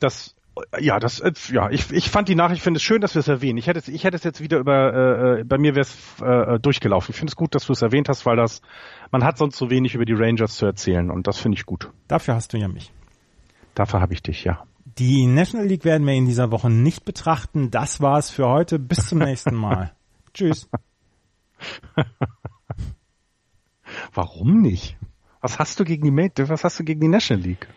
Das 0.00 0.34
ja, 0.78 1.00
das, 1.00 1.20
ja, 1.50 1.68
ich, 1.70 1.90
ich 1.90 2.10
fand 2.10 2.28
die 2.28 2.36
Nachricht, 2.36 2.58
ich 2.58 2.62
finde 2.62 2.78
es 2.78 2.82
schön, 2.84 3.00
dass 3.00 3.14
wir 3.14 3.20
es 3.20 3.28
erwähnen. 3.28 3.58
Ich 3.58 3.66
hätte 3.66 3.80
es, 3.80 3.88
ich 3.88 4.04
hätte 4.04 4.16
es 4.16 4.22
jetzt 4.22 4.40
wieder 4.40 4.58
über, 4.58 4.92
äh, 4.94 5.40
äh 5.40 5.44
bei 5.44 5.58
mir 5.58 5.74
wäre 5.74 5.80
es 5.80 6.20
äh, 6.20 6.60
durchgelaufen. 6.60 7.10
Ich 7.10 7.16
finde 7.16 7.32
es 7.32 7.36
gut, 7.36 7.56
dass 7.56 7.66
du 7.66 7.72
es 7.72 7.82
erwähnt 7.82 8.08
hast, 8.08 8.24
weil 8.24 8.36
das, 8.36 8.62
man 9.10 9.24
hat 9.24 9.36
sonst 9.36 9.56
so 9.56 9.68
wenig 9.70 9.94
über 9.94 10.04
die 10.04 10.12
Rangers 10.12 10.56
zu 10.56 10.66
erzählen 10.66 11.10
und 11.10 11.26
das 11.26 11.38
finde 11.38 11.58
ich 11.58 11.66
gut. 11.66 11.90
Dafür 12.06 12.34
hast 12.36 12.52
du 12.52 12.56
ja 12.56 12.68
mich. 12.68 12.92
Dafür 13.74 14.00
habe 14.00 14.14
ich 14.14 14.22
dich, 14.22 14.44
ja. 14.44 14.64
Die 14.98 15.26
National 15.26 15.66
League 15.66 15.84
werden 15.84 16.06
wir 16.06 16.14
in 16.14 16.26
dieser 16.26 16.52
Woche 16.52 16.70
nicht 16.70 17.04
betrachten. 17.04 17.72
Das 17.72 18.00
war 18.00 18.18
es 18.18 18.30
für 18.30 18.46
heute. 18.46 18.78
Bis 18.78 19.08
zum 19.08 19.18
nächsten 19.18 19.56
Mal. 19.56 19.92
Tschüss. 20.34 20.68
Warum 24.14 24.62
nicht? 24.62 24.96
Was 25.40 25.58
hast 25.58 25.78
du 25.78 25.84
gegen 25.84 26.04
die, 26.04 26.48
was 26.48 26.64
hast 26.64 26.80
du 26.80 26.84
gegen 26.84 27.00
die 27.00 27.08
National 27.08 27.42
League? 27.44 27.68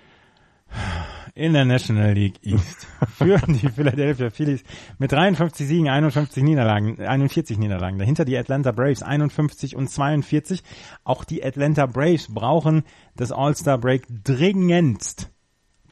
in 1.38 1.54
der 1.54 1.66
National 1.66 2.14
League 2.14 2.40
East 2.42 2.88
führen 3.16 3.54
die 3.54 3.70
Philadelphia 3.70 4.32
Phillies 4.32 4.64
mit 4.98 5.12
53 5.12 5.68
Siegen, 5.68 5.88
51 5.88 6.44
Niederlagen, 6.44 7.00
41 7.00 7.60
Niederlagen. 7.60 8.00
Dahinter 8.00 8.26
die 8.26 8.38
Atlanta 8.38 8.72
Braves 8.72 9.04
51 9.04 9.76
und 9.76 9.88
42. 9.88 10.64
Auch 11.04 11.24
die 11.24 11.44
Atlanta 11.44 11.86
Braves 11.86 12.34
brauchen 12.34 12.84
das 13.16 13.32
All-Star 13.32 13.78
Break 13.78 14.08
dringendst. 14.24 15.30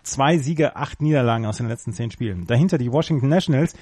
Zwei 0.05 0.37
Siege, 0.37 0.75
acht 0.75 1.01
Niederlagen 1.01 1.45
aus 1.45 1.57
den 1.57 1.67
letzten 1.67 1.91
zehn 1.91 2.11
Spielen. 2.11 2.45
Dahinter 2.45 2.77
die 2.77 2.91
Washington 2.91 3.27
Nationals, 3.27 3.73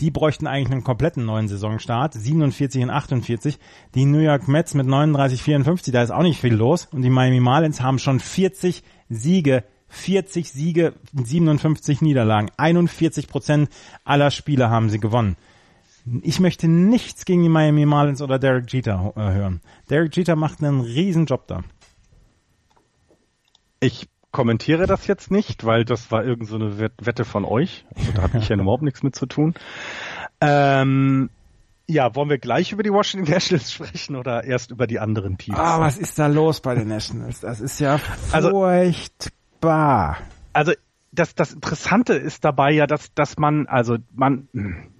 die 0.00 0.10
bräuchten 0.10 0.46
eigentlich 0.46 0.70
einen 0.70 0.84
kompletten 0.84 1.24
neuen 1.24 1.48
Saisonstart, 1.48 2.14
47 2.14 2.82
und 2.82 2.90
48. 2.90 3.58
Die 3.94 4.04
New 4.04 4.18
York 4.18 4.46
Mets 4.46 4.74
mit 4.74 4.86
39, 4.86 5.42
54, 5.42 5.92
da 5.92 6.02
ist 6.02 6.10
auch 6.10 6.22
nicht 6.22 6.40
viel 6.40 6.54
los. 6.54 6.86
Und 6.92 7.02
die 7.02 7.10
Miami 7.10 7.40
Marlins 7.40 7.80
haben 7.80 7.98
schon 7.98 8.20
40 8.20 8.82
Siege 9.08 9.64
40 9.90 10.52
Siege, 10.52 10.94
57 11.12 12.00
Niederlagen. 12.00 12.50
41 12.56 13.26
Prozent 13.26 13.68
aller 14.04 14.30
Spiele 14.30 14.70
haben 14.70 14.88
sie 14.88 15.00
gewonnen. 15.00 15.36
Ich 16.22 16.40
möchte 16.40 16.68
nichts 16.68 17.24
gegen 17.24 17.42
die 17.42 17.48
Miami 17.48 17.84
Marlins 17.86 18.22
oder 18.22 18.38
Derek 18.38 18.72
Jeter 18.72 19.12
äh, 19.16 19.20
hören. 19.20 19.60
Derek 19.90 20.16
Jeter 20.16 20.36
macht 20.36 20.62
einen 20.62 20.80
riesen 20.80 21.26
Job 21.26 21.46
da. 21.46 21.62
Ich 23.80 24.08
kommentiere 24.32 24.86
das 24.86 25.06
jetzt 25.06 25.30
nicht, 25.30 25.64
weil 25.64 25.84
das 25.84 26.10
war 26.10 26.24
irgend 26.24 26.48
so 26.48 26.56
eine 26.56 26.78
Wette 26.78 27.24
von 27.24 27.44
euch. 27.44 27.84
Also 27.96 28.12
da 28.12 28.22
habe 28.22 28.38
ich 28.38 28.48
ja 28.48 28.56
überhaupt 28.56 28.82
nichts 28.84 29.02
mit 29.02 29.14
zu 29.14 29.26
tun. 29.26 29.54
Ähm, 30.40 31.30
ja, 31.86 32.14
wollen 32.14 32.30
wir 32.30 32.38
gleich 32.38 32.72
über 32.72 32.82
die 32.82 32.92
Washington 32.92 33.30
Nationals 33.30 33.72
sprechen 33.72 34.16
oder 34.16 34.44
erst 34.44 34.70
über 34.70 34.86
die 34.86 35.00
anderen 35.00 35.38
Teams? 35.38 35.58
Ah, 35.58 35.80
was 35.80 35.98
ist 35.98 36.18
da 36.18 36.28
los 36.28 36.60
bei 36.60 36.74
den 36.74 36.88
Nationals? 36.88 37.40
Das 37.40 37.60
ist 37.60 37.80
ja 37.80 38.00
also 38.32 38.50
furchtbar. 38.50 40.18
Also. 40.52 40.72
Also 40.72 40.72
das, 41.12 41.34
das 41.34 41.52
Interessante 41.52 42.14
ist 42.14 42.44
dabei 42.44 42.70
ja, 42.70 42.86
dass, 42.86 43.12
dass 43.14 43.36
man, 43.36 43.66
also 43.66 43.96
man, 44.12 44.48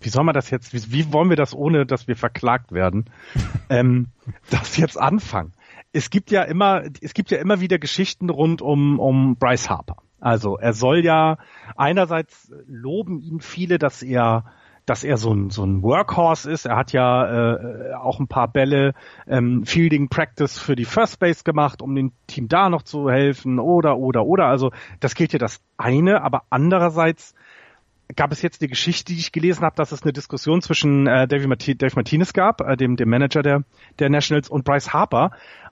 wie 0.01 0.09
soll 0.09 0.25
man 0.25 0.35
das 0.35 0.51
jetzt, 0.51 0.73
wie, 0.73 0.93
wie 0.93 1.13
wollen 1.13 1.29
wir 1.29 1.37
das 1.37 1.55
ohne, 1.55 1.87
dass 1.87 2.09
wir 2.09 2.17
verklagt 2.17 2.73
werden, 2.73 3.05
ähm, 3.71 4.09
das 4.51 4.77
jetzt 4.77 4.99
anfangen? 4.99 5.53
Es 5.93 6.11
gibt 6.11 6.31
ja 6.31 6.43
immer, 6.43 6.83
es 7.01 7.15
gibt 7.15 7.31
ja 7.31 7.39
immer 7.39 7.61
wieder 7.61 7.79
Geschichten 7.79 8.31
rund 8.31 8.63
um, 8.63 8.99
um 8.99 9.37
Bryce 9.37 9.69
Harper. 9.69 9.97
Also 10.21 10.57
er 10.57 10.73
soll 10.73 11.05
ja 11.05 11.39
einerseits 11.77 12.53
loben 12.67 13.21
ihn 13.21 13.41
viele, 13.41 13.79
dass 13.79 14.03
er 14.03 14.45
dass 14.87 15.05
er 15.05 15.19
so 15.19 15.33
ein, 15.33 15.51
so 15.51 15.63
ein 15.63 15.83
Workhorse 15.83 16.51
ist. 16.51 16.65
Er 16.65 16.77
hat 16.77 16.93
ja 16.93 17.53
äh, 17.53 17.95
auch 17.95 18.19
ein 18.19 18.27
paar 18.27 18.49
Bälle 18.49 18.95
ähm, 19.29 19.65
Fielding 19.65 20.09
Practice 20.09 20.59
für 20.59 20.75
die 20.75 20.85
First 20.85 21.21
Base 21.21 21.45
gemacht, 21.45 21.81
um 21.81 21.95
dem 21.95 22.13
Team 22.27 22.49
da 22.49 22.69
noch 22.69 22.83
zu 22.83 23.09
helfen 23.09 23.61
oder 23.61 23.99
oder 23.99 24.25
oder. 24.25 24.47
Also 24.47 24.73
das 24.99 25.15
gilt 25.15 25.33
ja 25.33 25.39
das 25.39 25.61
eine, 25.77 26.23
aber 26.23 26.43
andererseits 26.51 27.35
gab 28.17 28.33
es 28.33 28.43
jetzt 28.43 28.63
die 28.63 28.69
Geschichte, 28.69 29.13
die 29.13 29.21
ich 29.21 29.31
gelesen 29.31 29.63
habe, 29.65 29.77
dass 29.77 29.93
es 29.93 30.03
eine 30.03 30.13
Diskussion 30.13 30.63
zwischen 30.63 31.07
äh, 31.07 31.29
Dave, 31.29 31.47
Marti 31.47 31.77
Dave 31.77 31.95
Martinez 31.95 32.33
gab, 32.33 32.61
äh, 32.61 32.77
dem, 32.77 32.97
dem 32.97 33.09
Manager 33.09 33.43
der, 33.43 33.63
der 34.01 34.11
Nationals, 34.11 34.49
und 34.49 34.65
Bryce 34.65 34.93
Harper. 34.93 35.31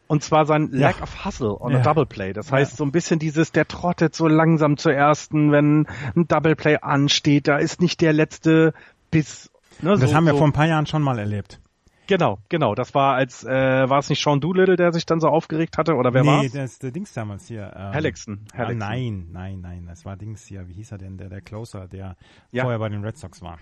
Und 0.08 0.24
zwar 0.24 0.46
sein 0.46 0.70
ja. 0.72 0.88
Lack 0.88 1.02
of 1.02 1.24
Hustle 1.24 1.60
on 1.60 1.72
ja. 1.72 1.78
a 1.78 1.82
Double 1.82 2.06
Play. 2.06 2.32
Das 2.32 2.50
heißt, 2.50 2.72
ja. 2.72 2.76
so 2.78 2.84
ein 2.84 2.92
bisschen 2.92 3.18
dieses, 3.18 3.52
der 3.52 3.68
trottet 3.68 4.14
so 4.14 4.26
langsam 4.26 4.78
zur 4.78 4.94
ersten, 4.94 5.52
wenn 5.52 5.86
ein 6.16 6.26
Double 6.26 6.56
Play 6.56 6.78
ansteht. 6.80 7.46
Da 7.46 7.58
ist 7.58 7.80
nicht 7.80 8.00
der 8.00 8.14
letzte 8.14 8.72
bis. 9.10 9.50
Ne, 9.80 9.96
das 9.98 10.10
so, 10.10 10.16
haben 10.16 10.24
wir 10.24 10.32
so. 10.32 10.38
vor 10.38 10.48
ein 10.48 10.54
paar 10.54 10.66
Jahren 10.66 10.86
schon 10.86 11.02
mal 11.02 11.18
erlebt. 11.18 11.60
Genau, 12.06 12.38
genau. 12.48 12.74
Das 12.74 12.94
war 12.94 13.16
als 13.16 13.44
äh, 13.44 13.50
war 13.50 13.98
es 13.98 14.08
nicht 14.08 14.22
Sean 14.22 14.40
Doolittle, 14.40 14.76
der 14.76 14.94
sich 14.94 15.04
dann 15.04 15.20
so 15.20 15.28
aufgeregt 15.28 15.76
hatte 15.76 15.94
oder 15.94 16.14
wer 16.14 16.24
war? 16.24 16.40
Nee, 16.40 16.48
das 16.48 16.72
ist 16.72 16.82
der 16.82 16.90
Dings 16.90 17.12
damals 17.12 17.46
hier. 17.46 17.70
Ähm, 17.76 17.92
Hellickson. 17.92 18.46
Ah, 18.56 18.72
nein, 18.72 19.28
nein, 19.30 19.60
nein. 19.60 19.84
Das 19.86 20.06
war 20.06 20.16
Dings 20.16 20.46
hier. 20.46 20.66
Wie 20.68 20.72
hieß 20.72 20.92
er 20.92 20.98
denn? 20.98 21.18
Der 21.18 21.28
der 21.28 21.42
Closer, 21.42 21.86
der 21.86 22.16
ja. 22.50 22.62
vorher 22.62 22.78
bei 22.78 22.88
den 22.88 23.04
Red 23.04 23.18
Sox 23.18 23.42
war. 23.42 23.58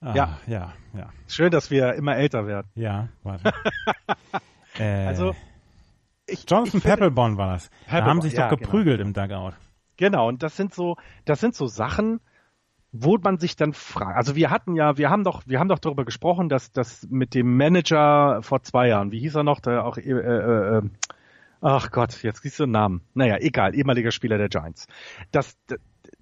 Ah, 0.00 0.14
ja, 0.14 0.38
ja, 0.46 0.72
ja. 0.94 1.10
Schön, 1.26 1.50
dass 1.50 1.72
wir 1.72 1.94
immer 1.94 2.16
älter 2.16 2.46
werden. 2.46 2.68
Ja, 2.76 3.08
warte. 3.24 3.52
äh, 4.78 5.06
also 5.06 5.34
ich, 6.26 6.48
Jonathan 6.48 6.78
ich 6.78 6.84
Peppelborn 6.84 7.36
war 7.36 7.52
das. 7.52 7.70
Da 7.90 8.04
haben 8.04 8.20
sich 8.20 8.34
doch 8.34 8.40
ja, 8.40 8.48
genau. 8.48 8.60
geprügelt 8.60 8.98
genau. 8.98 9.08
im 9.08 9.14
Dugout. 9.14 9.56
Genau, 9.96 10.28
und 10.28 10.42
das 10.42 10.56
sind 10.56 10.74
so, 10.74 10.96
das 11.24 11.40
sind 11.40 11.54
so 11.54 11.66
Sachen, 11.66 12.20
wo 12.92 13.18
man 13.18 13.38
sich 13.38 13.56
dann 13.56 13.72
fragt, 13.72 14.16
also 14.16 14.36
wir 14.36 14.50
hatten 14.50 14.74
ja, 14.76 14.96
wir 14.96 15.10
haben 15.10 15.24
doch, 15.24 15.42
wir 15.46 15.58
haben 15.58 15.68
doch 15.68 15.78
darüber 15.78 16.04
gesprochen, 16.04 16.48
dass 16.48 16.72
das 16.72 17.06
mit 17.10 17.34
dem 17.34 17.56
Manager 17.56 18.40
vor 18.42 18.62
zwei 18.62 18.88
Jahren, 18.88 19.12
wie 19.12 19.18
hieß 19.20 19.34
er 19.34 19.44
noch, 19.44 19.60
der 19.60 19.84
auch, 19.84 19.98
äh, 19.98 20.10
äh, 20.10 20.78
äh, 20.78 20.82
ach 21.60 21.90
Gott, 21.90 22.22
jetzt 22.22 22.42
siehst 22.42 22.58
du 22.58 22.64
einen 22.64 22.72
Namen. 22.72 23.00
Naja, 23.14 23.36
egal, 23.38 23.74
ehemaliger 23.74 24.10
Spieler 24.10 24.38
der 24.38 24.48
Giants. 24.48 24.86
Dass, 25.32 25.58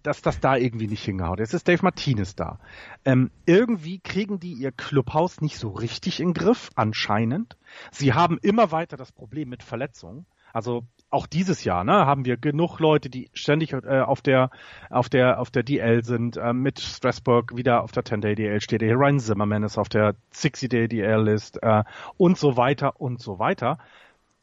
dass 0.07 0.23
das 0.23 0.41
da 0.41 0.57
irgendwie 0.57 0.87
nicht 0.87 1.05
hingehaut. 1.05 1.41
Jetzt 1.41 1.55
ist 1.55 1.67
Dave 1.67 1.83
Martinez 1.83 2.37
da. 2.37 2.59
Ähm, 3.05 3.31
irgendwie 3.45 3.99
kriegen 3.99 4.39
die 4.39 4.53
ihr 4.53 4.71
Clubhaus 4.71 5.41
nicht 5.41 5.59
so 5.59 5.71
richtig 5.71 6.21
in 6.21 6.33
Griff, 6.33 6.71
anscheinend. 6.77 7.57
Sie 7.91 8.15
haben 8.15 8.39
immer 8.41 8.71
weiter 8.71 8.97
das 8.97 9.11
Problem 9.11 9.49
mit 9.49 9.63
Verletzungen. 9.63 10.27
Also 10.53 10.85
auch 11.11 11.27
dieses 11.27 11.65
Jahr 11.65 11.85
ne, 11.85 12.07
haben 12.07 12.25
wir 12.25 12.37
genug 12.37 12.79
Leute, 12.79 13.11
die 13.11 13.31
ständig 13.35 13.73
äh, 13.73 14.01
auf 14.01 14.23
der 14.23 14.51
auf 14.91 15.09
der 15.09 15.41
auf 15.41 15.51
der 15.51 15.63
DL 15.65 16.03
sind. 16.05 16.37
Äh, 16.37 16.53
mit 16.53 16.81
Strasbourg 16.81 17.57
wieder 17.57 17.83
auf 17.83 17.93
der 17.93 18.05
10-Day 18.05 18.35
DL 18.37 18.61
steht. 18.61 18.83
Hier 18.83 18.97
Ryan 18.97 19.19
Zimmerman 19.19 19.65
ist 19.65 19.77
auf 19.77 19.89
der 19.89 20.15
60-Day 20.33 20.89
DL 20.89 21.23
List 21.23 21.63
äh, 21.63 21.85
und 22.17 22.39
so 22.39 22.57
weiter 22.57 23.01
und 23.01 23.21
so 23.21 23.39
weiter. 23.39 23.79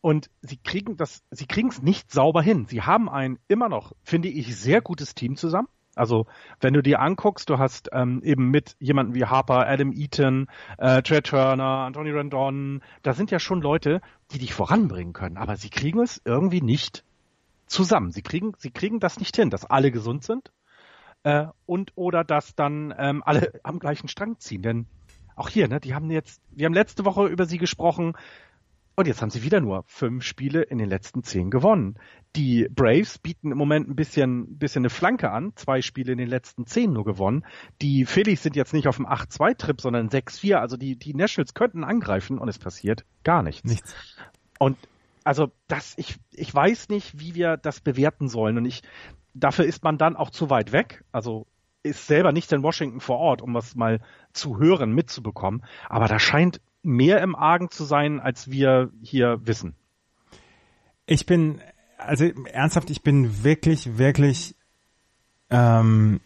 Und 0.03 0.29
sie 0.41 0.57
kriegen 0.57 0.97
das, 0.97 1.23
sie 1.31 1.45
kriegen 1.45 1.69
es 1.69 1.81
nicht 1.81 2.11
sauber 2.11 2.41
hin. 2.41 2.65
Sie 2.65 2.81
haben 2.81 3.07
ein 3.07 3.39
immer 3.47 3.69
noch, 3.69 3.93
finde 4.03 4.27
ich, 4.27 4.53
sehr 4.53 4.81
gutes 4.81 5.15
Team 5.15 5.37
zusammen. 5.37 5.69
Also 5.95 6.27
wenn 6.59 6.73
du 6.73 6.83
dir 6.83 6.99
anguckst, 6.99 7.49
du 7.49 7.57
hast 7.57 7.87
ähm, 7.93 8.21
eben 8.21 8.49
mit 8.49 8.75
jemanden 8.79 9.15
wie 9.15 9.23
Harper, 9.23 9.65
Adam 9.65 9.93
Eaton, 9.93 10.47
äh, 10.77 11.01
Trey 11.03 11.21
Turner, 11.21 11.85
Anthony 11.85 12.11
Randon, 12.11 12.83
da 13.01 13.13
sind 13.13 13.31
ja 13.31 13.39
schon 13.39 13.61
Leute, 13.61 14.01
die 14.31 14.39
dich 14.39 14.53
voranbringen 14.53 15.13
können, 15.13 15.37
aber 15.37 15.55
sie 15.55 15.69
kriegen 15.69 16.01
es 16.01 16.21
irgendwie 16.25 16.61
nicht 16.61 17.05
zusammen. 17.67 18.11
Sie 18.11 18.23
kriegen, 18.23 18.51
sie 18.57 18.71
kriegen 18.71 18.99
das 18.99 19.21
nicht 19.21 19.37
hin, 19.37 19.51
dass 19.51 19.63
alle 19.63 19.89
gesund 19.89 20.25
sind 20.25 20.51
äh, 21.23 21.45
und 21.65 21.93
oder 21.95 22.25
dass 22.25 22.55
dann 22.55 22.93
ähm, 22.97 23.23
alle 23.25 23.53
am 23.63 23.79
gleichen 23.79 24.09
Strang 24.09 24.37
ziehen. 24.37 24.63
Denn 24.63 24.85
auch 25.37 25.47
hier, 25.47 25.69
ne, 25.69 25.79
die 25.79 25.95
haben 25.95 26.11
jetzt, 26.11 26.41
wir 26.51 26.65
haben 26.65 26.73
letzte 26.73 27.05
Woche 27.05 27.27
über 27.27 27.45
sie 27.45 27.57
gesprochen, 27.57 28.17
und 28.95 29.07
jetzt 29.07 29.21
haben 29.21 29.31
sie 29.31 29.43
wieder 29.43 29.59
nur 29.59 29.83
fünf 29.87 30.23
Spiele 30.23 30.61
in 30.61 30.77
den 30.77 30.87
letzten 30.87 31.23
zehn 31.23 31.49
gewonnen. 31.49 31.95
Die 32.35 32.67
Braves 32.69 33.17
bieten 33.17 33.51
im 33.51 33.57
Moment 33.57 33.89
ein 33.89 33.95
bisschen, 33.95 34.57
bisschen 34.57 34.81
eine 34.81 34.89
Flanke 34.89 35.31
an. 35.31 35.53
Zwei 35.55 35.81
Spiele 35.81 36.11
in 36.11 36.19
den 36.19 36.27
letzten 36.27 36.65
zehn 36.67 36.93
nur 36.93 37.03
gewonnen. 37.03 37.43
Die 37.81 38.05
Phillies 38.05 38.43
sind 38.43 38.55
jetzt 38.55 38.73
nicht 38.73 38.87
auf 38.87 38.97
dem 38.97 39.07
8-2-Trip, 39.07 39.81
sondern 39.81 40.09
6-4. 40.09 40.55
Also 40.55 40.77
die, 40.77 40.95
die 40.95 41.15
Nationals 41.15 41.55
könnten 41.55 41.83
angreifen 41.83 42.37
und 42.37 42.47
es 42.49 42.59
passiert 42.59 43.03
gar 43.23 43.41
nichts. 43.41 43.69
nichts. 43.69 43.95
Und 44.59 44.77
also 45.23 45.51
das, 45.67 45.93
ich, 45.97 46.17
ich 46.31 46.53
weiß 46.53 46.89
nicht, 46.89 47.19
wie 47.19 47.33
wir 47.33 47.57
das 47.57 47.79
bewerten 47.81 48.29
sollen. 48.29 48.57
Und 48.57 48.65
ich, 48.65 48.83
dafür 49.33 49.65
ist 49.65 49.83
man 49.83 49.97
dann 49.97 50.15
auch 50.15 50.29
zu 50.29 50.51
weit 50.51 50.71
weg. 50.71 51.03
Also 51.11 51.47
ist 51.81 52.07
selber 52.07 52.31
nicht 52.31 52.51
in 52.51 52.63
Washington 52.63 52.99
vor 52.99 53.17
Ort, 53.17 53.41
um 53.41 53.53
was 53.53 53.75
mal 53.75 53.99
zu 54.31 54.59
hören, 54.59 54.93
mitzubekommen. 54.93 55.63
Aber 55.89 56.07
da 56.07 56.19
scheint 56.19 56.61
mehr 56.83 57.21
im 57.21 57.35
Argen 57.35 57.69
zu 57.69 57.85
sein, 57.85 58.19
als 58.19 58.51
wir 58.51 58.91
hier 59.01 59.39
wissen. 59.45 59.75
Ich 61.05 61.25
bin, 61.25 61.61
also 61.97 62.25
ernsthaft, 62.25 62.89
ich 62.89 63.01
bin 63.01 63.43
wirklich, 63.43 63.97
wirklich 63.97 64.55
ähm, 65.49 66.19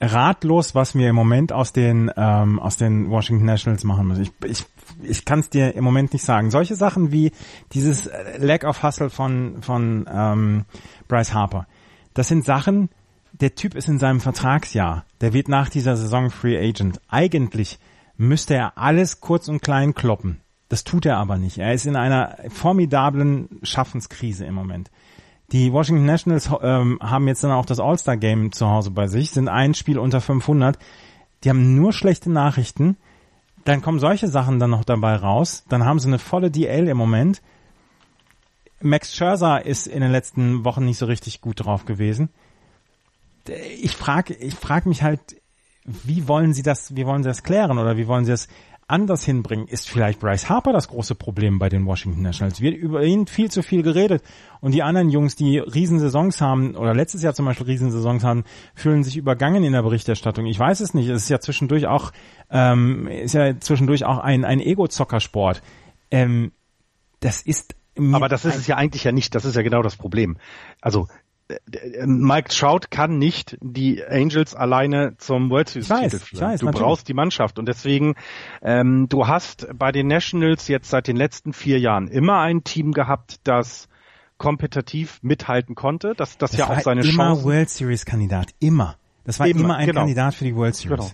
ratlos, 0.00 0.74
was 0.74 0.94
wir 0.94 1.10
im 1.10 1.14
Moment 1.14 1.52
aus 1.52 1.72
den 1.72 2.10
ähm, 2.16 2.58
aus 2.58 2.76
den 2.76 3.10
Washington 3.10 3.44
Nationals 3.44 3.84
machen 3.84 4.08
müssen. 4.08 4.22
Ich, 4.22 4.32
ich, 4.44 4.64
ich 5.02 5.24
kann 5.24 5.40
es 5.40 5.50
dir 5.50 5.74
im 5.74 5.84
Moment 5.84 6.12
nicht 6.12 6.24
sagen. 6.24 6.50
Solche 6.50 6.74
Sachen 6.74 7.12
wie 7.12 7.32
dieses 7.72 8.10
Lack 8.38 8.64
of 8.64 8.82
Hustle 8.82 9.10
von 9.10 9.62
von 9.62 10.08
ähm, 10.10 10.64
Bryce 11.08 11.34
Harper, 11.34 11.66
das 12.14 12.28
sind 12.28 12.44
Sachen. 12.44 12.88
Der 13.32 13.54
Typ 13.54 13.74
ist 13.74 13.88
in 13.88 13.98
seinem 13.98 14.20
Vertragsjahr. 14.20 15.04
Der 15.20 15.32
wird 15.32 15.48
nach 15.48 15.68
dieser 15.68 15.96
Saison 15.96 16.30
Free 16.30 16.58
Agent. 16.58 17.00
Eigentlich 17.08 17.78
müsste 18.20 18.54
er 18.54 18.76
alles 18.76 19.20
kurz 19.20 19.48
und 19.48 19.62
klein 19.62 19.94
kloppen. 19.94 20.40
Das 20.68 20.84
tut 20.84 21.06
er 21.06 21.16
aber 21.16 21.36
nicht. 21.36 21.58
Er 21.58 21.72
ist 21.72 21.86
in 21.86 21.96
einer 21.96 22.36
formidablen 22.50 23.60
Schaffenskrise 23.62 24.44
im 24.44 24.54
Moment. 24.54 24.90
Die 25.52 25.72
Washington 25.72 26.04
Nationals 26.04 26.48
ähm, 26.62 26.98
haben 27.02 27.26
jetzt 27.26 27.42
dann 27.42 27.50
auch 27.50 27.64
das 27.64 27.80
All-Star-Game 27.80 28.52
zu 28.52 28.68
Hause 28.68 28.90
bei 28.90 29.08
sich, 29.08 29.30
sind 29.30 29.48
ein 29.48 29.74
Spiel 29.74 29.98
unter 29.98 30.20
500. 30.20 30.78
Die 31.42 31.48
haben 31.48 31.74
nur 31.74 31.92
schlechte 31.92 32.30
Nachrichten. 32.30 32.96
Dann 33.64 33.82
kommen 33.82 33.98
solche 33.98 34.28
Sachen 34.28 34.60
dann 34.60 34.70
noch 34.70 34.84
dabei 34.84 35.16
raus. 35.16 35.64
Dann 35.68 35.84
haben 35.84 35.98
sie 35.98 36.08
eine 36.08 36.18
volle 36.18 36.50
DL 36.50 36.88
im 36.88 36.96
Moment. 36.96 37.42
Max 38.80 39.14
Scherzer 39.14 39.64
ist 39.64 39.86
in 39.86 40.02
den 40.02 40.12
letzten 40.12 40.64
Wochen 40.64 40.84
nicht 40.84 40.98
so 40.98 41.06
richtig 41.06 41.40
gut 41.40 41.64
drauf 41.64 41.84
gewesen. 41.84 42.28
Ich 43.80 43.96
frage 43.96 44.34
ich 44.34 44.54
frag 44.54 44.86
mich 44.86 45.02
halt 45.02 45.39
wie 45.84 46.28
wollen 46.28 46.52
Sie 46.52 46.62
das, 46.62 46.94
wie 46.96 47.06
wollen 47.06 47.22
Sie 47.22 47.28
das 47.28 47.42
klären 47.42 47.78
oder 47.78 47.96
wie 47.96 48.06
wollen 48.06 48.24
Sie 48.24 48.32
das 48.32 48.48
anders 48.90 49.24
hinbringen? 49.24 49.66
Ist 49.68 49.88
vielleicht 49.88 50.20
Bryce 50.20 50.48
Harper 50.48 50.72
das 50.72 50.88
große 50.88 51.14
Problem 51.14 51.58
bei 51.58 51.68
den 51.68 51.86
Washington 51.86 52.22
Nationals? 52.22 52.60
Wird 52.60 52.76
über 52.76 53.02
ihn 53.04 53.26
viel 53.26 53.50
zu 53.50 53.62
viel 53.62 53.82
geredet 53.82 54.22
und 54.60 54.72
die 54.72 54.82
anderen 54.82 55.10
Jungs, 55.10 55.36
die 55.36 55.58
Riesensaisons 55.58 56.40
haben 56.40 56.76
oder 56.76 56.94
letztes 56.94 57.22
Jahr 57.22 57.34
zum 57.34 57.46
Beispiel 57.46 57.66
Riesensaisons 57.66 58.24
haben, 58.24 58.44
fühlen 58.74 59.04
sich 59.04 59.16
übergangen 59.16 59.64
in 59.64 59.72
der 59.72 59.82
Berichterstattung. 59.82 60.46
Ich 60.46 60.58
weiß 60.58 60.80
es 60.80 60.92
nicht. 60.92 61.08
Es 61.08 61.22
ist 61.22 61.28
ja 61.28 61.40
zwischendurch 61.40 61.86
auch, 61.86 62.12
ähm, 62.50 63.06
ist 63.06 63.34
ja 63.34 63.58
zwischendurch 63.58 64.04
auch 64.04 64.18
ein, 64.18 64.44
ein 64.44 64.60
Ego-Zockersport. 64.60 65.62
Ähm, 66.10 66.52
das 67.20 67.42
ist 67.42 67.74
aber 67.96 68.28
das 68.28 68.44
ist 68.44 68.56
es 68.56 68.66
ja 68.66 68.76
eigentlich 68.76 69.04
ja 69.04 69.12
nicht. 69.12 69.34
Das 69.34 69.44
ist 69.44 69.56
ja 69.56 69.62
genau 69.62 69.82
das 69.82 69.96
Problem. 69.96 70.38
Also 70.80 71.08
Mike 72.04 72.48
Trout 72.48 72.90
kann 72.90 73.18
nicht 73.18 73.56
die 73.60 74.04
Angels 74.04 74.54
alleine 74.54 75.16
zum 75.18 75.50
World 75.50 75.68
Series 75.68 75.88
Titel 75.88 76.18
führen. 76.18 76.40
Weiß, 76.40 76.60
du 76.60 76.66
natürlich. 76.66 76.86
brauchst 76.86 77.08
die 77.08 77.14
Mannschaft 77.14 77.58
und 77.58 77.66
deswegen 77.66 78.14
ähm, 78.62 79.08
du 79.08 79.26
hast 79.26 79.68
bei 79.74 79.92
den 79.92 80.06
Nationals 80.06 80.68
jetzt 80.68 80.90
seit 80.90 81.06
den 81.06 81.16
letzten 81.16 81.52
vier 81.52 81.78
Jahren 81.78 82.08
immer 82.08 82.40
ein 82.40 82.64
Team 82.64 82.92
gehabt, 82.92 83.40
das 83.44 83.88
kompetitiv 84.38 85.18
mithalten 85.22 85.74
konnte, 85.74 86.14
dass 86.14 86.38
das, 86.38 86.52
das 86.52 86.60
ja 86.60 86.70
auch 86.70 86.80
seine 86.80 87.02
immer 87.02 87.10
Chance. 87.10 87.42
Immer 87.42 87.44
World 87.44 87.70
Series 87.70 88.06
Kandidat, 88.06 88.48
immer. 88.58 88.96
Das 89.24 89.38
war 89.38 89.46
immer, 89.46 89.60
immer 89.60 89.76
ein 89.76 89.86
genau. 89.86 90.00
Kandidat 90.00 90.34
für 90.34 90.44
die 90.44 90.56
World 90.56 90.74
Series. 90.74 90.98
Genau. 90.98 91.10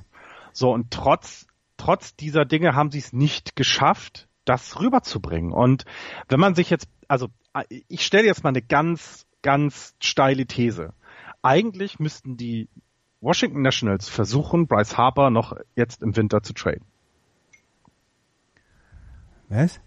So 0.53 0.73
und 0.73 0.91
trotz 0.91 1.47
trotz 1.77 2.17
dieser 2.17 2.45
Dinge 2.45 2.75
haben 2.75 2.91
sie 2.91 2.99
es 2.99 3.13
nicht 3.13 3.57
geschafft, 3.57 4.29
das 4.45 4.81
rüberzubringen. 4.81 5.53
Und 5.53 5.85
wenn 6.29 6.41
man 6.41 6.55
sich 6.55 6.71
jetzt, 6.71 6.89
also 7.09 7.29
ich 7.89 8.05
stelle 8.05 8.27
jetzt 8.27 8.45
mal 8.45 8.51
eine 8.51 8.63
ganz 8.63 9.27
ganz 9.47 9.95
steile 10.01 10.45
These. 10.45 10.93
Eigentlich 11.41 12.01
müssten 12.01 12.37
die 12.37 12.69
Washington 13.21 13.63
Nationals 13.63 14.09
versuchen, 14.09 14.67
Bryce 14.67 14.99
Harper 14.99 15.31
noch 15.31 15.57
jetzt 15.77 16.03
im 16.03 16.17
Winter 16.17 16.43
zu 16.43 16.53
traden. 16.53 16.85
Was? 19.49 19.81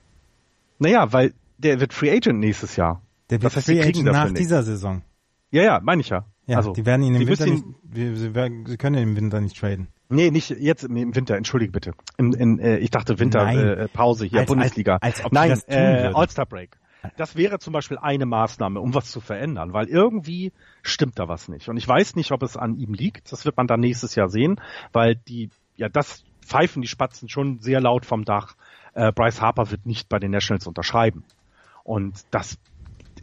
Naja, 0.79 1.11
weil 1.11 1.33
der 1.57 1.81
wird 1.81 1.93
Free 1.93 2.09
Agent 2.09 2.39
nächstes 2.39 2.77
Jahr. 2.77 3.01
Der 3.29 3.41
wird 3.41 3.51
das 3.51 3.57
heißt, 3.57 3.67
Free 3.67 3.81
Agent 3.81 4.05
nach 4.05 4.31
dieser 4.31 4.63
Saison. 4.63 5.01
Ja, 5.51 5.63
ja, 5.63 5.81
meine 5.83 5.99
ich 5.99 6.07
ja. 6.07 6.25
Ja, 6.47 6.57
also, 6.57 6.71
die 6.71 6.85
werden 6.85 7.03
ihn 7.03 7.15
im 7.15 7.27
Winter 7.27 7.45
nicht, 7.45 7.63
sie, 7.93 8.15
sie, 8.15 8.77
können 8.77 8.95
ihn 8.95 9.09
im 9.09 9.15
Winter 9.17 9.41
nicht 9.41 9.59
traden. 9.59 9.89
Nee, 10.07 10.31
nicht 10.31 10.51
jetzt 10.51 10.85
im 10.85 11.13
Winter, 11.13 11.35
entschuldige 11.35 11.73
bitte. 11.73 11.93
In, 12.17 12.31
in, 12.31 12.59
äh, 12.59 12.77
ich 12.77 12.91
dachte 12.91 13.19
Winterpause 13.19 14.25
äh, 14.25 14.29
hier, 14.29 14.39
als, 14.39 14.47
Bundesliga. 14.47 14.97
Als, 15.01 15.17
als 15.17 15.25
ob 15.25 15.33
Nein, 15.33 15.61
äh, 15.67 16.11
All-Star 16.13 16.45
Break. 16.45 16.78
Das 17.15 17.35
wäre 17.35 17.59
zum 17.59 17.73
Beispiel 17.73 17.97
eine 17.97 18.25
Maßnahme, 18.25 18.79
um 18.79 18.93
was 18.93 19.11
zu 19.11 19.21
verändern, 19.21 19.73
weil 19.73 19.87
irgendwie 19.87 20.51
stimmt 20.81 21.17
da 21.17 21.27
was 21.27 21.47
nicht. 21.47 21.69
Und 21.69 21.77
ich 21.77 21.87
weiß 21.87 22.15
nicht, 22.15 22.31
ob 22.31 22.43
es 22.43 22.57
an 22.57 22.75
ihm 22.75 22.93
liegt. 22.93 23.31
Das 23.31 23.45
wird 23.45 23.57
man 23.57 23.67
dann 23.67 23.79
nächstes 23.79 24.15
Jahr 24.15 24.29
sehen, 24.29 24.59
weil 24.91 25.15
die, 25.15 25.49
ja, 25.77 25.89
das 25.89 26.23
pfeifen 26.41 26.81
die 26.81 26.87
Spatzen 26.87 27.29
schon 27.29 27.59
sehr 27.59 27.79
laut 27.79 28.05
vom 28.05 28.25
Dach. 28.25 28.55
Äh, 28.93 29.11
Bryce 29.11 29.41
Harper 29.41 29.71
wird 29.71 29.85
nicht 29.85 30.09
bei 30.09 30.19
den 30.19 30.31
Nationals 30.31 30.67
unterschreiben. 30.67 31.23
Und 31.83 32.25
das 32.31 32.57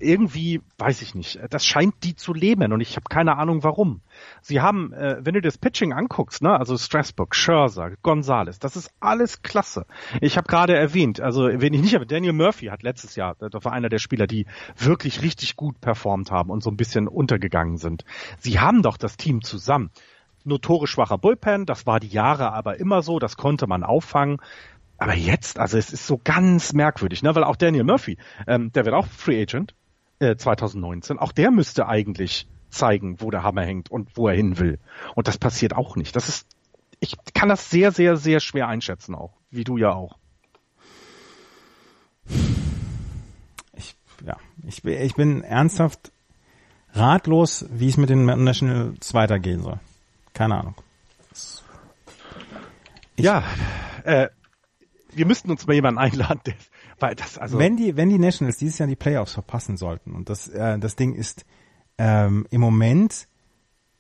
irgendwie, 0.01 0.61
weiß 0.79 1.03
ich 1.03 1.15
nicht, 1.15 1.39
das 1.51 1.65
scheint 1.65 1.95
die 2.03 2.15
zu 2.15 2.33
leben 2.35 2.73
und 2.73 2.81
ich 2.81 2.97
habe 2.97 3.07
keine 3.09 3.37
Ahnung 3.37 3.63
warum. 3.63 4.01
Sie 4.41 4.61
haben, 4.61 4.93
äh, 4.93 5.19
wenn 5.21 5.35
du 5.35 5.41
das 5.41 5.59
Pitching 5.59 5.93
anguckst, 5.93 6.43
ne, 6.43 6.59
also 6.59 6.77
Strasburg, 6.77 7.35
Scherzer, 7.35 7.93
Gonzales, 8.03 8.59
das 8.59 8.77
ist 8.77 8.91
alles 9.01 9.43
klasse. 9.43 9.87
Ich 10.21 10.37
habe 10.37 10.49
gerade 10.49 10.77
erwähnt, 10.77 11.21
also 11.21 11.47
wenn 11.47 11.75
ich 11.75 11.83
nicht, 11.83 11.95
aber 11.95 12.07
Daniel 12.07 12.33
Murphy 12.33 12.67
hat 12.67 12.83
letztes 12.83 13.17
Jahr, 13.17 13.37
das 13.39 13.65
war 13.65 13.73
einer 13.73 13.89
der 13.89 13.99
Spieler, 13.99 14.27
die 14.27 14.47
wirklich 14.77 15.23
richtig 15.23 15.57
gut 15.57 15.81
performt 15.81 16.31
haben 16.31 16.51
und 16.51 16.63
so 16.63 16.71
ein 16.71 16.77
bisschen 16.77 17.09
untergegangen 17.09 17.77
sind. 17.77 18.05
Sie 18.39 18.59
haben 18.61 18.83
doch 18.83 18.97
das 18.97 19.17
Team 19.17 19.43
zusammen. 19.43 19.91
Notorisch 20.45 20.93
schwacher 20.93 21.19
Bullpen, 21.19 21.67
das 21.67 21.87
war 21.87 21.99
die 21.99 22.09
Jahre 22.09 22.53
aber 22.53 22.79
immer 22.79 23.03
so, 23.03 23.19
das 23.19 23.37
konnte 23.37 23.67
man 23.67 23.83
auffangen. 23.83 24.39
Aber 24.99 25.15
jetzt, 25.15 25.59
also 25.59 25.77
es 25.77 25.93
ist 25.93 26.07
so 26.07 26.19
ganz 26.23 26.73
merkwürdig, 26.73 27.23
ne? 27.23 27.35
weil 27.35 27.45
auch 27.45 27.57
Daniel 27.57 27.85
Murphy, 27.85 28.17
ähm, 28.47 28.73
der 28.73 28.85
wird 28.85 28.95
auch 28.95 29.07
Free 29.07 29.41
Agent, 29.43 29.75
2019, 30.19 31.17
äh, 31.17 31.21
auch 31.21 31.33
der 31.33 31.51
müsste 31.51 31.89
eigentlich 31.89 32.49
zeigen, 32.71 33.21
wo 33.21 33.31
der 33.31 33.43
Hammer 33.43 33.63
hängt 33.63 33.91
und 33.91 34.17
wo 34.17 34.29
er 34.29 34.35
hin 34.35 34.59
will. 34.59 34.79
Und 35.15 35.29
das 35.29 35.39
passiert 35.39 35.75
auch 35.75 35.97
nicht. 35.97 36.17
Das 36.17 36.29
ist, 36.29 36.47
ich 37.01 37.17
kann 37.35 37.49
das 37.49 37.71
sehr, 37.71 37.93
sehr, 37.93 38.17
sehr 38.17 38.41
schwer 38.41 38.69
einschätzen 38.69 39.15
auch, 39.15 39.35
wie 39.51 39.65
du 39.65 39.77
ja 39.77 39.93
auch. 39.93 40.19
Ich, 43.75 43.95
ja, 44.25 44.37
ich, 44.67 44.85
ich 44.85 45.15
bin 45.15 45.43
ernsthaft 45.43 46.13
ratlos, 46.93 47.67
wie 47.71 47.89
es 47.89 47.97
mit 47.97 48.11
den 48.11 48.25
Nationals 48.25 49.15
weitergehen 49.15 49.63
soll. 49.63 49.79
Keine 50.33 50.59
Ahnung. 50.59 50.75
Ich, 53.17 53.25
ja, 53.25 53.45
äh, 54.05 54.29
wir 55.13 55.27
müssten 55.27 55.51
uns 55.51 55.67
mal 55.67 55.75
jemanden 55.75 55.99
einladen, 55.99 56.41
der, 56.47 56.55
weil 56.99 57.15
das 57.15 57.39
also 57.39 57.59
wenn 57.59 57.77
die 57.77 57.97
wenn 57.97 58.09
die 58.09 58.19
Nationals 58.19 58.57
dieses 58.57 58.79
Jahr 58.79 58.89
die 58.89 58.97
Playoffs 58.97 59.33
verpassen 59.35 59.77
sollten 59.77 60.15
und 60.15 60.31
das 60.31 60.49
äh, 60.49 60.79
das 60.79 60.97
Ding 60.97 61.15
ist 61.15 61.45
ähm, 61.99 62.47
im 62.51 62.61
Moment 62.61 63.29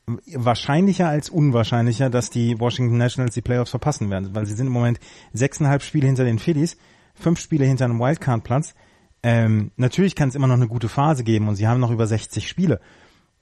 wahrscheinlicher 0.07 1.09
als 1.09 1.31
unwahrscheinlicher, 1.31 2.11
dass 2.11 2.31
die 2.31 2.61
Washington 2.61 2.97
Nationals 2.97 3.35
die 3.35 3.43
Playoffs 3.43 3.71
verpassen 3.71 4.09
werden, 4.11 4.35
weil 4.35 4.47
sie 4.47 4.55
sind 4.55 4.69
im 4.69 4.73
Moment 4.73 5.01
sechseinhalb 5.33 5.83
Spiele 5.83 6.07
hinter 6.07 6.25
den 6.25 6.39
Phillies, 6.39 6.77
fünf 7.15 7.41
Spiele 7.41 7.65
hinter 7.65 7.87
einem 7.87 7.99
Wildcard-Platz. 7.99 8.75
Ähm, 9.23 9.73
natürlich 9.77 10.15
kann 10.15 10.29
es 10.29 10.37
immer 10.37 10.47
noch 10.47 10.55
eine 10.55 10.69
gute 10.69 10.89
Phase 10.89 11.25
geben 11.25 11.49
und 11.49 11.57
sie 11.57 11.67
haben 11.67 11.81
noch 11.81 11.91
über 11.91 12.07
60 12.07 12.49
Spiele. 12.49 12.81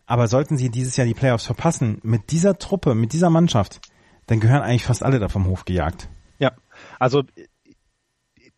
Aber 0.06 0.26
sollten 0.28 0.56
sie 0.56 0.70
dieses 0.70 0.97
Jahr 0.97 1.06
die 1.06 1.14
Playoffs 1.14 1.44
verpassen, 1.44 1.98
mit 2.02 2.31
dieser 2.31 2.59
Truppe, 2.59 2.94
mit 2.94 3.12
dieser 3.12 3.31
Mannschaft, 3.31 3.81
dann 4.26 4.40
gehören 4.40 4.62
eigentlich 4.62 4.85
fast 4.85 5.02
alle 5.02 5.18
da 5.18 5.28
vom 5.28 5.47
Hof 5.47 5.64
gejagt. 5.66 6.09
Ja, 6.39 6.52
also 6.98 7.24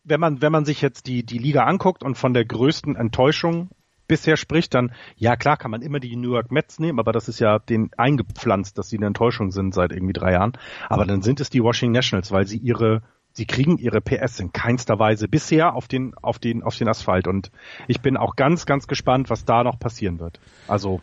wenn 0.07 0.19
man, 0.19 0.41
wenn 0.41 0.51
man 0.51 0.65
sich 0.65 0.81
jetzt 0.81 1.07
die, 1.07 1.23
die 1.23 1.37
Liga 1.37 1.65
anguckt 1.65 2.03
und 2.03 2.17
von 2.17 2.33
der 2.33 2.45
größten 2.45 2.95
Enttäuschung 2.95 3.69
bisher 4.07 4.37
spricht, 4.37 4.73
dann, 4.73 4.93
ja 5.17 5.35
klar, 5.35 5.57
kann 5.57 5.71
man 5.71 5.81
immer 5.81 5.99
die 5.99 6.15
New 6.15 6.31
York 6.31 6.51
Mets 6.51 6.79
nehmen, 6.79 6.99
aber 6.99 7.11
das 7.11 7.27
ist 7.27 7.39
ja 7.39 7.59
den 7.59 7.91
eingepflanzt, 7.97 8.77
dass 8.77 8.89
sie 8.89 8.97
eine 8.97 9.07
Enttäuschung 9.07 9.51
sind 9.51 9.73
seit 9.73 9.91
irgendwie 9.91 10.13
drei 10.13 10.31
Jahren. 10.31 10.53
Aber 10.87 11.05
dann 11.05 11.21
sind 11.21 11.41
es 11.41 11.49
die 11.49 11.61
Washington 11.61 11.93
Nationals, 11.93 12.31
weil 12.31 12.47
sie 12.47 12.57
ihre, 12.57 13.01
sie 13.33 13.45
kriegen 13.45 13.77
ihre 13.77 13.99
PS 13.99 14.39
in 14.39 14.53
keinster 14.53 14.97
Weise 14.97 15.27
bisher 15.27 15.75
auf 15.75 15.89
den, 15.89 16.15
auf 16.15 16.39
den, 16.39 16.63
auf 16.63 16.77
den 16.77 16.87
Asphalt. 16.87 17.27
Und 17.27 17.51
ich 17.87 17.99
bin 17.99 18.15
auch 18.15 18.37
ganz, 18.37 18.65
ganz 18.65 18.87
gespannt, 18.87 19.29
was 19.29 19.43
da 19.43 19.63
noch 19.63 19.77
passieren 19.77 20.19
wird. 20.19 20.39
Also, 20.69 21.01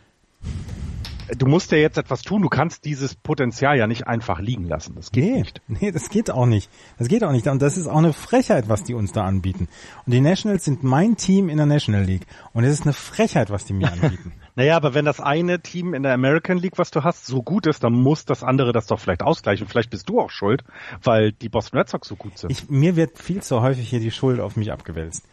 du 1.37 1.45
musst 1.45 1.71
ja 1.71 1.77
jetzt 1.77 1.97
etwas 1.97 2.21
tun. 2.21 2.41
Du 2.41 2.49
kannst 2.49 2.85
dieses 2.85 3.15
Potenzial 3.15 3.77
ja 3.77 3.87
nicht 3.87 4.07
einfach 4.07 4.39
liegen 4.39 4.67
lassen. 4.67 4.95
Das 4.95 5.11
geht 5.11 5.23
nee, 5.23 5.39
nicht. 5.39 5.61
Nee, 5.67 5.91
das 5.91 6.09
geht 6.09 6.31
auch 6.31 6.45
nicht. 6.45 6.69
Das 6.97 7.07
geht 7.07 7.23
auch 7.23 7.31
nicht. 7.31 7.47
Und 7.47 7.61
das 7.61 7.77
ist 7.77 7.87
auch 7.87 7.97
eine 7.97 8.13
Frechheit, 8.13 8.69
was 8.69 8.83
die 8.83 8.93
uns 8.93 9.11
da 9.11 9.25
anbieten. 9.25 9.67
Und 10.05 10.13
die 10.13 10.21
Nationals 10.21 10.65
sind 10.65 10.83
mein 10.83 11.17
Team 11.17 11.49
in 11.49 11.57
der 11.57 11.65
National 11.65 12.03
League. 12.03 12.25
Und 12.53 12.63
es 12.63 12.73
ist 12.73 12.83
eine 12.83 12.93
Frechheit, 12.93 13.49
was 13.49 13.65
die 13.65 13.73
mir 13.73 13.91
anbieten. 13.91 14.33
Naja, 14.57 14.77
aber 14.77 14.93
wenn 14.93 15.03
das 15.03 15.19
eine 15.19 15.59
Team 15.59 15.93
in 15.93 16.03
der 16.03 16.13
American 16.13 16.57
League, 16.57 16.77
was 16.77 16.89
du 16.89 17.03
hast, 17.03 17.25
so 17.25 17.43
gut 17.43 17.67
ist, 17.67 17.83
dann 17.83 17.91
muss 17.91 18.23
das 18.23 18.41
andere 18.41 18.71
das 18.71 18.87
doch 18.87 19.01
vielleicht 19.01 19.21
ausgleichen. 19.21 19.67
Vielleicht 19.67 19.89
bist 19.89 20.07
du 20.07 20.21
auch 20.21 20.29
schuld, 20.29 20.63
weil 21.03 21.33
die 21.33 21.49
Boston 21.49 21.79
Red 21.79 21.89
Sox 21.89 22.07
so 22.07 22.15
gut 22.15 22.37
sind. 22.37 22.51
Ich, 22.51 22.69
mir 22.69 22.95
wird 22.95 23.19
viel 23.19 23.43
zu 23.43 23.61
häufig 23.61 23.89
hier 23.89 23.99
die 23.99 24.11
Schuld 24.11 24.39
auf 24.39 24.55
mich 24.55 24.71
abgewälzt. 24.71 25.25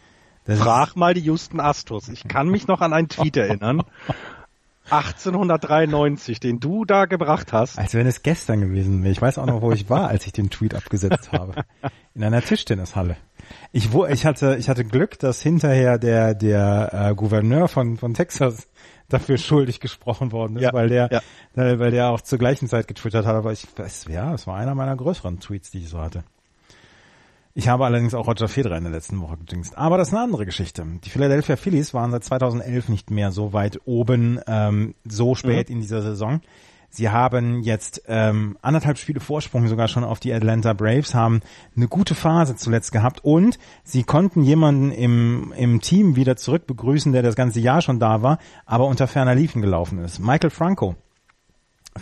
Das 0.45 0.59
Frag 0.59 0.95
mal 0.95 1.13
die 1.13 1.21
Houston 1.21 1.61
Astros. 1.61 2.09
Ich 2.09 2.27
kann 2.27 2.49
mich 2.49 2.67
noch 2.67 2.81
an 2.81 2.91
einen 2.91 3.07
Tweet 3.07 3.37
erinnern. 3.37 3.83
1893, 4.89 6.39
den 6.39 6.59
du 6.59 6.85
da 6.85 7.05
gebracht 7.05 7.53
hast. 7.53 7.79
Als 7.79 7.93
wenn 7.93 8.07
es 8.07 8.21
gestern 8.21 8.61
gewesen 8.61 9.03
wäre. 9.03 9.11
Ich 9.11 9.21
weiß 9.21 9.37
auch 9.37 9.45
noch, 9.45 9.61
wo 9.61 9.71
ich 9.71 9.89
war, 9.89 10.09
als 10.09 10.25
ich 10.25 10.33
den 10.33 10.49
Tweet 10.49 10.75
abgesetzt 10.75 11.31
habe. 11.31 11.63
In 12.13 12.23
einer 12.23 12.41
Tischtennishalle. 12.41 13.17
Ich, 13.71 13.91
wo, 13.91 14.05
ich 14.05 14.25
hatte, 14.25 14.55
ich 14.57 14.69
hatte 14.69 14.85
Glück, 14.85 15.17
dass 15.19 15.41
hinterher 15.41 15.97
der, 15.97 16.35
der 16.35 16.89
äh, 17.11 17.15
Gouverneur 17.15 17.67
von, 17.67 17.97
von 17.97 18.13
Texas 18.13 18.67
dafür 19.09 19.37
schuldig 19.37 19.79
gesprochen 19.79 20.31
worden 20.31 20.57
ist, 20.57 20.63
Ja, 20.63 20.73
weil 20.73 20.89
der, 20.89 21.09
ja. 21.11 21.21
weil 21.55 21.91
der 21.91 22.09
auch 22.09 22.21
zur 22.21 22.39
gleichen 22.39 22.67
Zeit 22.67 22.87
getwittert 22.87 23.25
hat. 23.25 23.35
Aber 23.35 23.51
ich 23.51 23.67
weiß, 23.75 24.05
ja, 24.09 24.31
das 24.31 24.47
war 24.47 24.57
einer 24.57 24.75
meiner 24.75 24.95
größeren 24.95 25.39
Tweets, 25.39 25.71
die 25.71 25.79
ich 25.79 25.89
so 25.89 25.99
hatte. 25.99 26.23
Ich 27.55 27.67
habe 27.67 27.85
allerdings 27.85 28.15
auch 28.15 28.27
Roger 28.27 28.47
Federer 28.47 28.77
in 28.77 28.83
der 28.83 28.93
letzten 28.93 29.21
Woche 29.21 29.37
gejinxt. 29.37 29.77
Aber 29.77 29.97
das 29.97 30.07
ist 30.07 30.13
eine 30.13 30.23
andere 30.23 30.45
Geschichte. 30.45 30.83
Die 31.03 31.09
Philadelphia 31.09 31.55
Phillies 31.55 31.93
waren 31.93 32.09
seit 32.09 32.23
2011 32.23 32.89
nicht 32.89 33.11
mehr 33.11 33.31
so 33.31 33.53
weit 33.53 33.79
oben, 33.85 34.39
ähm, 34.47 34.95
so 35.05 35.35
spät 35.35 35.69
in 35.69 35.79
dieser 35.79 36.01
Saison. 36.01 36.41
Sie 36.89 37.09
haben 37.09 37.61
jetzt 37.61 38.03
ähm, 38.07 38.55
anderthalb 38.61 38.99
Spiele 38.99 39.19
Vorsprung 39.19 39.67
sogar 39.67 39.87
schon 39.87 40.03
auf 40.03 40.19
die 40.19 40.31
Atlanta 40.31 40.73
Braves, 40.73 41.15
haben 41.15 41.41
eine 41.75 41.87
gute 41.87 42.13
Phase 42.13 42.55
zuletzt 42.55 42.91
gehabt 42.91 43.23
und 43.23 43.57
sie 43.83 44.03
konnten 44.03 44.43
jemanden 44.43 44.91
im, 44.91 45.53
im 45.57 45.81
Team 45.81 46.15
wieder 46.15 46.35
zurück 46.35 46.67
begrüßen, 46.67 47.11
der 47.11 47.23
das 47.23 47.35
ganze 47.35 47.59
Jahr 47.59 47.81
schon 47.81 47.99
da 47.99 48.21
war, 48.21 48.37
aber 48.67 48.85
unter 48.85 49.07
ferner 49.07 49.33
Liefen 49.33 49.63
gelaufen 49.63 49.97
ist. 49.99 50.19
Michael 50.19 50.51
Franco, 50.51 50.95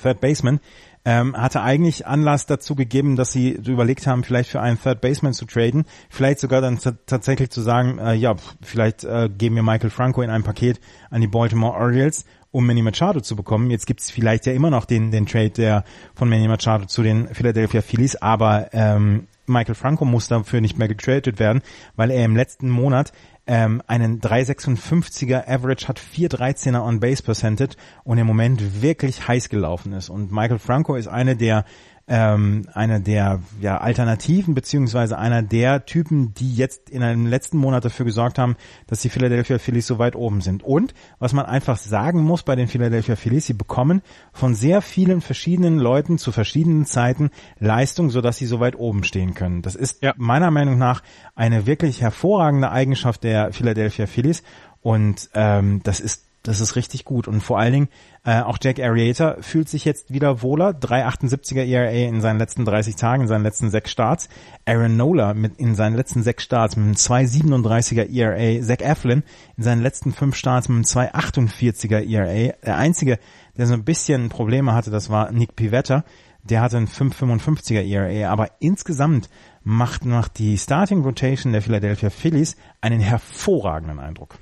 Third 0.01 0.19
Baseman, 0.19 0.59
ähm, 1.05 1.35
hatte 1.35 1.61
eigentlich 1.61 2.05
Anlass 2.05 2.45
dazu 2.45 2.75
gegeben, 2.75 3.15
dass 3.15 3.31
sie 3.31 3.51
überlegt 3.51 4.05
haben, 4.07 4.23
vielleicht 4.23 4.49
für 4.49 4.61
einen 4.61 4.79
Third 4.79 5.01
Baseman 5.01 5.33
zu 5.33 5.45
traden, 5.45 5.85
vielleicht 6.09 6.39
sogar 6.39 6.61
dann 6.61 6.79
tatsächlich 7.05 7.49
zu 7.49 7.61
sagen, 7.61 7.97
äh, 7.97 8.13
ja, 8.13 8.35
vielleicht 8.61 9.03
äh, 9.03 9.29
geben 9.29 9.55
wir 9.55 9.63
Michael 9.63 9.89
Franco 9.89 10.21
in 10.21 10.29
ein 10.29 10.43
Paket 10.43 10.79
an 11.09 11.21
die 11.21 11.27
Baltimore 11.27 11.73
Orioles, 11.73 12.25
um 12.51 12.67
Manny 12.67 12.81
Machado 12.81 13.21
zu 13.21 13.35
bekommen. 13.35 13.71
Jetzt 13.71 13.87
gibt's 13.87 14.11
vielleicht 14.11 14.45
ja 14.45 14.53
immer 14.53 14.69
noch 14.69 14.85
den, 14.85 15.11
den 15.11 15.25
Trade 15.25 15.51
der 15.51 15.83
von 16.13 16.29
Manny 16.29 16.47
Machado 16.47 16.85
zu 16.85 17.01
den 17.01 17.27
Philadelphia 17.33 17.81
Phillies, 17.81 18.15
aber 18.17 18.69
ähm, 18.73 19.27
Michael 19.47 19.75
Franco 19.75 20.05
muss 20.05 20.27
dafür 20.27 20.61
nicht 20.61 20.77
mehr 20.77 20.87
getradet 20.87 21.39
werden, 21.39 21.61
weil 21.95 22.11
er 22.11 22.25
im 22.25 22.35
letzten 22.35 22.69
Monat 22.69 23.11
ähm, 23.47 23.81
einen 23.87 24.21
3,56er 24.21 25.47
Average 25.47 25.87
hat, 25.87 25.99
4,13er 25.99 26.85
On-Base 26.85 27.23
Percentage 27.23 27.75
und 28.03 28.17
im 28.17 28.27
Moment 28.27 28.81
wirklich 28.81 29.27
heiß 29.27 29.49
gelaufen 29.49 29.93
ist. 29.93 30.09
Und 30.09 30.31
Michael 30.31 30.59
Franco 30.59 30.95
ist 30.95 31.07
eine 31.07 31.35
der 31.35 31.65
ähm, 32.07 32.67
einer 32.73 32.99
der 32.99 33.39
ja, 33.61 33.77
Alternativen 33.77 34.53
beziehungsweise 34.53 35.17
einer 35.17 35.41
der 35.41 35.85
Typen, 35.85 36.33
die 36.33 36.55
jetzt 36.55 36.89
in 36.89 37.03
einem 37.03 37.25
letzten 37.25 37.57
Monat 37.57 37.85
dafür 37.85 38.05
gesorgt 38.05 38.39
haben, 38.39 38.55
dass 38.87 39.01
die 39.01 39.09
Philadelphia 39.09 39.59
Phillies 39.59 39.87
so 39.87 39.99
weit 39.99 40.15
oben 40.15 40.41
sind. 40.41 40.63
Und 40.63 40.93
was 41.19 41.33
man 41.33 41.45
einfach 41.45 41.77
sagen 41.77 42.21
muss 42.21 42.43
bei 42.43 42.55
den 42.55 42.67
Philadelphia 42.67 43.15
Phillies, 43.15 43.45
sie 43.45 43.53
bekommen 43.53 44.01
von 44.33 44.55
sehr 44.55 44.81
vielen 44.81 45.21
verschiedenen 45.21 45.77
Leuten 45.77 46.17
zu 46.17 46.31
verschiedenen 46.31 46.85
Zeiten 46.85 47.29
Leistung, 47.59 48.09
sodass 48.09 48.37
sie 48.37 48.45
so 48.45 48.59
weit 48.59 48.75
oben 48.75 49.03
stehen 49.03 49.33
können. 49.33 49.61
Das 49.61 49.75
ist 49.75 50.01
Ja. 50.01 50.13
meiner 50.17 50.51
Meinung 50.51 50.77
nach 50.77 51.03
eine 51.35 51.65
wirklich 51.65 52.01
hervorragende 52.01 52.71
Eigenschaft 52.71 53.23
der 53.23 53.53
Philadelphia 53.53 54.07
Phillies 54.07 54.43
und 54.81 55.29
ähm, 55.33 55.81
das 55.83 55.99
ist 55.99 56.30
das 56.43 56.59
ist 56.59 56.75
richtig 56.75 57.05
gut 57.05 57.27
und 57.27 57.41
vor 57.41 57.59
allen 57.59 57.73
Dingen 57.73 57.89
äh, 58.23 58.41
auch 58.41 58.57
Jack 58.61 58.79
Arrieta 58.79 59.37
fühlt 59.41 59.69
sich 59.69 59.85
jetzt 59.85 60.11
wieder 60.11 60.41
wohler. 60.41 60.71
3,78er 60.71 61.63
ERA 61.63 61.91
in 61.91 62.21
seinen 62.21 62.39
letzten 62.39 62.65
30 62.65 62.95
Tagen, 62.95 63.23
in 63.23 63.27
seinen 63.27 63.43
letzten 63.43 63.69
sechs 63.69 63.91
Starts. 63.91 64.27
Aaron 64.65 64.97
Nola 64.97 65.33
mit 65.35 65.57
in 65.57 65.75
seinen 65.75 65.95
letzten 65.95 66.23
sechs 66.23 66.43
Starts 66.43 66.75
mit 66.75 66.85
einem 66.85 66.95
2,37er 66.95 68.11
ERA. 68.11 68.63
Zach 68.63 68.81
Eflin 68.81 69.23
in 69.57 69.63
seinen 69.63 69.83
letzten 69.83 70.13
fünf 70.13 70.35
Starts 70.35 70.67
mit 70.67 70.77
einem 70.77 71.09
2,48er 71.09 72.09
ERA. 72.09 72.53
Der 72.65 72.77
einzige, 72.77 73.19
der 73.57 73.67
so 73.67 73.73
ein 73.73 73.83
bisschen 73.83 74.29
Probleme 74.29 74.73
hatte, 74.73 74.89
das 74.89 75.09
war 75.09 75.31
Nick 75.31 75.55
Pivetta. 75.55 76.03
Der 76.43 76.61
hatte 76.61 76.77
einen 76.77 76.87
5,55er 76.87 77.83
ERA, 77.83 78.31
aber 78.31 78.49
insgesamt 78.59 79.29
macht, 79.63 80.05
macht 80.05 80.39
die 80.39 80.57
Starting 80.57 81.03
Rotation 81.03 81.53
der 81.53 81.61
Philadelphia 81.61 82.09
Phillies 82.09 82.55
einen 82.81 82.99
hervorragenden 82.99 83.99
Eindruck. 83.99 84.39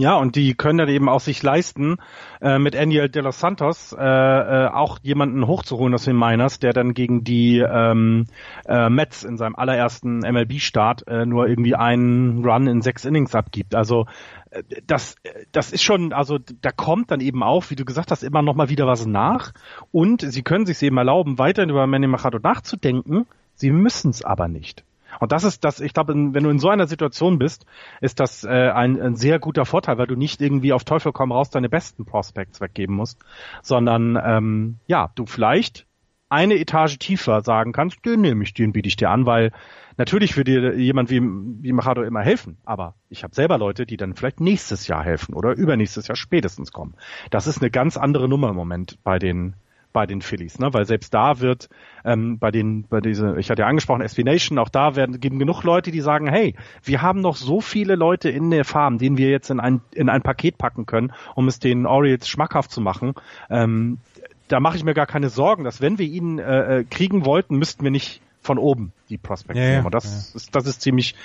Ja, 0.00 0.14
und 0.14 0.36
die 0.36 0.54
können 0.54 0.78
dann 0.78 0.88
eben 0.88 1.08
auch 1.08 1.18
sich 1.18 1.42
leisten, 1.42 1.96
äh, 2.40 2.60
mit 2.60 2.74
Daniel 2.74 3.08
de 3.08 3.20
los 3.20 3.40
Santos 3.40 3.92
äh, 3.92 4.00
äh, 4.00 4.68
auch 4.68 5.00
jemanden 5.02 5.44
hochzuholen 5.44 5.92
aus 5.92 6.04
den 6.04 6.16
Miners, 6.16 6.60
der 6.60 6.72
dann 6.72 6.94
gegen 6.94 7.24
die 7.24 7.58
ähm, 7.58 8.26
äh, 8.68 8.90
Mets 8.90 9.24
in 9.24 9.36
seinem 9.36 9.56
allerersten 9.56 10.20
MLB-Start 10.20 11.08
äh, 11.08 11.26
nur 11.26 11.48
irgendwie 11.48 11.74
einen 11.74 12.44
Run 12.44 12.68
in 12.68 12.80
sechs 12.80 13.04
Innings 13.04 13.34
abgibt. 13.34 13.74
Also 13.74 14.06
äh, 14.50 14.62
das, 14.86 15.16
das 15.50 15.72
ist 15.72 15.82
schon, 15.82 16.12
also 16.12 16.38
da 16.38 16.70
kommt 16.70 17.10
dann 17.10 17.20
eben 17.20 17.42
auch, 17.42 17.68
wie 17.70 17.76
du 17.76 17.84
gesagt 17.84 18.12
hast, 18.12 18.22
immer 18.22 18.42
noch 18.42 18.54
mal 18.54 18.68
wieder 18.68 18.86
was 18.86 19.04
nach. 19.04 19.52
Und 19.90 20.20
sie 20.20 20.42
können 20.42 20.64
sich 20.64 20.80
eben 20.80 20.96
erlauben, 20.96 21.40
weiterhin 21.40 21.70
über 21.70 21.88
Manny 21.88 22.06
Machado 22.06 22.38
nachzudenken. 22.38 23.26
Sie 23.56 23.72
müssen 23.72 24.10
es 24.10 24.24
aber 24.24 24.46
nicht. 24.46 24.84
Und 25.20 25.32
das 25.32 25.44
ist 25.44 25.64
das, 25.64 25.80
ich 25.80 25.92
glaube, 25.92 26.14
wenn 26.14 26.42
du 26.44 26.50
in 26.50 26.58
so 26.58 26.68
einer 26.68 26.86
Situation 26.86 27.38
bist, 27.38 27.66
ist 28.00 28.20
das 28.20 28.44
äh, 28.44 28.48
ein, 28.48 29.00
ein 29.00 29.16
sehr 29.16 29.38
guter 29.38 29.64
Vorteil, 29.64 29.98
weil 29.98 30.06
du 30.06 30.16
nicht 30.16 30.40
irgendwie 30.40 30.72
auf 30.72 30.84
Teufel 30.84 31.12
komm 31.12 31.32
raus 31.32 31.50
deine 31.50 31.68
besten 31.68 32.04
Prospects 32.04 32.60
weggeben 32.60 32.94
musst, 32.94 33.18
sondern 33.62 34.18
ähm, 34.22 34.78
ja, 34.86 35.10
du 35.14 35.26
vielleicht 35.26 35.86
eine 36.28 36.58
Etage 36.58 36.98
tiefer 36.98 37.40
sagen 37.40 37.72
kannst, 37.72 38.04
den 38.04 38.20
nehme 38.20 38.44
ich, 38.44 38.52
den 38.54 38.72
biete 38.72 38.88
ich 38.88 38.96
dir 38.96 39.10
an, 39.10 39.24
weil 39.26 39.52
natürlich 39.96 40.36
würde 40.36 40.60
dir 40.60 40.78
jemand 40.78 41.10
wie, 41.10 41.20
wie 41.22 41.72
Machado 41.72 42.02
immer 42.02 42.20
helfen, 42.20 42.58
aber 42.64 42.94
ich 43.08 43.24
habe 43.24 43.34
selber 43.34 43.58
Leute, 43.58 43.86
die 43.86 43.96
dann 43.96 44.14
vielleicht 44.14 44.40
nächstes 44.40 44.86
Jahr 44.88 45.02
helfen 45.02 45.34
oder 45.34 45.52
übernächstes 45.52 46.06
Jahr 46.06 46.16
spätestens 46.16 46.72
kommen. 46.72 46.94
Das 47.30 47.46
ist 47.46 47.62
eine 47.62 47.70
ganz 47.70 47.96
andere 47.96 48.28
Nummer 48.28 48.50
im 48.50 48.56
Moment 48.56 48.98
bei 49.04 49.18
den 49.18 49.54
bei 49.98 50.06
den 50.06 50.22
Phillies, 50.22 50.60
ne? 50.60 50.72
weil 50.72 50.84
selbst 50.84 51.12
da 51.12 51.40
wird 51.40 51.68
ähm, 52.04 52.38
bei 52.38 52.52
den, 52.52 52.84
bei 52.84 53.00
diese, 53.00 53.34
ich 53.36 53.50
hatte 53.50 53.62
ja 53.62 53.66
angesprochen, 53.66 54.00
SV 54.00 54.22
Nation, 54.22 54.56
auch 54.60 54.68
da 54.68 54.94
werden 54.94 55.18
geben 55.18 55.40
genug 55.40 55.64
Leute, 55.64 55.90
die 55.90 56.00
sagen, 56.00 56.28
hey, 56.28 56.54
wir 56.84 57.02
haben 57.02 57.20
noch 57.20 57.34
so 57.34 57.60
viele 57.60 57.96
Leute 57.96 58.30
in 58.30 58.52
der 58.52 58.64
Farm, 58.64 58.98
denen 58.98 59.18
wir 59.18 59.28
jetzt 59.28 59.50
in 59.50 59.58
ein 59.58 59.80
in 59.90 60.08
ein 60.08 60.22
Paket 60.22 60.56
packen 60.56 60.86
können, 60.86 61.12
um 61.34 61.48
es 61.48 61.58
den 61.58 61.84
Orioles 61.84 62.28
schmackhaft 62.28 62.70
zu 62.70 62.80
machen. 62.80 63.14
Ähm, 63.50 63.98
da 64.46 64.60
mache 64.60 64.76
ich 64.76 64.84
mir 64.84 64.94
gar 64.94 65.06
keine 65.06 65.30
Sorgen, 65.30 65.64
dass 65.64 65.80
wenn 65.80 65.98
wir 65.98 66.06
ihn 66.06 66.38
äh, 66.38 66.78
äh, 66.78 66.84
kriegen 66.84 67.24
wollten, 67.24 67.56
müssten 67.56 67.82
wir 67.82 67.90
nicht 67.90 68.22
von 68.40 68.58
oben 68.58 68.92
die 69.08 69.18
Prospects 69.18 69.58
Ja, 69.58 69.64
ja, 69.64 69.70
nehmen. 69.72 69.86
Und 69.86 69.94
das 69.96 70.32
ist, 70.32 70.54
das 70.54 70.68
ist 70.68 70.80
ziemlich, 70.80 71.16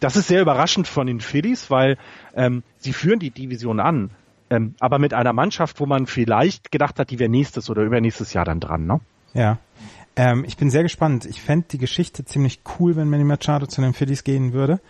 das 0.00 0.16
ist 0.16 0.28
sehr 0.28 0.40
überraschend 0.40 0.88
von 0.88 1.06
den 1.06 1.20
Phillies, 1.20 1.70
weil 1.70 1.98
ähm, 2.34 2.62
sie 2.78 2.94
führen 2.94 3.18
die 3.18 3.30
Division 3.30 3.78
an. 3.78 4.10
Ähm, 4.52 4.74
aber 4.80 4.98
mit 4.98 5.14
einer 5.14 5.32
Mannschaft, 5.32 5.80
wo 5.80 5.86
man 5.86 6.06
vielleicht 6.06 6.70
gedacht 6.70 6.98
hat, 6.98 7.10
die 7.10 7.18
wäre 7.18 7.30
nächstes 7.30 7.70
oder 7.70 7.82
übernächstes 7.82 8.34
Jahr 8.34 8.44
dann 8.44 8.60
dran, 8.60 8.86
ne? 8.86 9.00
Ja. 9.32 9.58
Ähm, 10.14 10.44
ich 10.46 10.58
bin 10.58 10.68
sehr 10.70 10.82
gespannt. 10.82 11.24
Ich 11.24 11.40
fände 11.40 11.68
die 11.70 11.78
Geschichte 11.78 12.26
ziemlich 12.26 12.60
cool, 12.78 12.96
wenn 12.96 13.08
Manny 13.08 13.24
Machado 13.24 13.66
zu 13.66 13.80
den 13.80 13.94
Phillies 13.94 14.24
gehen 14.24 14.52
würde. 14.52 14.80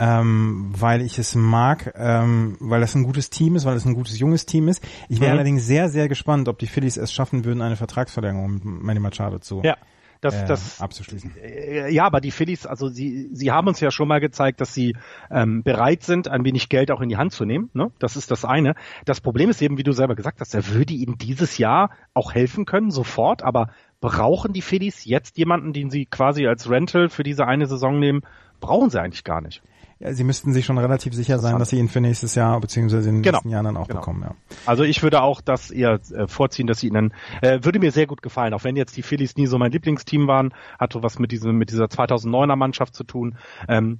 Ähm, 0.00 0.70
weil 0.78 1.02
ich 1.02 1.18
es 1.18 1.34
mag, 1.34 1.92
ähm, 1.96 2.56
weil 2.60 2.80
das 2.80 2.94
ein 2.94 3.02
gutes 3.02 3.30
Team 3.30 3.56
ist, 3.56 3.64
weil 3.64 3.74
es 3.74 3.84
ein 3.84 3.94
gutes 3.94 4.16
junges 4.20 4.46
Team 4.46 4.68
ist. 4.68 4.80
Ich 5.08 5.18
wäre 5.20 5.32
Mhm. 5.32 5.38
allerdings 5.38 5.66
sehr, 5.66 5.88
sehr 5.88 6.06
gespannt, 6.08 6.46
ob 6.48 6.60
die 6.60 6.68
Phillies 6.68 6.96
es 6.96 7.12
schaffen 7.12 7.44
würden, 7.44 7.60
eine 7.62 7.74
Vertragsverlängerung 7.74 8.52
mit 8.52 8.64
Manny 8.64 9.00
Machado 9.00 9.40
zu 9.40 9.62
Ja. 9.64 9.76
Das, 10.20 10.34
äh, 10.34 10.46
das, 10.46 10.80
abzuschließen. 10.80 11.36
äh, 11.36 11.90
ja, 11.90 12.04
aber 12.04 12.20
die 12.20 12.30
Phillies, 12.30 12.66
also 12.66 12.88
sie, 12.88 13.28
sie 13.32 13.52
haben 13.52 13.68
uns 13.68 13.80
ja 13.80 13.90
schon 13.90 14.08
mal 14.08 14.20
gezeigt, 14.20 14.60
dass 14.60 14.74
sie 14.74 14.96
ähm, 15.30 15.62
bereit 15.62 16.02
sind, 16.02 16.28
ein 16.28 16.44
wenig 16.44 16.68
Geld 16.68 16.90
auch 16.90 17.00
in 17.00 17.08
die 17.08 17.16
Hand 17.16 17.32
zu 17.32 17.44
nehmen. 17.44 17.70
Ne? 17.72 17.92
Das 17.98 18.16
ist 18.16 18.30
das 18.30 18.44
eine. 18.44 18.74
Das 19.04 19.20
Problem 19.20 19.50
ist 19.50 19.62
eben, 19.62 19.78
wie 19.78 19.84
du 19.84 19.92
selber 19.92 20.16
gesagt 20.16 20.40
hast, 20.40 20.54
er 20.54 20.66
würde 20.68 20.94
ihnen 20.94 21.18
dieses 21.18 21.58
Jahr 21.58 21.90
auch 22.14 22.34
helfen 22.34 22.64
können, 22.64 22.90
sofort, 22.90 23.42
aber 23.42 23.70
brauchen 24.00 24.52
die 24.52 24.62
Phillies 24.62 25.04
jetzt 25.04 25.38
jemanden, 25.38 25.72
den 25.72 25.90
sie 25.90 26.06
quasi 26.06 26.46
als 26.46 26.68
Rental 26.68 27.08
für 27.08 27.22
diese 27.22 27.46
eine 27.46 27.66
Saison 27.66 27.98
nehmen? 27.98 28.22
Brauchen 28.60 28.90
sie 28.90 29.00
eigentlich 29.00 29.24
gar 29.24 29.40
nicht. 29.40 29.62
Ja, 30.00 30.12
sie 30.12 30.22
müssten 30.22 30.52
sich 30.52 30.64
schon 30.64 30.78
relativ 30.78 31.12
sicher 31.12 31.40
sein, 31.40 31.58
dass 31.58 31.70
sie 31.70 31.78
ihn 31.78 31.88
für 31.88 32.00
nächstes 32.00 32.36
Jahr 32.36 32.60
beziehungsweise 32.60 33.08
in 33.08 33.16
den 33.16 33.22
genau. 33.22 33.38
nächsten 33.38 33.50
Jahren 33.50 33.64
dann 33.64 33.76
auch 33.76 33.88
genau. 33.88 34.00
bekommen. 34.00 34.22
Ja. 34.22 34.34
Also 34.64 34.84
ich 34.84 35.02
würde 35.02 35.22
auch 35.22 35.40
das 35.40 35.72
eher 35.72 35.98
äh, 36.12 36.28
vorziehen, 36.28 36.68
dass 36.68 36.80
sie 36.80 36.88
ihnen 36.88 37.12
äh, 37.42 37.58
würde 37.62 37.80
mir 37.80 37.90
sehr 37.90 38.06
gut 38.06 38.22
gefallen, 38.22 38.54
auch 38.54 38.62
wenn 38.62 38.76
jetzt 38.76 38.96
die 38.96 39.02
Phillies 39.02 39.36
nie 39.36 39.46
so 39.46 39.58
mein 39.58 39.72
Lieblingsteam 39.72 40.28
waren, 40.28 40.54
hatte 40.78 41.02
was 41.02 41.18
mit 41.18 41.32
diesem 41.32 41.56
mit 41.58 41.70
dieser 41.70 41.86
2009er 41.86 42.54
Mannschaft 42.54 42.94
zu 42.94 43.02
tun. 43.02 43.36
Ähm, 43.66 43.98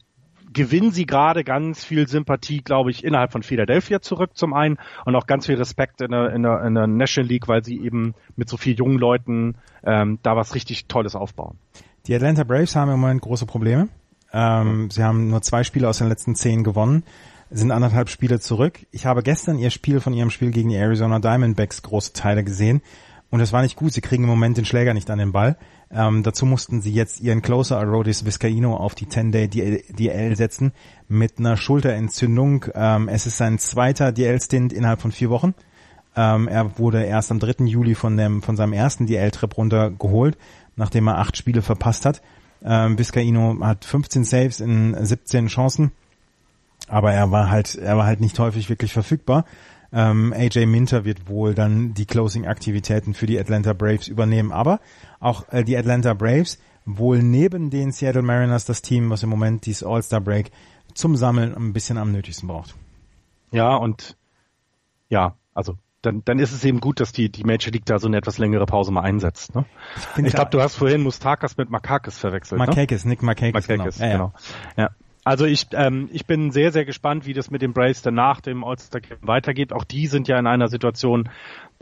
gewinnen 0.53 0.93
sie 0.93 1.05
gerade 1.05 1.45
ganz 1.45 1.85
viel 1.85 2.09
Sympathie, 2.09 2.62
glaube 2.62 2.91
ich, 2.91 3.05
innerhalb 3.05 3.33
von 3.33 3.43
Philadelphia 3.43 4.01
zurück 4.01 4.31
zum 4.35 4.55
einen 4.55 4.79
und 5.05 5.15
auch 5.16 5.27
ganz 5.27 5.47
viel 5.47 5.57
Respekt 5.57 6.01
in 6.01 6.12
der, 6.12 6.33
in 6.33 6.43
der, 6.43 6.62
in 6.65 6.75
der 6.75 6.87
National 6.87 7.29
League, 7.29 7.49
weil 7.49 7.65
sie 7.65 7.81
eben 7.81 8.15
mit 8.37 8.49
so 8.49 8.57
vielen 8.57 8.77
jungen 8.77 8.99
Leuten 8.99 9.57
ähm, 9.85 10.19
da 10.23 10.37
was 10.37 10.55
richtig 10.55 10.87
Tolles 10.87 11.15
aufbauen. 11.15 11.59
Die 12.07 12.15
Atlanta 12.15 12.45
Braves 12.45 12.75
haben 12.75 12.91
im 12.91 13.01
Moment 13.01 13.20
große 13.20 13.47
Probleme. 13.47 13.89
Ähm, 14.32 14.90
sie 14.90 15.02
haben 15.02 15.28
nur 15.28 15.42
zwei 15.42 15.64
Spiele 15.64 15.88
aus 15.88 15.98
den 15.98 16.09
letzten 16.09 16.34
zehn 16.34 16.64
gewonnen, 16.64 17.02
sind 17.50 17.70
anderthalb 17.70 18.09
Spiele 18.09 18.40
zurück. 18.40 18.80
Ich 18.90 19.06
habe 19.06 19.22
gestern 19.22 19.59
ihr 19.59 19.70
Spiel 19.70 20.00
von 20.00 20.12
ihrem 20.12 20.30
Spiel 20.30 20.50
gegen 20.50 20.68
die 20.68 20.76
Arizona 20.76 21.18
Diamondbacks 21.18 21.82
große 21.82 22.12
Teile 22.12 22.44
gesehen 22.44 22.82
und 23.30 23.40
es 23.40 23.52
war 23.52 23.62
nicht 23.62 23.76
gut. 23.76 23.92
Sie 23.92 24.00
kriegen 24.00 24.24
im 24.24 24.30
Moment 24.30 24.56
den 24.56 24.64
Schläger 24.64 24.94
nicht 24.94 25.10
an 25.10 25.18
den 25.18 25.32
Ball. 25.32 25.56
Ähm, 25.90 26.22
dazu 26.22 26.44
mussten 26.46 26.82
sie 26.82 26.92
jetzt 26.92 27.20
ihren 27.20 27.42
Closer 27.42 27.78
Arodis 27.78 28.24
Vizcaino 28.24 28.76
auf 28.76 28.94
die 28.94 29.06
10-Day 29.06 29.48
DL 29.48 30.36
setzen 30.36 30.72
mit 31.09 31.38
einer 31.38 31.56
Schulterentzündung. 31.56 32.66
Ähm, 32.74 33.09
es 33.09 33.26
ist 33.26 33.38
sein 33.38 33.59
zweiter 33.59 34.12
DL-Stint 34.12 34.72
innerhalb 34.72 35.00
von 35.00 35.12
vier 35.12 35.30
Wochen. 35.30 35.55
Ähm, 36.16 36.48
er 36.48 36.78
wurde 36.78 37.05
erst 37.05 37.30
am 37.30 37.38
3. 37.38 37.64
Juli 37.64 37.94
von, 37.94 38.16
dem, 38.16 38.42
von 38.42 38.56
seinem 38.56 38.72
ersten 38.72 39.06
DL-Trip 39.06 39.56
runtergeholt, 39.56 40.36
nachdem 40.76 41.06
er 41.06 41.18
acht 41.18 41.36
Spiele 41.36 41.62
verpasst 41.62 42.05
hat. 42.05 42.22
Ähm, 42.64 42.98
Vizcaino 42.98 43.56
hat 43.60 43.85
15 43.85 44.24
Saves 44.24 44.60
in 44.60 44.97
17 44.98 45.47
Chancen, 45.47 45.93
aber 46.89 47.12
er 47.12 47.30
war 47.30 47.51
halt, 47.51 47.74
er 47.76 47.97
war 47.97 48.06
halt 48.06 48.20
nicht 48.20 48.39
häufig 48.39 48.68
wirklich 48.68 48.93
verfügbar. 48.93 49.44
Ähm, 49.93 50.35
AJ 50.36 50.66
Minter 50.66 51.05
wird 51.05 51.28
wohl 51.28 51.55
dann 51.55 51.94
die 51.94 52.05
Closing-Aktivitäten 52.05 53.14
für 53.14 53.26
die 53.26 53.39
Atlanta 53.39 53.72
Braves 53.72 54.09
übernehmen, 54.09 54.52
aber 54.52 54.80
auch 55.18 55.51
äh, 55.51 55.64
die 55.64 55.76
Atlanta 55.76 56.14
Braves 56.14 56.59
wohl 56.85 57.22
neben 57.22 57.70
den 57.70 57.93
Seattle 57.93 58.22
Mariners 58.22 58.64
das 58.64 58.82
Team, 58.82 59.10
was 59.10 59.22
im 59.22 59.30
Moment 59.30 59.66
dieses 59.66 59.82
All-Star 59.82 60.20
Break 60.20 60.51
zum 60.94 61.16
Sammeln 61.16 61.55
ein 61.55 61.72
bisschen 61.72 61.98
am 61.98 62.12
nötigsten 62.12 62.48
braucht. 62.48 62.74
Ja, 63.51 63.76
und 63.76 64.16
ja, 65.09 65.36
also 65.55 65.76
dann, 66.03 66.23
dann 66.25 66.39
ist 66.39 66.53
es 66.53 66.65
eben 66.65 66.81
gut, 66.81 67.01
dass 67.01 67.12
die, 67.12 67.31
die 67.31 67.45
Major 67.45 67.73
League 67.73 67.85
da 67.85 67.99
so 67.99 68.07
eine 68.07 68.16
etwas 68.16 68.39
längere 68.39 68.66
Pause 68.66 68.93
mal 68.93 69.03
einsetzt. 69.03 69.55
Ne? 69.55 69.65
Ich, 70.16 70.27
ich 70.27 70.33
glaube, 70.35 70.51
du 70.51 70.61
hast 70.61 70.77
vorhin 70.77 71.03
Mustakas 71.03 71.57
mit 71.57 71.70
Makakis 71.70 72.19
verwechselt. 72.19 72.59
Makakis, 72.59 73.05
ne? 73.05 73.11
Nick 73.11 73.23
Makakis, 73.23 73.69
Makakis 73.69 73.99
genau. 73.99 74.07
Ja, 74.07 74.12
genau. 74.12 74.33
Ja. 74.77 74.91
Also 75.25 75.45
ich, 75.45 75.66
ähm, 75.73 76.09
ich 76.12 76.27
bin 76.27 76.53
sehr, 76.53 76.73
sehr 76.73 76.85
gespannt, 76.85 77.27
wie 77.27 77.35
das 77.35 77.51
mit 77.51 77.61
den 77.61 77.73
Braves 77.73 78.01
danach 78.01 78.41
dem 78.41 78.65
All-Star 78.65 79.01
Game 79.01 79.19
weitergeht. 79.20 79.73
Auch 79.73 79.85
die 79.85 80.07
sind 80.07 80.29
ja 80.29 80.39
in 80.39 80.47
einer 80.47 80.69
Situation, 80.69 81.29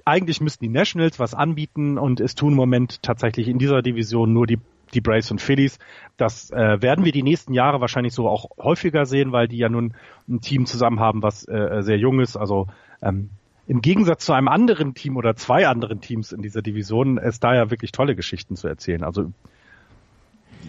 eigentlich 0.04 0.40
müssten 0.40 0.64
die 0.64 0.70
Nationals 0.70 1.18
was 1.18 1.34
anbieten 1.34 1.98
und 1.98 2.20
es 2.20 2.34
tun 2.34 2.52
im 2.52 2.56
Moment 2.56 3.02
tatsächlich 3.02 3.48
in 3.48 3.58
dieser 3.58 3.82
Division 3.82 4.32
nur 4.32 4.46
die 4.46 4.58
die 4.94 5.00
Braves 5.00 5.30
und 5.30 5.40
Phillies. 5.40 5.78
Das 6.16 6.50
äh, 6.50 6.80
werden 6.80 7.04
wir 7.04 7.12
die 7.12 7.24
nächsten 7.24 7.54
Jahre 7.54 7.80
wahrscheinlich 7.80 8.14
so 8.14 8.28
auch 8.28 8.46
häufiger 8.56 9.04
sehen, 9.04 9.32
weil 9.32 9.48
die 9.48 9.58
ja 9.58 9.68
nun 9.68 9.94
ein 10.28 10.40
Team 10.40 10.64
zusammen 10.64 11.00
haben, 11.00 11.22
was 11.22 11.46
äh, 11.48 11.82
sehr 11.82 11.98
jung 11.98 12.20
ist. 12.20 12.36
Also 12.36 12.68
ähm, 13.02 13.30
im 13.66 13.82
Gegensatz 13.82 14.24
zu 14.24 14.32
einem 14.32 14.48
anderen 14.48 14.94
Team 14.94 15.16
oder 15.16 15.34
zwei 15.36 15.66
anderen 15.66 16.00
Teams 16.00 16.32
in 16.32 16.42
dieser 16.42 16.62
Division 16.62 17.18
ist 17.18 17.42
da 17.42 17.54
ja 17.54 17.70
wirklich 17.70 17.92
tolle 17.92 18.14
Geschichten 18.14 18.56
zu 18.56 18.68
erzählen. 18.68 19.02
Also 19.02 19.32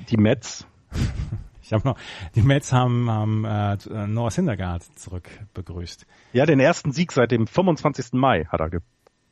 die 0.09 0.17
Mets. 0.17 0.65
Ich 1.67 1.73
habe 1.73 1.85
noch, 1.85 1.97
die 2.33 2.43
Mets 2.43 2.71
haben, 2.71 3.11
haben 3.11 3.43
äh, 3.43 4.07
Noah 4.07 4.31
Syndergaard 4.31 4.83
zurück 4.97 5.27
begrüßt. 5.53 6.07
Ja, 6.31 6.45
den 6.45 6.61
ersten 6.61 6.93
Sieg 6.93 7.11
seit 7.11 7.31
dem 7.31 7.45
25. 7.45 8.13
Mai 8.13 8.45
hat 8.45 8.61
er 8.61 8.69
ge 8.69 8.79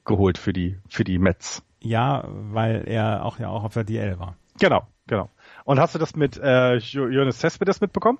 geholt 0.04 0.38
für 0.38 0.52
die 0.52 0.78
für 0.90 1.06
die 1.06 1.18
Mets. 1.18 1.64
Ja, 1.80 2.26
weil 2.28 2.90
er 2.90 3.24
auch 3.24 3.40
ja 3.40 3.48
auch 3.48 3.64
auf 3.64 3.74
der 3.74 3.86
DL 3.86 4.20
war. 4.20 4.36
Genau, 4.60 4.86
genau. 5.08 5.30
Und 5.64 5.80
hast 5.80 5.96
du 5.96 6.00
das 6.00 6.18
mit 6.18 6.38
äh, 6.38 6.76
Jonas 6.76 7.40
Cespedes 7.40 7.80
mitbekommen? 7.80 8.20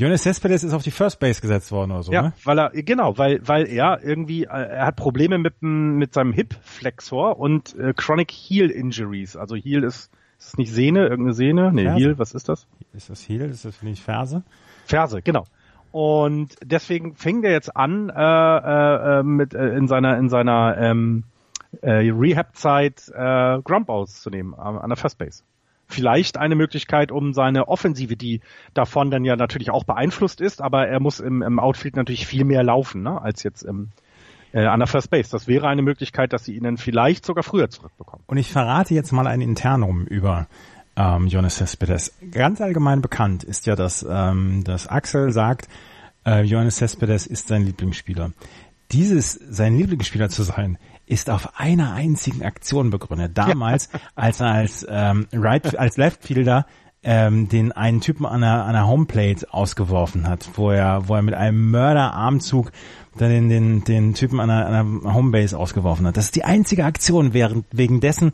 Jonas 0.00 0.22
Cespedes 0.22 0.64
ist 0.64 0.72
auf 0.72 0.82
die 0.82 0.90
First 0.90 1.20
Base 1.20 1.42
gesetzt 1.42 1.70
worden 1.72 1.90
oder 1.90 2.02
so, 2.02 2.12
ja, 2.12 2.22
ne? 2.22 2.32
weil 2.44 2.58
er 2.58 2.70
genau, 2.70 3.18
weil 3.18 3.46
weil 3.46 3.68
er 3.68 4.02
irgendwie 4.02 4.44
äh, 4.44 4.48
er 4.48 4.86
hat 4.86 4.96
Probleme 4.96 5.36
mit 5.36 5.60
mit 5.60 6.14
seinem 6.14 6.32
Hip 6.32 6.56
Flexor 6.62 7.38
und 7.38 7.78
äh, 7.78 7.92
Chronic 7.94 8.30
Heel 8.30 8.70
Injuries. 8.70 9.36
Also 9.36 9.56
Heel 9.56 9.84
ist 9.84 10.10
ist 10.38 10.52
das 10.52 10.56
nicht 10.56 10.72
Sehne, 10.72 11.02
irgendeine 11.02 11.34
Sehne? 11.34 11.70
Nee, 11.70 11.84
Ferse. 11.84 11.98
Heel, 11.98 12.18
was 12.18 12.32
ist 12.32 12.48
das? 12.48 12.66
Ist 12.94 13.10
das 13.10 13.28
Heel? 13.28 13.42
Ist 13.42 13.66
das 13.66 13.82
nicht 13.82 14.02
Ferse? 14.02 14.42
Ferse, 14.86 15.20
genau. 15.20 15.44
Und 15.92 16.56
deswegen 16.64 17.14
fing 17.14 17.42
der 17.42 17.50
jetzt 17.50 17.76
an 17.76 18.08
äh, 18.08 18.14
äh, 18.16 19.18
äh 19.18 19.22
mit 19.22 19.52
äh, 19.52 19.76
in 19.76 19.86
seiner 19.86 20.16
in 20.16 20.30
seiner 20.30 20.78
ähm, 20.78 21.24
äh, 21.82 22.10
Rehab-Zeit 22.10 23.12
äh, 23.14 23.60
Grump 23.62 23.90
auszunehmen 23.90 24.54
äh, 24.54 24.62
an 24.62 24.88
der 24.88 24.96
First 24.96 25.18
Base. 25.18 25.42
Vielleicht 25.90 26.38
eine 26.38 26.54
Möglichkeit, 26.54 27.12
um 27.12 27.32
seine 27.32 27.68
Offensive, 27.68 28.16
die 28.16 28.40
davon 28.74 29.10
dann 29.10 29.24
ja 29.24 29.36
natürlich 29.36 29.70
auch 29.70 29.84
beeinflusst 29.84 30.40
ist, 30.40 30.62
aber 30.62 30.88
er 30.88 31.00
muss 31.00 31.20
im, 31.20 31.42
im 31.42 31.58
Outfield 31.58 31.96
natürlich 31.96 32.26
viel 32.26 32.44
mehr 32.44 32.62
laufen, 32.62 33.02
ne, 33.02 33.20
als 33.20 33.42
jetzt 33.42 33.62
im, 33.62 33.88
äh, 34.52 34.64
an 34.64 34.80
der 34.80 34.86
First 34.86 35.10
Base. 35.10 35.30
Das 35.30 35.48
wäre 35.48 35.68
eine 35.68 35.82
Möglichkeit, 35.82 36.32
dass 36.32 36.44
sie 36.44 36.56
ihn 36.56 36.64
dann 36.64 36.76
vielleicht 36.76 37.24
sogar 37.24 37.42
früher 37.42 37.70
zurückbekommen. 37.70 38.24
Und 38.26 38.36
ich 38.36 38.50
verrate 38.50 38.94
jetzt 38.94 39.12
mal 39.12 39.26
ein 39.26 39.40
Internum 39.40 40.06
über 40.06 40.46
ähm, 40.96 41.26
Jonas 41.26 41.56
Cespedes. 41.56 42.12
Ganz 42.30 42.60
allgemein 42.60 43.00
bekannt 43.00 43.44
ist 43.44 43.66
ja, 43.66 43.76
dass, 43.76 44.06
ähm, 44.08 44.64
dass 44.64 44.86
Axel 44.86 45.32
sagt, 45.32 45.68
äh, 46.26 46.42
Jonas 46.42 46.76
Cespedes 46.76 47.26
ist 47.26 47.48
sein 47.48 47.64
Lieblingsspieler. 47.64 48.32
Dieses, 48.92 49.32
sein 49.32 49.76
Lieblingsspieler 49.76 50.28
zu 50.28 50.42
sein, 50.42 50.78
ist 51.10 51.28
auf 51.28 51.58
einer 51.58 51.92
einzigen 51.92 52.44
Aktion 52.44 52.90
begründet. 52.90 53.36
Damals, 53.36 53.90
ja. 53.92 54.00
als 54.14 54.40
er 54.40 54.52
als, 54.52 54.86
ähm, 54.88 55.26
right, 55.32 55.76
als 55.76 55.96
Leftfielder 55.96 56.66
ähm, 57.02 57.48
den 57.48 57.72
einen 57.72 58.00
Typen 58.00 58.26
an 58.26 58.42
der, 58.42 58.64
an 58.64 58.74
der 58.74 58.86
Homeplate 58.86 59.52
ausgeworfen 59.52 60.28
hat, 60.28 60.50
wo 60.54 60.70
er, 60.70 61.08
wo 61.08 61.16
er 61.16 61.22
mit 61.22 61.34
einem 61.34 61.70
Mörderarmzug 61.70 62.70
dann 63.18 63.30
den, 63.30 63.48
den, 63.48 63.84
den 63.84 64.14
Typen 64.14 64.38
an 64.38 64.48
der, 64.48 64.66
an 64.66 65.02
der 65.02 65.14
Homebase 65.14 65.58
ausgeworfen 65.58 66.06
hat. 66.06 66.16
Das 66.16 66.26
ist 66.26 66.36
die 66.36 66.44
einzige 66.44 66.84
Aktion, 66.84 67.32
während, 67.32 67.66
wegen 67.72 68.00
dessen 68.00 68.32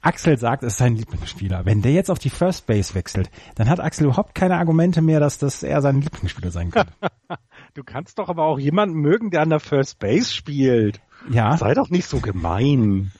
Axel 0.00 0.38
sagt, 0.38 0.62
es 0.62 0.74
ist 0.74 0.78
sein 0.78 0.96
Lieblingsspieler. 0.96 1.64
Wenn 1.64 1.82
der 1.82 1.92
jetzt 1.92 2.10
auf 2.10 2.18
die 2.18 2.30
First 2.30 2.66
Base 2.66 2.94
wechselt, 2.94 3.30
dann 3.54 3.68
hat 3.68 3.80
Axel 3.80 4.04
überhaupt 4.06 4.34
keine 4.34 4.56
Argumente 4.56 5.02
mehr, 5.02 5.20
dass 5.20 5.38
das 5.38 5.62
er 5.62 5.80
sein 5.82 6.00
Lieblingsspieler 6.00 6.50
sein 6.50 6.70
könnte. 6.70 6.92
du 7.74 7.84
kannst 7.84 8.18
doch 8.18 8.28
aber 8.28 8.44
auch 8.44 8.58
jemanden 8.58 8.96
mögen, 8.96 9.30
der 9.30 9.42
an 9.42 9.50
der 9.50 9.60
First 9.60 9.98
Base 9.98 10.32
spielt. 10.32 11.00
Ja. 11.30 11.56
Sei 11.56 11.74
doch 11.74 11.90
nicht 11.90 12.06
so 12.06 12.20
gemein. 12.20 13.12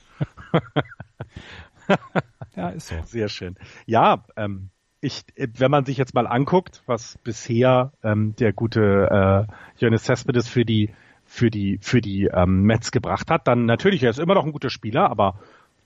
ja, 2.56 2.68
ist 2.70 2.88
so. 2.88 2.94
Sehr 3.04 3.28
schön. 3.28 3.56
Ja, 3.86 4.24
ähm, 4.36 4.70
ich, 5.00 5.24
wenn 5.36 5.70
man 5.70 5.84
sich 5.84 5.96
jetzt 5.98 6.14
mal 6.14 6.26
anguckt, 6.26 6.82
was 6.86 7.18
bisher 7.18 7.92
ähm, 8.02 8.34
der 8.36 8.52
gute 8.52 9.46
äh, 9.48 9.52
Jonas 9.78 10.04
Cespedes 10.04 10.48
für 10.48 10.64
die 10.64 10.90
für 11.24 11.50
die 11.50 11.78
für 11.82 12.00
die 12.00 12.26
ähm, 12.32 12.62
Mets 12.62 12.92
gebracht 12.92 13.30
hat, 13.30 13.46
dann 13.48 13.66
natürlich 13.66 14.02
er 14.02 14.10
ist 14.10 14.18
immer 14.18 14.34
noch 14.34 14.44
ein 14.44 14.52
guter 14.52 14.70
Spieler, 14.70 15.10
aber 15.10 15.40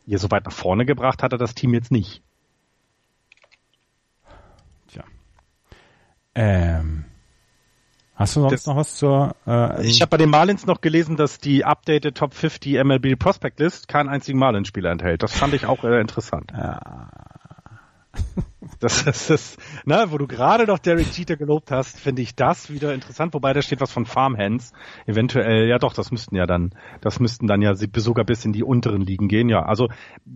hier 0.07 0.19
so 0.19 0.31
weit 0.31 0.45
nach 0.45 0.53
vorne 0.53 0.85
gebracht 0.85 1.23
hat 1.23 1.33
er 1.33 1.39
das 1.39 1.55
Team 1.55 1.75
jetzt 1.75 1.91
nicht. 1.91 2.23
Tja. 4.89 5.05
Ähm, 6.35 7.05
hast 8.21 8.37
du 8.37 8.41
sonst 8.41 8.53
das, 8.53 8.67
noch 8.67 8.77
was 8.77 8.95
zur? 8.97 9.35
Äh, 9.47 9.87
ich 9.87 10.01
habe 10.01 10.11
bei 10.11 10.17
den 10.17 10.31
Marlins 10.31 10.67
noch 10.67 10.81
gelesen, 10.81 11.17
dass 11.17 11.39
die 11.39 11.65
updated 11.65 12.17
Top 12.17 12.35
50 12.35 12.85
MLB 12.85 13.19
Prospect 13.19 13.59
List 13.59 13.89
keinen 13.89 14.09
einzigen 14.09 14.39
Marlins-Spieler 14.39 14.91
enthält. 14.91 15.23
Das 15.23 15.37
fand 15.37 15.55
ich 15.55 15.67
auch 15.67 15.83
äh, 15.85 16.01
interessant. 16.01 16.53
Ja. 16.53 17.09
Das 18.79 19.03
ist 19.03 19.29
das, 19.29 19.57
ne, 19.85 20.07
wo 20.09 20.17
du 20.17 20.27
gerade 20.27 20.65
noch 20.65 20.79
Derek 20.79 21.07
Jeter 21.17 21.37
gelobt 21.37 21.71
hast, 21.71 21.99
finde 22.01 22.23
ich 22.23 22.35
das 22.35 22.71
wieder 22.71 22.95
interessant, 22.95 23.35
wobei 23.35 23.53
da 23.53 23.61
steht 23.61 23.81
was 23.81 23.93
von 23.93 24.07
Farmhands. 24.07 24.73
Eventuell, 25.07 25.67
ja 25.67 25.79
doch, 25.79 25.93
das 25.93 26.11
müssten 26.11 26.35
ja 26.35 26.47
dann, 26.47 26.75
das 27.01 27.21
müssten 27.21 27.47
dann 27.47 27.61
ja 27.61 27.75
sogar 27.75 28.25
bis 28.25 28.45
in 28.45 28.53
die 28.53 28.63
unteren 28.63 29.03
Ligen 29.03 29.29
gehen, 29.29 29.49
ja. 29.49 29.63
Also 29.63 29.89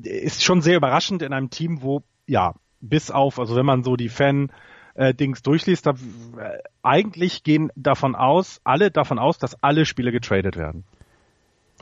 ist 0.03 0.45
schon 0.45 0.61
sehr 0.61 0.77
überraschend 0.77 1.23
in 1.23 1.33
einem 1.33 1.51
Team, 1.51 1.83
wo, 1.83 2.03
ja, 2.27 2.55
bis 2.81 3.11
auf, 3.11 3.39
also 3.39 3.57
wenn 3.57 3.67
man 3.67 3.83
so 3.83 3.97
die 3.97 4.11
Fan, 4.11 4.51
äh, 4.95 5.15
Dings 5.15 5.43
durchliest, 5.43 5.87
da, 5.87 5.91
äh, 6.39 6.59
eigentlich 6.83 7.43
gehen 7.43 7.71
davon 7.77 8.15
aus, 8.15 8.61
alle 8.65 8.91
davon 8.91 9.19
aus, 9.19 9.39
dass 9.39 9.63
alle 9.63 9.87
Spiele 9.87 10.13
getradet 10.13 10.57
werden. 10.57 10.85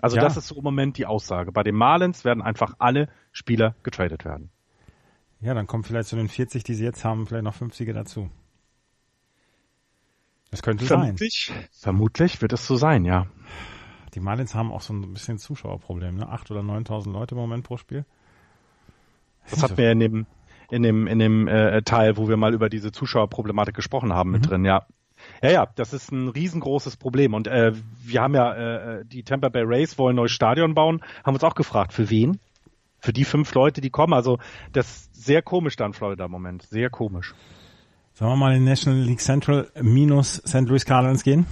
Also 0.00 0.16
ja. 0.16 0.22
das 0.22 0.36
ist 0.36 0.48
so 0.48 0.56
im 0.56 0.64
Moment 0.64 0.98
die 0.98 1.06
Aussage. 1.06 1.52
Bei 1.52 1.62
den 1.62 1.76
Marlins 1.76 2.24
werden 2.24 2.42
einfach 2.42 2.74
alle 2.78 3.08
Spieler 3.30 3.76
getradet 3.82 4.24
werden. 4.24 4.50
Ja, 5.40 5.54
dann 5.54 5.66
kommen 5.66 5.84
vielleicht 5.84 6.08
zu 6.08 6.16
den 6.16 6.28
40, 6.28 6.64
die 6.64 6.74
sie 6.74 6.84
jetzt 6.84 7.04
haben, 7.04 7.26
vielleicht 7.26 7.44
noch 7.44 7.56
50er 7.56 7.92
dazu. 7.92 8.30
Das 10.50 10.62
könnte 10.62 10.84
vermutlich, 10.84 11.50
sein. 11.52 11.66
Vermutlich 11.72 12.42
wird 12.42 12.52
es 12.52 12.66
so 12.66 12.76
sein, 12.76 13.04
ja. 13.04 13.26
Die 14.14 14.20
Marlins 14.20 14.54
haben 14.54 14.70
auch 14.70 14.82
so 14.82 14.92
ein 14.92 15.12
bisschen 15.12 15.38
Zuschauerproblem, 15.38 16.16
ne? 16.16 16.28
Acht 16.28 16.50
oder 16.50 16.60
9.000 16.60 17.10
Leute 17.10 17.34
im 17.34 17.40
Moment 17.40 17.64
pro 17.64 17.76
Spiel. 17.76 18.04
Das 19.50 19.62
hatten 19.62 19.76
wir 19.76 19.90
in 19.90 20.00
dem, 20.00 20.26
in 20.72 20.82
dem, 20.82 21.06
in 21.06 21.18
dem 21.18 21.48
äh, 21.48 21.82
Teil, 21.82 22.16
wo 22.16 22.28
wir 22.28 22.38
mal 22.38 22.54
über 22.54 22.70
diese 22.70 22.92
Zuschauerproblematik 22.92 23.74
gesprochen 23.74 24.14
haben, 24.14 24.30
mit 24.30 24.42
mhm. 24.42 24.48
drin, 24.48 24.64
ja. 24.64 24.86
Ja, 25.42 25.50
ja, 25.50 25.66
das 25.76 25.92
ist 25.92 26.10
ein 26.10 26.28
riesengroßes 26.28 26.96
Problem. 26.96 27.34
Und 27.34 27.46
äh, 27.46 27.72
wir 28.02 28.22
haben 28.22 28.34
ja, 28.34 28.54
äh, 28.54 29.04
die 29.04 29.22
Tampa 29.22 29.50
Bay 29.50 29.62
Rays 29.64 29.98
wollen 29.98 30.14
ein 30.14 30.16
neues 30.16 30.32
Stadion 30.32 30.74
bauen, 30.74 31.02
haben 31.24 31.34
uns 31.34 31.44
auch 31.44 31.54
gefragt, 31.54 31.92
für 31.92 32.08
wen? 32.08 32.40
Für 32.98 33.12
die 33.12 33.24
fünf 33.24 33.52
Leute, 33.52 33.82
die 33.82 33.90
kommen. 33.90 34.14
Also 34.14 34.38
das 34.72 34.86
ist 34.86 35.24
sehr 35.24 35.42
komisch 35.42 35.76
da 35.76 35.84
in 35.84 35.92
Florida 35.92 36.24
im 36.24 36.30
Moment. 36.30 36.62
Sehr 36.62 36.88
komisch. 36.88 37.34
Sollen 38.14 38.32
wir 38.32 38.36
mal 38.36 38.56
in 38.56 38.64
National 38.64 39.00
League 39.00 39.20
Central 39.20 39.70
minus 39.80 40.42
St. 40.46 40.62
Louis 40.62 40.86
Cardinals 40.86 41.22
gehen? 41.22 41.46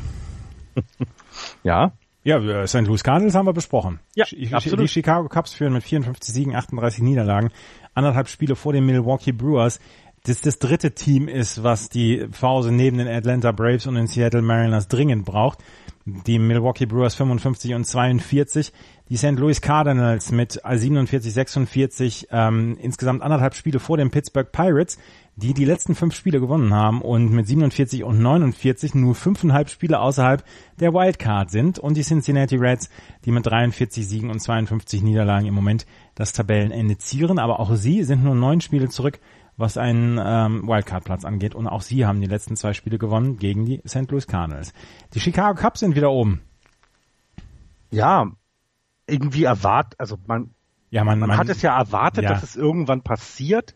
ja. 1.62 1.92
Ja, 2.22 2.66
St. 2.66 2.82
Louis 2.82 3.02
Cardinals 3.02 3.34
haben 3.34 3.46
wir 3.46 3.52
besprochen. 3.52 3.98
Ja, 4.14 4.26
absolut. 4.52 4.80
Die 4.80 4.88
Chicago 4.88 5.28
Cubs 5.28 5.52
führen 5.52 5.72
mit 5.72 5.82
54 5.82 6.34
Siegen, 6.34 6.54
38 6.54 7.02
Niederlagen, 7.02 7.50
anderthalb 7.94 8.28
Spiele 8.28 8.56
vor 8.56 8.72
den 8.72 8.84
Milwaukee 8.84 9.32
Brewers 9.32 9.80
das 10.24 10.40
das 10.40 10.58
dritte 10.58 10.92
Team 10.92 11.28
ist, 11.28 11.62
was 11.62 11.88
die 11.88 12.26
Pause 12.38 12.72
neben 12.72 12.98
den 12.98 13.08
Atlanta 13.08 13.52
Braves 13.52 13.86
und 13.86 13.94
den 13.94 14.06
Seattle 14.06 14.42
Mariners 14.42 14.88
dringend 14.88 15.24
braucht. 15.24 15.58
Die 16.04 16.38
Milwaukee 16.38 16.86
Brewers 16.86 17.14
55 17.14 17.74
und 17.74 17.84
42, 17.84 18.72
die 19.10 19.16
St. 19.16 19.32
Louis 19.32 19.60
Cardinals 19.60 20.30
mit 20.30 20.60
47, 20.64 21.32
46, 21.34 22.28
ähm, 22.30 22.78
insgesamt 22.80 23.22
anderthalb 23.22 23.54
Spiele 23.54 23.80
vor 23.80 23.96
den 23.96 24.10
Pittsburgh 24.10 24.50
Pirates, 24.50 24.98
die 25.34 25.52
die 25.52 25.64
letzten 25.64 25.96
fünf 25.96 26.14
Spiele 26.14 26.38
gewonnen 26.38 26.72
haben 26.72 27.02
und 27.02 27.32
mit 27.32 27.48
47 27.48 28.04
und 28.04 28.20
49 28.20 28.94
nur 28.94 29.16
fünfeinhalb 29.16 29.68
Spiele 29.68 29.98
außerhalb 29.98 30.44
der 30.78 30.94
Wildcard 30.94 31.50
sind 31.50 31.80
und 31.80 31.96
die 31.96 32.02
Cincinnati 32.02 32.56
Reds, 32.56 32.88
die 33.24 33.32
mit 33.32 33.44
43 33.46 34.06
Siegen 34.06 34.30
und 34.30 34.38
52 34.38 35.02
Niederlagen 35.02 35.46
im 35.46 35.54
Moment 35.54 35.86
das 36.14 36.32
Tabellenende 36.32 36.96
zieren, 36.98 37.40
aber 37.40 37.58
auch 37.58 37.74
sie 37.74 38.04
sind 38.04 38.22
nur 38.22 38.36
neun 38.36 38.60
Spiele 38.60 38.88
zurück 38.88 39.18
was 39.56 39.76
einen 39.76 40.18
ähm, 40.18 40.66
Wildcard-Platz 40.66 41.26
angeht. 41.26 41.54
Und 41.54 41.66
auch 41.66 41.82
sie 41.82 42.06
haben 42.06 42.22
die 42.22 42.26
letzten 42.26 42.56
zwei 42.56 42.72
Spiele 42.72 42.96
gewonnen 42.96 43.36
gegen 43.36 43.66
die 43.66 43.82
St. 43.86 44.10
Louis 44.10 44.26
Cardinals. 44.26 44.72
Die 45.12 45.20
Chicago 45.20 45.60
Cubs 45.60 45.80
sind 45.80 45.94
wieder 45.94 46.10
oben. 46.10 46.40
Ja, 47.90 48.32
irgendwie 49.10 49.44
erwartet, 49.44 49.98
also 49.98 50.16
man, 50.26 50.50
ja, 50.90 51.04
man, 51.04 51.18
man, 51.18 51.28
man 51.28 51.38
hat 51.38 51.48
es 51.48 51.62
ja 51.62 51.76
erwartet, 51.76 52.24
ja. 52.24 52.30
dass 52.30 52.42
es 52.42 52.56
irgendwann 52.56 53.02
passiert. 53.02 53.74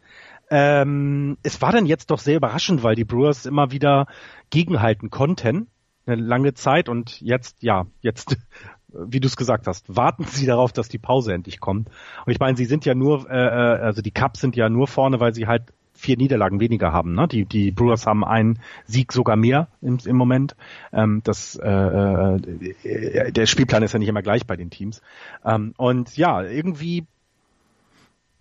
Ähm, 0.50 1.38
es 1.42 1.62
war 1.62 1.72
dann 1.72 1.86
jetzt 1.86 2.10
doch 2.10 2.18
sehr 2.18 2.36
überraschend, 2.36 2.82
weil 2.82 2.94
die 2.94 3.04
Brewers 3.04 3.46
immer 3.46 3.70
wieder 3.70 4.06
gegenhalten 4.50 5.10
konnten, 5.10 5.68
eine 6.06 6.20
lange 6.20 6.54
Zeit 6.54 6.88
und 6.88 7.20
jetzt, 7.20 7.62
ja, 7.62 7.86
jetzt 8.00 8.36
wie 8.88 9.20
du 9.20 9.26
es 9.26 9.36
gesagt 9.36 9.66
hast, 9.66 9.94
warten 9.94 10.24
sie 10.28 10.46
darauf, 10.46 10.72
dass 10.72 10.88
die 10.88 10.98
Pause 10.98 11.32
endlich 11.32 11.60
kommt. 11.60 11.88
Und 12.26 12.32
ich 12.32 12.38
meine, 12.38 12.56
sie 12.56 12.66
sind 12.66 12.84
ja 12.84 12.94
nur, 12.94 13.28
äh, 13.30 13.34
äh, 13.34 13.80
also 13.80 14.02
die 14.02 14.12
Cups 14.12 14.40
sind 14.40 14.56
ja 14.56 14.68
nur 14.68 14.86
vorne, 14.86 15.20
weil 15.20 15.34
sie 15.34 15.46
halt 15.46 15.72
vier 16.04 16.16
Niederlagen 16.16 16.60
weniger 16.60 16.92
haben. 16.92 17.14
Ne? 17.14 17.26
Die, 17.26 17.44
die 17.46 17.70
Brewers 17.70 18.06
haben 18.06 18.24
einen 18.24 18.60
Sieg 18.84 19.12
sogar 19.12 19.36
mehr 19.36 19.68
im, 19.80 19.98
im 20.04 20.16
Moment. 20.16 20.54
Ähm, 20.92 21.22
das, 21.24 21.56
äh, 21.56 21.68
äh, 21.68 23.32
der 23.32 23.46
Spielplan 23.46 23.82
ist 23.82 23.92
ja 23.92 23.98
nicht 23.98 24.08
immer 24.08 24.22
gleich 24.22 24.46
bei 24.46 24.56
den 24.56 24.70
Teams. 24.70 25.00
Ähm, 25.44 25.74
und 25.76 26.16
ja, 26.16 26.42
irgendwie 26.42 27.06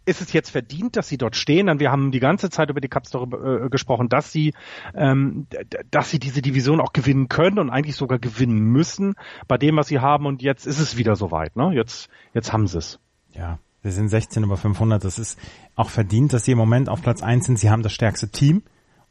ist 0.06 0.22
es 0.22 0.34
jetzt 0.34 0.49
verdient, 0.49 0.98
dass 0.98 1.07
sie 1.07 1.18
dort 1.18 1.35
stehen? 1.35 1.68
Dann 1.68 1.80
wir 1.80 1.91
haben 1.91 2.11
die 2.11 2.19
ganze 2.19 2.49
Zeit 2.49 2.69
über 2.69 2.81
die 2.81 2.90
Cups 2.90 3.11
darüber 3.11 3.65
äh, 3.65 3.69
gesprochen, 3.69 4.10
dass 4.10 4.31
sie, 4.31 4.53
ähm, 4.95 5.48
dass 5.91 6.10
sie 6.10 6.19
diese 6.19 6.41
Division 6.41 6.81
auch 6.81 6.94
gewinnen 6.94 7.30
können 7.30 7.60
und 7.60 7.69
eigentlich 7.69 7.95
sogar 7.95 8.19
gewinnen 8.19 8.60
müssen 8.60 9.15
bei 9.48 9.57
dem, 9.57 9.77
was 9.77 9.88
sie 9.88 9.99
haben. 9.99 10.26
Und 10.26 10.41
jetzt 10.41 10.68
ist 10.68 10.80
es 10.80 10.98
wieder 10.98 11.15
soweit. 11.15 11.56
Ne? 11.56 11.72
Jetzt, 11.73 12.10
jetzt 12.34 12.52
haben 12.52 12.68
sie 12.68 12.77
es. 12.77 12.99
Ja, 13.31 13.60
sie 13.84 13.91
sind 13.91 14.10
16 14.10 14.43
über 14.43 14.57
500. 14.57 15.03
Das 15.03 15.19
ist 15.19 15.38
auch 15.76 15.89
verdient, 15.89 16.34
dass 16.34 16.45
sie 16.45 16.53
im 16.53 16.57
Moment 16.57 16.89
auf 16.89 17.01
Platz 17.01 17.22
1 17.22 17.45
sind. 17.45 17.60
Sie 17.60 17.69
haben 17.69 17.84
das 17.84 17.93
stärkste 17.93 18.30
Team, 18.30 18.64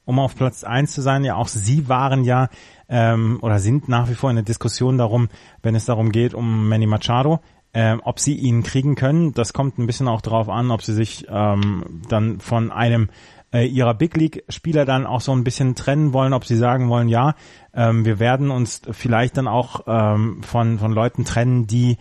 um 0.04 0.18
auf 0.18 0.34
Platz 0.34 0.64
1 0.64 0.92
zu 0.92 1.02
sein. 1.02 1.24
Ja, 1.24 1.36
auch 1.36 1.48
sie 1.48 1.88
waren 1.88 2.24
ja 2.24 2.48
ähm, 2.88 3.38
oder 3.42 3.58
sind 3.58 3.88
nach 3.88 4.08
wie 4.08 4.14
vor 4.14 4.30
in 4.30 4.36
der 4.36 4.44
Diskussion 4.44 4.98
darum, 4.98 5.28
wenn 5.62 5.74
es 5.74 5.84
darum 5.84 6.12
geht, 6.12 6.34
um 6.34 6.68
Manny 6.68 6.86
Machado. 6.86 7.40
Ähm, 7.74 8.02
ob 8.04 8.20
sie 8.20 8.34
ihn 8.34 8.62
kriegen 8.62 8.96
können, 8.96 9.32
das 9.32 9.54
kommt 9.54 9.78
ein 9.78 9.86
bisschen 9.86 10.06
auch 10.06 10.20
darauf 10.20 10.50
an, 10.50 10.70
ob 10.70 10.82
sie 10.82 10.92
sich 10.92 11.26
ähm, 11.30 12.02
dann 12.06 12.38
von 12.38 12.70
einem 12.70 13.08
äh, 13.52 13.66
ihrer 13.66 13.94
Big 13.94 14.16
League 14.16 14.44
Spieler 14.48 14.84
dann 14.84 15.06
auch 15.06 15.20
so 15.20 15.32
ein 15.32 15.44
bisschen 15.44 15.74
trennen 15.74 16.12
wollen, 16.12 16.32
ob 16.32 16.44
sie 16.44 16.56
sagen 16.56 16.88
wollen, 16.88 17.08
ja, 17.08 17.34
ähm, 17.74 18.04
wir 18.04 18.18
werden 18.18 18.50
uns 18.50 18.82
vielleicht 18.90 19.36
dann 19.36 19.48
auch 19.48 19.84
ähm, 19.86 20.42
von, 20.42 20.78
von 20.78 20.92
Leuten 20.92 21.24
trennen, 21.24 21.66
die 21.66 21.98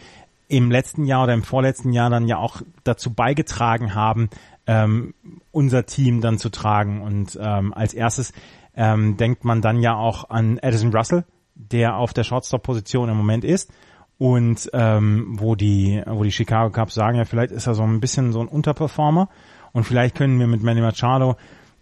im 0.51 0.69
letzten 0.69 1.05
Jahr 1.05 1.23
oder 1.23 1.33
im 1.33 1.43
vorletzten 1.43 1.93
Jahr 1.93 2.09
dann 2.09 2.27
ja 2.27 2.37
auch 2.37 2.61
dazu 2.83 3.13
beigetragen 3.13 3.95
haben, 3.95 4.29
ähm, 4.67 5.13
unser 5.51 5.85
Team 5.85 6.19
dann 6.19 6.37
zu 6.37 6.49
tragen. 6.49 7.01
Und 7.01 7.39
ähm, 7.41 7.73
als 7.73 7.93
erstes 7.93 8.33
ähm, 8.75 9.15
denkt 9.15 9.45
man 9.45 9.61
dann 9.61 9.81
ja 9.81 9.95
auch 9.95 10.29
an 10.29 10.59
Addison 10.61 10.93
Russell, 10.93 11.23
der 11.55 11.95
auf 11.95 12.11
der 12.11 12.25
Shortstop-Position 12.25 13.07
im 13.09 13.15
Moment 13.15 13.45
ist 13.45 13.71
und 14.17 14.69
ähm, 14.73 15.39
wo 15.39 15.55
die 15.55 16.01
wo 16.05 16.23
die 16.23 16.31
Chicago 16.31 16.69
Cubs 16.69 16.93
sagen, 16.93 17.17
ja 17.17 17.25
vielleicht 17.25 17.51
ist 17.51 17.67
er 17.67 17.73
so 17.73 17.83
ein 17.83 18.01
bisschen 18.01 18.33
so 18.33 18.41
ein 18.41 18.47
Unterperformer 18.47 19.29
und 19.71 19.85
vielleicht 19.85 20.15
können 20.15 20.37
wir 20.37 20.47
mit 20.47 20.63
Manny 20.63 20.81
Machado 20.81 21.37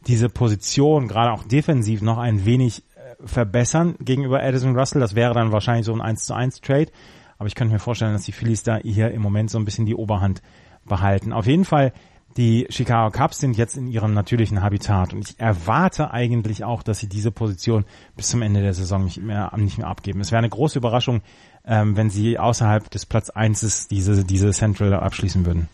diese 0.07 0.29
Position 0.29 1.07
gerade 1.07 1.31
auch 1.31 1.43
defensiv 1.43 2.01
noch 2.01 2.17
ein 2.17 2.45
wenig 2.45 2.83
äh, 2.95 3.27
verbessern 3.27 3.95
gegenüber 3.99 4.41
Addison 4.41 4.77
Russell. 4.77 5.01
Das 5.01 5.15
wäre 5.15 5.33
dann 5.33 5.51
wahrscheinlich 5.51 5.85
so 5.85 5.93
ein 5.93 6.01
1 6.01 6.25
zu 6.25 6.33
1 6.33 6.61
Trade. 6.61 6.91
Aber 7.39 7.47
ich 7.47 7.55
könnte 7.55 7.73
mir 7.73 7.79
vorstellen, 7.79 8.13
dass 8.13 8.23
die 8.23 8.33
Phillies 8.33 8.63
da 8.63 8.77
hier 8.77 9.11
im 9.11 9.21
Moment 9.21 9.49
so 9.49 9.57
ein 9.57 9.65
bisschen 9.65 9.85
die 9.85 9.95
Oberhand 9.95 10.41
behalten. 10.85 11.33
Auf 11.33 11.47
jeden 11.47 11.65
Fall, 11.65 11.93
die 12.37 12.67
Chicago 12.69 13.11
Cubs 13.17 13.39
sind 13.39 13.57
jetzt 13.57 13.75
in 13.75 13.87
ihrem 13.87 14.13
natürlichen 14.13 14.61
Habitat 14.61 15.13
und 15.13 15.27
ich 15.27 15.39
erwarte 15.39 16.11
eigentlich 16.11 16.63
auch, 16.63 16.83
dass 16.83 16.99
sie 16.99 17.07
diese 17.07 17.31
Position 17.31 17.85
bis 18.15 18.27
zum 18.27 18.41
Ende 18.41 18.61
der 18.61 18.73
Saison 18.73 19.05
nicht 19.05 19.21
mehr, 19.21 19.51
nicht 19.57 19.77
mehr 19.77 19.87
abgeben. 19.87 20.19
Es 20.19 20.31
wäre 20.31 20.39
eine 20.39 20.49
große 20.49 20.77
Überraschung, 20.77 21.21
ähm, 21.65 21.97
wenn 21.97 22.09
sie 22.09 22.37
außerhalb 22.37 22.89
des 22.91 23.05
Platz 23.05 23.29
1 23.29 23.87
diese, 23.87 24.23
diese 24.25 24.51
Central 24.51 24.93
abschließen 24.93 25.45
würden. 25.45 25.69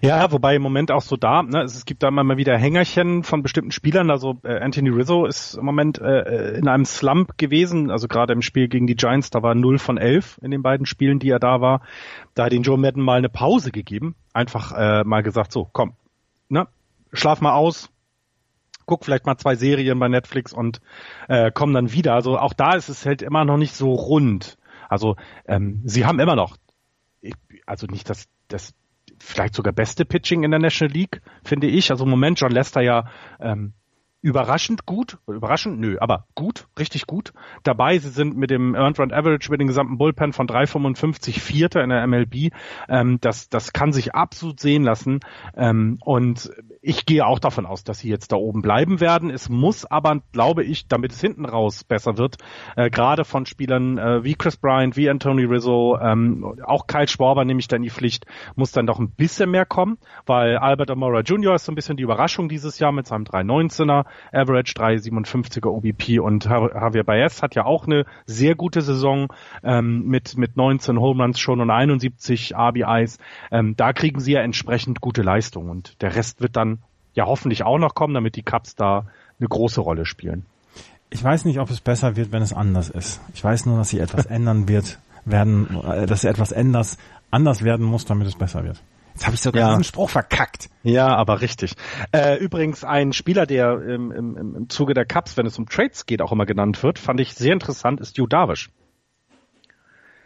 Ja, 0.00 0.32
wobei 0.32 0.56
im 0.56 0.62
Moment 0.62 0.90
auch 0.90 1.02
so 1.02 1.16
da, 1.16 1.42
ne, 1.42 1.62
es 1.62 1.84
gibt 1.84 2.02
da 2.02 2.08
immer 2.08 2.24
mal 2.24 2.36
wieder 2.36 2.56
Hängerchen 2.56 3.22
von 3.22 3.42
bestimmten 3.42 3.72
Spielern. 3.72 4.10
Also 4.10 4.38
äh, 4.44 4.58
Anthony 4.58 4.90
Rizzo 4.90 5.26
ist 5.26 5.54
im 5.54 5.64
Moment 5.64 5.98
äh, 6.00 6.56
in 6.56 6.68
einem 6.68 6.84
Slump 6.84 7.36
gewesen, 7.36 7.90
also 7.90 8.08
gerade 8.08 8.32
im 8.32 8.42
Spiel 8.42 8.68
gegen 8.68 8.86
die 8.86 8.96
Giants, 8.96 9.30
da 9.30 9.42
war 9.42 9.54
0 9.54 9.78
von 9.78 9.98
11 9.98 10.38
in 10.42 10.50
den 10.50 10.62
beiden 10.62 10.86
Spielen, 10.86 11.18
die 11.18 11.30
er 11.30 11.38
da 11.38 11.60
war. 11.60 11.82
Da 12.34 12.44
hat 12.44 12.52
ihn 12.52 12.62
Joe 12.62 12.78
Madden 12.78 13.02
mal 13.02 13.18
eine 13.18 13.28
Pause 13.28 13.70
gegeben, 13.70 14.14
einfach 14.32 14.72
äh, 14.72 15.04
mal 15.04 15.22
gesagt, 15.22 15.52
so, 15.52 15.68
komm, 15.72 15.94
ne, 16.48 16.66
schlaf 17.12 17.40
mal 17.40 17.52
aus, 17.52 17.90
guck 18.86 19.04
vielleicht 19.04 19.26
mal 19.26 19.36
zwei 19.36 19.54
Serien 19.54 19.98
bei 19.98 20.08
Netflix 20.08 20.52
und 20.52 20.80
äh, 21.28 21.50
komm 21.52 21.72
dann 21.72 21.92
wieder. 21.92 22.14
Also 22.14 22.38
auch 22.38 22.52
da 22.52 22.74
ist 22.74 22.88
es 22.88 23.06
halt 23.06 23.22
immer 23.22 23.44
noch 23.44 23.56
nicht 23.56 23.74
so 23.74 23.92
rund. 23.92 24.58
Also 24.88 25.16
ähm, 25.46 25.80
sie 25.84 26.04
haben 26.04 26.20
immer 26.20 26.36
noch, 26.36 26.56
ich, 27.20 27.34
also 27.66 27.86
nicht 27.86 28.10
das, 28.10 28.26
das 28.48 28.74
vielleicht 29.22 29.54
sogar 29.54 29.72
beste 29.72 30.04
Pitching 30.04 30.42
in 30.42 30.50
der 30.50 30.60
National 30.60 30.92
League, 30.92 31.22
finde 31.44 31.68
ich. 31.68 31.90
Also 31.90 32.04
im 32.04 32.10
Moment 32.10 32.40
John 32.40 32.50
Lester 32.50 32.82
ja 32.82 33.08
ähm, 33.40 33.74
überraschend 34.22 34.86
gut, 34.86 35.18
überraschend, 35.26 35.80
nö, 35.80 35.96
aber 36.00 36.26
gut, 36.36 36.68
richtig 36.78 37.06
gut 37.06 37.32
dabei. 37.64 37.98
Sie 37.98 38.08
sind 38.08 38.36
mit 38.36 38.50
dem 38.50 38.74
Earned 38.74 39.00
Run 39.00 39.12
Average 39.12 39.50
mit 39.50 39.60
dem 39.60 39.66
gesamten 39.66 39.98
Bullpen 39.98 40.32
von 40.32 40.46
3,55 40.46 41.40
Vierter 41.40 41.82
in 41.82 41.90
der 41.90 42.06
MLB. 42.06 42.52
Ähm, 42.88 43.18
das, 43.20 43.48
das 43.48 43.72
kann 43.72 43.92
sich 43.92 44.14
absolut 44.14 44.60
sehen 44.60 44.84
lassen. 44.84 45.20
Ähm, 45.56 45.98
und 46.04 46.52
ich 46.80 47.04
gehe 47.04 47.26
auch 47.26 47.40
davon 47.40 47.66
aus, 47.66 47.82
dass 47.82 47.98
sie 47.98 48.08
jetzt 48.08 48.30
da 48.30 48.36
oben 48.36 48.62
bleiben 48.62 49.00
werden. 49.00 49.28
Es 49.28 49.48
muss 49.48 49.84
aber, 49.84 50.20
glaube 50.30 50.62
ich, 50.62 50.86
damit 50.86 51.12
es 51.12 51.20
hinten 51.20 51.44
raus 51.44 51.82
besser 51.82 52.16
wird, 52.16 52.36
äh, 52.76 52.90
gerade 52.90 53.24
von 53.24 53.44
Spielern 53.44 53.98
äh, 53.98 54.22
wie 54.22 54.34
Chris 54.34 54.56
Bryant, 54.56 54.96
wie 54.96 55.10
Anthony 55.10 55.44
Rizzo, 55.44 55.98
ähm, 56.00 56.60
auch 56.64 56.86
Kyle 56.86 57.08
Schwarber 57.08 57.44
nehme 57.44 57.58
ich 57.58 57.66
da 57.66 57.76
in 57.76 57.82
die 57.82 57.90
Pflicht, 57.90 58.26
muss 58.54 58.70
dann 58.70 58.86
doch 58.86 59.00
ein 59.00 59.10
bisschen 59.10 59.50
mehr 59.50 59.66
kommen, 59.66 59.98
weil 60.26 60.58
Albert 60.58 60.92
Amora 60.92 61.20
Jr. 61.20 61.56
ist 61.56 61.64
so 61.64 61.72
ein 61.72 61.74
bisschen 61.74 61.96
die 61.96 62.04
Überraschung 62.04 62.48
dieses 62.48 62.78
Jahr 62.78 62.92
mit 62.92 63.08
seinem 63.08 63.24
319er. 63.24 64.04
Average 64.32 64.72
3,57er 64.74 65.68
OBP 65.68 66.20
und 66.20 66.44
Javier 66.44 67.04
Baez 67.04 67.42
hat 67.42 67.54
ja 67.54 67.64
auch 67.64 67.86
eine 67.86 68.04
sehr 68.26 68.54
gute 68.54 68.82
Saison 68.82 69.28
ähm, 69.62 70.06
mit, 70.06 70.36
mit 70.36 70.56
19 70.56 70.98
Home 70.98 71.22
Runs 71.22 71.40
schon 71.40 71.60
und 71.60 71.70
71 71.70 72.54
RBIs. 72.56 73.18
Ähm, 73.50 73.74
da 73.76 73.92
kriegen 73.92 74.20
sie 74.20 74.32
ja 74.32 74.40
entsprechend 74.40 75.00
gute 75.00 75.22
Leistung 75.22 75.68
und 75.68 76.00
der 76.02 76.14
Rest 76.14 76.40
wird 76.40 76.56
dann 76.56 76.78
ja 77.14 77.26
hoffentlich 77.26 77.64
auch 77.64 77.78
noch 77.78 77.94
kommen, 77.94 78.14
damit 78.14 78.36
die 78.36 78.42
Cups 78.42 78.74
da 78.74 79.06
eine 79.38 79.48
große 79.48 79.80
Rolle 79.80 80.06
spielen. 80.06 80.46
Ich 81.10 81.22
weiß 81.22 81.44
nicht, 81.44 81.58
ob 81.58 81.68
es 81.70 81.80
besser 81.80 82.16
wird, 82.16 82.32
wenn 82.32 82.42
es 82.42 82.54
anders 82.54 82.88
ist. 82.88 83.20
Ich 83.34 83.44
weiß 83.44 83.66
nur, 83.66 83.76
dass 83.76 83.90
sie 83.90 83.98
etwas 83.98 84.24
ändern 84.26 84.66
wird, 84.66 84.98
werden, 85.24 85.68
äh, 85.84 86.06
dass 86.06 86.22
sie 86.22 86.28
etwas 86.28 86.52
anders, 86.52 86.96
anders 87.30 87.62
werden 87.62 87.84
muss, 87.84 88.06
damit 88.06 88.26
es 88.26 88.34
besser 88.34 88.64
wird. 88.64 88.82
Jetzt 89.12 89.26
habe 89.26 89.34
ich 89.34 89.42
sogar 89.42 89.62
ja. 89.62 89.68
diesen 89.70 89.84
Spruch 89.84 90.10
verkackt. 90.10 90.70
Ja, 90.82 91.08
aber 91.08 91.40
richtig. 91.40 91.74
Äh, 92.12 92.38
übrigens 92.38 92.84
ein 92.84 93.12
Spieler, 93.12 93.46
der 93.46 93.80
im, 93.82 94.10
im, 94.10 94.36
im 94.36 94.68
Zuge 94.68 94.94
der 94.94 95.04
Cups, 95.04 95.36
wenn 95.36 95.46
es 95.46 95.58
um 95.58 95.68
Trades 95.68 96.06
geht, 96.06 96.22
auch 96.22 96.32
immer 96.32 96.46
genannt 96.46 96.82
wird, 96.82 96.98
fand 96.98 97.20
ich 97.20 97.34
sehr 97.34 97.52
interessant, 97.52 98.00
ist 98.00 98.18
Yu 98.18 98.26
Darvish. 98.26 98.70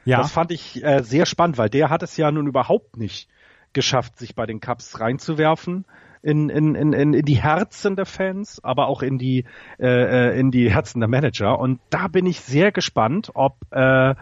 Ja. 0.04 0.18
Das 0.18 0.30
fand 0.30 0.52
ich 0.52 0.84
äh, 0.84 1.02
sehr 1.02 1.26
spannend, 1.26 1.58
weil 1.58 1.68
der 1.68 1.90
hat 1.90 2.02
es 2.02 2.16
ja 2.16 2.30
nun 2.30 2.46
überhaupt 2.46 2.96
nicht 2.96 3.28
geschafft, 3.72 4.18
sich 4.18 4.34
bei 4.34 4.46
den 4.46 4.60
Cups 4.60 5.00
reinzuwerfen. 5.00 5.84
in, 6.22 6.48
in, 6.48 6.74
in, 6.74 6.92
in 6.92 7.24
die 7.24 7.40
Herzen 7.40 7.94
der 7.94 8.06
Fans, 8.06 8.62
aber 8.64 8.88
auch 8.88 9.02
in 9.02 9.16
die, 9.18 9.44
äh, 9.78 9.86
äh, 10.30 10.38
in 10.40 10.50
die 10.50 10.70
Herzen 10.72 11.00
der 11.00 11.08
Manager. 11.08 11.58
Und 11.58 11.80
da 11.90 12.08
bin 12.08 12.26
ich 12.26 12.40
sehr 12.40 12.72
gespannt, 12.72 13.30
ob, 13.34 13.58
äh, 13.70 14.14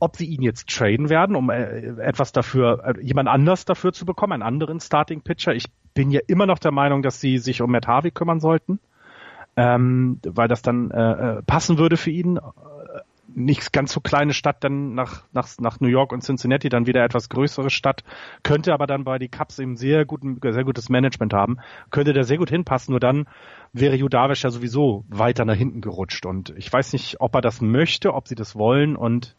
ob 0.00 0.16
sie 0.16 0.26
ihn 0.26 0.42
jetzt 0.42 0.68
traden 0.68 1.08
werden, 1.08 1.36
um 1.36 1.50
äh, 1.50 2.00
etwas 2.00 2.32
dafür, 2.32 2.82
äh, 2.84 3.00
jemand 3.02 3.28
anders 3.28 3.64
dafür 3.64 3.92
zu 3.92 4.06
bekommen, 4.06 4.34
einen 4.34 4.42
anderen 4.42 4.80
Starting 4.80 5.22
Pitcher. 5.22 5.54
Ich 5.54 5.66
bin 5.94 6.10
ja 6.10 6.20
immer 6.26 6.46
noch 6.46 6.58
der 6.58 6.72
Meinung, 6.72 7.02
dass 7.02 7.20
sie 7.20 7.38
sich 7.38 7.60
um 7.60 7.70
Matt 7.70 7.86
Harvey 7.86 8.10
kümmern 8.10 8.40
sollten, 8.40 8.78
ähm, 9.56 10.20
weil 10.24 10.48
das 10.48 10.62
dann 10.62 10.90
äh, 10.90 11.38
äh 11.38 11.42
passen 11.42 11.78
würde 11.78 11.96
für 11.96 12.10
ihn. 12.10 12.38
Nicht 13.34 13.72
ganz 13.72 13.92
so 13.92 14.00
kleine 14.00 14.32
Stadt 14.32 14.64
dann 14.64 14.94
nach, 14.94 15.24
nach, 15.32 15.48
nach 15.60 15.80
New 15.80 15.88
York 15.88 16.12
und 16.12 16.22
Cincinnati, 16.22 16.70
dann 16.70 16.86
wieder 16.86 17.04
etwas 17.04 17.28
größere 17.28 17.68
Stadt, 17.68 18.02
könnte 18.42 18.72
aber 18.72 18.86
dann 18.86 19.04
bei 19.04 19.18
die 19.18 19.28
Cubs 19.28 19.58
eben 19.58 19.76
sehr 19.76 20.06
guten, 20.06 20.40
sehr 20.40 20.64
gutes 20.64 20.88
Management 20.88 21.34
haben, 21.34 21.58
könnte 21.90 22.14
da 22.14 22.22
sehr 22.22 22.38
gut 22.38 22.48
hinpassen, 22.48 22.92
nur 22.92 23.00
dann 23.00 23.26
wäre 23.72 23.96
Judavish 23.96 24.44
ja 24.44 24.50
sowieso 24.50 25.04
weiter 25.08 25.44
nach 25.44 25.54
hinten 25.54 25.82
gerutscht. 25.82 26.24
Und 26.24 26.54
ich 26.56 26.72
weiß 26.72 26.94
nicht, 26.94 27.20
ob 27.20 27.34
er 27.34 27.42
das 27.42 27.60
möchte, 27.60 28.14
ob 28.14 28.28
sie 28.28 28.34
das 28.34 28.56
wollen. 28.56 28.96
Und 28.96 29.36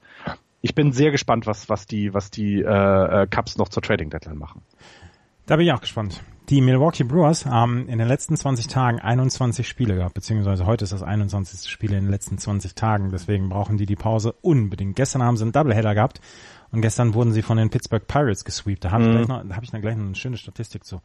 ich 0.62 0.76
bin 0.76 0.92
sehr 0.92 1.12
gespannt, 1.12 1.48
was, 1.48 1.70
was 1.70 1.86
die, 1.86 2.14
was 2.14 2.32
die 2.32 2.62
äh, 2.62 3.24
äh 3.24 3.28
Cubs 3.28 3.58
noch 3.58 3.70
zur 3.70 3.84
Trading 3.84 4.10
Deadline 4.10 4.38
machen. 4.38 4.62
Da 5.46 5.56
bin 5.56 5.66
ich 5.66 5.72
auch 5.72 5.82
gespannt. 5.82 6.22
Die 6.50 6.62
Milwaukee 6.62 7.04
Brewers 7.04 7.46
haben 7.46 7.88
in 7.88 8.00
den 8.00 8.08
letzten 8.08 8.36
20 8.36 8.68
Tagen 8.68 9.00
21 9.00 9.68
Spiele 9.68 9.96
gehabt, 9.96 10.16
beziehungsweise 10.16 10.66
heute 10.66 10.84
ist 10.84 10.94
das 10.94 11.04
21. 11.04 11.70
Spiel 11.70 11.94
in 11.94 12.06
den 12.06 12.10
letzten 12.10 12.38
20 12.38 12.74
Tagen, 12.74 13.12
deswegen 13.12 13.50
brauchen 13.50 13.78
die 13.78 13.86
die 13.86 13.96
Pause 13.96 14.34
unbedingt. 14.42 14.96
Gestern 14.96 15.22
haben 15.24 15.38
sie 15.38 15.44
einen 15.44 15.52
Doubleheader 15.52 15.94
gehabt 15.94 16.22
und 16.72 16.82
gestern 16.82 17.14
wurden 17.14 17.34
sie 17.34 17.44
von 17.44 17.58
den 17.58 17.70
Pittsburgh 17.70 18.06
Pirates 18.06 18.46
gesweept. 18.46 18.86
Da 18.86 18.92
habe 18.92 19.04
ich, 19.04 19.10
mhm. 19.10 19.14
gleich 19.14 19.28
noch, 19.28 19.44
da 19.48 19.56
hab 19.56 19.64
ich 19.64 19.72
dann 19.72 19.82
gleich 19.82 19.96
noch 19.96 20.06
eine 20.06 20.16
schöne 20.16 20.38
Statistik 20.38 20.86
zu 20.86 21.02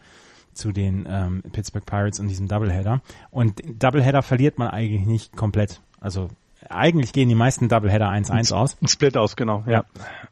zu 0.55 0.73
den 0.73 1.07
ähm, 1.09 1.43
Pittsburgh 1.53 1.85
Pirates 1.85 2.21
und 2.21 2.29
diesem 2.29 2.49
Doubleheader. 2.49 3.03
Und 3.31 3.61
Doubleheader 3.83 4.23
verliert 4.23 4.59
man 4.59 4.69
eigentlich 4.69 5.05
nicht 5.05 5.37
komplett. 5.37 5.81
Also 6.01 6.29
eigentlich 6.69 7.13
gehen 7.13 7.29
die 7.29 7.35
meisten 7.35 7.69
Doubleheader 7.69 8.09
1-1 8.09 8.53
aus. 8.53 8.77
Ein 8.81 8.89
Split 8.89 9.17
aus, 9.17 9.37
genau, 9.37 9.65
ja. 9.67 9.85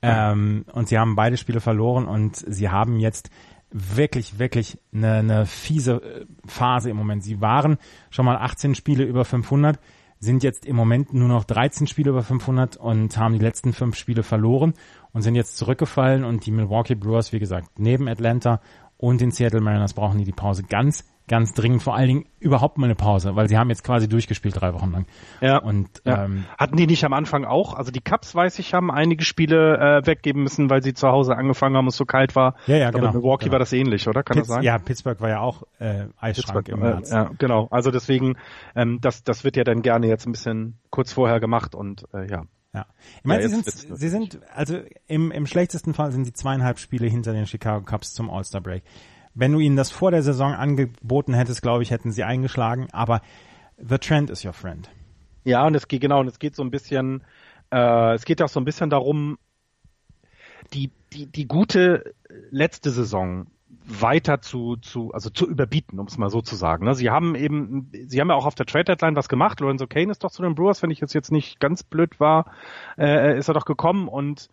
Ähm, 0.03 0.65
und 0.73 0.89
sie 0.89 0.99
haben 0.99 1.17
beide 1.17 1.37
Spiele 1.37 1.61
verloren 1.61 2.07
und 2.07 2.37
sie 2.37 2.69
haben 2.69 2.99
jetzt 2.99 3.31
wirklich, 3.71 4.39
wirklich 4.39 4.79
eine, 4.93 5.15
eine 5.15 5.47
fiese 5.47 6.03
äh, 6.03 6.27
Phase 6.47 6.91
im 6.91 6.97
Moment. 6.97 7.25
Sie 7.25 7.41
waren 7.41 7.79
schon 8.11 8.25
mal 8.25 8.37
18 8.37 8.75
Spiele 8.75 9.05
über 9.05 9.25
500, 9.25 9.79
sind 10.19 10.43
jetzt 10.43 10.67
im 10.67 10.77
Moment 10.77 11.13
nur 11.13 11.29
noch 11.29 11.45
13 11.45 11.87
Spiele 11.87 12.11
über 12.11 12.23
500 12.23 12.77
und 12.77 13.17
haben 13.17 13.35
die 13.35 13.45
letzten 13.45 13.73
fünf 13.73 13.97
Spiele 13.97 14.23
verloren 14.23 14.75
und 15.13 15.23
sind 15.23 15.35
jetzt 15.35 15.57
zurückgefallen 15.57 16.25
und 16.25 16.47
die 16.47 16.53
Milwaukee 16.53 16.95
Brewers, 16.95 17.33
wie 17.33 17.41
gesagt, 17.41 17.79
neben 17.79 18.09
Atlanta 18.09 18.61
und 18.99 19.21
den 19.21 19.33
Seattle 19.33 19.61
Mariners 19.61 19.95
brauchen 19.95 20.19
die 20.19 20.25
die 20.25 20.33
Pause 20.33 20.63
ganz, 20.63 21.05
ganz 21.28 21.55
dringend, 21.55 21.82
vor 21.82 21.94
allen 21.94 22.09
Dingen 22.09 22.24
überhaupt 22.40 22.78
mal 22.78 22.86
eine 22.86 22.94
Pause, 22.94 23.36
weil 23.36 23.49
sie 23.49 23.57
haben 23.57 23.70
jetzt 23.70 23.85
quasi 23.85 24.09
durchgespielt 24.09 24.61
drei 24.61 24.74
Wochen 24.74 24.90
lang. 24.90 25.07
Ja. 25.40 25.59
Und 25.59 25.89
ja. 26.05 26.24
Ähm, 26.24 26.44
hatten 26.59 26.77
die 26.77 26.86
nicht 26.86 27.05
am 27.05 27.12
Anfang 27.12 27.44
auch? 27.44 27.74
Also 27.74 27.90
die 27.90 28.01
Cubs, 28.01 28.35
weiß 28.35 28.59
ich, 28.59 28.74
haben 28.74 28.90
einige 28.90 29.24
Spiele 29.24 29.78
äh, 29.78 30.07
weggeben 30.07 30.43
müssen, 30.43 30.69
weil 30.69 30.82
sie 30.82 30.94
zu 30.94 31.09
Hause 31.09 31.36
angefangen 31.36 31.77
haben, 31.77 31.86
es 31.86 31.97
so 31.97 32.05
kalt 32.05 32.35
war. 32.35 32.57
Ja, 32.66 32.77
ja, 32.77 32.90
genau. 32.90 33.09
Aber 33.09 33.19
Milwaukee 33.19 33.44
genau. 33.44 33.53
war 33.53 33.59
das 33.61 33.73
ähnlich, 33.73 34.09
oder? 34.09 34.23
Kann 34.23 34.35
Pitts, 34.35 34.49
das 34.49 34.57
sein? 34.57 34.65
Ja, 34.65 34.78
Pittsburgh 34.78 35.20
war 35.20 35.28
ja 35.28 35.40
auch 35.40 35.62
äh, 35.78 36.07
Eisschrank 36.19 36.66
Pittsburgh, 36.66 36.69
im 36.69 36.81
März. 36.81 37.11
Äh, 37.11 37.15
ja, 37.15 37.31
genau. 37.39 37.69
Also 37.70 37.90
deswegen, 37.90 38.36
ähm, 38.74 38.99
das, 39.01 39.23
das 39.23 39.44
wird 39.44 39.57
ja 39.57 39.65
dann 39.65 39.82
gerne 39.82 40.09
jetzt 40.09 40.27
ein 40.27 40.32
bisschen 40.32 40.78
kurz 40.90 41.12
vorher 41.12 41.40
gemacht 41.40 41.74
und 41.74 42.05
äh, 42.12 42.31
ja. 42.31 42.44
Ja. 42.74 42.86
Ich 43.19 43.24
meine, 43.24 43.43
ja, 43.43 43.49
sie, 43.49 43.61
sind, 43.61 43.99
sie 43.99 44.09
sind, 44.09 44.40
also 44.55 44.78
im, 45.07 45.31
im 45.31 45.47
schlechtesten 45.47 45.93
Fall 45.93 46.11
sind 46.11 46.24
sie 46.24 46.32
zweieinhalb 46.32 46.78
Spiele 46.78 47.07
hinter 47.07 47.35
den 47.35 47.47
Chicago 47.47 47.85
Cubs 47.85 48.15
zum 48.15 48.31
All-Star 48.31 48.62
Break. 48.62 48.82
Wenn 49.35 49.53
du 49.53 49.61
ihnen 49.61 49.77
das 49.77 49.91
vor 49.91 50.11
der 50.11 50.23
Saison 50.23 50.53
angeboten 50.53 51.35
hättest, 51.35 51.63
glaube 51.63 51.83
ich, 51.83 51.91
hätten 51.91 52.13
sie 52.13 52.25
eingeschlagen. 52.25 52.89
Aber 52.93 53.23
the 53.79 53.99
trend 53.99 54.31
is 54.31 54.45
your 54.45 54.53
friend. 54.53 54.91
Ja, 55.45 55.67
und 55.67 55.75
es 55.75 55.89
geht 55.89 56.01
genau, 56.01 56.21
und 56.21 56.29
es 56.29 56.39
geht 56.39 56.55
so 56.55 56.63
ein 56.63 56.71
bisschen, 56.71 57.25
äh, 57.71 58.15
es 58.15 58.25
geht 58.25 58.43
auch 58.43 58.49
so 58.49 58.61
ein 58.61 58.65
bisschen 58.65 58.91
darum, 58.91 59.39
die, 60.73 60.91
die, 61.13 61.27
die 61.27 61.47
gute 61.47 62.15
letzte 62.51 62.91
Saison 62.91 63.47
weiter 63.85 64.41
zu, 64.41 64.77
zu, 64.77 65.13
also 65.13 65.31
zu 65.31 65.49
überbieten, 65.49 65.99
um 65.99 66.07
es 66.07 66.19
mal 66.19 66.31
so 66.31 66.41
zu 66.41 66.55
sagen. 66.55 66.85
Ne? 66.85 66.95
Sie 66.95 67.11
haben 67.11 67.35
eben, 67.35 67.91
sie 68.07 68.21
haben 68.21 68.29
ja 68.29 68.37
auch 68.37 68.47
auf 68.47 68.55
der 68.55 68.67
Trade 68.67 68.85
Deadline 68.85 69.17
was 69.17 69.29
gemacht. 69.29 69.61
Lorenzo 69.61 69.87
Kane 69.87 70.11
ist 70.11 70.23
doch 70.23 70.31
zu 70.31 70.43
den 70.43 70.55
Brewers, 70.55 70.83
wenn 70.83 70.91
ich 70.91 71.01
jetzt 71.01 71.15
jetzt 71.15 71.33
nicht 71.33 71.59
ganz 71.59 71.83
blöd 71.83 72.21
war, 72.21 72.53
äh, 72.97 73.37
ist 73.37 73.49
er 73.49 73.55
doch 73.55 73.65
gekommen 73.65 74.09
und 74.09 74.49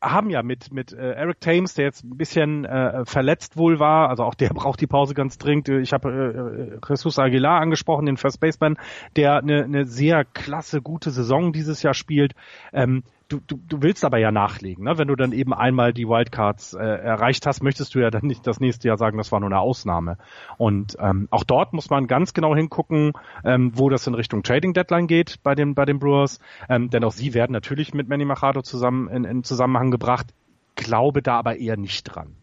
haben 0.00 0.30
ja 0.30 0.42
mit 0.42 0.72
mit 0.72 0.92
äh, 0.92 1.12
Eric 1.12 1.40
Thames, 1.40 1.74
der 1.74 1.86
jetzt 1.86 2.04
ein 2.04 2.16
bisschen 2.16 2.64
äh, 2.64 3.04
verletzt 3.04 3.56
wohl 3.56 3.80
war, 3.80 4.08
also 4.08 4.24
auch 4.24 4.34
der 4.34 4.48
braucht 4.54 4.80
die 4.80 4.86
Pause 4.86 5.14
ganz 5.14 5.38
dringend. 5.38 5.68
Ich 5.68 5.92
habe 5.92 6.10
äh, 6.10 6.74
äh, 6.74 6.78
Jesus 6.88 7.18
Aguilar 7.18 7.60
angesprochen, 7.60 8.06
den 8.06 8.16
First 8.16 8.40
Baseman, 8.40 8.76
der 9.16 9.38
eine, 9.38 9.64
eine 9.64 9.84
sehr 9.86 10.24
klasse, 10.24 10.82
gute 10.82 11.10
Saison 11.10 11.52
dieses 11.52 11.82
Jahr 11.82 11.94
spielt. 11.94 12.34
Ähm, 12.72 13.02
du, 13.28 13.40
du, 13.46 13.56
du 13.56 13.82
willst 13.82 14.04
aber 14.04 14.18
ja 14.18 14.32
nachlegen, 14.32 14.84
ne? 14.84 14.98
Wenn 14.98 15.08
du 15.08 15.16
dann 15.16 15.32
eben 15.32 15.52
einmal 15.52 15.92
die 15.92 16.08
Wildcards 16.08 16.74
äh, 16.74 16.78
erreicht 16.78 17.46
hast, 17.46 17.62
möchtest 17.62 17.94
du 17.94 18.00
ja 18.00 18.10
dann 18.10 18.26
nicht 18.26 18.46
das 18.46 18.58
nächste 18.60 18.88
Jahr 18.88 18.96
sagen, 18.96 19.18
das 19.18 19.30
war 19.30 19.40
nur 19.40 19.50
eine 19.50 19.60
Ausnahme. 19.60 20.16
Und 20.56 20.96
ähm, 20.98 21.28
auch 21.30 21.44
dort 21.44 21.72
muss 21.72 21.90
man 21.90 22.06
ganz 22.06 22.32
genau 22.32 22.54
hingucken, 22.54 23.12
ähm, 23.44 23.72
wo 23.74 23.88
das 23.90 24.06
in 24.06 24.14
Richtung 24.14 24.42
Trading 24.42 24.72
Deadline 24.72 25.06
geht 25.06 25.42
bei 25.42 25.54
den 25.54 25.74
bei 25.74 25.84
den 25.84 25.98
Brewers. 25.98 26.40
Ähm, 26.68 26.90
denn 26.90 27.04
auch 27.04 27.12
sie 27.12 27.34
werden 27.34 27.52
natürlich 27.52 27.94
mit 27.94 28.08
Manny 28.08 28.24
Machado 28.24 28.62
zusammen 28.62 29.08
in, 29.08 29.24
in 29.24 29.44
Zusammenhang 29.44 29.90
gebracht. 29.90 30.26
Glaube 30.74 31.22
da 31.22 31.38
aber 31.38 31.56
eher 31.56 31.76
nicht 31.76 32.04
dran. 32.04 32.34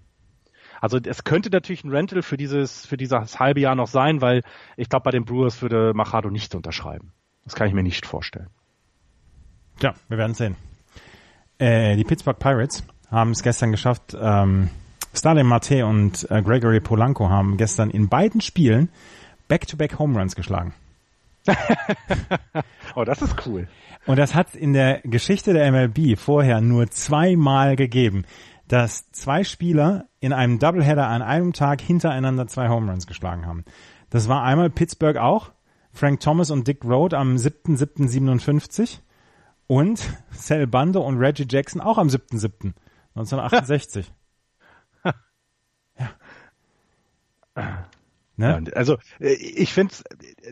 Also 0.82 1.00
es 1.04 1.24
könnte 1.24 1.50
natürlich 1.50 1.84
ein 1.84 1.90
Rental 1.90 2.22
für 2.22 2.38
dieses 2.38 2.86
für 2.86 2.98
dieses 2.98 3.40
halbe 3.40 3.60
Jahr 3.60 3.76
noch 3.76 3.88
sein, 3.88 4.22
weil 4.22 4.44
ich 4.78 4.90
glaube, 4.90 5.04
bei 5.04 5.12
den 5.12 5.26
Brewers 5.26 5.62
würde 5.62 5.94
Machado 5.96 6.30
nicht 6.30 6.54
unterschreiben. 6.54 7.12
Das 7.44 7.56
kann 7.56 7.68
ich 7.68 7.74
mir 7.74 7.84
nicht 7.84 8.06
vorstellen. 8.06 8.50
Ja, 9.82 9.94
wir 10.10 10.18
werden 10.18 10.34
sehen. 10.34 10.56
Äh, 11.58 11.96
die 11.96 12.04
Pittsburgh 12.04 12.38
Pirates 12.38 12.84
haben 13.10 13.32
es 13.32 13.44
gestern 13.44 13.72
geschafft. 13.72 14.16
Ähm, 14.20 14.70
Starling 15.14 15.48
Mate 15.48 15.86
und 15.86 16.30
äh, 16.30 16.42
Gregory 16.42 16.82
Polanco 16.82 17.30
haben 17.30 17.58
gestern 17.58 17.90
in 17.90 18.10
beiden 18.10 18.42
Spielen 18.42 18.90
Back-to-Back 19.48 19.98
Home 20.00 20.20
Runs 20.20 20.36
geschlagen. 20.36 20.74
oh, 22.96 23.04
das 23.04 23.22
ist 23.22 23.46
cool. 23.46 23.68
Und 24.06 24.18
das 24.18 24.36
hat 24.36 24.56
in 24.56 24.74
der 24.74 25.02
Geschichte 25.04 25.54
der 25.54 25.72
MLB 25.72 26.18
vorher 26.18 26.60
nur 26.62 26.90
zweimal 26.90 27.76
gegeben, 27.76 28.26
dass 28.68 29.12
zwei 29.12 29.44
Spieler 29.44 30.06
in 30.20 30.34
einem 30.34 30.60
Doubleheader 30.60 31.08
an 31.08 31.22
einem 31.22 31.54
Tag 31.54 31.82
hintereinander 31.82 32.48
zwei 32.48 32.70
Home 32.70 32.90
Runs 32.90 33.08
geschlagen 33.08 33.46
haben. 33.46 33.64
Das 34.10 34.28
war 34.28 34.44
einmal 34.44 34.70
Pittsburgh 34.70 35.18
auch, 35.18 35.52
Frank 35.92 36.20
Thomas 36.20 36.52
und 36.52 36.68
Dick 36.68 36.84
Road 36.84 37.14
am 37.14 37.36
7.7.57 37.36 39.00
und 39.68 40.02
Sal 40.32 40.68
Bando 40.68 41.02
und 41.02 41.18
Reggie 41.18 41.48
Jackson 41.50 41.82
auch 41.82 41.98
am 41.98 42.08
7.7. 42.08 42.74
1968. 43.16 44.12
ja. 45.98 46.12
Ne? 48.38 48.64
Ja, 48.68 48.74
also 48.74 48.98
äh, 49.20 49.34
ich 49.34 49.74
finde, 49.74 49.94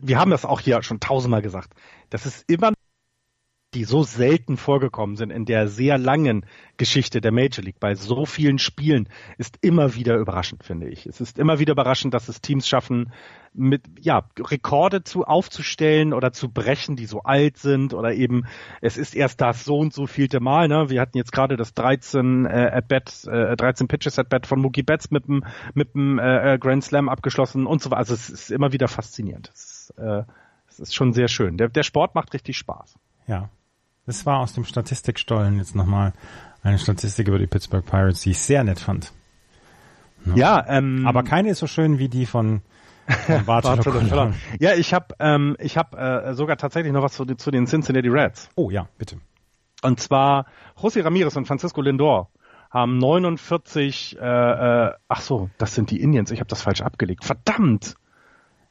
wir 0.02 0.18
haben 0.18 0.32
das 0.32 0.46
auch 0.46 0.62
hier 0.62 0.82
schon 0.84 1.00
tausendmal 1.00 1.42
gesagt. 1.42 1.74
Das 2.10 2.26
ist 2.26 2.50
immer 2.50 2.72
die 3.74 3.84
so 3.84 4.04
selten 4.04 4.58
vorgekommen 4.58 5.16
sind 5.16 5.32
in 5.32 5.46
der 5.46 5.68
sehr 5.68 5.98
langen 5.98 6.46
Geschichte 6.78 7.22
der 7.22 7.32
Major 7.32 7.64
League. 7.64 7.80
Bei 7.80 7.96
so 7.96 8.26
vielen 8.26 8.60
Spielen 8.60 9.10
ist 9.38 9.58
immer 9.62 9.96
wieder 9.96 10.18
überraschend, 10.18 10.64
finde 10.64 10.88
ich. 10.88 11.06
Es 11.06 11.22
ist 11.22 11.40
immer 11.40 11.60
wieder 11.60 11.74
überraschend, 11.74 12.14
dass 12.14 12.30
es 12.30 12.42
Teams 12.42 12.68
schaffen, 12.68 13.12
mit 13.54 13.84
ja 14.00 14.24
Rekorde 14.40 15.04
zu 15.04 15.26
aufzustellen 15.26 16.14
oder 16.14 16.34
zu 16.34 16.50
brechen, 16.50 16.96
die 16.96 17.06
so 17.06 17.22
alt 17.22 17.58
sind 17.58 17.94
oder 17.94 18.14
eben 18.14 18.46
es 18.82 18.98
ist 18.98 19.16
erst 19.16 19.42
das 19.42 19.64
so 19.64 19.78
und 19.78 19.94
so 19.94 20.08
vielte 20.08 20.40
Mal. 20.40 20.68
Ne? 20.68 20.90
Wir 20.90 21.02
hatten 21.02 21.18
jetzt 21.18 21.32
gerade 21.32 21.56
das 21.56 21.74
13 21.74 22.46
äh, 22.46 22.72
at 22.74 22.88
bat, 22.88 23.26
äh, 23.26 23.56
13 23.56 23.88
Pitches 23.88 24.18
at 24.18 24.30
bat 24.30 24.48
von 24.48 24.60
Mookie 24.60 24.84
Betts 24.84 25.12
mit 25.12 25.28
dem 25.28 25.44
mit 25.74 25.94
dem 25.94 26.20
äh, 26.20 26.54
äh, 26.54 26.58
Grand 26.58 26.84
Slam 26.84 27.10
abgeschlossen 27.10 27.66
und 27.66 27.82
so 27.82 27.92
weiter. 27.92 28.00
Also 28.00 28.14
es 28.16 28.30
ist 28.30 28.52
immer 28.52 28.74
wieder 28.74 28.88
faszinierend. 28.88 29.52
Es 29.54 29.90
ist, 29.90 29.98
äh, 29.98 30.24
es 30.68 30.80
ist 30.80 30.96
schon 30.96 31.14
sehr 31.14 31.28
schön. 31.28 31.58
Der, 31.58 31.70
der 31.70 31.84
Sport 31.84 32.16
macht 32.16 32.34
richtig 32.34 32.58
Spaß. 32.58 32.96
Ja, 33.28 33.50
das 34.06 34.26
war 34.26 34.40
aus 34.40 34.54
dem 34.54 34.66
Statistikstollen 34.66 35.58
jetzt 35.58 35.76
nochmal 35.76 36.14
eine 36.62 36.80
Statistik 36.80 37.28
über 37.28 37.40
die 37.40 37.48
Pittsburgh 37.48 37.86
Pirates, 37.86 38.22
die 38.22 38.32
ich 38.32 38.40
sehr 38.40 38.64
nett 38.64 38.80
fand. 38.80 39.12
Ja, 40.26 40.36
ja 40.36 40.66
ähm, 40.68 41.06
aber 41.06 41.24
keine 41.24 41.50
ist 41.50 41.60
so 41.60 41.68
schön 41.68 42.00
wie 42.00 42.10
die 42.10 42.26
von, 42.26 42.62
von 43.08 43.46
Bartolo 43.46 44.34
Ja, 44.60 44.74
ich 44.76 44.94
habe 44.94 45.16
ähm, 45.20 45.56
ich 45.60 45.78
hab, 45.78 45.96
äh, 45.96 46.34
sogar 46.34 46.58
tatsächlich 46.58 46.94
noch 46.94 47.04
was 47.04 47.14
zu, 47.14 47.26
zu, 47.26 47.52
den 47.52 47.68
Cincinnati 47.68 48.08
Reds. 48.08 48.50
Oh 48.56 48.70
ja, 48.70 48.88
bitte. 48.98 49.18
Und 49.82 50.00
zwar 50.00 50.46
José 50.78 51.04
Ramirez 51.04 51.36
und 51.36 51.46
Francisco 51.46 51.82
Lindor 51.82 52.30
haben 52.70 52.98
49, 52.98 54.18
äh, 54.20 54.24
äh, 54.26 54.92
ach 55.08 55.22
so, 55.22 55.50
das 55.58 55.76
sind 55.76 55.92
die 55.92 56.02
Indians, 56.02 56.32
ich 56.32 56.40
habe 56.40 56.50
das 56.50 56.62
falsch 56.62 56.82
abgelegt. 56.82 57.24
Verdammt! 57.24 57.96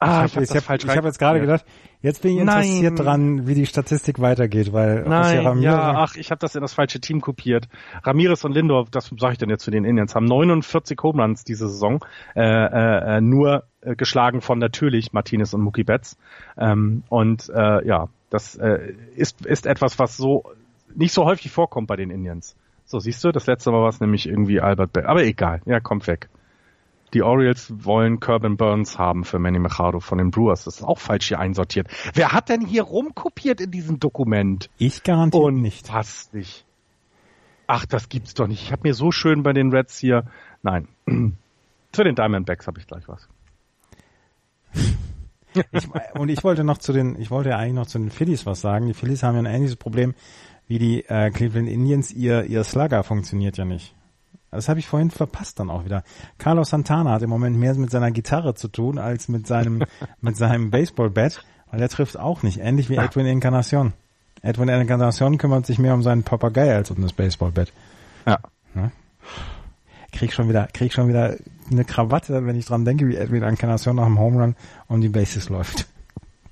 Ah, 0.03 0.25
ich 0.27 0.37
habe 0.37 0.47
hab, 0.47 0.69
hab, 0.69 0.97
hab 0.97 1.05
jetzt 1.05 1.19
gerade 1.19 1.41
gedacht, 1.41 1.65
jetzt 2.01 2.23
bin 2.23 2.33
ich 2.33 2.41
interessiert 2.41 2.95
Nein. 2.95 3.05
dran, 3.05 3.47
wie 3.47 3.55
die 3.55 3.67
Statistik 3.67 4.21
weitergeht, 4.21 4.73
weil 4.73 5.05
Nein, 5.05 5.63
ja, 5.63 5.95
ach, 5.97 6.17
ich 6.17 6.31
habe 6.31 6.39
das 6.39 6.55
in 6.55 6.61
das 6.61 6.75
falsche 6.75 7.01
Team 7.01 7.21
kopiert. 7.21 7.69
Ramirez 8.03 8.45
und 8.45 8.53
Lindor, 8.53 8.87
das 8.91 9.11
sage 9.19 9.33
ich 9.33 9.39
denn 9.39 9.51
jetzt 9.51 9.65
zu 9.65 9.71
den 9.71 9.85
Indians, 9.85 10.15
haben 10.15 10.27
49 10.27 10.99
Home 11.03 11.23
Runs 11.23 11.45
diese 11.45 11.69
Saison, 11.69 12.05
äh, 12.35 12.43
äh, 12.43 13.21
nur 13.21 13.65
äh, 13.81 13.95
geschlagen 13.95 14.41
von 14.41 14.59
natürlich 14.59 15.13
Martinez 15.13 15.55
und 15.55 15.63
Mookie 15.63 15.85
Betts. 15.85 16.17
Ähm, 16.59 17.05
und 17.09 17.49
äh, 17.49 17.87
ja, 17.87 18.09
das 18.31 18.57
äh, 18.57 18.95
ist, 19.17 19.47
ist 19.47 19.67
etwas, 19.67 19.99
was 19.99 20.17
so 20.17 20.45
nicht 20.95 21.13
so 21.13 21.25
häufig 21.25 21.51
vorkommt 21.51 21.87
bei 21.87 21.97
den 21.97 22.11
Indians. 22.11 22.57
So, 22.85 22.99
siehst 22.99 23.23
du, 23.25 23.33
das 23.33 23.47
letzte 23.47 23.71
Mal 23.71 23.81
war 23.81 23.89
es 23.89 24.01
nämlich 24.01 24.29
irgendwie 24.29 24.61
Albert 24.61 24.93
Bell. 24.93 25.07
Aber 25.07 25.25
egal, 25.25 25.63
ja, 25.65 25.81
kommt 25.81 26.07
weg. 26.07 26.29
Die 27.15 27.23
Orioles 27.23 27.73
wollen 27.85 28.21
Corbin 28.21 28.57
Burns 28.57 28.99
haben 28.99 29.25
für 29.25 29.39
Manny 29.39 29.59
Machado 29.59 30.01
von 30.01 30.19
den 30.19 30.31
Brewers. 30.31 30.65
Das 30.65 30.77
ist 30.77 30.83
auch 30.83 30.99
falsch 30.99 31.29
hier 31.29 31.39
einsortiert. 31.39 31.89
Wer 32.15 32.33
hat 32.33 32.49
denn 32.49 32.63
hier 32.63 32.85
rumkopiert 32.85 33.61
in 33.61 33.71
diesem 33.71 34.01
Dokument? 34.01 34.71
Ich 34.79 35.03
garantiere 35.03 35.45
Und 35.45 35.61
nicht. 35.61 35.89
Fast 35.89 36.33
nicht. 36.33 36.65
Ach, 37.67 37.85
das 37.87 38.09
gibt's 38.09 38.35
doch 38.35 38.47
nicht. 38.47 38.63
Ich 38.63 38.73
habe 38.73 38.89
mir 38.89 38.95
so 38.95 39.13
schön 39.13 39.43
bei 39.43 39.53
den 39.53 39.71
Reds 39.73 39.99
hier. 39.99 40.25
Nein. 40.63 40.89
zu 41.93 42.03
den 42.03 42.15
Diamondbacks 42.15 42.67
habe 42.67 42.81
ich 42.81 42.87
gleich 42.87 43.09
was. 43.09 43.29
Ich, 45.71 45.87
und 46.15 46.31
ich 46.31 46.43
wollte 46.45 46.65
noch 46.65 46.79
zu 46.79 46.95
den, 46.95 47.21
ich 47.21 47.31
wollte 47.31 47.51
ja 47.51 47.59
eigentlich 47.59 47.75
noch 47.75 47.87
zu 47.87 47.99
den 47.99 48.09
Phillies 48.09 48.47
was 48.47 48.63
sagen. 48.63 48.87
Die 48.87 48.95
Phillies 48.95 49.23
haben 49.23 49.35
ja 49.35 49.43
ein 49.43 49.55
ähnliches 49.55 49.77
Problem 49.77 50.15
wie 50.67 50.79
die 50.79 51.05
äh, 51.05 51.31
Cleveland 51.31 51.69
Indians. 51.69 52.11
Ihr, 52.11 52.45
ihr 52.45 52.65
Slugger 52.65 53.03
funktioniert 53.03 53.59
ja 53.59 53.67
nicht. 53.67 53.95
Das 54.53 54.69
habe 54.69 54.79
ich 54.79 54.87
vorhin 54.87 55.11
verpasst 55.11 55.59
dann 55.59 55.71
auch 55.71 55.87
wieder. 55.87 56.05
Carlos 56.37 56.71
Santana 56.71 57.13
hat 57.13 57.23
im 57.23 57.31
Moment 57.31 57.57
mehr 57.57 57.75
mit 57.75 57.91
seiner 57.91 58.11
Gitarre 58.11 58.55
zu 58.55 58.69
tun 58.69 58.99
als 58.99 59.29
mit 59.29 59.47
seinem 59.47 59.83
mit 60.21 60.37
seinem 60.37 60.71
Baseballbat, 60.71 61.43
weil 61.71 61.81
er 61.81 61.89
trifft 61.89 62.19
auch 62.19 62.43
nicht. 62.43 62.59
Ähnlich 62.59 62.91
wie 62.91 62.97
Edwin 62.97 63.27
Encarnacion. 63.27 63.95
Edwin 64.43 64.69
Encarnacion 64.69 65.39
kümmert 65.39 65.65
sich 65.65 65.79
mehr 65.79 65.95
um 65.95 66.03
seinen 66.03 66.23
Papagei 66.23 66.75
als 66.75 66.91
um 66.91 67.01
das 67.01 67.15
Baseballbat. 67.15 67.73
Ja. 68.27 68.41
ja. 68.75 68.91
Krieg 70.13 70.35
schon 70.35 70.51
wieder, 70.51 70.67
krieg 70.67 70.93
schon 70.93 71.09
wieder 71.09 71.37
eine 71.71 71.85
Krawatte, 71.87 72.45
wenn 72.45 72.57
ich 72.57 72.67
dran 72.67 72.85
denke, 72.85 73.09
wie 73.09 73.17
Edwin 73.17 73.43
Encarnacion 73.43 73.97
nach 73.97 74.05
dem 74.05 74.19
Home 74.19 74.43
Run 74.43 74.57
um 74.87 75.01
die 75.01 75.09
Bases 75.09 75.49
läuft. 75.49 75.87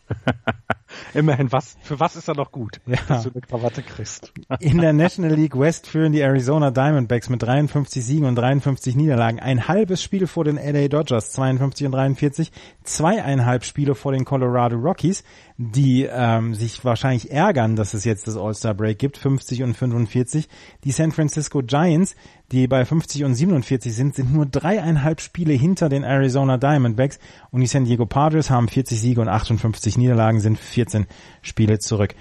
Immerhin, 1.15 1.53
was, 1.53 1.77
für 1.83 1.99
was 2.01 2.17
ist 2.17 2.29
er 2.29 2.35
noch 2.35 2.53
gut, 2.53 2.81
ja. 2.87 2.97
dass 3.09 3.25
du 3.25 3.31
eine 3.31 3.41
Krawatte 3.41 3.83
kriegst? 3.83 4.33
In 4.61 4.79
der 4.79 4.93
National 4.93 5.35
League 5.35 5.59
West 5.59 5.87
führen 5.87 6.13
die 6.13 6.21
Arizona 6.21 6.71
Diamondbacks 6.71 7.29
mit 7.29 7.43
53 7.43 8.05
Siegen 8.05 8.27
und 8.27 8.37
53 8.37 8.95
Niederlagen. 8.97 9.41
Ein 9.41 9.69
halbes 9.69 10.03
Spiel 10.03 10.27
vor 10.27 10.45
den 10.45 10.57
LA 10.57 10.89
Dodgers, 10.89 11.33
52 11.33 11.87
und 11.87 11.93
43. 11.93 12.53
Zweieinhalb 12.85 13.65
Spiele 13.65 13.95
vor 13.95 14.13
den 14.13 14.25
Colorado 14.25 14.77
Rockies, 14.77 15.25
die 15.57 16.09
ähm, 16.11 16.55
sich 16.55 16.85
wahrscheinlich 16.85 17.31
ärgern, 17.31 17.77
dass 17.77 17.95
es 17.95 18.05
jetzt 18.05 18.27
das 18.27 18.37
All-Star 18.37 18.75
Break 18.75 18.99
gibt, 18.99 19.19
50 19.19 19.63
und 19.63 19.77
45. 19.77 20.49
Die 20.85 20.93
San 20.93 21.13
Francisco 21.13 21.63
Giants, 21.63 22.17
die 22.53 22.67
bei 22.67 22.85
50 22.85 23.25
und 23.25 23.35
47 23.35 23.95
sind, 23.95 24.15
sind 24.15 24.33
nur 24.33 24.47
dreieinhalb 24.47 25.21
Spiele 25.21 25.53
hinter 25.53 25.89
den 25.89 26.03
Arizona 26.03 26.57
Diamondbacks 26.57 27.19
und 27.51 27.61
die 27.61 27.67
San 27.67 27.85
Diego 27.85 28.07
Padres 28.07 28.51
haben 28.51 28.69
40 28.69 29.01
Siege 29.01 29.21
und 29.21 29.29
58 29.29 29.97
Niederlagen, 29.97 30.41
sind 30.41 30.59
14 30.59 31.07
Spiele 31.43 31.79
zurück. 31.79 32.15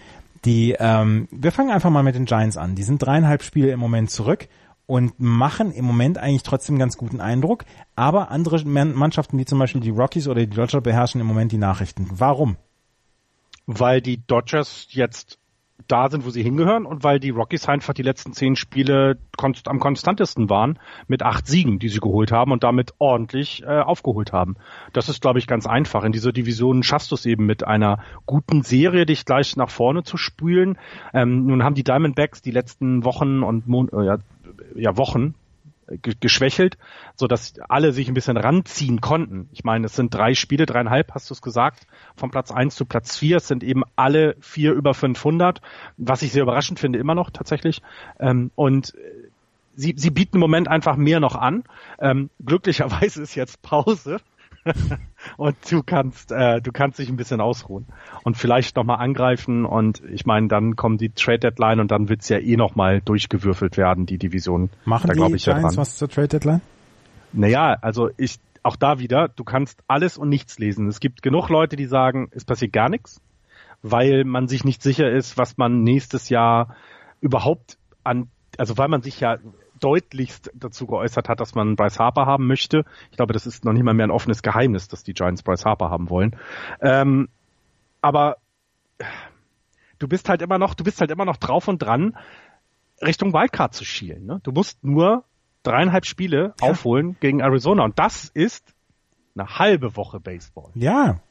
Die, 0.45 0.75
ähm, 0.79 1.27
wir 1.31 1.51
fangen 1.51 1.71
einfach 1.71 1.89
mal 1.89 2.03
mit 2.03 2.15
den 2.15 2.25
Giants 2.25 2.57
an. 2.57 2.75
Die 2.75 2.83
sind 2.83 2.99
dreieinhalb 2.99 3.43
Spiele 3.43 3.71
im 3.71 3.79
Moment 3.79 4.09
zurück 4.11 4.47
und 4.85 5.19
machen 5.19 5.71
im 5.71 5.85
Moment 5.85 6.17
eigentlich 6.17 6.43
trotzdem 6.43 6.79
ganz 6.79 6.97
guten 6.97 7.21
Eindruck, 7.21 7.65
aber 7.95 8.31
andere 8.31 8.63
Mannschaften 8.65 9.37
wie 9.37 9.45
zum 9.45 9.59
Beispiel 9.59 9.81
die 9.81 9.89
Rockies 9.89 10.27
oder 10.27 10.41
die 10.45 10.55
Dodgers 10.55 10.81
beherrschen 10.81 11.21
im 11.21 11.27
Moment 11.27 11.51
die 11.51 11.57
Nachrichten. 11.57 12.07
Warum? 12.11 12.55
Weil 13.65 14.01
die 14.01 14.25
Dodgers 14.25 14.87
jetzt 14.89 15.38
da 15.87 16.09
sind, 16.09 16.25
wo 16.25 16.29
sie 16.29 16.43
hingehören 16.43 16.85
und 16.85 17.03
weil 17.03 17.19
die 17.19 17.29
Rockies 17.29 17.67
einfach 17.67 17.93
die 17.93 18.03
letzten 18.03 18.33
zehn 18.33 18.55
Spiele 18.55 19.17
konst 19.37 19.67
am 19.67 19.79
konstantesten 19.79 20.49
waren 20.49 20.79
mit 21.07 21.23
acht 21.23 21.47
Siegen, 21.47 21.79
die 21.79 21.89
sie 21.89 21.99
geholt 21.99 22.31
haben 22.31 22.51
und 22.51 22.63
damit 22.63 22.93
ordentlich 22.99 23.63
äh, 23.63 23.79
aufgeholt 23.79 24.33
haben. 24.33 24.57
Das 24.93 25.09
ist, 25.09 25.21
glaube 25.21 25.39
ich, 25.39 25.47
ganz 25.47 25.65
einfach. 25.65 26.03
In 26.03 26.11
dieser 26.11 26.31
Division 26.31 26.83
schaffst 26.83 27.11
du 27.11 27.15
es 27.15 27.25
eben 27.25 27.45
mit 27.45 27.65
einer 27.65 27.99
guten 28.25 28.63
Serie, 28.63 29.05
dich 29.05 29.25
gleich 29.25 29.55
nach 29.55 29.69
vorne 29.69 30.03
zu 30.03 30.17
spülen. 30.17 30.77
Ähm, 31.13 31.45
nun 31.45 31.63
haben 31.63 31.75
die 31.75 31.83
Diamondbacks 31.83 32.41
die 32.41 32.51
letzten 32.51 33.03
Wochen 33.03 33.43
und 33.43 33.67
Mon 33.67 33.89
äh, 33.89 34.05
ja, 34.05 34.17
ja, 34.75 34.97
Wochen 34.97 35.35
geschwächelt, 36.01 36.77
so 37.15 37.27
dass 37.27 37.53
alle 37.67 37.91
sich 37.91 38.07
ein 38.07 38.13
bisschen 38.13 38.37
ranziehen 38.37 39.01
konnten. 39.01 39.49
Ich 39.51 39.63
meine, 39.63 39.87
es 39.87 39.95
sind 39.95 40.13
drei 40.13 40.33
Spiele, 40.33 40.65
dreieinhalb 40.65 41.13
hast 41.13 41.29
du 41.29 41.33
es 41.33 41.41
gesagt, 41.41 41.87
von 42.15 42.31
Platz 42.31 42.51
eins 42.51 42.75
zu 42.75 42.85
Platz 42.85 43.17
vier. 43.17 43.37
Es 43.37 43.47
sind 43.47 43.63
eben 43.63 43.83
alle 43.95 44.35
vier 44.39 44.73
über 44.73 44.93
500, 44.93 45.61
was 45.97 46.21
ich 46.21 46.31
sehr 46.31 46.43
überraschend 46.43 46.79
finde, 46.79 46.99
immer 46.99 47.15
noch 47.15 47.29
tatsächlich. 47.31 47.81
Ähm, 48.19 48.51
und 48.55 48.93
sie, 49.75 49.93
sie 49.97 50.09
bieten 50.09 50.37
im 50.37 50.41
Moment 50.41 50.67
einfach 50.67 50.95
mehr 50.95 51.19
noch 51.19 51.35
an. 51.35 51.63
Ähm, 51.99 52.29
glücklicherweise 52.45 53.21
ist 53.21 53.35
jetzt 53.35 53.61
Pause. 53.61 54.19
und 55.37 55.55
du 55.71 55.83
kannst, 55.83 56.31
äh, 56.31 56.61
du 56.61 56.71
kannst 56.71 56.99
dich 56.99 57.09
ein 57.09 57.15
bisschen 57.15 57.41
ausruhen 57.41 57.87
und 58.23 58.37
vielleicht 58.37 58.75
nochmal 58.75 58.99
angreifen 58.99 59.65
und 59.65 60.01
ich 60.11 60.25
meine, 60.25 60.47
dann 60.47 60.75
kommt 60.75 61.01
die 61.01 61.09
Trade 61.09 61.39
Deadline 61.39 61.79
und 61.79 61.91
dann 61.91 62.09
wird's 62.09 62.29
ja 62.29 62.37
eh 62.37 62.57
nochmal 62.57 63.01
durchgewürfelt 63.01 63.77
werden, 63.77 64.05
die 64.05 64.17
Division. 64.17 64.69
Machen 64.85 65.07
da, 65.07 65.27
die 65.27 65.35
ich, 65.35 65.43
Giants 65.43 65.75
ja 65.75 65.81
was 65.81 65.97
zur 65.97 66.09
Trade 66.09 66.27
Deadline? 66.27 66.61
Naja, 67.31 67.77
also 67.81 68.09
ich, 68.17 68.39
auch 68.63 68.75
da 68.75 68.99
wieder, 68.99 69.29
du 69.29 69.43
kannst 69.43 69.81
alles 69.87 70.17
und 70.17 70.29
nichts 70.29 70.59
lesen. 70.59 70.87
Es 70.87 70.99
gibt 70.99 71.21
genug 71.21 71.49
Leute, 71.49 71.75
die 71.75 71.85
sagen, 71.85 72.29
es 72.31 72.45
passiert 72.45 72.73
gar 72.73 72.89
nichts, 72.89 73.21
weil 73.81 74.23
man 74.25 74.47
sich 74.47 74.63
nicht 74.63 74.81
sicher 74.81 75.09
ist, 75.09 75.37
was 75.37 75.57
man 75.57 75.83
nächstes 75.83 76.29
Jahr 76.29 76.75
überhaupt 77.21 77.77
an, 78.03 78.29
also 78.57 78.77
weil 78.77 78.87
man 78.87 79.01
sich 79.01 79.19
ja 79.19 79.37
deutlichst 79.79 80.51
dazu 80.53 80.87
geäußert 80.87 81.29
hat, 81.29 81.39
dass 81.39 81.55
man 81.55 81.75
Bryce 81.75 81.99
Harper 81.99 82.25
haben 82.25 82.47
möchte. 82.47 82.85
Ich 83.11 83.17
glaube, 83.17 83.33
das 83.33 83.45
ist 83.45 83.65
noch 83.65 83.73
nicht 83.73 83.83
mal 83.83 83.93
mehr 83.93 84.07
ein 84.07 84.11
offenes 84.11 84.41
Geheimnis, 84.41 84.87
dass 84.87 85.03
die 85.03 85.13
Giants 85.13 85.43
Bryce 85.43 85.65
Harper 85.65 85.89
haben 85.89 86.09
wollen. 86.09 86.35
Ähm, 86.81 87.29
aber 88.01 88.37
du 89.99 90.07
bist 90.07 90.29
halt 90.29 90.41
immer 90.41 90.57
noch, 90.57 90.73
du 90.73 90.83
bist 90.83 91.01
halt 91.01 91.11
immer 91.11 91.25
noch 91.25 91.37
drauf 91.37 91.67
und 91.67 91.79
dran, 91.79 92.17
Richtung 93.01 93.33
Wildcard 93.33 93.73
zu 93.73 93.85
schielen. 93.85 94.25
Ne? 94.25 94.39
Du 94.43 94.51
musst 94.51 94.83
nur 94.83 95.23
dreieinhalb 95.63 96.05
Spiele 96.05 96.53
ja. 96.59 96.69
aufholen 96.69 97.17
gegen 97.19 97.41
Arizona 97.41 97.83
und 97.83 97.99
das 97.99 98.29
ist 98.33 98.73
eine 99.35 99.59
halbe 99.59 99.95
Woche 99.95 100.19
Baseball. 100.19 100.71
Ja. 100.75 101.21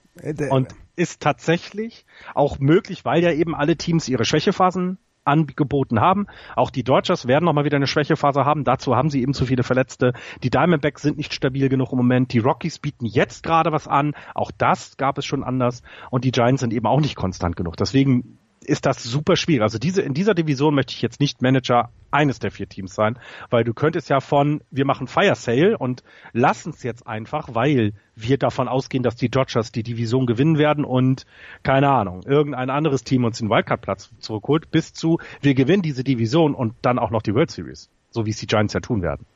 Und 0.51 0.75
ist 0.97 1.23
tatsächlich 1.23 2.05
auch 2.35 2.59
möglich, 2.59 3.05
weil 3.05 3.23
ja 3.23 3.33
eben 3.33 3.55
alle 3.55 3.77
Teams 3.77 4.09
ihre 4.09 4.25
Schwächephasen 4.25 4.99
angeboten 5.29 6.01
haben. 6.01 6.27
Auch 6.57 6.71
die 6.71 6.83
Dodgers 6.83 7.29
werden 7.29 7.45
nochmal 7.45 7.65
wieder 7.65 7.77
eine 7.77 7.87
Schwächephase 7.87 8.45
haben. 8.45 8.65
Dazu 8.65 8.97
haben 8.97 9.11
sie 9.11 9.23
eben 9.23 9.35
zu 9.35 9.47
viele 9.47 9.63
Verletzte. 9.63 10.13
Die 10.43 10.51
Diamondbacks 10.51 11.03
sind 11.03 11.17
nicht 11.17 11.35
stabil 11.35 11.69
genug 11.69 11.93
im 11.93 11.99
Moment. 11.99 12.33
Die 12.33 12.39
Rockies 12.39 12.79
bieten 12.79 13.07
jetzt 13.07 13.43
gerade 13.43 13.71
was 13.71 13.87
an. 13.87 14.15
Auch 14.35 14.51
das 14.51 14.97
gab 14.97 15.19
es 15.19 15.27
schon 15.27 15.45
anders. 15.45 15.83
Und 16.11 16.25
die 16.25 16.33
Giants 16.33 16.61
sind 16.61 16.73
eben 16.73 16.87
auch 16.87 17.01
nicht 17.01 17.15
konstant 17.15 17.55
genug. 17.55 17.77
Deswegen 17.77 18.39
ist 18.69 18.87
das 18.87 19.03
super 19.03 19.37
schwierig. 19.37 19.63
Also 19.63 19.79
diese, 19.79 20.03
in 20.03 20.15
dieser 20.15 20.35
Division 20.35 20.75
möchte 20.75 20.93
ich 20.93 21.03
jetzt 21.03 21.21
nicht 21.21 21.43
Manager 21.43 21.91
eines 22.11 22.39
der 22.39 22.51
vier 22.51 22.69
Teams 22.69 22.95
sein, 22.95 23.19
weil 23.51 23.65
du 23.65 23.75
könntest 23.75 24.09
ja 24.09 24.21
von, 24.21 24.63
wir 24.71 24.85
machen 24.85 25.07
Fire 25.07 25.35
Sale 25.35 25.77
und 25.77 26.03
lassen 26.33 26.71
es 26.71 26.83
jetzt 26.83 27.07
einfach, 27.07 27.55
weil 27.55 27.93
wir 28.15 28.39
davon 28.39 28.69
ausgehen, 28.69 29.03
dass 29.03 29.17
die 29.17 29.29
Dodgers 29.29 29.73
die 29.73 29.83
Division 29.83 30.27
gewinnen 30.27 30.59
werden 30.59 30.85
und, 30.85 31.27
keine 31.63 31.89
Ahnung, 31.89 32.23
irgendein 32.25 32.71
anderes 32.71 33.05
Team 33.05 33.25
uns 33.25 33.39
den 33.39 33.51
Wildcard-Platz 33.51 34.11
zurückholt, 34.21 34.71
bis 34.71 34.93
zu, 34.93 35.19
wir 35.41 35.55
gewinnen 35.55 35.83
diese 35.83 36.05
Division 36.05 36.55
und 36.55 36.75
dann 36.83 36.99
auch 36.99 37.11
noch 37.11 37.23
die 37.23 37.35
World 37.35 37.51
Series. 37.51 37.89
So 38.11 38.27
wie 38.27 38.31
es 38.31 38.39
die 38.39 38.47
Giants 38.47 38.75
ja 38.75 38.81
tun 38.81 39.03
werden. 39.03 39.27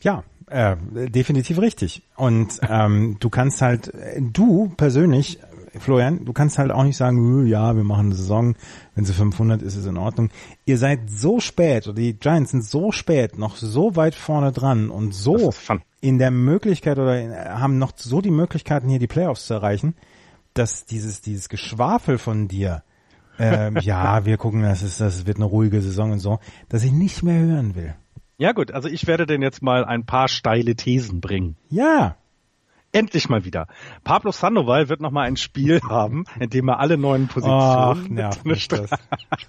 Ja, 0.00 0.24
äh, 0.46 0.76
definitiv 0.90 1.58
richtig. 1.58 2.02
Und 2.16 2.60
ähm, 2.68 3.16
du 3.20 3.30
kannst 3.30 3.62
halt, 3.62 3.92
du 4.18 4.72
persönlich 4.76 5.38
Florian, 5.78 6.24
du 6.24 6.32
kannst 6.32 6.58
halt 6.58 6.70
auch 6.70 6.84
nicht 6.84 6.96
sagen, 6.96 7.46
ja, 7.46 7.74
wir 7.76 7.84
machen 7.84 8.06
eine 8.06 8.14
Saison, 8.14 8.54
wenn 8.94 9.04
sie 9.04 9.12
500 9.12 9.62
ist, 9.62 9.76
ist 9.76 9.86
in 9.86 9.96
Ordnung. 9.96 10.30
Ihr 10.66 10.78
seid 10.78 11.10
so 11.10 11.40
spät, 11.40 11.86
oder 11.86 11.96
die 11.96 12.14
Giants 12.14 12.50
sind 12.50 12.64
so 12.64 12.92
spät, 12.92 13.38
noch 13.38 13.56
so 13.56 13.96
weit 13.96 14.14
vorne 14.14 14.52
dran 14.52 14.90
und 14.90 15.14
so 15.14 15.52
in 16.00 16.18
der 16.18 16.30
Möglichkeit 16.30 16.98
oder 16.98 17.20
in, 17.20 17.32
haben 17.32 17.78
noch 17.78 17.92
so 17.96 18.20
die 18.20 18.30
Möglichkeiten 18.30 18.88
hier 18.88 18.98
die 18.98 19.06
Playoffs 19.06 19.46
zu 19.46 19.54
erreichen, 19.54 19.94
dass 20.52 20.84
dieses 20.84 21.22
dieses 21.22 21.48
Geschwafel 21.48 22.18
von 22.18 22.48
dir, 22.48 22.82
ähm, 23.38 23.76
ja, 23.80 24.26
wir 24.26 24.36
gucken, 24.36 24.62
das 24.62 24.82
ist 24.82 25.00
das 25.00 25.26
wird 25.26 25.36
eine 25.36 25.46
ruhige 25.46 25.80
Saison 25.80 26.12
und 26.12 26.18
so, 26.18 26.38
dass 26.68 26.84
ich 26.84 26.92
nicht 26.92 27.22
mehr 27.22 27.40
hören 27.40 27.74
will. 27.74 27.94
Ja 28.36 28.52
gut, 28.52 28.72
also 28.72 28.88
ich 28.88 29.06
werde 29.06 29.24
denn 29.24 29.40
jetzt 29.40 29.62
mal 29.62 29.84
ein 29.84 30.04
paar 30.04 30.28
steile 30.28 30.74
Thesen 30.74 31.20
bringen. 31.20 31.56
Ja. 31.70 32.16
Endlich 32.92 33.28
mal 33.28 33.44
wieder. 33.44 33.66
Pablo 34.04 34.32
Sandoval 34.32 34.88
wird 34.88 35.00
noch 35.00 35.10
mal 35.10 35.22
ein 35.22 35.36
Spiel 35.36 35.80
haben, 35.88 36.24
in 36.38 36.50
dem 36.50 36.68
er 36.68 36.78
alle 36.78 36.98
neuen 36.98 37.28
Positionen. 37.28 37.58
Ach, 37.58 38.08
nervt 38.08 38.44
mich 38.44 38.68
das. 38.68 38.90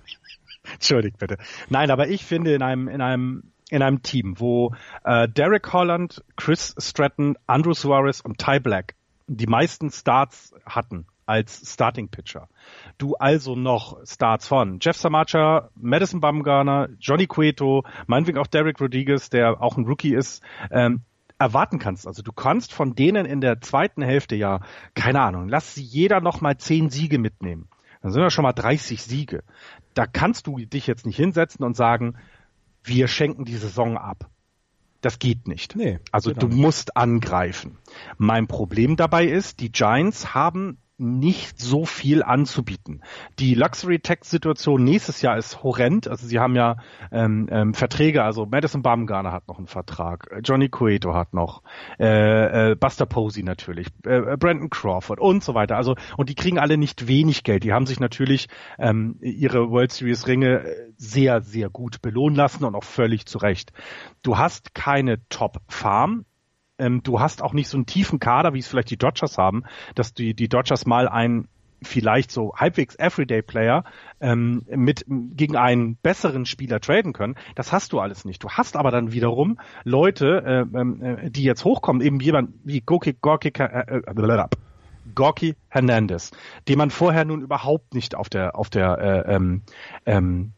Entschuldigt 0.74 1.18
bitte. 1.18 1.38
Nein, 1.70 1.91
aber 1.91 2.07
ich 2.07 2.24
finde 2.24 2.56
in 2.56 2.61
einem 2.61 2.88
in 2.88 3.02
einem 3.02 3.52
in 3.70 3.82
einem 3.82 4.02
Team, 4.02 4.40
wo 4.40 4.74
äh, 5.03 5.28
Derek 5.28 5.74
Holland, 5.74 6.24
Chris 6.36 6.76
Stratton, 6.78 7.38
Andrew 7.48 7.74
Suarez 7.74 8.22
und 8.22 8.38
Ty 8.38 8.60
Black 8.60 8.95
die 9.28 9.48
meisten 9.48 9.90
Starts 9.90 10.53
hatten 10.65 11.06
als 11.26 11.72
Starting 11.74 12.10
Pitcher. 12.10 12.49
Du 12.98 13.15
also 13.15 13.56
noch 13.56 13.98
Starts 14.06 14.48
von 14.48 14.80
Jeff 14.82 14.98
Samacha, 14.98 15.70
Madison 15.76 16.20
Bumgarner, 16.20 16.90
Johnny 16.99 17.28
Cueto, 17.28 17.84
meinetwegen 18.07 18.38
auch 18.38 18.48
Derek 18.48 18.80
Rodriguez, 18.82 19.30
der 19.30 19.61
auch 19.61 19.78
ein 19.78 19.86
Rookie 19.86 20.14
ist, 20.14 20.44
ähm, 20.70 21.02
erwarten 21.44 21.80
kannst. 21.80 22.07
Also 22.07 22.22
du 22.22 22.32
kannst 22.32 22.74
von 22.74 22.95
denen 22.95 23.26
in 23.26 23.41
der 23.41 23.61
zweiten 23.61 24.02
Hälfte 24.02 24.36
ja, 24.36 24.61
keine 24.95 25.22
Ahnung, 25.22 25.49
lass 25.49 25.76
sie 25.76 25.84
jeder 25.84 26.22
noch 26.22 26.41
mal 26.41 26.57
zehn 26.57 26.90
Siege 26.90 27.20
mitnehmen. 27.20 27.68
Dann 28.02 28.11
sind 28.11 28.22
ja 28.22 28.30
schon 28.30 28.44
mal 28.44 28.53
30 28.53 29.02
Siege. 29.02 29.44
Da 29.94 30.06
kannst 30.06 30.48
du 30.48 30.57
dich 30.57 30.88
jetzt 30.88 31.06
nicht 31.06 31.15
hinsetzen 31.15 31.64
und 31.64 31.76
sagen, 31.76 32.15
wir 32.84 33.07
schenken 33.07 33.45
die 33.45 33.56
Saison 33.56 33.98
ab. 33.98 34.30
Das 35.02 35.20
geht 35.20 35.48
nicht. 35.48 35.76
Nee, 35.76 35.99
also 36.11 36.32
du 36.32 36.48
nicht. 36.48 36.57
musst 36.57 36.95
angreifen. 36.95 37.78
Mein 38.18 38.48
Problem 38.48 38.95
dabei 38.95 39.26
ist, 39.26 39.60
die 39.60 39.72
Giants 39.72 40.34
haben 40.34 40.78
nicht 40.98 41.60
so 41.60 41.86
viel 41.86 42.22
anzubieten. 42.22 43.02
Die 43.40 43.56
Luxury 43.56 43.99
Tax 43.99 44.30
Situation 44.30 44.84
nächstes 44.84 45.22
Jahr 45.22 45.38
ist 45.38 45.64
horrend. 45.64 46.07
Also 46.07 46.28
sie 46.28 46.40
haben 46.40 46.56
ja 46.56 46.78
ähm, 47.11 47.48
ähm, 47.52 47.74
Verträge. 47.74 48.24
Also 48.24 48.45
Madison 48.45 48.84
Bumgarner 48.84 49.32
hat 49.32 49.48
noch 49.48 49.57
einen 49.57 49.68
Vertrag, 49.68 50.30
Johnny 50.44 50.70
Cueto 50.70 51.14
hat 51.15 51.34
noch, 51.34 51.64
äh, 51.99 52.72
äh, 52.72 52.76
Buster 52.76 53.07
Posey 53.07 53.44
natürlich, 53.44 53.88
äh, 54.06 54.18
äh, 54.18 54.38
Brandon 54.38 54.70
Crawford 54.70 55.20
und 55.20 55.44
so 55.44 55.56
weiter. 55.56 55.78
Also 55.78 55.95
und 56.18 56.30
die 56.30 56.36
kriegen 56.36 56.60
alle 56.60 56.78
nicht 56.78 57.07
wenig 57.07 57.44
Geld. 57.44 57.64
Die 57.64 57.74
haben 57.74 57.88
sich 57.88 57.99
natürlich 57.99 58.48
ähm, 58.78 59.18
ihre 59.20 59.72
World 59.72 59.91
Series 59.91 60.28
Ringe 60.28 60.65
sehr 60.98 61.41
sehr 61.41 61.70
gut 61.70 62.02
belohnen 62.02 62.36
lassen 62.36 62.64
und 62.65 62.76
auch 62.76 62.84
völlig 62.84 63.26
zu 63.26 63.40
Recht. 63.40 63.74
Du 64.22 64.38
hast 64.38 64.76
keine 64.76 65.28
Top 65.30 65.57
Farm 65.68 66.26
ähm, 66.77 67.03
du 67.03 67.19
hast 67.19 67.41
auch 67.41 67.53
nicht 67.53 67.69
so 67.69 67.77
einen 67.77 67.85
tiefen 67.85 68.19
Kader, 68.19 68.53
wie 68.53 68.59
es 68.59 68.67
vielleicht 68.67 68.89
die 68.89 68.97
Dodgers 68.97 69.37
haben, 69.37 69.63
dass 69.95 70.13
die, 70.13 70.33
die 70.33 70.49
Dodgers 70.49 70.85
mal 70.85 71.07
einen 71.07 71.47
vielleicht 71.83 72.31
so 72.31 72.53
halbwegs 72.55 72.95
Everyday-Player 72.95 73.83
ähm, 74.21 74.63
mit 74.69 75.05
gegen 75.07 75.55
einen 75.55 75.97
besseren 75.97 76.45
Spieler 76.45 76.79
traden 76.79 77.13
können. 77.13 77.35
Das 77.55 77.71
hast 77.71 77.93
du 77.93 77.99
alles 77.99 78.25
nicht. 78.25 78.43
Du 78.43 78.49
hast 78.49 78.75
aber 78.75 78.91
dann 78.91 79.11
wiederum 79.11 79.59
Leute, 79.83 80.65
äh, 80.73 80.79
äh, 80.79 81.29
die 81.29 81.43
jetzt 81.43 81.65
hochkommen, 81.65 82.01
eben 82.01 82.19
jemand 82.19 82.53
wie 82.63 82.81
Gorky, 82.81 83.13
Gorky, 83.19 83.51
äh, 83.57 83.99
äh, 83.99 84.47
Gorky 85.15 85.55
Hernandez, 85.67 86.31
den 86.67 86.77
man 86.77 86.89
vorher 86.89 87.25
nun 87.25 87.41
überhaupt 87.41 87.93
nicht 87.93 88.15
auf 88.15 88.29
der 88.29 88.55
auf 88.57 88.69
der 88.69 88.97
äh, 88.99 89.35
ähm, 89.35 89.63
ähm, 90.05 90.53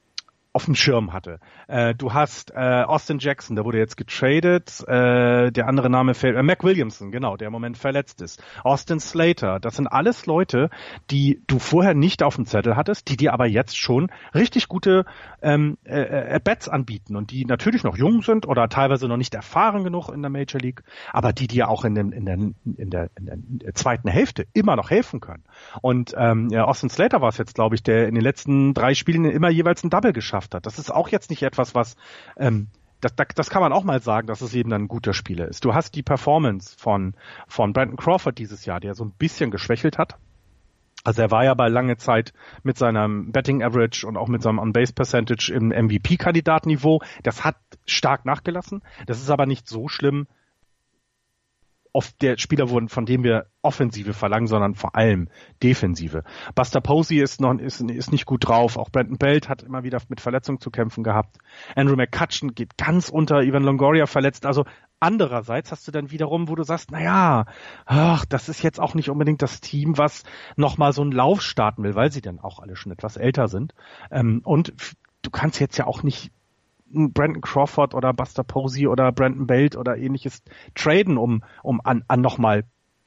auf 0.53 0.65
dem 0.65 0.75
Schirm 0.75 1.11
hatte. 1.11 1.39
Äh, 1.67 1.95
du 1.95 2.13
hast 2.13 2.51
äh, 2.51 2.83
Austin 2.83 3.19
Jackson, 3.19 3.55
der 3.55 3.65
wurde 3.65 3.77
jetzt 3.77 3.97
getradet, 3.97 4.83
äh, 4.87 5.51
der 5.51 5.67
andere 5.67 5.89
Name 5.89 6.13
fällt, 6.13 6.35
äh, 6.35 6.43
Mac 6.43 6.63
Williamson, 6.63 7.11
genau, 7.11 7.37
der 7.37 7.47
im 7.47 7.53
Moment 7.53 7.77
verletzt 7.77 8.21
ist. 8.21 8.41
Austin 8.63 8.99
Slater, 8.99 9.59
das 9.59 9.75
sind 9.75 9.87
alles 9.87 10.25
Leute, 10.25 10.69
die 11.11 11.41
du 11.47 11.59
vorher 11.59 11.93
nicht 11.93 12.23
auf 12.23 12.35
dem 12.35 12.45
Zettel 12.45 12.75
hattest, 12.75 13.09
die 13.09 13.17
dir 13.17 13.33
aber 13.33 13.47
jetzt 13.47 13.77
schon 13.77 14.11
richtig 14.33 14.67
gute 14.67 15.05
ähm, 15.41 15.77
äh, 15.85 16.35
äh, 16.35 16.39
Bats 16.43 16.69
anbieten 16.69 17.15
und 17.15 17.31
die 17.31 17.45
natürlich 17.45 17.83
noch 17.83 17.97
jung 17.97 18.21
sind 18.21 18.47
oder 18.47 18.69
teilweise 18.69 19.07
noch 19.07 19.17
nicht 19.17 19.33
erfahren 19.33 19.83
genug 19.83 20.09
in 20.09 20.21
der 20.21 20.31
Major 20.31 20.59
League, 20.59 20.83
aber 21.11 21.33
die 21.33 21.47
dir 21.47 21.69
auch 21.69 21.85
in, 21.85 21.95
den, 21.95 22.11
in, 22.11 22.25
der, 22.25 22.35
in, 22.35 22.89
der, 22.89 23.09
in 23.17 23.59
der 23.59 23.73
zweiten 23.73 24.09
Hälfte 24.09 24.45
immer 24.53 24.75
noch 24.75 24.89
helfen 24.89 25.19
können. 25.19 25.43
Und 25.81 26.13
ähm, 26.17 26.49
ja, 26.49 26.65
Austin 26.65 26.89
Slater 26.89 27.21
war 27.21 27.29
es 27.29 27.37
jetzt, 27.37 27.55
glaube 27.55 27.75
ich, 27.75 27.83
der 27.83 28.07
in 28.07 28.15
den 28.15 28.23
letzten 28.23 28.73
drei 28.73 28.93
Spielen 28.93 29.25
immer 29.25 29.49
jeweils 29.49 29.83
ein 29.83 29.89
Double 29.89 30.13
geschafft 30.13 30.55
hat. 30.55 30.65
Das 30.65 30.79
ist 30.79 30.91
auch 30.91 31.09
jetzt 31.09 31.29
nicht 31.29 31.41
etwas, 31.55 31.75
was 31.75 31.95
ähm, 32.37 32.67
das, 33.01 33.13
das, 33.35 33.49
kann 33.49 33.61
man 33.61 33.73
auch 33.73 33.83
mal 33.83 34.01
sagen, 34.01 34.27
dass 34.27 34.41
es 34.41 34.55
eben 34.55 34.69
dann 34.69 34.83
ein 34.83 34.87
guter 34.87 35.13
Spieler 35.13 35.47
ist. 35.47 35.63
Du 35.63 35.73
hast 35.73 35.95
die 35.95 36.03
Performance 36.03 36.75
von, 36.77 37.13
von 37.47 37.71
Brandon 37.71 37.97
Crawford 37.97 38.37
dieses 38.37 38.65
Jahr, 38.65 38.79
der 38.79 38.95
so 38.95 39.05
ein 39.05 39.11
bisschen 39.11 39.51
geschwächelt 39.51 39.97
hat. 39.97 40.17
Also 41.03 41.21
er 41.21 41.29
war 41.29 41.43
ja 41.43 41.53
bei 41.53 41.67
lange 41.67 41.97
Zeit 41.97 42.33
mit 42.63 42.79
seinem 42.79 43.31
Betting 43.31 43.61
Average 43.61 44.07
und 44.07 44.17
auch 44.17 44.27
mit 44.27 44.41
seinem 44.41 44.57
On-Base 44.57 44.93
Percentage 44.93 45.53
im 45.53 45.67
MVP-Kandidatenniveau. 45.67 47.01
Das 47.21 47.43
hat 47.43 47.57
stark 47.85 48.25
nachgelassen. 48.25 48.81
Das 49.05 49.19
ist 49.19 49.29
aber 49.29 49.45
nicht 49.45 49.69
so 49.69 49.87
schlimm, 49.87 50.25
oft 51.95 52.21
der 52.21 52.37
Spieler 52.37 52.69
wurden, 52.69 52.89
von 52.89 53.05
dem 53.05 53.23
wir 53.23 53.47
Offensive 53.61 54.13
verlangen, 54.13 54.47
sondern 54.47 54.75
vor 54.75 54.95
allem 54.95 55.29
Defensive. 55.63 56.23
Buster 56.53 56.81
Posey 56.81 57.21
ist 57.21 57.41
noch 57.41 57.57
ist, 57.57 57.81
ist 57.81 58.11
nicht 58.11 58.25
gut 58.25 58.47
drauf. 58.47 58.77
Auch 58.77 58.89
Brandon 58.91 59.17
Belt 59.17 59.49
hat 59.49 59.63
immer 59.63 59.83
wieder 59.83 60.01
mit 60.09 60.21
Verletzungen 60.21 60.59
zu 60.59 60.69
kämpfen 60.69 61.03
gehabt. 61.03 61.37
Andrew 61.75 61.95
McCutcheon 61.95 62.53
geht 62.53 62.77
ganz 62.77 63.09
unter. 63.09 63.41
Ivan 63.41 63.63
Longoria 63.63 64.05
verletzt. 64.05 64.45
Also 64.45 64.65
andererseits 64.99 65.71
hast 65.71 65.87
du 65.87 65.91
dann 65.91 66.11
wiederum, 66.11 66.49
wo 66.49 66.55
du 66.55 66.63
sagst, 66.63 66.91
na 66.91 67.01
ja, 67.01 67.45
ach, 67.85 68.25
das 68.25 68.49
ist 68.49 68.61
jetzt 68.61 68.79
auch 68.79 68.93
nicht 68.93 69.09
unbedingt 69.09 69.41
das 69.41 69.61
Team, 69.61 69.97
was 69.97 70.23
nochmal 70.57 70.93
so 70.93 71.01
einen 71.01 71.11
Lauf 71.11 71.41
starten 71.41 71.83
will, 71.83 71.95
weil 71.95 72.11
sie 72.11 72.21
dann 72.21 72.39
auch 72.39 72.59
alle 72.59 72.75
schon 72.75 72.91
etwas 72.91 73.15
älter 73.15 73.47
sind. 73.47 73.73
Ähm, 74.11 74.41
und 74.43 74.73
du 75.21 75.31
kannst 75.31 75.59
jetzt 75.59 75.77
ja 75.77 75.87
auch 75.87 76.03
nicht 76.03 76.31
Brandon 76.95 77.41
Crawford 77.41 77.93
oder 77.93 78.13
Buster 78.13 78.43
Posey 78.43 78.87
oder 78.87 79.11
Brandon 79.11 79.47
Belt 79.47 79.75
oder 79.75 79.97
ähnliches 79.97 80.41
traden, 80.73 81.17
um, 81.17 81.43
um 81.63 81.81
an, 81.83 82.03
an 82.07 82.21
nochmal 82.21 82.63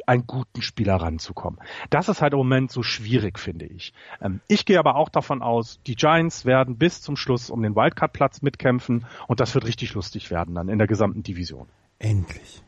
einen 0.07 0.27
guten 0.27 0.63
Spieler 0.63 0.97
ranzukommen. 0.97 1.61
Das 1.91 2.09
ist 2.09 2.23
halt 2.23 2.33
im 2.33 2.39
Moment 2.39 2.71
so 2.71 2.83
schwierig, 2.83 3.39
finde 3.39 3.67
ich. 3.67 3.93
Ähm, 4.21 4.41
ich 4.49 4.65
gehe 4.65 4.79
aber 4.79 4.97
auch 4.97 5.09
davon 5.09 5.43
aus, 5.43 5.81
die 5.87 5.97
Giants 5.97 6.45
werden 6.45 6.79
bis 6.79 7.03
zum 7.03 7.17
Schluss 7.17 7.51
um 7.51 7.63
den 7.63 7.77
Wildcard-Platz 7.77 8.43
mitkämpfen 8.43 9.05
und 9.27 9.41
das 9.41 9.55
wird 9.55 9.67
richtig 9.67 9.95
lustig 9.95 10.31
werden 10.31 10.55
dann 10.55 10.69
in 10.69 10.79
der 10.79 10.87
gesamten 10.87 11.23
Division. 11.23 11.67
Endlich. 11.99 12.63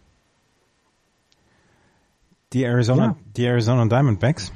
Die 2.52 2.64
Arizona, 2.64 3.04
ja. 3.04 3.16
die 3.36 3.44
Arizona 3.44 3.86
Diamondbacks 3.86 4.52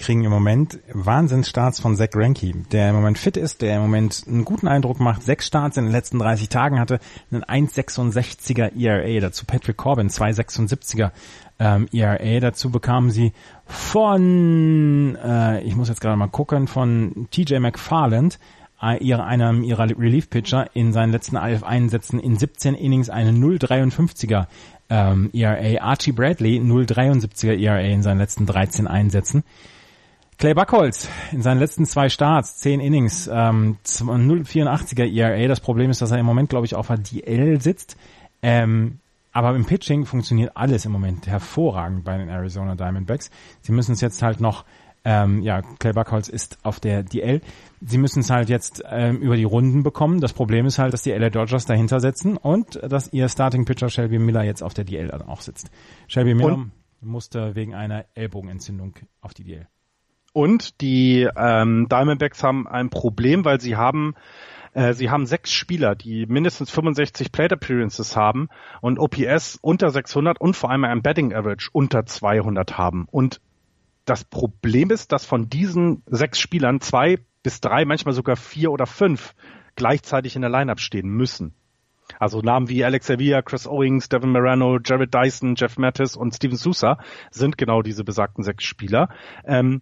kriegen 0.00 0.24
im 0.24 0.30
Moment 0.30 0.78
Wahnsinnsstarts 0.92 1.80
von 1.80 1.96
Zach 1.96 2.10
Ranky, 2.14 2.54
der 2.72 2.90
im 2.90 2.96
Moment 2.96 3.18
fit 3.18 3.36
ist, 3.36 3.62
der 3.62 3.76
im 3.76 3.82
Moment 3.82 4.24
einen 4.26 4.44
guten 4.44 4.66
Eindruck 4.66 4.98
macht, 5.00 5.22
sechs 5.22 5.46
Starts 5.46 5.76
in 5.76 5.84
den 5.84 5.92
letzten 5.92 6.18
30 6.18 6.48
Tagen 6.48 6.80
hatte, 6.80 6.98
einen 7.30 7.44
1,66er 7.44 8.76
ERA, 8.76 9.20
dazu 9.20 9.46
Patrick 9.46 9.76
Corbin, 9.76 10.08
2,76er 10.08 11.12
ähm, 11.58 11.88
ERA, 11.92 12.40
dazu 12.40 12.70
bekamen 12.70 13.10
sie 13.10 13.32
von, 13.66 15.16
äh, 15.16 15.62
ich 15.62 15.76
muss 15.76 15.88
jetzt 15.88 16.00
gerade 16.00 16.16
mal 16.16 16.28
gucken, 16.28 16.66
von 16.66 17.28
TJ 17.30 17.58
McFarland, 17.58 18.38
äh, 18.82 18.96
ihre, 18.98 19.24
einem 19.24 19.62
ihrer 19.62 19.88
Relief-Pitcher 19.90 20.70
in 20.74 20.92
seinen 20.92 21.12
letzten 21.12 21.36
elf 21.36 21.62
Einsätzen 21.62 22.18
in 22.18 22.36
17 22.36 22.74
Innings 22.74 23.10
eine 23.10 23.32
0,53er 23.32 24.46
ähm, 24.88 25.30
ERA. 25.32 25.82
Archie 25.82 26.12
Bradley 26.12 26.58
0,73er 26.58 27.58
ERA 27.58 27.80
in 27.80 28.02
seinen 28.02 28.18
letzten 28.18 28.46
13 28.46 28.86
Einsätzen. 28.86 29.44
Clay 30.40 30.54
Buckholz 30.54 31.06
in 31.32 31.42
seinen 31.42 31.58
letzten 31.58 31.84
zwei 31.84 32.08
Starts, 32.08 32.56
zehn 32.56 32.80
Innings, 32.80 33.28
ähm, 33.30 33.76
0,84er 33.84 35.04
ERA. 35.04 35.46
Das 35.48 35.60
Problem 35.60 35.90
ist, 35.90 36.00
dass 36.00 36.12
er 36.12 36.18
im 36.18 36.24
Moment, 36.24 36.48
glaube 36.48 36.64
ich, 36.64 36.74
auf 36.74 36.86
der 36.86 36.96
DL 36.96 37.60
sitzt. 37.60 37.98
Ähm, 38.40 39.00
aber 39.32 39.54
im 39.54 39.66
Pitching 39.66 40.06
funktioniert 40.06 40.56
alles 40.56 40.86
im 40.86 40.92
Moment 40.92 41.26
hervorragend 41.26 42.04
bei 42.04 42.16
den 42.16 42.30
Arizona 42.30 42.74
Diamondbacks. 42.74 43.30
Sie 43.60 43.72
müssen 43.72 43.92
es 43.92 44.00
jetzt 44.00 44.22
halt 44.22 44.40
noch, 44.40 44.64
ähm, 45.04 45.42
ja, 45.42 45.60
Clay 45.78 45.92
Buckholz 45.92 46.30
ist 46.30 46.56
auf 46.62 46.80
der 46.80 47.02
DL. 47.02 47.42
Sie 47.82 47.98
müssen 47.98 48.20
es 48.20 48.30
halt 48.30 48.48
jetzt 48.48 48.82
ähm, 48.90 49.18
über 49.18 49.36
die 49.36 49.44
Runden 49.44 49.82
bekommen. 49.82 50.22
Das 50.22 50.32
Problem 50.32 50.64
ist 50.64 50.78
halt, 50.78 50.94
dass 50.94 51.02
die 51.02 51.10
LA 51.10 51.28
Dodgers 51.28 51.66
dahinter 51.66 52.00
sitzen 52.00 52.38
und 52.38 52.80
dass 52.82 53.12
ihr 53.12 53.28
Starting 53.28 53.66
Pitcher 53.66 53.90
Shelby 53.90 54.18
Miller 54.18 54.44
jetzt 54.44 54.62
auf 54.62 54.72
der 54.72 54.84
DL 54.84 55.10
auch 55.10 55.42
sitzt. 55.42 55.70
Shelby 56.08 56.34
Miller 56.34 56.54
und? 56.54 56.72
musste 57.02 57.54
wegen 57.54 57.74
einer 57.74 58.06
Ellbogenentzündung 58.14 58.94
auf 59.20 59.34
die 59.34 59.44
DL. 59.44 59.68
Und 60.32 60.80
die 60.80 61.28
ähm, 61.36 61.88
Diamondbacks 61.88 62.42
haben 62.42 62.68
ein 62.68 62.90
Problem, 62.90 63.44
weil 63.44 63.60
sie 63.60 63.76
haben 63.76 64.14
äh, 64.72 64.94
sie 64.94 65.10
haben 65.10 65.26
sechs 65.26 65.52
Spieler, 65.52 65.94
die 65.94 66.26
mindestens 66.26 66.70
65 66.70 67.32
Plate 67.32 67.56
Appearances 67.56 68.16
haben 68.16 68.48
und 68.80 68.98
OPS 68.98 69.58
unter 69.60 69.90
600 69.90 70.40
und 70.40 70.54
vor 70.54 70.70
allem 70.70 70.84
ein 70.84 71.02
Betting 71.02 71.34
Average 71.34 71.70
unter 71.72 72.06
200 72.06 72.78
haben. 72.78 73.06
Und 73.10 73.40
das 74.04 74.24
Problem 74.24 74.90
ist, 74.90 75.12
dass 75.12 75.24
von 75.24 75.48
diesen 75.48 76.02
sechs 76.06 76.40
Spielern 76.40 76.80
zwei 76.80 77.18
bis 77.42 77.60
drei, 77.60 77.84
manchmal 77.84 78.14
sogar 78.14 78.36
vier 78.36 78.70
oder 78.70 78.86
fünf 78.86 79.34
gleichzeitig 79.76 80.36
in 80.36 80.42
der 80.42 80.50
Lineup 80.50 80.80
stehen 80.80 81.08
müssen. 81.08 81.54
Also 82.18 82.40
Namen 82.40 82.68
wie 82.68 82.84
Alex 82.84 83.06
Sevilla, 83.06 83.40
Chris 83.40 83.68
Owings, 83.68 84.08
Devin 84.08 84.30
Morano, 84.30 84.78
Jared 84.84 85.14
Dyson, 85.14 85.54
Jeff 85.56 85.78
Mattis 85.78 86.16
und 86.16 86.34
Steven 86.34 86.56
Sousa 86.56 86.98
sind 87.30 87.56
genau 87.56 87.82
diese 87.82 88.04
besagten 88.04 88.42
sechs 88.42 88.64
Spieler. 88.64 89.10
Ähm, 89.44 89.80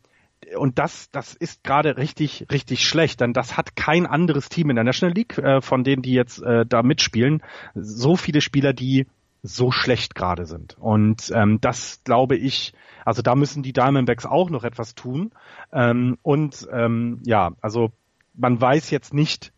und 0.56 0.78
das, 0.78 1.10
das 1.10 1.34
ist 1.34 1.64
gerade 1.64 1.96
richtig, 1.96 2.46
richtig 2.50 2.86
schlecht, 2.86 3.20
denn 3.20 3.32
das 3.32 3.56
hat 3.56 3.76
kein 3.76 4.06
anderes 4.06 4.48
Team 4.48 4.70
in 4.70 4.76
der 4.76 4.84
National 4.84 5.14
League, 5.14 5.38
äh, 5.38 5.60
von 5.60 5.84
denen 5.84 6.02
die 6.02 6.12
jetzt 6.12 6.42
äh, 6.42 6.64
da 6.66 6.82
mitspielen, 6.82 7.42
so 7.74 8.16
viele 8.16 8.40
Spieler, 8.40 8.72
die 8.72 9.06
so 9.42 9.70
schlecht 9.70 10.14
gerade 10.14 10.46
sind. 10.46 10.76
Und 10.78 11.30
ähm, 11.34 11.60
das 11.60 12.02
glaube 12.04 12.36
ich, 12.36 12.74
also 13.04 13.22
da 13.22 13.34
müssen 13.34 13.62
die 13.62 13.72
Diamondbacks 13.72 14.26
auch 14.26 14.50
noch 14.50 14.64
etwas 14.64 14.94
tun. 14.94 15.32
Ähm, 15.72 16.18
und 16.22 16.68
ähm, 16.72 17.20
ja, 17.24 17.52
also 17.60 17.92
man 18.34 18.60
weiß 18.60 18.90
jetzt 18.90 19.14
nicht, 19.14 19.52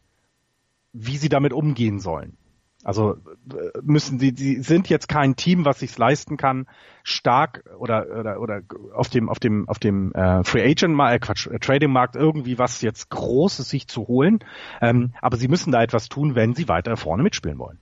wie 0.93 1.17
sie 1.17 1.29
damit 1.29 1.53
umgehen 1.53 1.99
sollen. 1.99 2.37
Also 2.83 3.19
müssen 3.83 4.19
sie, 4.19 4.33
sie 4.35 4.63
sind 4.63 4.89
jetzt 4.89 5.09
kein 5.09 5.37
Team, 5.37 5.67
was 5.67 5.81
sich 5.81 5.97
leisten 5.99 6.39
kann, 6.39 6.67
stark 7.03 7.65
oder 7.79 8.07
oder 8.19 8.41
oder 8.41 8.63
auf 8.95 9.11
dem 9.11 9.29
auf 9.29 9.39
dem 9.39 9.69
auf 9.69 9.79
dem 9.79 10.13
äh, 10.13 10.43
Free 10.45 10.63
Agent 10.63 10.95
Markt, 10.95 11.15
äh, 11.15 11.19
Quatsch, 11.19 11.47
äh, 11.47 11.59
Trading 11.59 11.93
Markt 11.93 12.17
irgendwie 12.17 12.59
was 12.59 12.81
jetzt 12.81 13.11
Großes 13.11 13.69
sich 13.69 13.87
zu 13.87 14.09
holen. 14.09 14.39
Ähm, 14.81 15.13
aber 15.21 15.37
sie 15.37 15.49
müssen 15.49 15.73
da 15.73 15.83
etwas 15.83 16.09
tun, 16.09 16.35
wenn 16.35 16.55
sie 16.55 16.69
weiter 16.69 16.97
vorne 16.97 17.23
mitspielen 17.23 17.59
wollen. 17.59 17.79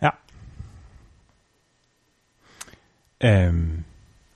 Ja. 0.00 0.14
Ähm, 3.18 3.84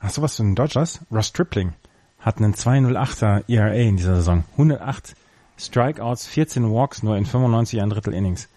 hast 0.00 0.16
du 0.16 0.22
was 0.22 0.34
zu 0.34 0.42
den 0.42 0.56
Dodgers? 0.56 1.04
Ross 1.12 1.32
Tripling 1.32 1.74
hat 2.18 2.38
einen 2.38 2.54
208er 2.54 3.44
ERA 3.48 3.72
in 3.74 3.96
dieser 3.96 4.16
Saison. 4.16 4.44
108 4.52 5.14
Strikeouts, 5.56 6.26
14 6.26 6.70
Walks 6.72 7.04
nur 7.04 7.16
in 7.16 7.24
95 7.24 7.80
ein 7.80 7.90
Drittel 7.90 8.14
Innings. 8.14 8.48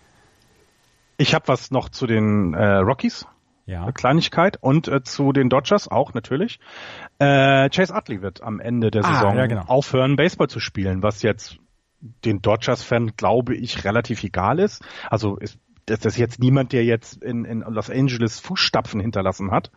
Ich 1.22 1.36
habe 1.36 1.48
was 1.50 1.70
noch 1.70 1.90
zu 1.90 2.08
den 2.08 2.56
äh, 2.56 2.78
Rockies. 2.78 3.28
Ja. 3.68 3.84
Eine 3.84 3.94
Kleinigkeit. 3.94 4.58
Und 4.60 4.88
äh, 4.88 5.04
zu 5.04 5.34
den 5.34 5.50
Dodgers 5.50 5.88
auch 5.88 6.16
natürlich. 6.16 6.60
Äh, 7.20 7.70
Chase 7.70 7.94
Utley 7.94 8.24
wird 8.24 8.42
am 8.42 8.60
Ende 8.60 8.90
der 8.90 9.06
Ah, 9.06 9.14
Saison 9.14 9.38
ja, 9.38 9.46
genau. 9.46 9.66
aufhören, 9.68 10.16
Baseball 10.16 10.50
zu 10.50 10.60
spielen, 10.60 11.04
was 11.04 11.22
jetzt 11.22 11.58
den 12.26 12.42
Dodgers-Fan, 12.42 13.12
glaube 13.18 13.56
ich, 13.56 13.86
relativ 13.86 14.24
egal 14.24 14.58
ist. 14.58 14.84
Also 15.12 15.38
ist 15.38 15.60
das 15.86 16.06
ist 16.06 16.18
jetzt 16.18 16.40
niemand, 16.40 16.74
der 16.74 16.86
jetzt 16.86 17.24
in, 17.24 17.44
in 17.44 17.62
Los 17.62 17.90
Angeles 17.90 18.40
Fußstapfen 18.40 19.00
hinterlassen 19.00 19.52
hat. 19.52 19.72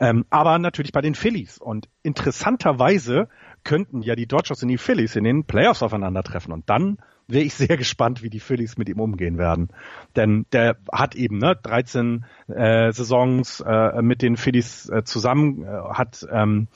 Ähm, 0.00 0.24
aber 0.28 0.58
natürlich 0.58 0.92
bei 0.92 1.00
den 1.00 1.14
Phillies. 1.14 1.58
Und 1.58 1.88
interessanterweise 2.02 3.28
könnten 3.62 4.02
ja 4.02 4.16
die 4.16 4.26
Dodgers 4.26 4.62
und 4.62 4.68
die 4.68 4.78
Phillies 4.78 5.16
in 5.16 5.24
den 5.24 5.44
Playoffs 5.44 5.82
aufeinandertreffen. 5.82 6.52
Und 6.52 6.68
dann 6.68 6.98
wäre 7.30 7.44
ich 7.44 7.54
sehr 7.54 7.76
gespannt, 7.76 8.22
wie 8.22 8.30
die 8.30 8.40
Phillies 8.40 8.76
mit 8.76 8.88
ihm 8.88 9.00
umgehen 9.00 9.38
werden. 9.38 9.68
Denn 10.16 10.46
der 10.52 10.76
hat 10.92 11.14
eben 11.14 11.38
ne, 11.38 11.56
13 11.62 12.24
äh, 12.48 12.92
Saisons 12.92 13.60
äh, 13.60 14.02
mit 14.02 14.22
den 14.22 14.36
Phillies 14.36 14.88
äh, 14.88 15.04
zusammen, 15.04 15.62
äh, 15.62 15.66
hat 15.92 16.26
ähm, 16.30 16.68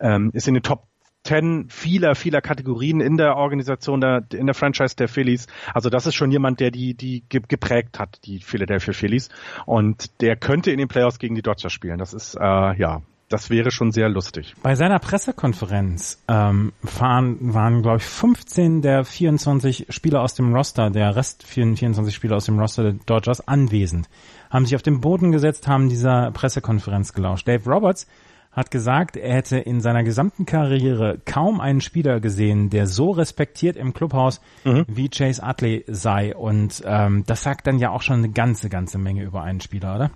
ähm, 0.00 0.30
ist 0.32 0.48
in 0.48 0.54
den 0.54 0.62
Top 0.62 0.86
10 1.24 1.68
vieler, 1.68 2.14
vieler 2.14 2.40
Kategorien 2.40 3.00
in 3.00 3.16
der 3.16 3.36
Organisation, 3.36 4.00
der, 4.00 4.24
in 4.32 4.46
der 4.46 4.54
Franchise 4.54 4.96
der 4.96 5.08
Phillies. 5.08 5.46
Also 5.74 5.90
das 5.90 6.06
ist 6.06 6.14
schon 6.14 6.30
jemand, 6.30 6.60
der 6.60 6.70
die, 6.70 6.94
die 6.94 7.24
ge- 7.28 7.42
geprägt 7.46 7.98
hat, 7.98 8.20
die 8.24 8.38
Philadelphia 8.38 8.94
Phillies. 8.94 9.28
Und 9.66 10.20
der 10.22 10.36
könnte 10.36 10.70
in 10.70 10.78
den 10.78 10.88
Playoffs 10.88 11.18
gegen 11.18 11.34
die 11.34 11.42
Dodgers 11.42 11.72
spielen. 11.72 11.98
Das 11.98 12.14
ist, 12.14 12.34
äh, 12.34 12.40
ja, 12.78 13.02
das 13.28 13.50
wäre 13.50 13.70
schon 13.70 13.92
sehr 13.92 14.08
lustig. 14.08 14.54
Bei 14.62 14.74
seiner 14.74 14.98
Pressekonferenz 14.98 16.22
ähm, 16.28 16.72
waren, 16.82 17.36
waren 17.54 17.82
glaube 17.82 17.98
ich, 17.98 18.04
15 18.04 18.82
der 18.82 19.04
24 19.04 19.86
Spieler 19.90 20.22
aus 20.22 20.34
dem 20.34 20.54
Roster, 20.54 20.90
der 20.90 21.14
Rest 21.14 21.42
24 21.44 22.14
Spieler 22.14 22.36
aus 22.36 22.46
dem 22.46 22.58
Roster 22.58 22.84
der 22.84 22.92
Dodgers 23.06 23.46
anwesend, 23.46 24.08
haben 24.50 24.64
sich 24.64 24.76
auf 24.76 24.82
den 24.82 25.00
Boden 25.00 25.30
gesetzt, 25.30 25.68
haben 25.68 25.88
dieser 25.88 26.30
Pressekonferenz 26.32 27.12
gelauscht. 27.12 27.46
Dave 27.46 27.68
Roberts 27.70 28.06
hat 28.50 28.70
gesagt, 28.70 29.16
er 29.16 29.34
hätte 29.34 29.58
in 29.58 29.80
seiner 29.80 30.02
gesamten 30.02 30.46
Karriere 30.46 31.20
kaum 31.24 31.60
einen 31.60 31.80
Spieler 31.80 32.18
gesehen, 32.18 32.70
der 32.70 32.86
so 32.86 33.10
respektiert 33.10 33.76
im 33.76 33.92
Clubhaus 33.92 34.40
wie 34.88 35.10
Chase 35.10 35.42
Utley 35.44 35.84
sei. 35.86 36.34
Und 36.34 36.82
ähm, 36.84 37.24
das 37.26 37.42
sagt 37.42 37.66
dann 37.66 37.78
ja 37.78 37.90
auch 37.90 38.02
schon 38.02 38.16
eine 38.16 38.30
ganze, 38.30 38.68
ganze 38.68 38.98
Menge 38.98 39.22
über 39.22 39.42
einen 39.42 39.60
Spieler, 39.60 39.94
oder? 39.94 40.10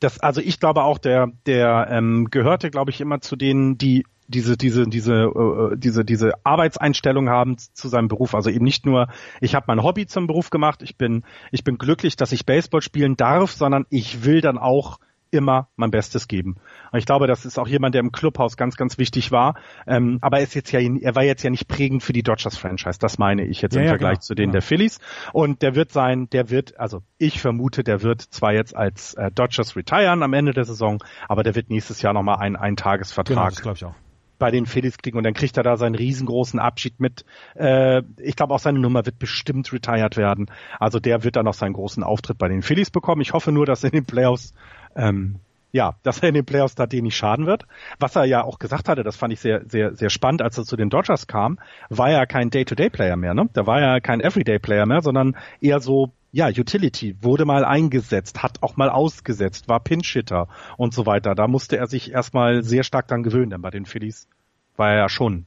Das, 0.00 0.20
also 0.20 0.40
ich 0.40 0.60
glaube 0.60 0.82
auch, 0.84 0.98
der, 0.98 1.28
der 1.46 1.88
ähm, 1.90 2.28
gehörte, 2.30 2.70
glaube 2.70 2.90
ich, 2.90 3.00
immer 3.00 3.20
zu 3.20 3.36
denen, 3.36 3.78
die 3.78 4.04
diese 4.28 4.56
diese 4.58 4.84
diese 4.86 5.14
äh, 5.14 5.76
diese 5.76 6.04
diese 6.04 6.32
Arbeitseinstellung 6.44 7.30
haben 7.30 7.56
zu 7.58 7.88
seinem 7.88 8.08
Beruf. 8.08 8.34
Also 8.34 8.50
eben 8.50 8.64
nicht 8.64 8.84
nur 8.84 9.08
ich 9.40 9.54
habe 9.54 9.64
mein 9.68 9.82
Hobby 9.82 10.06
zum 10.06 10.26
Beruf 10.26 10.50
gemacht 10.50 10.82
ich 10.82 10.96
bin 10.98 11.24
ich 11.50 11.64
bin 11.64 11.78
glücklich 11.78 12.14
dass 12.16 12.32
ich 12.32 12.44
Baseball 12.44 12.82
spielen 12.82 13.16
darf 13.16 13.52
sondern 13.52 13.86
ich 13.88 14.24
will 14.24 14.42
dann 14.42 14.58
auch 14.58 14.98
immer 15.30 15.68
mein 15.76 15.90
Bestes 15.90 16.28
geben. 16.28 16.56
Und 16.92 16.98
ich 16.98 17.06
glaube, 17.06 17.26
das 17.26 17.44
ist 17.44 17.58
auch 17.58 17.68
jemand, 17.68 17.94
der 17.94 18.00
im 18.00 18.12
Clubhaus 18.12 18.56
ganz, 18.56 18.76
ganz 18.76 18.98
wichtig 18.98 19.30
war. 19.30 19.54
Ähm, 19.86 20.18
aber 20.20 20.38
er 20.38 20.44
ist 20.44 20.54
jetzt 20.54 20.72
ja, 20.72 20.80
er 20.80 21.14
war 21.14 21.24
jetzt 21.24 21.42
ja 21.42 21.50
nicht 21.50 21.68
prägend 21.68 22.02
für 22.02 22.12
die 22.12 22.22
Dodgers-Franchise. 22.22 22.98
Das 22.98 23.18
meine 23.18 23.44
ich 23.44 23.62
jetzt 23.62 23.74
Ja, 23.74 23.80
im 23.80 23.86
ja, 23.86 23.90
Vergleich 23.92 24.18
genau, 24.18 24.22
zu 24.22 24.34
denen 24.34 24.46
genau. 24.46 24.52
der 24.52 24.62
Phillies. 24.62 25.00
Und 25.32 25.62
der 25.62 25.74
wird 25.74 25.92
sein, 25.92 26.28
der 26.30 26.50
wird, 26.50 26.78
also 26.78 27.02
ich 27.18 27.40
vermute, 27.40 27.84
der 27.84 28.02
wird 28.02 28.22
zwar 28.22 28.52
jetzt 28.52 28.74
als 28.74 29.14
äh, 29.14 29.30
Dodgers 29.30 29.76
retiren 29.76 30.22
am 30.22 30.32
Ende 30.32 30.52
der 30.52 30.64
Saison, 30.64 31.02
aber 31.28 31.42
der 31.42 31.54
wird 31.54 31.70
nächstes 31.70 32.02
Jahr 32.02 32.12
nochmal 32.12 32.38
einen 32.38 32.56
Eintagesvertrag 32.56 33.56
glaube 33.56 33.76
ich 33.76 33.84
auch. 33.84 34.07
Bei 34.38 34.50
den 34.50 34.66
Phillies 34.66 34.98
kriegen 34.98 35.18
und 35.18 35.24
dann 35.24 35.34
kriegt 35.34 35.56
er 35.56 35.62
da 35.62 35.76
seinen 35.76 35.94
riesengroßen 35.94 36.58
Abschied 36.58 37.00
mit. 37.00 37.24
Äh, 37.54 38.02
ich 38.18 38.36
glaube 38.36 38.54
auch 38.54 38.58
seine 38.58 38.78
Nummer 38.78 39.04
wird 39.06 39.18
bestimmt 39.18 39.72
retired 39.72 40.16
werden. 40.16 40.46
Also 40.78 41.00
der 41.00 41.24
wird 41.24 41.36
dann 41.36 41.44
noch 41.44 41.54
seinen 41.54 41.74
großen 41.74 42.02
Auftritt 42.02 42.38
bei 42.38 42.48
den 42.48 42.62
Phillies 42.62 42.90
bekommen. 42.90 43.22
Ich 43.22 43.32
hoffe 43.32 43.52
nur, 43.52 43.66
dass 43.66 43.84
er 43.84 43.92
in 43.92 44.00
den 44.00 44.06
Playoffs 44.06 44.54
ähm, 44.96 45.40
ja, 45.72 45.96
dass 46.02 46.20
er 46.20 46.30
in 46.30 46.34
den 46.34 46.46
Playoffs 46.46 46.74
da 46.74 46.86
denen 46.86 47.04
nicht 47.04 47.16
schaden 47.16 47.46
wird. 47.46 47.66
Was 47.98 48.16
er 48.16 48.24
ja 48.24 48.42
auch 48.42 48.58
gesagt 48.58 48.88
hatte, 48.88 49.02
das 49.02 49.16
fand 49.16 49.32
ich 49.32 49.40
sehr, 49.40 49.62
sehr, 49.66 49.94
sehr 49.94 50.10
spannend, 50.10 50.42
als 50.42 50.56
er 50.56 50.64
zu 50.64 50.76
den 50.76 50.88
Dodgers 50.88 51.26
kam, 51.26 51.58
war 51.90 52.10
er 52.10 52.26
kein 52.26 52.50
Day-to-Day-Player 52.50 53.16
mehr, 53.16 53.34
ne? 53.34 53.48
Da 53.52 53.66
war 53.66 53.80
er 53.80 54.00
kein 54.00 54.20
Everyday-Player 54.20 54.86
mehr, 54.86 55.02
sondern 55.02 55.36
eher 55.60 55.80
so, 55.80 56.12
ja, 56.30 56.48
Utility, 56.48 57.16
wurde 57.22 57.44
mal 57.44 57.64
eingesetzt, 57.64 58.42
hat 58.42 58.62
auch 58.62 58.76
mal 58.76 58.90
ausgesetzt, 58.90 59.68
war 59.68 59.80
Pinch-Hitter 59.80 60.48
und 60.76 60.92
so 60.92 61.06
weiter. 61.06 61.34
Da 61.34 61.48
musste 61.48 61.76
er 61.78 61.86
sich 61.86 62.12
erstmal 62.12 62.62
sehr 62.62 62.82
stark 62.84 63.08
dran 63.08 63.22
gewöhnen, 63.22 63.50
denn 63.50 63.62
bei 63.62 63.70
den 63.70 63.86
Phillies 63.86 64.28
war 64.76 64.90
er 64.90 64.98
ja 64.98 65.08
schon 65.08 65.46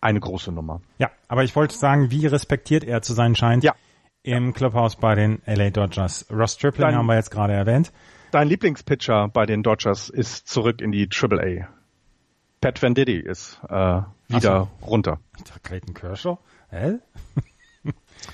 eine 0.00 0.20
große 0.20 0.52
Nummer. 0.52 0.80
Ja, 0.98 1.10
aber 1.28 1.44
ich 1.44 1.54
wollte 1.56 1.74
sagen, 1.74 2.10
wie 2.10 2.26
respektiert 2.26 2.84
er 2.84 3.02
zu 3.02 3.12
sein 3.12 3.34
scheint 3.34 3.64
Ja. 3.64 3.74
im 4.22 4.52
Clubhaus 4.54 4.96
bei 4.96 5.14
den 5.14 5.40
LA 5.46 5.70
Dodgers. 5.70 6.26
Ross 6.30 6.54
Stripling 6.54 6.94
haben 6.94 7.06
wir 7.06 7.16
jetzt 7.16 7.30
gerade 7.30 7.52
erwähnt. 7.52 7.92
Dein 8.32 8.48
Lieblingspitcher 8.48 9.28
bei 9.28 9.46
den 9.46 9.62
Dodgers 9.62 10.08
ist 10.08 10.48
zurück 10.48 10.80
in 10.80 10.92
die 10.92 11.08
Triple 11.08 11.40
A. 11.62 11.68
Pat 12.60 12.80
Venditti 12.82 13.16
ist 13.18 13.60
äh, 13.68 14.00
wieder 14.28 14.68
runter. 14.82 15.20
Ich 15.36 15.44
dachte, 15.44 15.60
Clayton 15.60 15.94
Kershaw. 15.94 16.38
Hä? 16.70 16.94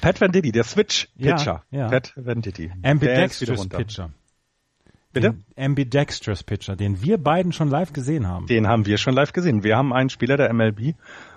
Pat 0.00 0.20
Venditti, 0.20 0.52
der 0.52 0.64
Switch-Pitcher. 0.64 1.64
Ja, 1.70 1.78
ja. 1.78 1.88
Pat 1.88 2.12
Venditti. 2.16 2.68
Der 2.68 2.74
ist 2.74 2.76
wieder 2.76 2.90
Ambidextrous 2.90 3.60
runter. 3.60 3.76
Pitcher. 3.78 4.10
Bitte? 5.12 5.32
Den 5.32 5.44
Ambidextrous 5.64 6.42
Pitcher, 6.42 6.76
den 6.76 7.02
wir 7.02 7.18
beiden 7.18 7.52
schon 7.52 7.68
live 7.68 7.92
gesehen 7.92 8.26
haben. 8.26 8.46
Den 8.46 8.66
haben 8.66 8.86
wir 8.86 8.98
schon 8.98 9.14
live 9.14 9.32
gesehen. 9.32 9.62
Wir 9.62 9.76
haben 9.76 9.92
einen 9.92 10.09
Spieler 10.09 10.36
der 10.36 10.52
MLB. 10.52 10.94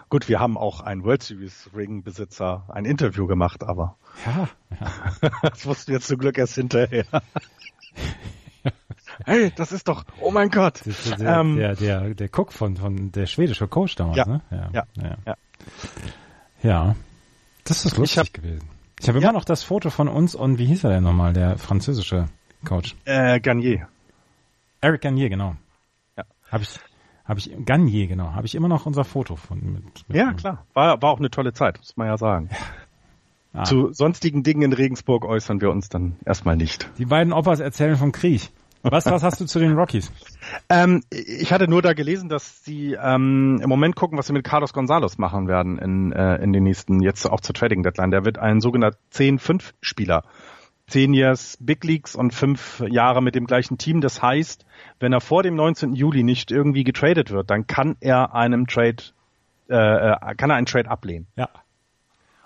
Gut, 0.10 0.30
wir 0.30 0.40
haben 0.40 0.58
auch 0.58 0.82
einen 0.82 1.04
World 1.04 1.24
Series 1.24 1.70
Ring 1.76 2.04
Besitzer 2.04 2.66
ein 2.70 2.86
Interview 2.86 3.28
gemacht, 3.28 3.64
aber 3.64 3.98
Ja, 4.26 4.48
ja. 4.80 5.32
das 5.42 5.66
wussten 5.66 5.92
wir 5.92 6.00
zum 6.00 6.20
Glück 6.20 6.38
erst 6.38 6.56
hinterher. 6.56 7.06
hey, 9.26 9.52
das 9.56 9.72
ist 9.72 9.88
doch, 9.88 10.06
oh 10.22 10.32
mein 10.32 10.50
Gott. 10.50 10.82
Der, 11.20 11.40
Ähm, 11.40 11.58
der, 11.58 11.76
der, 11.76 12.14
der 12.14 12.30
Cook 12.32 12.54
von, 12.54 12.78
von 12.78 13.12
der 13.12 13.26
schwedische 13.26 13.68
Coach 13.68 13.96
damals, 13.96 14.18
Ja, 14.18 14.26
ne? 14.26 14.42
ja, 14.52 14.70
ja. 14.96 15.18
ja. 15.26 15.36
Ja. 16.62 16.96
Das 17.66 17.86
ist 17.86 17.98
lustig 17.98 18.20
hab- 18.20 18.34
gewesen. 18.34 18.70
Ich 19.02 19.10
habe 19.10 19.20
immer 19.20 19.34
noch 19.34 19.44
das 19.44 19.64
Foto 19.64 19.90
von 19.90 20.08
uns 20.08 20.36
und 20.36 20.58
wie 20.58 20.66
hieß 20.66 20.86
er 20.86 20.92
denn 20.92 21.04
nochmal, 21.04 21.34
der 21.34 21.58
französische 21.58 22.28
Coach? 22.64 22.96
Äh, 23.04 23.42
Garnier. 23.42 23.90
Eric 24.80 25.02
Garnier, 25.02 25.30
genau. 25.30 25.56
Ja. 26.18 26.24
Habe 26.50 26.64
ich, 26.64 26.80
habe 27.26 27.40
ich, 27.40 27.52
Garnier, 27.66 28.08
genau. 28.08 28.34
Habe 28.34 28.46
ich 28.48 28.56
immer 28.56 28.70
noch 28.70 28.86
unser 28.86 29.04
Foto 29.04 29.36
von 29.36 29.60
mit, 29.60 29.84
mit 30.08 30.18
Ja, 30.18 30.32
klar. 30.34 30.66
War, 30.74 31.02
war 31.02 31.12
auch 31.12 31.20
eine 31.20 31.30
tolle 31.30 31.52
Zeit, 31.52 31.78
muss 31.78 31.98
man 31.98 32.08
ja 32.08 32.18
sagen. 32.18 32.50
Ah. 33.54 33.64
Zu 33.64 33.94
sonstigen 33.94 34.44
Dingen 34.44 34.62
in 34.62 34.74
Regensburg 34.74 35.26
äußern 35.26 35.62
wir 35.62 35.72
uns 35.72 35.90
dann 35.90 36.18
erstmal 36.26 36.56
nicht. 36.56 36.90
Die 36.98 37.06
beiden 37.06 37.34
Opas 37.34 37.60
erzählen 37.60 37.96
vom 37.96 38.12
Krieg. 38.12 38.50
Was, 38.92 39.08
was 39.08 39.24
hast 39.24 39.42
du 39.42 39.46
zu 39.46 39.58
den 39.58 39.74
Rockies? 39.74 40.12
Ähm, 40.70 41.02
ich 41.10 41.52
hatte 41.52 41.68
nur 41.68 41.82
da 41.82 41.94
gelesen, 41.94 42.30
dass 42.30 42.64
sie 42.64 42.94
ähm, 42.94 43.60
im 43.62 43.68
Moment 43.68 43.96
gucken, 43.96 44.18
was 44.18 44.28
sie 44.28 44.34
mit 44.34 44.44
Carlos 44.44 44.74
Gonzalez 44.74 45.18
machen 45.18 45.48
werden 45.48 45.80
in, 45.80 46.12
äh, 46.12 46.36
in 46.36 46.54
den 46.54 46.64
nächsten, 46.64 47.02
jetzt 47.02 47.26
auch 47.26 47.40
zur 47.40 47.56
Trading 47.56 47.82
Deadline. 47.82 48.12
Der 48.12 48.26
wird 48.26 48.38
ein 48.38 48.62
sogenannter 48.62 49.00
10-5-Spieler. 49.12 50.24
Zehn 50.88 51.16
Years 51.16 51.58
Big 51.60 51.84
Leagues 51.84 52.16
und 52.16 52.32
fünf 52.36 52.84
Jahre 52.88 53.24
mit 53.24 53.34
dem 53.34 53.48
gleichen 53.48 53.80
Team. 53.80 54.02
Das 54.02 54.22
heißt, 54.22 54.68
wenn 55.00 55.14
er 55.14 55.22
vor 55.22 55.42
dem 55.42 55.56
19. 55.56 55.94
Juli 55.94 56.22
nicht 56.22 56.52
irgendwie 56.52 56.84
getradet 56.84 57.32
wird, 57.32 57.50
dann 57.50 57.66
kann 57.66 57.96
er 58.02 58.36
einem 58.36 58.68
Trade, 58.68 58.98
äh, 59.68 60.12
äh, 60.12 60.36
kann 60.36 60.52
er 60.52 60.58
einen 60.58 60.68
Trade 60.68 60.92
ablehnen. 60.92 61.26
Ja. 61.36 61.50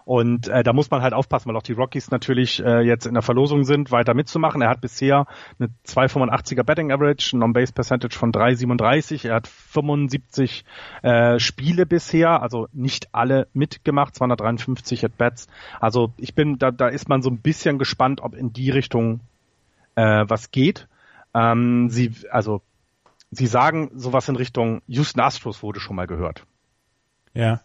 Und 0.10 0.48
äh, 0.48 0.64
da 0.64 0.74
muss 0.74 0.90
man 0.90 1.04
halt 1.04 1.14
aufpassen, 1.14 1.50
weil 1.50 1.56
auch 1.56 1.62
die 1.62 1.74
Rockies 1.74 2.10
natürlich 2.10 2.66
äh, 2.66 2.82
jetzt 2.82 3.06
in 3.06 3.14
der 3.14 3.22
Verlosung 3.22 3.64
sind, 3.64 3.92
weiter 3.92 4.16
mitzumachen. 4.16 4.60
Er 4.60 4.70
hat 4.72 4.82
bisher 4.82 5.28
eine 5.60 5.70
2,85er 5.86 6.64
Betting 6.64 6.92
Average, 6.92 7.38
ein 7.38 7.44
On-Base 7.44 7.74
Percentage 7.74 8.18
von 8.18 8.32
3,37. 8.32 9.28
Er 9.28 9.36
hat 9.36 9.46
75 9.46 10.66
äh, 11.04 11.38
Spiele 11.38 11.86
bisher, 11.86 12.42
also 12.42 12.68
nicht 12.74 13.10
alle 13.14 13.50
mitgemacht, 13.54 14.16
253 14.16 15.06
At-Bats. 15.06 15.46
Also 15.80 16.12
ich 16.18 16.34
bin, 16.34 16.58
da, 16.58 16.72
da 16.72 16.88
ist 16.88 17.08
man 17.08 17.22
so 17.22 17.30
ein 17.30 17.38
bisschen 17.38 17.78
gespannt, 17.78 18.20
ob 18.22 18.34
in 18.34 18.52
die 18.52 18.72
Richtung 18.72 19.20
äh, 19.94 20.26
was 20.28 20.50
geht. 20.50 20.88
Ähm, 21.36 21.92
sie, 21.92 22.16
also 22.32 22.64
sie 23.30 23.46
sagen 23.46 23.92
sowas 23.94 24.28
in 24.28 24.38
Richtung 24.38 24.82
Houston 24.88 25.20
Astros 25.20 25.62
wurde 25.62 25.80
schon 25.80 25.96
mal 25.96 26.08
gehört. 26.08 26.48
Ja. 27.36 27.62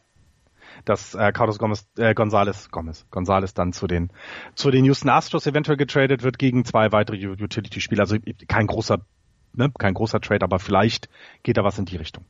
Dass 0.84 1.14
äh, 1.14 1.32
Carlos 1.32 1.58
Gomez, 1.58 1.86
äh, 1.98 2.14
Gonzalez, 2.14 2.70
Gomez, 2.70 3.06
Gonzalez 3.10 3.54
dann 3.54 3.72
zu 3.72 3.86
den 3.86 4.10
zu 4.54 4.70
den 4.70 4.84
Houston 4.84 5.08
Astros 5.08 5.46
eventuell 5.46 5.76
getradet 5.76 6.22
wird 6.22 6.38
gegen 6.38 6.64
zwei 6.64 6.92
weitere 6.92 7.26
Utility-Spieler. 7.26 8.02
Also 8.02 8.16
kein 8.48 8.66
großer, 8.66 8.98
ne, 9.52 9.72
kein 9.78 9.94
großer 9.94 10.20
Trade, 10.20 10.44
aber 10.44 10.58
vielleicht 10.58 11.08
geht 11.42 11.56
da 11.56 11.64
was 11.64 11.78
in 11.78 11.84
die 11.84 11.96
Richtung. 11.96 12.24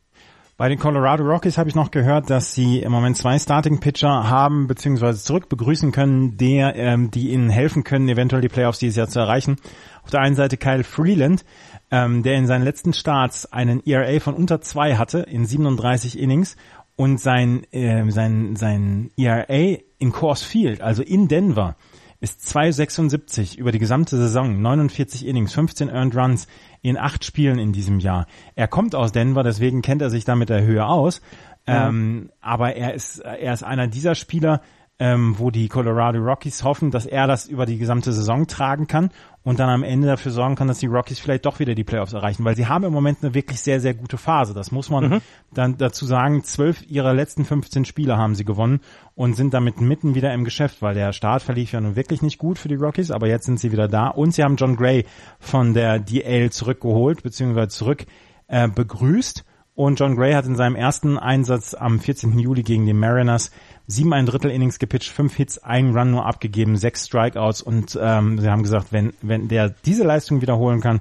Bei 0.56 0.68
den 0.68 0.78
Colorado 0.78 1.24
Rockies 1.24 1.58
habe 1.58 1.68
ich 1.68 1.74
noch 1.74 1.90
gehört, 1.90 2.30
dass 2.30 2.54
sie 2.54 2.78
im 2.78 2.92
Moment 2.92 3.16
zwei 3.16 3.36
Starting 3.40 3.80
Pitcher 3.80 4.30
haben 4.30 4.68
bzw. 4.68 5.14
zurück 5.14 5.48
begrüßen 5.48 5.90
können, 5.90 6.36
der, 6.36 6.76
ähm, 6.76 7.10
die 7.10 7.32
ihnen 7.32 7.50
helfen 7.50 7.82
können, 7.82 8.08
eventuell 8.08 8.40
die 8.40 8.48
Playoffs 8.48 8.78
dieses 8.78 8.94
Jahr 8.94 9.08
zu 9.08 9.18
erreichen. 9.18 9.56
Auf 10.04 10.10
der 10.10 10.20
einen 10.20 10.36
Seite 10.36 10.56
Kyle 10.56 10.84
Freeland, 10.84 11.44
ähm, 11.90 12.22
der 12.22 12.36
in 12.36 12.46
seinen 12.46 12.62
letzten 12.62 12.92
Starts 12.92 13.52
einen 13.52 13.84
ERA 13.84 14.20
von 14.20 14.34
unter 14.34 14.60
zwei 14.60 14.94
hatte 14.94 15.18
in 15.18 15.44
37 15.44 16.16
Innings 16.20 16.56
und 16.96 17.18
sein 17.20 17.64
äh, 17.72 18.08
sein 18.10 18.56
sein 18.56 19.10
ERA 19.16 19.78
in 19.98 20.12
Coors 20.12 20.42
Field, 20.42 20.80
also 20.80 21.02
in 21.02 21.28
Denver, 21.28 21.76
ist 22.20 22.40
2,76 22.56 23.58
über 23.58 23.72
die 23.72 23.78
gesamte 23.78 24.16
Saison, 24.16 24.60
49 24.60 25.26
Innings, 25.26 25.52
15 25.52 25.88
Earned 25.88 26.16
Runs 26.16 26.46
in 26.80 26.96
acht 26.96 27.24
Spielen 27.24 27.58
in 27.58 27.72
diesem 27.72 27.98
Jahr. 27.98 28.26
Er 28.54 28.68
kommt 28.68 28.94
aus 28.94 29.12
Denver, 29.12 29.42
deswegen 29.42 29.82
kennt 29.82 30.02
er 30.02 30.10
sich 30.10 30.24
da 30.24 30.34
mit 30.34 30.48
der 30.48 30.62
Höhe 30.62 30.86
aus. 30.86 31.20
Ja. 31.66 31.88
Ähm, 31.88 32.30
aber 32.40 32.76
er 32.76 32.94
ist, 32.94 33.18
er 33.18 33.52
ist 33.52 33.62
einer 33.62 33.86
dieser 33.86 34.14
Spieler, 34.14 34.60
ähm, 35.00 35.34
wo 35.38 35.50
die 35.50 35.68
Colorado 35.68 36.20
Rockies 36.20 36.62
hoffen, 36.62 36.92
dass 36.92 37.04
er 37.04 37.26
das 37.26 37.46
über 37.46 37.66
die 37.66 37.78
gesamte 37.78 38.12
Saison 38.12 38.46
tragen 38.46 38.86
kann 38.86 39.10
und 39.42 39.58
dann 39.58 39.68
am 39.68 39.82
Ende 39.82 40.06
dafür 40.06 40.30
sorgen 40.30 40.54
kann, 40.54 40.68
dass 40.68 40.78
die 40.78 40.86
Rockies 40.86 41.18
vielleicht 41.18 41.46
doch 41.46 41.58
wieder 41.58 41.74
die 41.74 41.82
Playoffs 41.82 42.12
erreichen, 42.12 42.44
weil 42.44 42.54
sie 42.54 42.66
haben 42.66 42.84
im 42.84 42.92
Moment 42.92 43.18
eine 43.22 43.34
wirklich 43.34 43.60
sehr, 43.60 43.80
sehr 43.80 43.94
gute 43.94 44.18
Phase. 44.18 44.54
Das 44.54 44.70
muss 44.70 44.90
man 44.90 45.08
mhm. 45.08 45.20
dann 45.52 45.76
dazu 45.78 46.06
sagen. 46.06 46.44
Zwölf 46.44 46.88
ihrer 46.88 47.12
letzten 47.12 47.44
15 47.44 47.84
Spiele 47.84 48.16
haben 48.16 48.36
sie 48.36 48.44
gewonnen 48.44 48.80
und 49.16 49.34
sind 49.34 49.52
damit 49.52 49.80
mitten 49.80 50.14
wieder 50.14 50.32
im 50.32 50.44
Geschäft, 50.44 50.80
weil 50.80 50.94
der 50.94 51.12
Start 51.12 51.42
verlief 51.42 51.72
ja 51.72 51.80
nun 51.80 51.96
wirklich 51.96 52.22
nicht 52.22 52.38
gut 52.38 52.58
für 52.58 52.68
die 52.68 52.76
Rockies, 52.76 53.10
aber 53.10 53.26
jetzt 53.26 53.46
sind 53.46 53.58
sie 53.58 53.72
wieder 53.72 53.88
da 53.88 54.08
und 54.08 54.32
sie 54.32 54.44
haben 54.44 54.56
John 54.56 54.76
Gray 54.76 55.06
von 55.40 55.74
der 55.74 55.98
DL 55.98 56.50
zurückgeholt, 56.50 57.24
beziehungsweise 57.24 57.68
zurück 57.68 58.06
äh, 58.46 58.68
begrüßt 58.68 59.44
und 59.76 59.98
John 59.98 60.14
Gray 60.14 60.34
hat 60.34 60.46
in 60.46 60.54
seinem 60.54 60.76
ersten 60.76 61.18
Einsatz 61.18 61.74
am 61.74 61.98
14. 61.98 62.38
Juli 62.38 62.62
gegen 62.62 62.86
die 62.86 62.92
Mariners 62.92 63.50
sieben 63.86 64.12
ein 64.12 64.26
Drittel 64.26 64.50
Innings 64.50 64.78
gepitcht, 64.78 65.10
fünf 65.10 65.34
Hits, 65.34 65.58
einen 65.58 65.96
Run 65.96 66.10
nur 66.10 66.26
abgegeben, 66.26 66.76
sechs 66.76 67.06
Strikeouts 67.06 67.62
und 67.62 67.98
ähm, 68.00 68.38
sie 68.38 68.50
haben 68.50 68.62
gesagt, 68.62 68.92
wenn, 68.92 69.12
wenn 69.22 69.48
der 69.48 69.70
diese 69.70 70.04
Leistung 70.04 70.40
wiederholen 70.40 70.80
kann, 70.80 71.00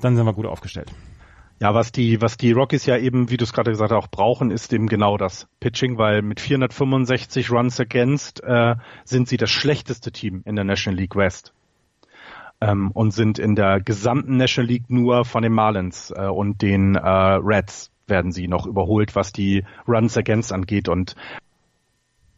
dann 0.00 0.16
sind 0.16 0.26
wir 0.26 0.32
gut 0.32 0.46
aufgestellt. 0.46 0.90
Ja, 1.60 1.72
was 1.72 1.92
die, 1.92 2.20
was 2.20 2.36
die 2.36 2.52
Rockies 2.52 2.84
ja 2.84 2.98
eben, 2.98 3.30
wie 3.30 3.36
du 3.36 3.44
es 3.44 3.52
gerade 3.52 3.70
gesagt 3.70 3.92
hast, 3.92 3.96
auch 3.96 4.08
brauchen, 4.08 4.50
ist 4.50 4.72
eben 4.72 4.88
genau 4.88 5.16
das 5.16 5.46
Pitching, 5.60 5.98
weil 5.98 6.20
mit 6.20 6.40
465 6.40 7.50
Runs 7.50 7.78
against 7.78 8.42
äh, 8.42 8.74
sind 9.04 9.28
sie 9.28 9.36
das 9.36 9.50
schlechteste 9.50 10.10
Team 10.10 10.42
in 10.44 10.56
der 10.56 10.64
National 10.64 10.98
League 10.98 11.14
West 11.14 11.54
ähm, 12.60 12.90
und 12.90 13.12
sind 13.12 13.38
in 13.38 13.54
der 13.54 13.80
gesamten 13.80 14.36
National 14.36 14.68
League 14.68 14.90
nur 14.90 15.24
von 15.24 15.42
den 15.42 15.52
Marlins 15.52 16.12
äh, 16.14 16.26
und 16.26 16.60
den 16.60 16.96
äh, 16.96 17.08
Reds 17.08 17.92
werden 18.06 18.32
sie 18.32 18.48
noch 18.48 18.66
überholt, 18.66 19.14
was 19.14 19.32
die 19.32 19.64
Runs 19.88 20.16
against 20.16 20.52
angeht. 20.52 20.88
Und 20.88 21.14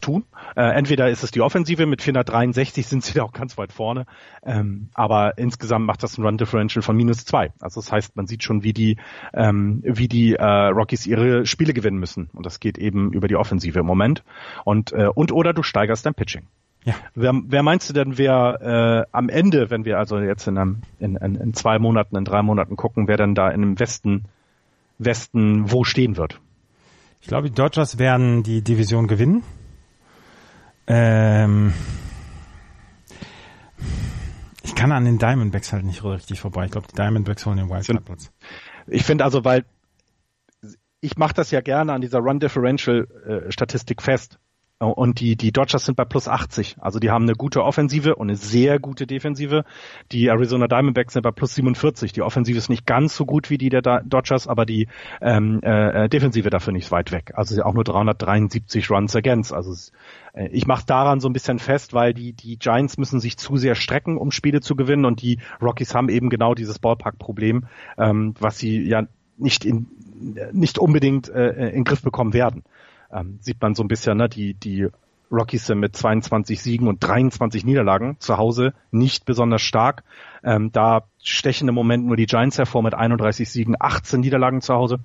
tun. 0.01 0.24
Äh, 0.56 0.62
entweder 0.77 1.09
ist 1.09 1.23
es 1.23 1.31
die 1.31 1.40
Offensive, 1.40 1.86
mit 1.86 2.02
463 2.02 2.86
sind 2.86 3.05
sie 3.05 3.14
da 3.14 3.24
auch 3.24 3.32
ganz 3.32 3.59
weit 3.59 3.73
vorne, 3.73 4.06
ähm, 4.44 4.89
aber 4.94 5.39
insgesamt 5.39 5.86
macht 5.86 6.02
das 6.02 6.18
ein 6.18 6.24
Run 6.24 6.39
Differential 6.39 6.82
von 6.82 6.97
minus 6.97 7.24
zwei. 7.24 7.52
Also 7.60 7.81
das 7.81 7.90
heißt, 7.90 8.16
man 8.16 8.27
sieht 8.27 8.43
schon, 8.43 8.62
wie 8.62 8.73
die, 8.73 8.97
ähm, 9.35 9.82
wie 9.85 10.09
die 10.09 10.35
äh, 10.35 10.44
Rockies 10.44 11.06
ihre 11.06 11.47
Spiele 11.47 11.73
gewinnen 11.73 11.98
müssen. 11.98 12.31
Und 12.32 12.47
das 12.47 12.60
geht 12.60 12.78
eben 12.78 13.12
über 13.12 13.28
die 13.28 13.36
Offensive 13.36 13.78
im 13.78 13.86
Moment. 13.86 14.23
Und, 14.64 14.93
äh, 14.93 15.09
und 15.14 15.32
oder 15.32 15.52
du 15.52 15.62
steigerst 15.62 16.06
dein 16.06 16.14
Pitching. 16.14 16.47
Ja. 16.85 16.94
Wer, 17.14 17.32
wer 17.47 17.62
meinst 17.64 17.90
du 17.90 17.94
denn, 17.94 18.16
wer 18.16 19.06
äh, 19.10 19.10
am 19.10 19.28
Ende, 19.28 19.70
wenn 19.70 19.85
wir 19.85 19.98
also 19.98 20.18
jetzt 20.18 20.47
in, 20.47 20.56
einem, 20.56 20.82
in, 21.01 21.16
in, 21.16 21.35
in 21.35 21.52
zwei 21.52 21.81
Monaten, 21.81 22.16
in 22.16 22.24
drei 22.24 22.43
Monaten 22.43 22.77
gucken, 22.77 23.09
wer 23.09 23.16
denn 23.16 23.35
da 23.35 23.51
in 23.51 23.60
dem 23.60 23.81
Westen, 23.81 24.27
Westen 24.98 25.73
wo 25.73 25.82
stehen 25.82 26.16
wird? 26.16 26.40
Ich 27.20 27.27
glaube, 27.27 27.48
die 27.48 27.55
Dodgers 27.55 27.98
werden 27.98 28.44
die 28.44 28.62
Division 28.62 29.09
gewinnen. 29.09 29.43
Ähm, 30.86 31.72
ich 34.62 34.74
kann 34.74 34.92
an 34.92 35.04
den 35.04 35.18
Diamondbacks 35.18 35.72
halt 35.72 35.84
nicht 35.84 36.04
richtig 36.04 36.40
vorbei. 36.40 36.66
Ich 36.66 36.70
glaube, 36.72 36.86
die 36.88 36.94
Diamondbacks 36.94 37.46
holen 37.46 37.56
den 37.56 37.70
Wildcard-Platz. 37.70 38.30
Ich 38.86 39.04
finde 39.04 39.24
also, 39.24 39.44
weil 39.44 39.64
ich 41.00 41.16
mache 41.16 41.34
das 41.34 41.50
ja 41.50 41.60
gerne 41.60 41.92
an 41.92 42.00
dieser 42.00 42.18
Run 42.18 42.40
Differential 42.40 43.06
äh, 43.26 43.52
Statistik 43.52 44.02
fest. 44.02 44.38
Und 44.78 45.20
die, 45.20 45.36
die 45.36 45.53
Dodgers 45.53 45.86
sind 45.86 45.97
bei 45.97 46.05
plus 46.05 46.28
80. 46.28 46.77
Also 46.81 46.98
die 46.98 47.11
haben 47.11 47.23
eine 47.23 47.32
gute 47.32 47.65
Offensive 47.65 48.15
und 48.15 48.28
eine 48.28 48.36
sehr 48.36 48.78
gute 48.78 49.07
Defensive. 49.07 49.65
Die 50.12 50.27
Arizona 50.27 50.69
Diamondbacks 50.69 51.15
sind 51.15 51.23
bei 51.23 51.31
plus 51.31 51.55
47. 51.55 52.12
Die 52.12 52.20
Offensive 52.20 52.59
ist 52.59 52.69
nicht 52.69 52.85
ganz 52.85 53.16
so 53.16 53.24
gut 53.24 53.48
wie 53.48 53.57
die 53.57 53.70
der 53.70 53.81
Dodgers, 53.81 54.47
aber 54.47 54.66
die 54.66 54.89
ähm, 55.23 55.61
äh, 55.62 56.05
äh, 56.05 56.09
Defensive 56.11 56.51
dafür 56.51 56.74
nicht 56.74 56.90
weit 56.90 57.11
weg. 57.11 57.32
Also 57.36 57.62
auch 57.62 57.73
nur 57.73 57.85
373 57.85 58.90
Runs 58.90 59.16
against. 59.16 59.55
Also 59.55 59.73
äh, 60.35 60.48
ich 60.48 60.66
mache 60.66 60.85
daran 60.85 61.20
so 61.20 61.31
ein 61.31 61.32
bisschen 61.32 61.59
fest, 61.59 61.94
weil 61.94 62.12
die, 62.12 62.35
die 62.35 62.59
Giants 62.59 62.98
müssen 62.98 63.19
sich 63.19 63.39
zu 63.39 63.57
sehr 63.57 63.77
strecken, 63.77 64.19
um 64.19 64.31
Spiele 64.31 64.61
zu 64.61 64.77
gewinnen 64.77 65.07
und 65.07 65.23
die 65.23 65.39
Rockies 65.62 65.94
haben 65.94 66.11
eben 66.11 66.28
genau 66.28 66.53
dieses 66.53 66.78
Ballpark-Problem, 66.78 67.65
ähm, 67.97 68.35
was 68.40 68.59
sie 68.59 68.86
ja 68.86 69.05
nicht 69.39 69.65
in 69.65 69.86
nicht 70.53 70.78
unbedingt 70.78 71.28
äh, 71.28 71.69
in 71.69 71.74
den 71.74 71.85
Griff 71.85 72.03
bekommen 72.03 72.32
werden 72.32 72.62
ähm, 73.12 73.38
sieht 73.40 73.60
man 73.60 73.74
so 73.74 73.82
ein 73.82 73.88
bisschen, 73.88 74.16
ne, 74.16 74.28
die, 74.28 74.54
die 74.54 74.88
Rockies 75.30 75.66
sind 75.66 75.80
mit 75.80 75.96
22 75.96 76.60
Siegen 76.60 76.88
und 76.88 77.02
23 77.02 77.64
Niederlagen 77.64 78.16
zu 78.20 78.36
Hause 78.36 78.74
nicht 78.90 79.24
besonders 79.24 79.62
stark. 79.62 80.04
Ähm, 80.44 80.70
da 80.72 81.04
stechen 81.22 81.68
im 81.68 81.74
Moment 81.74 82.06
nur 82.06 82.16
die 82.16 82.26
Giants 82.26 82.58
hervor 82.58 82.82
mit 82.82 82.94
31 82.94 83.50
Siegen, 83.50 83.74
18 83.78 84.20
Niederlagen 84.20 84.60
zu 84.60 84.74
Hause. 84.74 85.00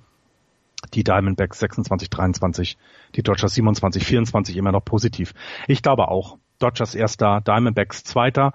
Die 0.94 1.04
Diamondbacks 1.04 1.60
26, 1.60 2.10
23, 2.10 2.76
die 3.14 3.22
Dodgers 3.22 3.54
27, 3.54 4.04
24 4.04 4.56
immer 4.56 4.72
noch 4.72 4.84
positiv. 4.84 5.34
Ich 5.68 5.82
glaube 5.82 6.08
auch. 6.08 6.38
Dodgers 6.58 6.94
erster, 6.94 7.40
Diamondbacks 7.40 8.04
zweiter. 8.04 8.52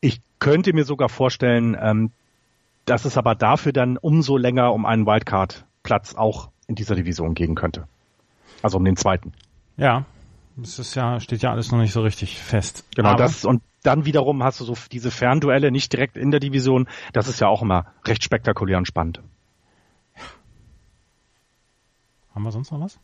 Ich 0.00 0.20
könnte 0.38 0.72
mir 0.72 0.84
sogar 0.84 1.08
vorstellen, 1.08 1.76
ähm, 1.80 2.12
dass 2.84 3.04
es 3.04 3.16
aber 3.16 3.34
dafür 3.34 3.72
dann 3.72 3.96
umso 3.96 4.36
länger 4.36 4.72
um 4.72 4.86
einen 4.86 5.06
Wildcard-Platz 5.06 6.14
auch 6.14 6.50
in 6.66 6.74
dieser 6.74 6.94
Division 6.94 7.34
gehen 7.34 7.54
könnte. 7.54 7.86
Also 8.62 8.78
um 8.78 8.84
den 8.84 8.96
zweiten. 8.96 9.32
Ja, 9.76 10.04
das 10.56 10.78
ist 10.78 10.94
ja, 10.94 11.20
steht 11.20 11.42
ja 11.42 11.50
alles 11.50 11.72
noch 11.72 11.78
nicht 11.78 11.92
so 11.92 12.02
richtig 12.02 12.38
fest. 12.38 12.84
Genau, 12.94 13.10
Aber 13.10 13.18
das 13.18 13.44
und 13.44 13.62
dann 13.82 14.04
wiederum 14.04 14.42
hast 14.42 14.60
du 14.60 14.64
so 14.64 14.76
diese 14.90 15.10
Fernduelle 15.10 15.70
nicht 15.70 15.92
direkt 15.92 16.16
in 16.16 16.30
der 16.30 16.40
Division. 16.40 16.88
Das 17.12 17.28
ist 17.28 17.40
ja 17.40 17.48
auch 17.48 17.62
immer 17.62 17.86
recht 18.06 18.22
spektakulär 18.22 18.78
und 18.78 18.86
spannend. 18.86 19.20
Haben 22.34 22.44
wir 22.44 22.52
sonst 22.52 22.70
noch 22.70 22.80
was? 22.80 22.98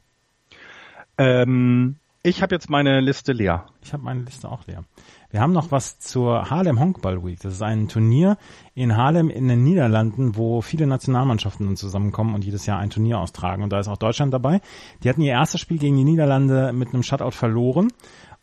Ähm, 1.19 1.97
ich 2.23 2.43
habe 2.43 2.55
jetzt 2.55 2.69
meine 2.69 3.01
Liste 3.01 3.33
leer. 3.33 3.67
Ich 3.83 3.93
habe 3.93 4.03
meine 4.03 4.23
Liste 4.23 4.51
auch 4.51 4.67
leer. 4.67 4.85
Wir 5.31 5.41
haben 5.41 5.53
noch 5.53 5.71
was 5.71 5.99
zur 5.99 6.51
Harlem 6.51 6.81
Honkball 6.81 7.25
Week. 7.25 7.39
Das 7.41 7.55
ist 7.55 7.63
ein 7.63 7.89
Turnier 7.89 8.37
in 8.75 8.97
Harlem 8.97 9.31
in 9.31 9.47
den 9.47 9.63
Niederlanden, 9.63 10.37
wo 10.37 10.61
viele 10.61 10.87
Nationalmannschaften 10.87 11.77
zusammenkommen 11.77 12.35
und 12.35 12.45
jedes 12.45 12.67
Jahr 12.67 12.79
ein 12.79 12.91
Turnier 12.91 13.19
austragen. 13.21 13.63
Und 13.63 13.73
da 13.73 13.79
ist 13.79 13.89
auch 13.89 13.99
Deutschland 13.99 14.35
dabei. 14.35 14.61
Die 15.03 15.09
hatten 15.09 15.23
ihr 15.23 15.33
erstes 15.33 15.61
Spiel 15.61 15.79
gegen 15.79 15.97
die 15.97 16.05
Niederlande 16.05 16.73
mit 16.73 16.89
einem 16.89 17.03
Shutout 17.03 17.31
verloren 17.33 17.93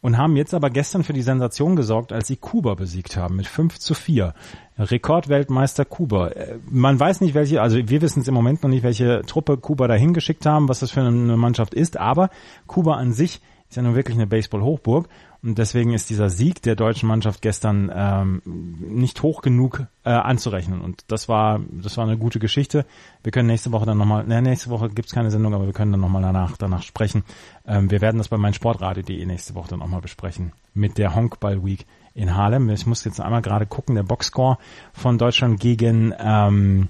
und 0.01 0.17
haben 0.17 0.35
jetzt 0.35 0.53
aber 0.53 0.69
gestern 0.69 1.03
für 1.03 1.13
die 1.13 1.23
Sensation 1.23 1.75
gesorgt, 1.75 2.13
als 2.13 2.27
sie 2.27 2.35
Kuba 2.35 2.75
besiegt 2.75 3.17
haben 3.17 3.35
mit 3.35 3.47
5 3.47 3.79
zu 3.79 3.95
4. 3.95 4.35
Rekordweltmeister 4.77 5.83
Kuba. 5.83 6.27
Äh, 6.27 6.59
man 6.69 6.99
weiß 6.99 7.21
nicht 7.21 7.33
welche, 7.33 7.61
also 7.61 7.77
wir 7.77 8.01
wissen 8.01 8.21
es 8.21 8.27
im 8.27 8.35
Moment 8.35 8.61
noch 8.61 8.69
nicht, 8.69 8.83
welche 8.83 9.23
Truppe 9.23 9.57
Kuba 9.57 9.87
dahin 9.87 10.13
geschickt 10.13 10.45
haben, 10.45 10.69
was 10.69 10.79
das 10.79 10.91
für 10.91 11.01
eine 11.01 11.37
Mannschaft 11.37 11.73
ist, 11.73 11.97
aber 11.97 12.29
Kuba 12.67 12.97
an 12.97 13.13
sich 13.13 13.41
ist 13.75 13.77
ja 13.77 13.83
nun 13.83 13.95
wirklich 13.95 14.15
eine 14.15 14.25
Baseball-Hochburg 14.25 15.09
und 15.43 15.57
deswegen 15.57 15.91
ist 15.91 16.09
dieser 16.09 16.29
Sieg 16.29 16.61
der 16.61 16.77
deutschen 16.77 17.09
Mannschaft 17.09 17.41
gestern 17.41 17.91
ähm, 17.93 18.41
nicht 18.45 19.21
hoch 19.21 19.41
genug 19.41 19.85
äh, 20.05 20.11
anzurechnen. 20.11 20.79
Und 20.79 21.03
das 21.09 21.27
war, 21.27 21.59
das 21.73 21.97
war 21.97 22.05
eine 22.05 22.17
gute 22.17 22.39
Geschichte. 22.39 22.85
Wir 23.21 23.33
können 23.33 23.47
nächste 23.47 23.73
Woche 23.73 23.85
dann 23.85 23.97
nochmal, 23.97 24.23
ne, 24.23 24.41
nächste 24.41 24.69
Woche 24.69 24.87
gibt's 24.87 25.11
keine 25.11 25.29
Sendung, 25.29 25.53
aber 25.53 25.65
wir 25.65 25.73
können 25.73 25.91
dann 25.91 25.99
nochmal 25.99 26.21
danach, 26.21 26.55
danach 26.55 26.83
sprechen. 26.83 27.25
Ähm, 27.67 27.91
wir 27.91 27.99
werden 27.99 28.17
das 28.17 28.29
bei 28.29 28.37
meinsportradio.de 28.37 29.25
nächste 29.25 29.55
Woche 29.55 29.71
dann 29.71 29.81
auch 29.81 29.89
mal 29.89 29.99
besprechen 29.99 30.53
mit 30.73 30.97
der 30.97 31.13
Honkball 31.13 31.65
Week 31.65 31.85
in 32.13 32.33
Harlem. 32.33 32.69
Ich 32.69 32.85
muss 32.85 33.03
jetzt 33.03 33.19
einmal 33.19 33.41
gerade 33.41 33.65
gucken, 33.65 33.95
der 33.95 34.03
Boxscore 34.03 34.57
von 34.93 35.17
Deutschland 35.17 35.59
gegen 35.59 36.13
ähm, 36.17 36.87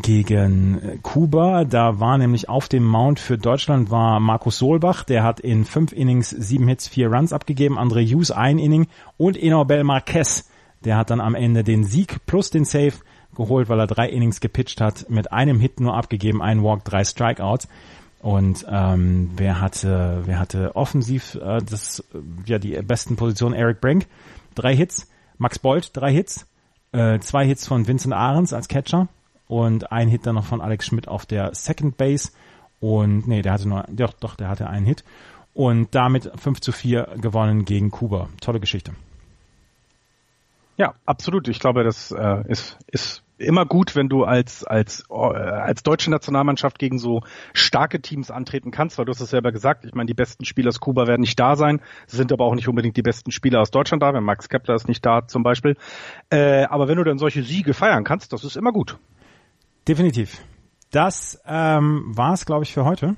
gegen 0.00 1.00
Kuba. 1.02 1.64
Da 1.64 2.00
war 2.00 2.18
nämlich 2.18 2.48
auf 2.48 2.68
dem 2.68 2.84
Mount 2.84 3.20
für 3.20 3.38
Deutschland 3.38 3.90
war 3.90 4.20
Markus 4.20 4.58
Solbach, 4.58 5.04
der 5.04 5.22
hat 5.22 5.40
in 5.40 5.64
fünf 5.64 5.92
Innings 5.92 6.30
sieben 6.30 6.68
Hits, 6.68 6.88
vier 6.88 7.12
Runs 7.12 7.32
abgegeben, 7.32 7.78
André 7.78 8.06
Hughes 8.06 8.30
ein 8.30 8.58
Inning 8.58 8.86
und 9.16 9.40
Enobel 9.40 9.84
Marquez, 9.84 10.48
der 10.84 10.96
hat 10.96 11.10
dann 11.10 11.20
am 11.20 11.34
Ende 11.34 11.64
den 11.64 11.84
Sieg 11.84 12.24
plus 12.26 12.50
den 12.50 12.64
Save 12.64 12.94
geholt, 13.34 13.68
weil 13.68 13.80
er 13.80 13.86
drei 13.86 14.08
Innings 14.08 14.40
gepitcht 14.40 14.80
hat, 14.80 15.08
mit 15.08 15.32
einem 15.32 15.60
Hit 15.60 15.80
nur 15.80 15.94
abgegeben, 15.94 16.42
ein 16.42 16.62
Walk, 16.62 16.84
drei 16.84 17.04
Strikeouts. 17.04 17.68
Und 18.20 18.64
ähm, 18.70 19.30
wer 19.36 19.60
hatte, 19.60 20.22
wer 20.26 20.38
hatte 20.38 20.76
offensiv 20.76 21.34
äh, 21.34 21.58
das 21.58 22.04
ja 22.46 22.58
die 22.58 22.80
besten 22.82 23.16
Positionen? 23.16 23.54
Eric 23.54 23.80
Brink, 23.80 24.06
drei 24.54 24.76
Hits, 24.76 25.08
Max 25.38 25.58
Bolt, 25.58 25.90
drei 25.96 26.12
Hits, 26.12 26.46
äh, 26.92 27.18
zwei 27.18 27.44
Hits 27.46 27.66
von 27.66 27.88
Vincent 27.88 28.14
Ahrens 28.14 28.52
als 28.52 28.68
Catcher 28.68 29.08
und 29.52 29.92
ein 29.92 30.08
Hit 30.08 30.24
dann 30.24 30.36
noch 30.36 30.46
von 30.46 30.62
Alex 30.62 30.86
Schmidt 30.86 31.08
auf 31.08 31.26
der 31.26 31.54
Second 31.54 31.98
Base. 31.98 32.30
Und 32.80 33.28
nee, 33.28 33.42
der 33.42 33.52
hatte 33.52 33.68
nur, 33.68 33.84
doch, 33.90 34.14
doch, 34.14 34.34
der 34.34 34.48
hatte 34.48 34.66
einen 34.66 34.86
Hit. 34.86 35.04
Und 35.52 35.94
damit 35.94 36.32
5 36.36 36.62
zu 36.62 36.72
4 36.72 37.16
gewonnen 37.20 37.66
gegen 37.66 37.90
Kuba. 37.90 38.30
Tolle 38.40 38.60
Geschichte. 38.60 38.94
Ja, 40.78 40.94
absolut. 41.04 41.48
Ich 41.48 41.60
glaube, 41.60 41.84
das 41.84 42.12
äh, 42.12 42.44
ist, 42.48 42.78
ist 42.86 43.24
immer 43.36 43.66
gut, 43.66 43.94
wenn 43.94 44.08
du 44.08 44.24
als, 44.24 44.64
als, 44.64 45.04
äh, 45.10 45.14
als 45.14 45.82
deutsche 45.82 46.10
Nationalmannschaft 46.10 46.78
gegen 46.78 46.98
so 46.98 47.20
starke 47.52 48.00
Teams 48.00 48.30
antreten 48.30 48.70
kannst, 48.70 48.96
weil 48.96 49.04
du 49.04 49.10
hast 49.10 49.20
es 49.20 49.28
selber 49.28 49.52
gesagt, 49.52 49.84
ich 49.84 49.92
meine, 49.92 50.06
die 50.06 50.14
besten 50.14 50.46
Spieler 50.46 50.68
aus 50.68 50.80
Kuba 50.80 51.06
werden 51.06 51.20
nicht 51.20 51.38
da 51.38 51.56
sein, 51.56 51.82
sind 52.06 52.32
aber 52.32 52.46
auch 52.46 52.54
nicht 52.54 52.68
unbedingt 52.68 52.96
die 52.96 53.02
besten 53.02 53.32
Spieler 53.32 53.60
aus 53.60 53.70
Deutschland 53.70 54.02
da, 54.02 54.14
wenn 54.14 54.24
Max 54.24 54.48
Kepler 54.48 54.76
ist 54.76 54.88
nicht 54.88 55.04
da 55.04 55.28
zum 55.28 55.42
Beispiel. 55.42 55.76
Äh, 56.30 56.64
aber 56.64 56.88
wenn 56.88 56.96
du 56.96 57.04
dann 57.04 57.18
solche 57.18 57.42
Siege 57.42 57.74
feiern 57.74 58.04
kannst, 58.04 58.32
das 58.32 58.44
ist 58.44 58.56
immer 58.56 58.72
gut. 58.72 58.96
Definitiv. 59.88 60.42
Das 60.90 61.40
ähm, 61.46 62.04
war 62.06 62.34
es, 62.34 62.46
glaube 62.46 62.64
ich, 62.64 62.72
für 62.72 62.84
heute. 62.84 63.16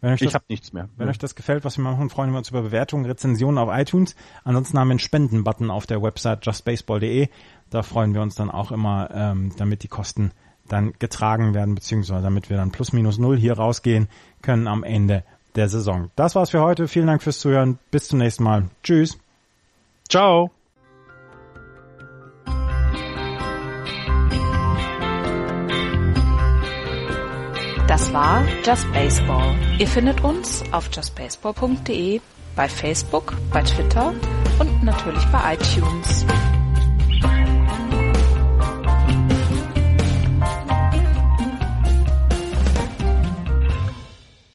Wenn 0.00 0.12
euch 0.12 0.22
ich 0.22 0.34
habe 0.34 0.44
nichts 0.48 0.72
mehr. 0.72 0.88
Wenn 0.96 1.06
ja. 1.06 1.10
euch 1.10 1.18
das 1.18 1.34
gefällt, 1.34 1.64
was 1.64 1.76
wir 1.76 1.82
machen, 1.82 2.08
freuen 2.10 2.30
wir 2.30 2.38
uns 2.38 2.50
über 2.50 2.62
Bewertungen, 2.62 3.04
Rezensionen 3.06 3.58
auf 3.58 3.68
iTunes. 3.72 4.14
Ansonsten 4.44 4.78
haben 4.78 4.88
wir 4.88 4.92
einen 4.92 4.98
Spenden-Button 5.00 5.70
auf 5.70 5.86
der 5.86 6.02
Website 6.02 6.46
justbaseball.de. 6.46 7.28
Da 7.70 7.82
freuen 7.82 8.14
wir 8.14 8.22
uns 8.22 8.36
dann 8.36 8.50
auch 8.50 8.70
immer, 8.70 9.10
ähm, 9.12 9.52
damit 9.56 9.82
die 9.82 9.88
Kosten 9.88 10.32
dann 10.68 10.92
getragen 10.98 11.54
werden, 11.54 11.74
beziehungsweise 11.74 12.22
damit 12.22 12.50
wir 12.50 12.56
dann 12.56 12.70
plus 12.70 12.92
minus 12.92 13.18
null 13.18 13.38
hier 13.38 13.54
rausgehen 13.54 14.08
können 14.42 14.68
am 14.68 14.84
Ende 14.84 15.24
der 15.56 15.68
Saison. 15.68 16.10
Das 16.14 16.34
war's 16.34 16.50
für 16.50 16.60
heute. 16.60 16.88
Vielen 16.88 17.06
Dank 17.06 17.22
fürs 17.22 17.40
Zuhören. 17.40 17.78
Bis 17.90 18.08
zum 18.08 18.18
nächsten 18.18 18.44
Mal. 18.44 18.68
Tschüss. 18.82 19.18
Ciao. 20.08 20.57
Das 27.98 28.12
war 28.12 28.44
Just 28.64 28.92
Baseball. 28.92 29.56
Ihr 29.80 29.88
findet 29.88 30.22
uns 30.22 30.62
auf 30.70 30.88
justbaseball.de, 30.92 32.20
bei 32.54 32.68
Facebook, 32.68 33.34
bei 33.52 33.60
Twitter 33.62 34.14
und 34.60 34.84
natürlich 34.84 35.24
bei 35.32 35.54
iTunes. 35.54 36.24